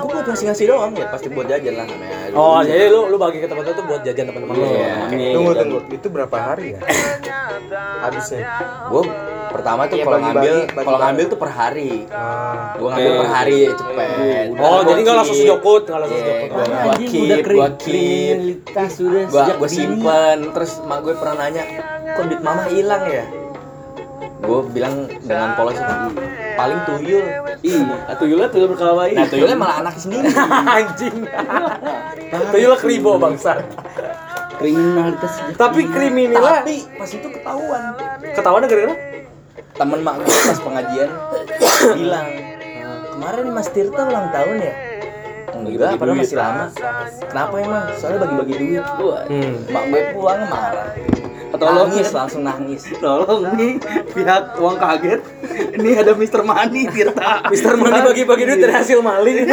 Gue 0.00 0.08
buat 0.10 0.26
ngasih-ngasih 0.26 0.64
doang 0.68 0.92
ya 0.96 1.06
pasti 1.12 1.28
buat 1.28 1.46
jajan 1.48 1.74
lah 1.76 1.86
namanya. 1.88 2.16
Oh 2.36 2.60
jadi 2.64 2.88
lu 2.88 3.08
lu 3.12 3.16
bagi 3.16 3.38
ke 3.42 3.48
teman-teman 3.48 3.76
tuh 3.76 3.86
buat 3.88 4.00
jajan 4.04 4.24
teman-teman 4.32 4.54
lu. 4.56 4.64
Iya. 4.64 4.94
Tunggu 5.34 5.52
tunggu. 5.56 5.78
Itu 5.92 6.08
berapa 6.08 6.36
hari 6.36 6.76
ya? 6.76 6.80
Habisnya. 8.04 8.40
Gue 8.88 9.02
pertama 9.50 9.82
tuh 9.90 9.98
Iya, 9.98 10.04
kalau 10.06 10.18
ngambil 10.22 10.54
kalau 10.72 10.98
ngambil 11.02 11.24
tuh 11.26 11.38
per 11.38 11.50
hari. 11.50 11.90
Nah, 12.06 12.78
gue 12.78 12.88
ngambil 12.88 13.12
per 13.18 13.28
hari 13.28 13.60
cepet. 13.74 14.46
Oh 14.56 14.80
jadi 14.86 15.00
nggak 15.02 15.16
langsung 15.20 15.36
sejokut 15.36 15.82
nggak 15.90 16.00
langsung 16.00 16.20
sejokut. 16.22 16.66
keep, 16.96 17.10
keep. 17.10 17.44
kriminalitas 17.82 18.90
sudah 18.96 19.22
gua 19.26 19.42
sejak 19.44 19.56
gua 19.58 19.68
dini. 19.68 19.76
simpen. 19.76 20.38
Terus 20.54 20.72
mak 20.86 20.98
gue 21.02 21.14
pernah 21.18 21.36
nanya 21.44 21.62
kok 22.14 22.24
duit 22.26 22.42
mama 22.42 22.64
hilang 22.70 23.04
ya 23.06 23.24
gue 24.40 24.60
bilang 24.72 24.94
dengan 25.22 25.52
polos 25.54 25.76
paling 26.56 26.80
tuyul. 26.88 27.24
Iya, 27.60 28.14
tuyulnya 28.16 28.48
tuyul 28.48 28.68
berkelahi. 28.72 29.12
nah 29.16 29.26
tuyulnya 29.28 29.56
malah 29.56 29.76
anaknya 29.84 30.00
sendiri. 30.00 30.26
Anjing. 30.80 31.16
Tuyul 32.52 32.74
kribo 32.80 33.20
bangsa 33.20 33.60
kriminalitas. 34.60 35.32
Tapi 35.56 35.80
kriminalnya 35.88 36.60
tapi 36.62 36.76
pas 37.00 37.10
itu 37.10 37.28
ketahuan. 37.32 37.82
Ketahuan 38.36 38.62
gara-gara 38.68 38.96
temen 39.80 40.00
mak 40.04 40.14
gue 40.20 40.28
pas 40.28 40.60
pengajian 40.60 41.08
bilang 41.96 42.28
kemarin 43.16 43.46
Mas 43.48 43.68
Tirta 43.72 44.02
ulang 44.04 44.28
tahun 44.28 44.56
ya? 44.60 44.74
Enggak 45.56 45.96
padahal 45.96 46.16
masih 46.20 46.36
lama. 46.36 46.64
Kenapa 47.24 47.54
emang? 47.60 47.84
Soalnya 47.96 48.18
bagi-bagi 48.28 48.54
duit. 48.60 48.84
Wah, 49.00 49.24
hmm. 49.24 49.72
mak 49.72 49.84
gue 49.88 50.02
pulang 50.12 50.44
marah 50.52 50.88
Tolong 51.52 51.88
nangis 51.88 52.06
ya. 52.06 52.14
langsung 52.16 52.42
nangis 52.42 52.82
Tolong 52.96 53.42
nih 53.52 53.72
pihak 54.08 54.54
uang 54.56 54.76
kaget. 54.76 55.20
Ini 55.72 55.90
ada 55.96 56.12
Mr. 56.12 56.40
Money 56.42 56.86
Tirta. 56.86 57.46
Mister 57.46 57.74
Money 57.74 57.98
bagi-bagi 58.00 58.44
duit 58.44 58.60
dari 58.60 58.72
hasil 58.72 58.98
maling 59.00 59.50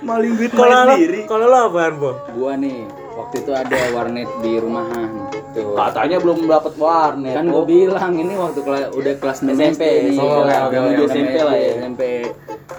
maling 0.00 0.32
duit 0.34 0.50
kalau 0.50 0.86
sendiri. 0.88 1.26
kalau 1.26 1.46
lo 1.46 1.58
apaan 1.64 1.94
bo 1.96 2.14
gua 2.32 2.54
nih 2.54 2.86
waktu 3.12 3.36
itu 3.36 3.50
ada 3.52 3.74
warnet 3.90 4.30
di 4.38 4.52
rumahan 4.56 5.10
tuh 5.52 5.74
Katanya 5.74 6.16
belum 6.16 6.46
dapat 6.46 6.74
warnet. 6.76 7.34
kan 7.34 7.44
gua 7.44 7.64
bilang 7.64 8.14
ini 8.14 8.30
waktu 8.32 8.62
kela- 8.62 8.90
udah 8.90 9.14
kelas 9.16 9.42
SMP 9.42 9.82
nih 10.06 10.16
Oh, 10.16 10.46
menuju 10.46 11.02
oke. 11.02 11.10
SMP 11.10 11.34
lah 11.36 11.56
ya 11.56 11.70
SMP 11.80 12.02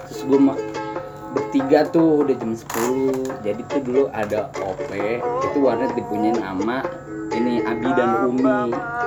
terus 0.07 0.21
gua 0.23 0.39
ma- 0.41 0.61
bertiga 1.33 1.79
tuh 1.85 2.23
udah 2.23 2.35
jam 2.35 2.51
10 2.53 2.63
jadi 3.41 3.61
tuh 3.65 3.79
dulu 3.81 4.03
ada 4.09 4.39
OP 4.61 4.89
itu 5.43 5.57
warnet 5.59 5.91
dipunyain 5.93 6.37
sama 6.37 6.87
ini 7.31 7.61
Abi 7.61 7.89
dan 7.89 8.09
Umi 8.27 8.43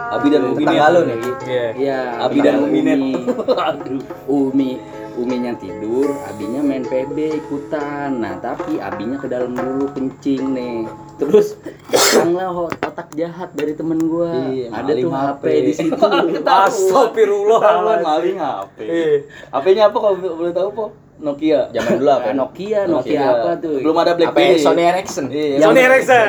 Abi 0.09 0.27
dan 0.29 0.43
Umi 0.47 0.63
Tetangga 0.63 0.87
lu 0.89 1.01
nih 1.05 1.19
Iya. 1.47 1.67
Iya, 1.73 2.01
Abi 2.21 2.39
dan 2.41 2.55
Umi 2.61 2.79
net. 2.81 2.99
Umi. 2.99 3.13
Umi. 4.27 4.73
Uminya 5.17 5.57
tidur, 5.57 6.13
Abinya 6.29 6.61
main 6.61 6.85
PB 6.85 7.17
ikutan. 7.41 8.21
Nah, 8.21 8.37
tapi 8.37 8.77
Abinya 8.77 9.17
ke 9.17 9.25
dalam 9.25 9.57
dulu 9.57 9.89
kencing 9.91 10.53
nih. 10.53 10.85
Terus 11.17 11.57
datanglah 11.89 12.53
ot- 12.53 12.77
otak 12.77 13.09
jahat 13.17 13.49
dari 13.57 13.73
temen 13.73 13.97
gua. 14.03 14.29
Iya, 14.45 14.69
Ada 14.69 14.93
tuh 14.93 15.09
HP 15.09 15.41
HP. 15.41 15.45
di 15.63 15.73
situ. 15.73 15.97
Astagfirullah. 16.45 17.65
Maling 17.99 18.37
HP. 18.37 18.79
HP-nya 19.49 19.89
apa 19.89 19.97
kalau 19.97 20.17
boleh 20.21 20.53
tahu, 20.53 20.69
Po? 20.71 20.85
Nokia. 21.17 21.61
Zaman 21.71 21.93
dulu 21.97 22.11
apa? 22.11 22.29
Ah, 22.29 22.35
Nokia, 22.35 22.81
Nokia 22.85 23.21
apa 23.25 23.51
tuh? 23.57 23.81
Belum 23.81 23.97
ada 23.97 24.13
BlackBerry. 24.13 24.59
Sony 24.59 24.83
Ericsson? 24.85 25.27
Iya. 25.27 25.61
Sony 25.61 25.81
Ericsson, 25.81 26.27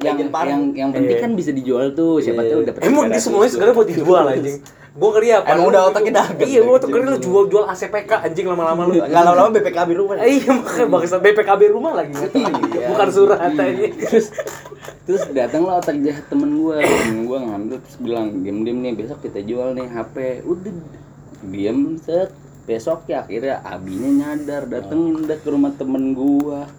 yang 0.00 0.16
yang 0.18 0.62
yang 0.72 0.90
penting 0.90 1.16
Iya. 1.16 1.22
kan 1.22 1.30
bisa 1.32 1.50
dijual 1.50 1.92
tuh. 1.92 2.18
Siapa 2.18 2.42
tahu 2.42 2.60
dapat 2.64 2.80
Emang 2.82 3.06
dia 3.06 3.16
300 3.16 3.22
semuanya 3.22 3.50
sebenarnya 3.50 3.74
mau 3.74 3.86
dijual 3.86 4.24
anjing. 4.26 4.58
Gue 4.90 5.08
ngeri 5.08 5.28
apa? 5.32 5.46
Emang 5.48 5.66
udah 5.68 5.80
otaknya 5.86 6.12
dagang. 6.18 6.48
Iya, 6.50 6.60
gue 6.60 6.76
tuh 6.76 6.88
ngeri 6.88 7.04
lu 7.04 7.18
jual-jual 7.18 7.64
ACPK 7.64 8.10
anjing 8.20 8.46
lama-lama 8.46 8.82
lu. 8.84 8.98
Nggak 8.98 9.22
lama-lama 9.22 9.48
BPKB 9.52 9.90
rumah. 9.94 10.14
Eh, 10.18 10.30
Iya 10.36 10.50
makanya 10.52 10.86
bangsa 10.88 11.16
BPKB 11.16 11.62
rumah 11.70 11.92
lagi 11.94 12.12
Bukan 12.90 13.08
surat 13.08 13.38
anjing. 13.40 13.94
terus 14.00 14.26
terus 15.00 15.22
datanglah 15.28 15.78
otak 15.78 15.98
jahat 15.98 16.22
temen 16.24 16.50
gua 16.56 16.78
temen 16.78 17.24
gua 17.24 17.38
ngambil 17.42 17.78
terus 17.78 17.98
bilang 17.98 18.26
diem 18.40 18.62
nih 18.62 18.94
besok 18.94 19.18
kita 19.20 19.42
jual 19.42 19.74
nih 19.74 19.86
HP 19.86 20.16
udah 20.42 20.74
diem 21.44 21.78
set 21.96 22.30
besok 22.70 23.10
ya 23.10 23.26
akhirnya 23.26 23.58
abinya 23.66 24.30
nyadar 24.30 24.70
datengin 24.70 25.26
dah 25.26 25.34
ke 25.42 25.48
rumah 25.50 25.74
temen 25.74 26.14
gua. 26.14 26.70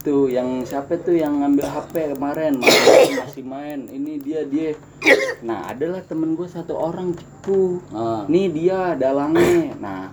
Tuh 0.00 0.32
yang 0.32 0.64
siapa 0.64 0.96
tuh 0.96 1.12
yang 1.12 1.44
ngambil 1.44 1.68
HP 1.68 2.16
kemarin? 2.16 2.56
Masih, 2.56 3.20
masih 3.20 3.44
main. 3.44 3.84
Ini 3.84 4.16
dia 4.16 4.40
dia. 4.48 4.72
Nah 5.44 5.68
adalah 5.68 6.00
temen 6.00 6.32
gua 6.32 6.48
satu 6.48 6.72
orang 6.72 7.12
tipu 7.12 7.84
Ah. 7.92 8.24
nih 8.24 8.48
dia 8.48 8.96
dalangnya. 8.96 9.76
Nah 9.76 10.08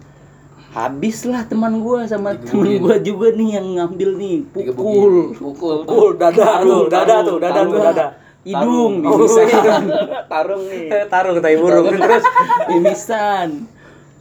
habislah 0.76 1.48
teman 1.48 1.80
gua 1.80 2.04
sama 2.04 2.36
temen 2.36 2.84
gua 2.84 3.00
juga 3.00 3.32
nih 3.32 3.64
yang 3.64 3.68
ngambil 3.80 4.10
nih. 4.20 4.38
Pukul. 4.52 5.32
Pukul. 5.40 5.88
Pukul 5.88 6.20
dada 6.20 6.60
tuh, 6.60 6.92
dada 6.92 7.16
tuh, 7.24 7.38
dada 7.40 7.62
tuh, 7.64 7.80
dada. 7.80 8.08
hidung 8.48 9.04
Oh, 9.04 9.20
mimisan 9.20 9.84
tarung 10.32 10.64
nih. 10.68 10.88
Taruh 11.12 11.36
tai 11.40 11.56
burung 11.56 11.96
terus. 11.96 12.24
mimisan 12.76 13.68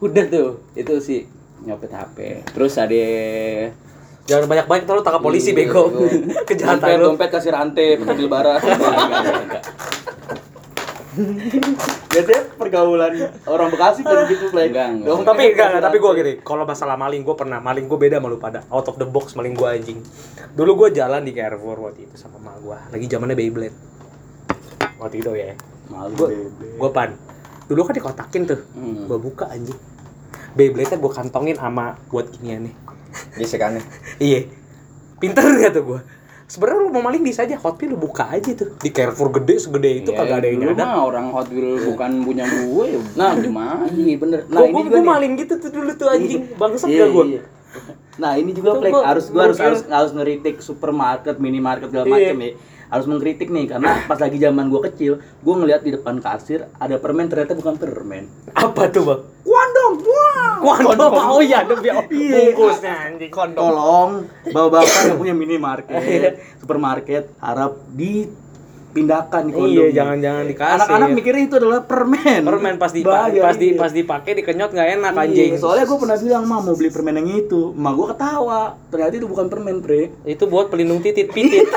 udah 0.05 0.25
tuh 0.29 0.49
itu 0.77 0.95
sih 1.01 1.21
nyopet 1.65 1.93
HP 1.93 2.17
terus 2.53 2.77
ada 2.77 3.05
Jangan 4.27 4.51
banyak-banyak 4.51 4.85
terus 4.91 5.07
tangkap 5.07 5.23
polisi 5.23 5.55
bego. 5.55 5.87
Dompet, 5.95 6.51
Kejahatan 6.51 6.99
lu. 6.99 7.15
dompet 7.15 7.31
kasih 7.31 7.55
rantai, 7.55 7.95
pengambil 7.95 8.27
barang. 8.27 8.59
Biasanya 12.13 12.43
pergaulan 12.61 13.13
orang 13.49 13.69
Bekasi 13.73 14.05
kan 14.05 14.27
gitu, 14.29 14.53
Play. 14.53 14.69
Enggak, 14.69 14.99
enggak. 14.99 15.09
Dompet 15.09 15.27
tapi 15.31 15.43
enggak, 15.55 15.69
kasih 15.73 15.85
tapi 15.87 15.97
gue 16.03 16.13
gini 16.19 16.33
kalau 16.45 16.65
masalah 16.67 16.99
maling 16.99 17.23
gue 17.25 17.37
pernah 17.39 17.63
maling 17.63 17.87
gue 17.89 17.99
beda 18.03 18.19
malu 18.21 18.37
pada 18.37 18.67
out 18.69 18.85
of 18.91 18.99
the 18.99 19.07
box 19.09 19.33
maling 19.33 19.57
gue 19.57 19.65
anjing 19.65 20.03
dulu 20.53 20.85
gue 20.85 20.99
jalan 21.01 21.25
di 21.25 21.33
Carrefour 21.33 21.89
waktu 21.89 22.05
itu 22.05 22.21
sama 22.21 22.37
emak 22.37 22.57
gue 22.61 22.79
lagi 22.93 23.07
zamannya 23.09 23.37
Beyblade 23.37 23.77
waktu 25.01 25.17
itu 25.25 25.31
ya 25.37 25.53
Malu, 25.89 26.13
gue 26.17 26.29
Bebe. 26.53 26.67
gue 26.81 26.91
pan 26.93 27.11
dulu 27.67 27.81
kan 27.83 27.93
dikotakin 27.93 28.43
tuh 28.45 28.61
Hmm. 28.73 29.05
gue 29.05 29.19
buka 29.19 29.47
anjing 29.47 29.77
Beyblade 30.53 30.89
nya 30.89 30.97
gue 30.97 31.13
kantongin 31.13 31.55
sama 31.55 32.01
buat 32.07 32.31
ginian 32.31 32.65
nih 32.65 32.75
Gesekannya. 33.37 33.83
iya 34.23 34.49
pinter 35.17 35.43
gak 35.59 35.73
tuh 35.73 35.85
gue 35.87 36.01
sebenarnya 36.47 36.79
lu 36.79 36.91
mau 36.91 37.03
maling 37.03 37.21
bisa 37.21 37.43
aja 37.43 37.59
Hot 37.59 37.75
Wheel 37.75 37.91
lu 37.91 37.99
buka 37.99 38.29
aja 38.29 38.51
tuh 38.53 38.77
di 38.77 38.89
Carrefour 38.89 39.33
gede 39.33 39.59
segede 39.59 39.91
itu 39.99 40.11
Ya, 40.11 40.17
kagak 40.17 40.37
ada 40.37 40.47
yang 40.47 40.59
nyadar 40.63 40.87
mah 40.87 41.01
orang 41.05 41.27
Hot 41.31 41.49
Wheels 41.49 41.83
bukan 41.85 42.23
punya 42.23 42.45
gue 42.47 42.85
ya 42.89 43.01
Nah, 43.19 43.31
gimana 43.35 43.85
Iya, 43.89 44.15
bener. 44.17 44.39
nah, 44.47 44.55
Nah, 44.55 44.63
ini 44.65 44.81
juga 44.81 44.89
gue 44.89 44.97
nih. 44.97 45.09
maling 45.09 45.33
gitu 45.37 45.55
tuh 45.59 45.71
dulu 45.71 45.91
tuh 45.93 46.09
anjing 46.09 46.43
bangsat 46.55 46.89
Iya, 46.89 46.99
gak 46.99 47.11
gue 47.11 47.25
iya. 47.27 47.43
Nah, 48.17 48.33
ini 48.35 48.51
juga 48.51 48.71
gua- 48.79 49.05
harus 49.05 49.29
gua 49.29 49.35
gua 49.35 49.43
harus 49.45 49.59
harus 49.59 49.81
harus 49.85 50.11
ngeritik 50.11 50.57
supermarket, 50.59 51.37
minimarket 51.37 51.93
segala 51.93 52.09
Iya. 52.09 52.33
macam 52.33 52.39
ya. 52.41 52.53
Harus 52.89 53.07
mengkritik 53.11 53.51
nih 53.51 53.67
karena 53.71 54.05
pas 54.07 54.19
lagi 54.21 54.39
zaman 54.39 54.71
gua 54.71 54.87
kecil, 54.87 55.19
gua 55.43 55.55
ngeliat 55.59 55.83
di 55.83 55.95
depan 55.95 56.23
kasir 56.23 56.67
ada 56.79 56.97
permen 56.99 57.27
ternyata 57.31 57.55
bukan 57.59 57.75
permen. 57.77 58.25
apa 58.57 58.89
tuh 58.89 59.03
bang 59.05 59.23
Kondom. 59.47 59.93
Wah. 60.03 60.53
Kondom. 60.59 61.13
Oh 61.15 61.43
iya, 61.43 61.63
demi 61.63 61.89
bungkusnya 61.91 62.93
anjing. 63.09 63.31
Tolong 63.31 64.27
bapak-bapak 64.51 65.03
yang 65.07 65.19
punya 65.23 65.35
minimarket, 65.39 66.33
supermarket 66.61 67.31
harap 67.39 67.79
dipindahkan 68.97 69.41
nih 69.45 69.53
kondom. 69.53 69.69
Iya, 69.69 69.87
jangan-jangan 69.93 70.45
dikasih. 70.49 70.75
Anak-anak 70.81 71.09
mikirnya 71.13 71.43
itu 71.45 71.57
adalah 71.61 71.81
permen. 71.85 72.41
permen 72.41 72.75
pas 72.81 72.89
di 72.89 73.03
Bahaya, 73.05 73.41
pas 73.45 73.57
di 73.61 73.69
iya. 73.69 73.77
pas 73.77 73.93
dipakai 73.93 74.33
dikenyot 74.41 74.71
nggak 74.73 74.89
enak 74.97 75.13
Iya, 75.13 75.21
anjing. 75.21 75.51
soalnya 75.61 75.85
gue 75.85 75.99
pernah 76.01 76.17
bilang 76.17 76.45
mah 76.49 76.61
mau 76.65 76.73
beli 76.73 76.89
permen 76.89 77.15
yang 77.21 77.29
itu, 77.37 77.61
mah 77.77 77.93
gue 77.93 78.07
ketawa. 78.09 78.63
Ternyata 78.89 79.15
itu 79.15 79.29
bukan 79.29 79.47
permen, 79.53 79.77
Bre. 79.85 80.09
itu 80.25 80.45
buat 80.49 80.73
pelindung 80.73 81.05
titit 81.05 81.29
pitit. 81.29 81.69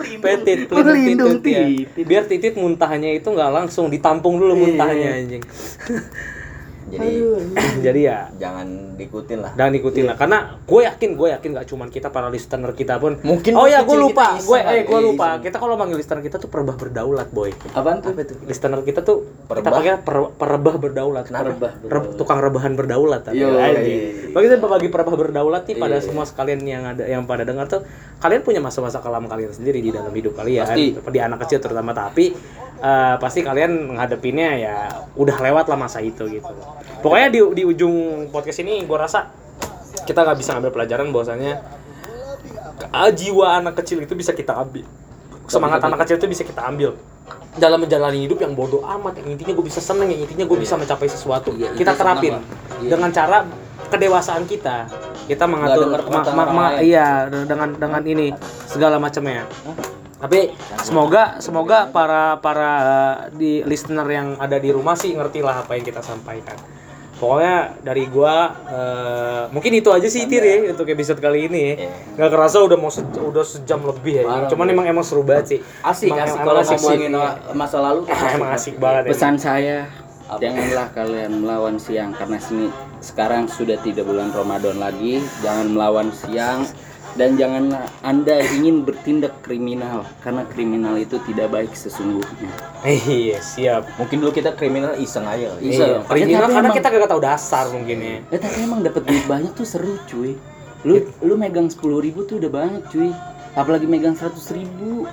Petit, 0.00 0.66
Pelindung 0.66 1.38
titit, 1.38 1.54
ya. 1.54 1.64
titit. 1.86 2.04
Biar 2.04 2.24
titit 2.26 2.54
muntahnya 2.58 3.14
itu 3.14 3.30
nggak 3.30 3.50
langsung 3.52 3.86
ditampung 3.86 4.42
dulu 4.42 4.52
Iya. 4.52 4.60
muntahnya 4.66 5.08
anjing. 5.14 5.42
Jadi 6.90 7.10
Jadi 7.86 8.00
ya 8.04 8.26
jangan 8.36 8.66
diikutin 8.98 9.38
lah. 9.40 9.52
dan 9.56 9.72
ikutin 9.72 10.04
lah. 10.10 10.16
Karena 10.18 10.38
gue 10.60 10.80
yakin 10.84 11.10
gue 11.16 11.28
yakin 11.32 11.48
nggak 11.56 11.66
cuman 11.70 11.88
kita 11.88 12.08
para 12.12 12.28
listener 12.28 12.74
kita 12.76 13.00
pun. 13.00 13.16
Mungkin 13.22 13.52
oh 13.56 13.64
ya 13.64 13.80
gue 13.86 13.96
lupa. 13.96 14.36
kita 14.36 14.46
gue 14.50 14.58
eh 14.60 14.82
gue 14.84 14.98
iya, 14.98 15.08
lupa. 15.08 15.28
Kita 15.40 15.56
kalau 15.56 15.74
manggil 15.78 15.96
listener 15.96 16.20
kita 16.20 16.36
tuh 16.36 16.50
perebah 16.52 16.76
berdaulat 16.76 17.28
boy. 17.32 17.54
Apaan 17.72 18.04
tuh? 18.04 18.12
listener 18.44 18.80
kita 18.84 19.00
tuh 19.00 19.24
kita 19.48 19.62
Perebah? 19.62 19.72
pakai 19.72 19.92
per- 20.04 20.32
perebah 20.36 20.74
berdaulat. 20.76 21.24
Perebah 21.30 21.72
Re- 21.86 22.12
tukang 22.18 22.38
rebahan 22.42 22.74
berdaulat 22.76 23.24
tapi. 23.24 23.40
Yo, 23.40 23.54
anjing. 23.56 23.86
iya. 23.86 24.34
bagi 24.34 24.46
bagi 24.58 24.88
perebah 24.92 25.16
berdaulat 25.16 25.62
nih 25.66 25.76
pada 25.78 25.96
semua 26.02 26.24
sekalian 26.28 26.60
yang 26.66 26.84
ada 26.84 27.04
yang 27.06 27.24
pada 27.24 27.42
dengar 27.42 27.66
tuh 27.66 27.82
kalian 28.20 28.42
punya 28.44 28.60
masa-masa 28.60 29.00
kelam 29.00 29.24
kalian 29.26 29.50
sendiri 29.54 29.80
di 29.80 29.90
dalam 29.90 30.12
hidup 30.12 30.36
kalian 30.36 30.66
Pasti. 30.68 30.92
di 30.98 31.18
anak 31.20 31.46
kecil 31.46 31.58
terutama. 31.62 31.96
Tapi 31.96 32.36
eh, 32.80 33.14
pasti 33.16 33.40
kalian 33.40 33.86
menghadapinya 33.86 34.48
ya 34.54 34.76
udah 35.14 35.36
lewat 35.38 35.64
lah 35.66 35.76
masa 35.76 36.00
itu 36.00 36.24
gitu. 36.26 36.52
Pokoknya 37.00 37.28
di 37.28 37.40
di 37.54 37.62
ujung 37.62 37.94
podcast 38.28 38.60
ini 38.60 38.82
gue 38.82 38.96
rasa 38.96 39.28
kita 40.02 40.20
nggak 40.20 40.36
bisa 40.36 40.56
ngambil 40.56 40.72
pelajaran 40.72 41.08
bahwasanya 41.08 41.60
ah, 42.90 43.10
jiwa 43.10 43.60
anak 43.60 43.78
kecil 43.78 44.00
itu 44.00 44.12
bisa 44.12 44.32
kita 44.32 44.56
ambil. 44.56 44.84
Semangat 45.46 45.82
anak 45.82 46.02
kecil 46.02 46.16
itu 46.16 46.28
bisa 46.30 46.42
kita 46.42 46.62
ambil. 46.64 46.96
Dalam 47.52 47.82
menjalani 47.82 48.24
hidup 48.24 48.38
yang 48.38 48.54
bodoh 48.54 48.80
amat 48.80 49.18
yang 49.20 49.34
intinya 49.34 49.52
gue 49.52 49.66
bisa 49.66 49.78
seneng 49.78 50.06
yang 50.08 50.22
intinya 50.22 50.46
gue 50.46 50.58
bisa 50.58 50.74
mencapai 50.74 51.06
sesuatu 51.06 51.50
Iya, 51.52 51.74
kita 51.74 51.92
terapin. 51.94 52.38
senang. 52.38 52.44
Iya. 52.80 52.90
dengan 52.90 53.10
cara 53.10 53.38
kedewasaan 53.90 54.46
kita 54.46 54.86
kita 55.26 55.44
mengatur 55.44 55.90
ma- 56.06 56.30
ma- 56.32 56.48
ma- 56.48 56.78
iya 56.78 57.26
dengan 57.26 57.74
dengan 57.74 58.02
ini 58.02 58.30
segala 58.64 58.96
macamnya 58.96 59.44
tapi 60.20 60.52
semoga 60.78 61.40
semoga 61.40 61.88
para 61.88 62.36
para 62.38 62.70
eh, 62.76 63.16
di 63.32 63.52
listener 63.62 64.04
yang 64.04 64.28
ada 64.36 64.56
di 64.56 64.68
rumah 64.68 64.92
sih 64.92 65.10
ngerti 65.10 65.40
lah 65.40 65.64
apa 65.64 65.74
yang 65.74 65.82
kita 65.82 66.00
sampaikan. 66.00 66.60
Pokoknya 67.16 67.76
dari 67.80 68.04
gua 68.06 68.36
eh, 68.64 69.42
mungkin 69.48 69.72
itu 69.74 69.88
aja 69.88 70.04
sih 70.06 70.24
Tir 70.24 70.40
ya 70.40 70.72
untuk 70.72 70.84
episode 70.86 71.16
kali 71.18 71.46
ini 71.46 71.60
ya. 71.74 71.88
nggak 72.16 72.30
kerasa 72.30 72.60
udah 72.60 72.76
mau 72.76 72.88
se- 72.88 73.04
udah 73.04 73.44
sejam 73.44 73.80
lebih 73.82 74.20
ya. 74.20 74.24
Parah, 74.24 74.48
cuman 74.48 74.66
emang 74.68 74.86
emang 74.86 75.04
seru 75.04 75.20
banget 75.20 75.46
sih. 75.46 75.58
Asik, 75.80 76.08
Emang- 76.08 76.20
asik. 76.22 76.32
emang 76.32 76.44
kalau 76.44 76.60
asik 76.62 76.70
sih. 76.70 76.84
ngomongin 76.86 77.12
masa 77.52 77.78
lalu. 77.78 78.00
emang 78.36 78.50
asik. 78.52 78.74
banget 78.76 79.02
ya. 79.04 79.10
pesan 79.10 79.34
saya 79.36 79.78
janganlah 80.30 80.94
kalian 80.94 81.42
melawan 81.42 81.74
siang 81.74 82.14
karena 82.14 82.38
sini 82.38 82.70
sekarang 83.00 83.50
sudah 83.50 83.74
tidak 83.82 84.06
bulan 84.06 84.30
Ramadan 84.30 84.78
lagi. 84.78 85.18
Jangan 85.40 85.66
melawan 85.68 86.08
siang 86.10 86.64
dan 87.14 87.34
janganlah 87.34 87.86
anda 88.00 88.38
ingin 88.54 88.82
bertindak 88.82 89.34
kriminal 89.40 90.06
karena 90.20 90.46
kriminal 90.46 90.94
itu 90.94 91.18
tidak 91.24 91.50
baik 91.50 91.72
sesungguhnya 91.72 92.50
iya 92.86 93.38
siap 93.38 93.90
Mungkin 94.00 94.16
dulu 94.20 94.32
kita 94.32 94.56
kriminal 94.56 94.96
iseng 94.96 95.28
aja. 95.28 95.52
Iseng. 95.60 96.00
Iya, 96.00 96.08
kriminal 96.08 96.48
karena 96.48 96.68
emang- 96.70 96.76
kita 96.80 96.88
gak 96.88 97.10
tahu 97.10 97.22
dasar 97.22 97.64
mungkin 97.68 97.96
ya. 98.00 98.16
Eh 98.32 98.40
tapi 98.40 98.58
emang 98.64 98.80
dapat 98.80 99.02
duit 99.04 99.24
banyak 99.28 99.52
tuh 99.52 99.68
seru 99.68 100.00
cuy. 100.08 100.40
Lu 100.88 100.94
lu 101.20 101.34
megang 101.36 101.68
sepuluh 101.68 102.00
ribu 102.00 102.24
tuh 102.24 102.40
udah 102.40 102.48
banyak 102.48 102.82
cuy. 102.88 103.12
Apalagi 103.52 103.84
megang 103.84 104.16
seratus 104.16 104.48
ribu. 104.50 105.04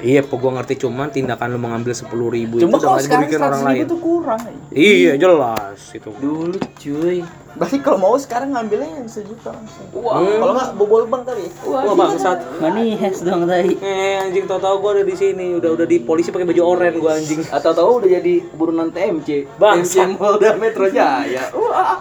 Iya, 0.00 0.20
po 0.24 0.36
gua 0.36 0.56
ngerti 0.56 0.80
cuman 0.80 1.08
tindakan 1.08 1.52
lu 1.52 1.60
mengambil 1.60 1.92
sepuluh 1.92 2.28
ribu 2.28 2.56
Cuma 2.56 2.76
itu 2.76 2.82
kalau 2.82 2.96
udah 2.96 3.04
sekarang 3.04 3.24
bikin 3.28 3.40
orang 3.40 3.62
100 3.62 3.68
lain. 3.68 3.82
tuh 3.84 4.00
kurang. 4.00 4.40
Iya, 4.70 5.12
jelas 5.14 5.78
itu. 5.92 6.10
Dulu 6.10 6.56
cuy. 6.56 7.18
Berarti 7.50 7.76
kalau 7.82 7.98
mau 7.98 8.14
sekarang 8.14 8.54
ngambilnya 8.54 9.02
yang 9.02 9.08
sejuta 9.10 9.50
langsung. 9.50 9.84
Wah. 9.92 10.22
Kalau 10.22 10.52
nggak 10.54 10.70
bobol 10.78 11.04
bank 11.04 11.22
kali. 11.26 11.44
ya. 11.44 11.52
Wah, 11.66 11.94
bangsat. 11.94 12.38
Money 12.58 12.94
has 12.96 13.20
dong 13.20 13.44
tadi. 13.44 13.74
Eh, 13.76 14.16
anjing 14.18 14.46
tau-tau 14.46 14.78
gua 14.78 14.96
ada 14.96 15.04
di 15.04 15.12
sini, 15.12 15.58
udah 15.58 15.74
udah 15.74 15.84
di 15.84 15.98
polisi 15.98 16.30
pakai 16.30 16.46
baju 16.46 16.62
oranye 16.62 16.96
gua 16.96 17.18
anjing. 17.18 17.42
Atau 17.50 17.74
tahu 17.74 18.00
udah 18.00 18.10
jadi 18.10 18.34
buronan 18.54 18.88
TMC. 18.88 19.58
Bangsat. 19.58 20.14
TMC 20.14 20.16
Polda 20.16 20.50
Metro 20.56 20.86
Jaya. 20.88 21.50
Wah. 21.58 21.98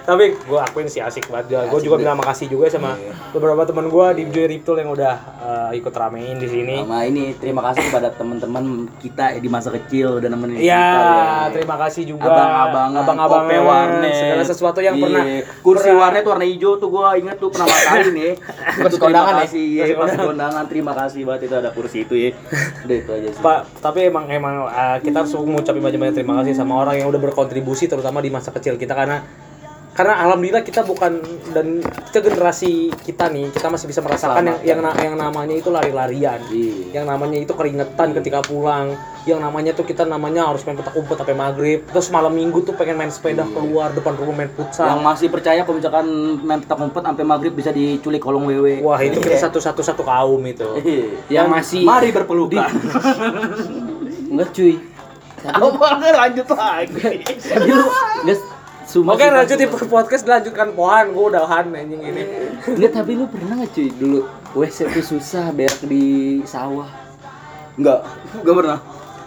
Tapi 0.00 0.34
gue 0.34 0.58
akuin 0.58 0.86
sih 0.86 0.98
asik 0.98 1.26
banget 1.26 1.64
gue 1.64 1.80
juga 1.80 1.96
bilang 1.96 2.16
makasih 2.16 2.46
juga 2.46 2.66
sama 2.66 2.96
beberapa 3.30 3.62
teman 3.62 3.86
gue 3.86 4.06
di 4.14 4.22
Joy 4.28 4.46
Riptul 4.48 4.76
yang 4.76 4.90
udah 4.90 5.14
eh, 5.38 5.78
ikut 5.78 5.90
ramein 5.90 6.34
di 6.34 6.46
sini 6.46 6.76
Sama 6.80 7.04
ini 7.04 7.34
terima 7.34 7.62
kasih 7.62 7.82
kepada 7.84 8.08
teman-teman 8.10 8.64
kita 8.96 9.36
di 9.36 9.46
masa 9.46 9.70
kecil 9.70 10.18
udah 10.18 10.28
nemenin 10.28 10.56
Iya, 10.56 10.66
kita 10.66 11.04
ya. 11.04 11.52
terima 11.52 11.76
kasih 11.78 12.02
juga 12.06 12.30
abang-abangan 12.30 13.26
kopi 13.28 13.56
warnet, 13.56 14.12
segala 14.12 14.42
sesuatu 14.42 14.80
yang 14.80 14.96
Iya, 14.96 15.02
pernah 15.02 15.24
kursi 15.60 15.86
pernah- 15.86 16.00
warnet 16.02 16.24
warna 16.24 16.44
hijau 16.44 16.72
tuh 16.76 16.88
gua 16.88 17.14
inget 17.14 17.36
tuh 17.36 17.48
pernah 17.48 17.66
masain 17.66 18.10
nih. 18.18 18.32
Itu 18.80 18.96
kondangan 18.96 19.26
terima 19.30 19.40
ya? 19.40 19.46
kasih, 19.46 19.64
iya, 19.66 19.84
pas 19.94 20.10
kondangan 20.12 20.64
terima 20.66 20.92
kasih 20.94 21.20
banget 21.22 21.40
itu 21.46 21.54
ada 21.56 21.70
kursi 21.70 21.98
itu 22.02 22.14
ya. 22.16 22.30
Udah 22.82 22.96
itu 22.96 23.10
aja 23.12 23.28
sih. 23.30 23.40
Pak, 23.40 23.58
tapi 23.78 23.98
emang 24.06 24.24
emang 24.26 24.54
uh, 24.64 24.98
kita 24.98 25.22
harus 25.22 25.32
mengucapin 25.34 25.80
banyak-banyak 25.80 26.14
terima 26.14 26.34
kasih 26.42 26.52
sama 26.52 26.74
orang 26.76 26.98
yang 26.98 27.08
udah 27.08 27.20
berkontribusi 27.20 27.86
terutama 27.86 28.18
di 28.18 28.28
masa 28.28 28.50
kecil 28.50 28.74
kita 28.74 28.92
karena 28.92 29.22
karena 29.90 30.22
alhamdulillah 30.22 30.62
kita 30.62 30.80
bukan 30.80 31.18
dan 31.50 31.82
kita 31.82 32.22
generasi 32.22 32.72
kita 33.00 33.26
nih 33.26 33.50
kita 33.50 33.66
masih 33.66 33.84
bisa 33.84 33.98
merasakan 33.98 34.38
yang 34.46 34.58
yang, 34.62 34.80
na- 34.80 34.94
yang 34.96 35.14
namanya 35.14 35.52
itu 35.52 35.66
lari-larian 35.68 36.38
Iya. 36.46 36.94
yang 36.94 37.04
namanya 37.04 37.36
itu 37.36 37.50
keringetan 37.50 38.14
ketika 38.14 38.38
pulang 38.40 38.94
yang 39.22 39.36
namanya 39.36 39.70
tuh 39.70 39.82
kita 39.82 40.02
namanya 40.04 40.46
harus 40.46 40.62
main 40.62 40.74
petak 40.74 40.94
umpet 40.94 41.14
sampai 41.14 41.34
maghrib 41.34 41.82
terus 41.84 42.08
malam 42.08 42.32
minggu 42.32 42.62
tuh 42.62 42.72
pengen 42.72 42.96
main 42.96 43.10
sepeda 43.10 43.42
keluar 43.46 43.90
depan 43.90 44.14
rumah 44.14 44.32
main 44.36 44.48
futsal 44.48 44.86
Yang 44.86 45.02
masih 45.02 45.26
percaya 45.28 45.60
kalau 45.60 45.76
misalkan 45.76 46.06
main 46.40 46.60
petak 46.60 46.78
umpet 46.78 47.02
sampai 47.02 47.24
maghrib 47.26 47.52
bisa 47.52 47.70
diculik 47.70 48.18
kolong 48.18 48.46
wewe. 48.46 48.80
wah 48.80 48.96
itu 48.96 49.18
kita 49.18 49.36
satu 49.42 49.58
satu 49.58 49.82
satu 49.82 50.00
kaum 50.00 50.40
itu 50.42 50.70
Yang 51.26 51.46
masih 51.50 51.82
Mari 51.82 52.08
berpelukan. 52.10 52.70
enggak 54.30 54.48
cuy. 54.52 54.78
Apa 55.42 55.86
lanjut 55.98 56.46
lagi? 56.46 57.24
Tapi 57.26 57.72
Oke 58.90 59.22
sumpah, 59.22 59.30
lanjut 59.38 59.54
di 59.54 59.66
podcast 59.70 60.26
lanjutkan 60.26 60.74
pohan 60.74 61.14
gue 61.14 61.24
udahan 61.30 61.70
anjing 61.70 62.02
ini 62.02 62.22
Enggak, 62.66 62.90
tapi 62.92 63.14
lu 63.14 63.30
pernah 63.30 63.62
nggak 63.62 63.70
cuy 63.70 63.86
dulu 63.94 64.26
WC 64.50 64.90
itu 64.90 65.14
susah 65.14 65.54
berak 65.54 65.78
di 65.86 66.04
sawah. 66.42 66.90
Enggak, 67.78 68.02
enggak 68.34 68.54
pernah. 68.58 68.78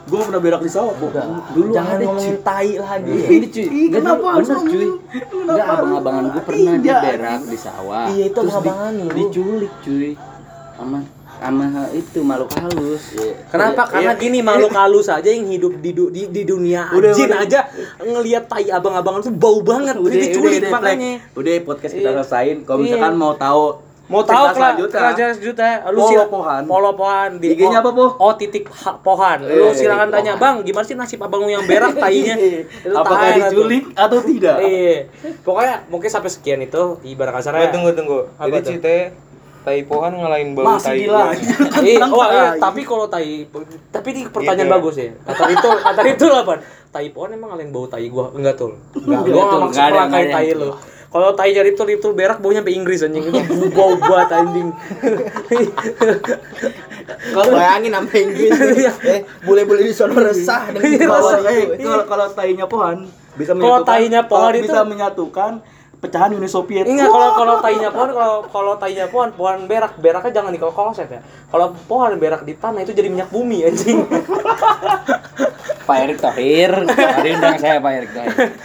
Gua 0.04 0.20
pernah 0.28 0.42
berak 0.44 0.62
di 0.62 0.68
sawah, 0.68 0.92
Bu. 1.00 1.08
Dulu 1.56 1.72
Jangan 1.72 1.96
ada, 1.96 2.04
ngomongin 2.04 2.36
cuy. 2.36 2.44
tai 2.44 2.72
lagi. 2.76 3.12
Ini 3.24 3.48
cuy, 3.48 3.64
Ih, 3.64 3.88
kenapa 3.88 4.26
harus 4.36 4.48
bener 4.52 4.68
cuy. 4.68 4.88
Enggak 5.32 5.66
abang-abangan 5.66 6.24
gue 6.28 6.44
pernah 6.44 6.74
dia 6.76 6.92
Iya. 6.92 7.00
berak 7.08 7.42
di 7.48 7.58
sawah. 7.58 8.06
Iya, 8.12 8.24
itu 8.28 8.36
Terus 8.36 8.52
di- 8.52 8.60
abang-abangan 8.60 8.94
lu. 9.00 9.12
Diculik 9.16 9.74
cuy. 9.80 10.12
Sama 10.76 11.00
sama 11.44 11.68
itu 11.92 12.20
makhluk 12.20 12.50
halus. 12.56 13.04
Kenapa? 13.48 13.84
Iya, 13.84 13.92
Karena 13.92 14.12
iya. 14.12 14.22
gini 14.22 14.40
makhluk 14.40 14.72
halus 14.72 15.08
aja 15.08 15.28
yang 15.28 15.44
hidup 15.46 15.76
di 15.78 15.92
du- 15.92 16.08
di, 16.08 16.26
di 16.26 16.42
dunia 16.44 16.88
Udah, 16.90 17.12
jin 17.12 17.28
udah. 17.28 17.44
aja 17.44 17.60
ngelihat 18.00 18.48
tai 18.48 18.68
abang-abangan 18.68 19.20
tuh 19.22 19.34
bau 19.34 19.60
banget. 19.60 19.96
Udah, 19.96 20.16
diculik 20.16 20.64
makanya. 20.66 21.20
Plek. 21.20 21.36
Udah 21.36 21.52
podcast 21.62 21.94
kita 21.94 22.10
Iya. 22.10 22.18
selesaiin. 22.18 22.58
Kalau 22.64 22.80
Iya. 22.80 22.86
misalkan 22.90 23.14
mau 23.14 23.36
tahu 23.36 23.64
Mau 24.04 24.20
tahu 24.20 24.52
cerita 24.52 25.00
kerajaan 25.00 25.32
sejuta 25.32 25.64
lu 25.90 26.04
Polo 26.04 26.28
Pohan. 26.28 26.62
Polo 26.68 26.92
Pohan 26.92 27.30
di 27.40 27.56
IG-nya 27.56 27.80
apa, 27.80 27.88
Po? 27.90 28.20
Oh 28.20 28.36
titik 28.36 28.68
ha- 28.68 29.00
Pohan. 29.00 29.48
Lu 29.48 29.72
silakan 29.72 30.12
tanya, 30.12 30.36
Pohan. 30.36 30.60
"Bang, 30.60 30.68
gimana 30.68 30.84
sih 30.84 30.92
nasib 30.94 31.24
abang 31.24 31.48
yang 31.48 31.64
berak 31.64 31.96
tainya?" 31.96 32.36
Itu 32.84 32.92
apakah 32.92 33.32
diculik 33.32 33.96
atau 33.96 34.20
tidak? 34.20 34.60
Iya. 34.60 35.08
Pokoknya 35.40 35.88
mungkin 35.88 36.12
sampai 36.12 36.28
sekian 36.28 36.60
itu 36.60 37.00
ibarat 37.02 37.32
kasarnya. 37.34 37.72
tunggu 37.72 37.96
tunggu. 37.96 38.28
Apa 38.36 38.60
Jadi 38.60 38.76
tuh? 38.76 39.02
Tai 39.64 39.80
pohan 39.84 40.12
ngalahin 40.14 40.54
bau 40.54 40.66
Masih 40.70 40.86
tai 40.86 40.98
gila. 41.02 41.24
gua. 41.24 41.34
Eh, 41.84 41.98
oh, 41.98 42.26
iya, 42.26 42.58
tapi 42.58 42.82
kalau 42.84 43.06
tai 43.06 43.46
tapi 43.90 44.08
ini 44.12 44.22
pertanyaan 44.28 44.66
Gitu. 44.66 44.76
bagus 44.76 44.96
ya. 44.98 45.10
Kata 45.24 45.44
itu, 45.50 45.68
kata 45.88 46.02
itu 46.06 46.26
apa? 46.30 46.54
Tai 46.90 47.06
pohon 47.10 47.30
emang 47.32 47.50
ngalahin 47.50 47.70
bau 47.70 47.86
tai 47.86 48.06
gua? 48.06 48.30
Enggak 48.30 48.56
tuh. 48.56 48.70
Enggak, 48.94 49.20
gua 49.24 49.42
Enggak, 49.42 49.60
maksud 49.64 49.82
ada. 49.82 50.04
tai 50.30 50.52
lu. 50.52 50.68
Kalau 51.08 51.30
tai 51.32 51.50
jadi 51.50 51.70
itu 51.70 51.82
itu 51.88 52.08
berak 52.12 52.38
baunya 52.38 52.60
sampai 52.60 52.74
Inggris 52.74 53.02
anjing. 53.02 53.24
Itu 53.24 53.68
bau 53.70 53.94
banget 53.96 54.30
anjing. 54.36 54.68
Kalau 57.30 57.50
bayangin 57.52 57.92
sampai 57.94 58.18
Inggris. 58.22 58.50
eh, 59.04 59.20
bule-bule 59.42 59.82
di 59.82 59.92
sono 59.92 60.14
resah 60.16 60.70
dengan 60.70 60.90
Iya, 60.90 61.06
bawah 61.06 61.32
resah. 61.38 61.54
itu. 61.54 61.74
Eh, 61.74 61.78
kalau 61.80 62.04
kalau 62.06 62.26
tainya 62.30 62.66
pohon 62.66 62.98
bisa 63.34 63.52
Kalau 63.52 63.60
menyatukan 63.82 63.88
tainya 63.88 64.22
pohon 64.24 64.42
kalau 64.44 64.56
itu- 64.56 64.64
bisa 64.66 64.80
menyatukan 64.84 65.52
pecahan 66.04 66.36
Uni 66.36 66.52
Soviet. 66.52 66.84
Enggak 66.84 67.08
kalau 67.08 67.30
kalau 67.40 67.56
tainya 67.64 67.88
pohon 67.88 68.12
kalau 68.12 68.38
kalau 68.52 68.74
tainya 68.76 69.08
pohon 69.08 69.32
pohon 69.32 69.64
berak 69.64 69.96
beraknya 69.96 70.44
jangan 70.44 70.52
di 70.52 70.60
kolkoset 70.60 71.08
ya. 71.08 71.24
Kalau 71.48 71.72
pohon 71.88 72.20
berak 72.20 72.44
di 72.44 72.60
tanah 72.60 72.84
itu 72.84 72.92
jadi 72.92 73.08
minyak 73.08 73.32
bumi 73.32 73.64
anjing. 73.64 74.04
Pak 75.84 75.98
Erik 76.00 76.20
Thohir, 76.24 76.72
hari 76.88 77.36
undang 77.36 77.60
saya 77.60 77.84
Pak 77.84 77.92
Erik 77.92 78.12
Thohir. 78.16 78.56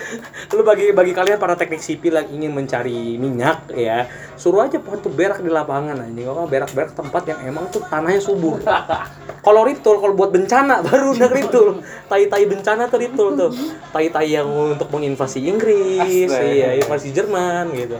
Lu 0.55 0.63
bagi 0.63 0.95
bagi 0.95 1.11
kalian 1.11 1.39
para 1.43 1.59
teknik 1.59 1.83
sipil 1.83 2.15
yang 2.15 2.31
ingin 2.31 2.55
mencari 2.55 3.19
minyak 3.19 3.75
ya, 3.75 4.07
suruh 4.39 4.65
aja 4.65 4.79
pohon 4.79 5.03
tuh 5.03 5.11
berak 5.11 5.43
di 5.43 5.51
lapangan 5.51 5.99
anjing. 5.99 6.25
Kalau 6.25 6.47
berak-berak 6.47 6.95
tempat 6.95 7.23
yang 7.27 7.39
emang 7.45 7.67
tuh 7.69 7.83
tanahnya 7.85 8.23
subur. 8.23 8.63
kalau 9.47 9.67
ritul 9.67 9.99
kalau 9.99 10.15
buat 10.15 10.31
bencana 10.31 10.81
baru 10.87 11.13
udah 11.13 11.31
ritul. 11.35 11.83
Tai-tai 12.07 12.47
bencana 12.47 12.87
tuh 12.87 12.99
ritul 13.03 13.29
tuh. 13.35 13.51
Tai-tai 13.91 14.31
yang 14.31 14.47
untuk 14.47 14.89
menginvasi 14.89 15.45
Inggris, 15.45 16.31
iya, 16.31 16.79
invasi 16.79 17.11
Jerman 17.11 17.75
gitu. 17.75 17.99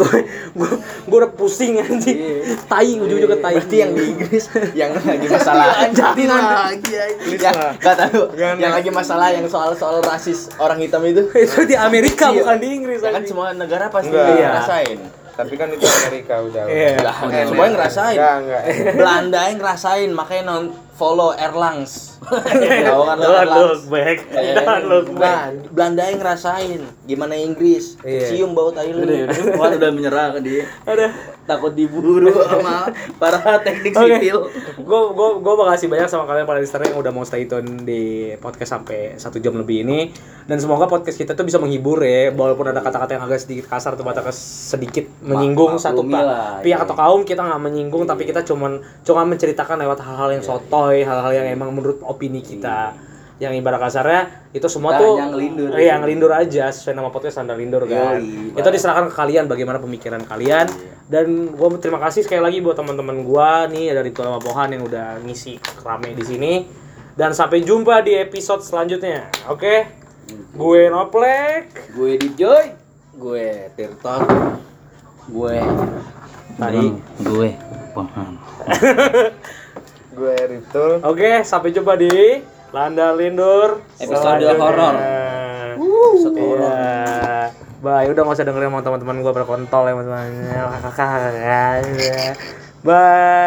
Gue 0.00 0.18
gue 1.08 1.18
udah 1.20 1.32
pusing 1.36 1.78
anjing. 1.78 2.42
Tai 2.66 2.88
ujung-ujungnya 2.88 3.38
tai. 3.38 3.54
Berarti 3.60 3.76
yang 3.78 3.92
di 3.92 4.02
Inggris 4.16 4.44
yang 4.72 4.90
lagi 4.96 5.26
masalah 5.28 5.86
Jadi 5.92 6.24
lagi 6.24 6.92
yang 7.36 7.54
nggak 7.76 7.96
tahu 8.08 8.22
yang 8.38 8.72
lagi 8.72 8.88
masalah 8.88 9.28
yang 9.30 9.44
soal 9.46 9.76
soal 9.76 10.00
rasis 10.00 10.48
orang 10.56 10.80
hitam 10.80 11.04
itu 11.04 11.26
itu 11.34 11.58
di 11.68 11.76
Amerika 11.76 12.32
Iya. 12.32 12.42
bukan 12.46 12.56
di 12.62 12.68
Inggris 12.80 13.00
ya 13.02 13.10
kan 13.12 13.22
semua 13.26 13.52
negara 13.52 13.90
pasti. 13.92 14.14
Iya. 14.14 14.48
ngerasain 14.56 14.98
Tapi 15.32 15.54
kan 15.56 15.68
itu 15.72 15.86
Amerika 15.88 16.34
udah. 16.44 16.64
Iya. 16.68 17.00
semuanya 17.48 17.72
ngerasain 17.80 18.16
Enggak, 18.16 18.36
enggak. 18.44 18.62
Belanda 18.96 19.40
yang 19.48 19.58
ngerasain 19.58 20.10
makanya 20.12 20.42
non 20.44 20.64
follow 20.92 21.32
Erlangs 21.34 22.20
tahu 22.86 23.02
kan 23.02 23.16
lo 23.18 23.34
Erlangs 23.34 23.82
look 23.82 23.82
back. 23.90 24.16
Don't 24.30 24.86
look 24.86 25.08
nah, 25.18 25.50
back. 25.50 25.50
Belanda 25.74 26.02
yang 26.06 26.18
ngerasain 26.22 26.80
gimana 27.02 27.34
Inggris 27.34 27.98
Iya. 28.06 28.30
cium 28.30 28.54
bau 28.54 28.70
tai 28.70 28.94
lu 28.94 29.02
udah 29.02 29.90
menyerah 29.90 30.38
ke 30.38 30.40
dia. 30.42 30.64
Ada. 30.86 31.10
Takut 31.42 31.74
diburu 31.74 32.30
sama 32.46 32.86
para 33.18 33.58
teknik 33.66 33.94
sipil. 33.94 34.46
Gue 34.78 35.00
gue 35.12 35.28
gue 35.42 35.54
makasih 35.58 35.90
banyak 35.90 36.06
sama 36.06 36.30
kalian 36.30 36.46
para 36.46 36.62
listener 36.62 36.94
yang 36.94 36.98
udah 37.02 37.10
mau 37.10 37.26
stay 37.26 37.50
tune 37.50 37.82
di 37.82 38.34
podcast 38.38 38.78
sampai 38.78 39.18
satu 39.18 39.42
jam 39.42 39.58
lebih 39.58 39.82
ini 39.82 40.14
dan 40.46 40.58
semoga 40.58 40.90
podcast 40.90 41.18
kita 41.18 41.38
tuh 41.38 41.46
bisa 41.46 41.58
menghibur 41.62 42.02
ya 42.02 42.34
walaupun 42.34 42.70
ada 42.74 42.82
kata-kata 42.82 43.14
yang 43.14 43.24
agak 43.26 43.40
sedikit 43.42 43.70
kasar 43.70 43.94
atau 43.94 44.02
kata 44.02 44.26
sedikit 44.34 45.06
menyinggung 45.22 45.78
satu 45.78 46.02
lah, 46.02 46.58
pihak 46.62 46.82
iya. 46.82 46.82
atau 46.82 46.94
kaum 46.98 47.22
kita 47.22 47.46
nggak 47.46 47.62
menyinggung 47.62 48.04
tapi 48.06 48.26
kita 48.26 48.42
cuman 48.42 48.82
cuma 49.06 49.22
menceritakan 49.22 49.78
lewat 49.86 50.02
hal-hal 50.02 50.28
yang 50.34 50.44
sotoy 50.82 51.06
hal-hal 51.06 51.32
yang 51.32 51.46
emang 51.54 51.70
menurut 51.70 52.02
opini 52.02 52.42
kita. 52.42 52.98
Yang 53.38 53.58
ibarat 53.58 53.80
kasarnya 53.82 54.20
itu 54.54 54.66
semua 54.70 54.94
Kita 54.94 55.02
tuh 55.02 55.12
hanya 55.18 55.26
ngelindur. 55.34 55.68
iya 55.74 55.94
ngelindur 55.98 56.30
aja 56.30 56.70
sesuai 56.70 56.94
nama 56.94 57.10
podcast 57.10 57.42
standar 57.42 57.58
lindur 57.58 57.82
kan. 57.90 58.22
Yoi, 58.22 58.54
itu 58.54 58.68
diserahkan 58.70 59.10
ke 59.10 59.14
kalian 59.18 59.50
bagaimana 59.50 59.82
pemikiran 59.82 60.22
kalian. 60.22 60.70
Dan 61.10 61.50
gue 61.50 61.68
terima 61.82 61.98
kasih 61.98 62.22
sekali 62.22 62.38
lagi 62.38 62.62
buat 62.62 62.78
teman-teman 62.78 63.26
gua 63.26 63.66
nih 63.66 63.98
dari 63.98 64.14
Tulama 64.14 64.38
Pohan 64.38 64.78
yang 64.78 64.86
udah 64.86 65.18
ngisi 65.26 65.58
rame 65.82 66.14
di 66.14 66.22
sini. 66.22 66.52
Dan 67.18 67.34
sampai 67.34 67.66
jumpa 67.66 68.06
di 68.06 68.14
episode 68.14 68.62
selanjutnya 68.62 69.26
oke? 69.50 69.74
Gue 70.54 70.86
Noplek. 70.86 71.92
Gue 71.98 72.22
di 72.22 72.30
Joy, 72.38 72.78
gue 73.18 73.74
Tirton. 73.74 74.22
Gue 75.26 75.58
tadi. 76.54 76.94
Gue 77.26 77.58
Pohan. 77.90 78.38
Gue 80.12 80.36
Riptul. 80.36 81.00
oke 81.00 81.44
sampai 81.44 81.72
jumpa 81.72 81.96
di 81.96 82.44
Landa 82.72 83.12
Lindur 83.16 83.80
Episode 83.96 84.44
horor. 84.60 84.94
episode 85.76 86.36
horor 86.40 87.32
Bye, 87.82 88.06
udah 88.14 88.22
gak 88.22 88.38
usah 88.38 88.46
dengerin 88.46 88.70
sama 88.70 88.78
teman-teman 88.86 89.26
gua 89.26 89.34
berkontol 89.34 89.90
ya 89.90 89.98
teman-teman. 89.98 90.30
Bye. 92.86 93.42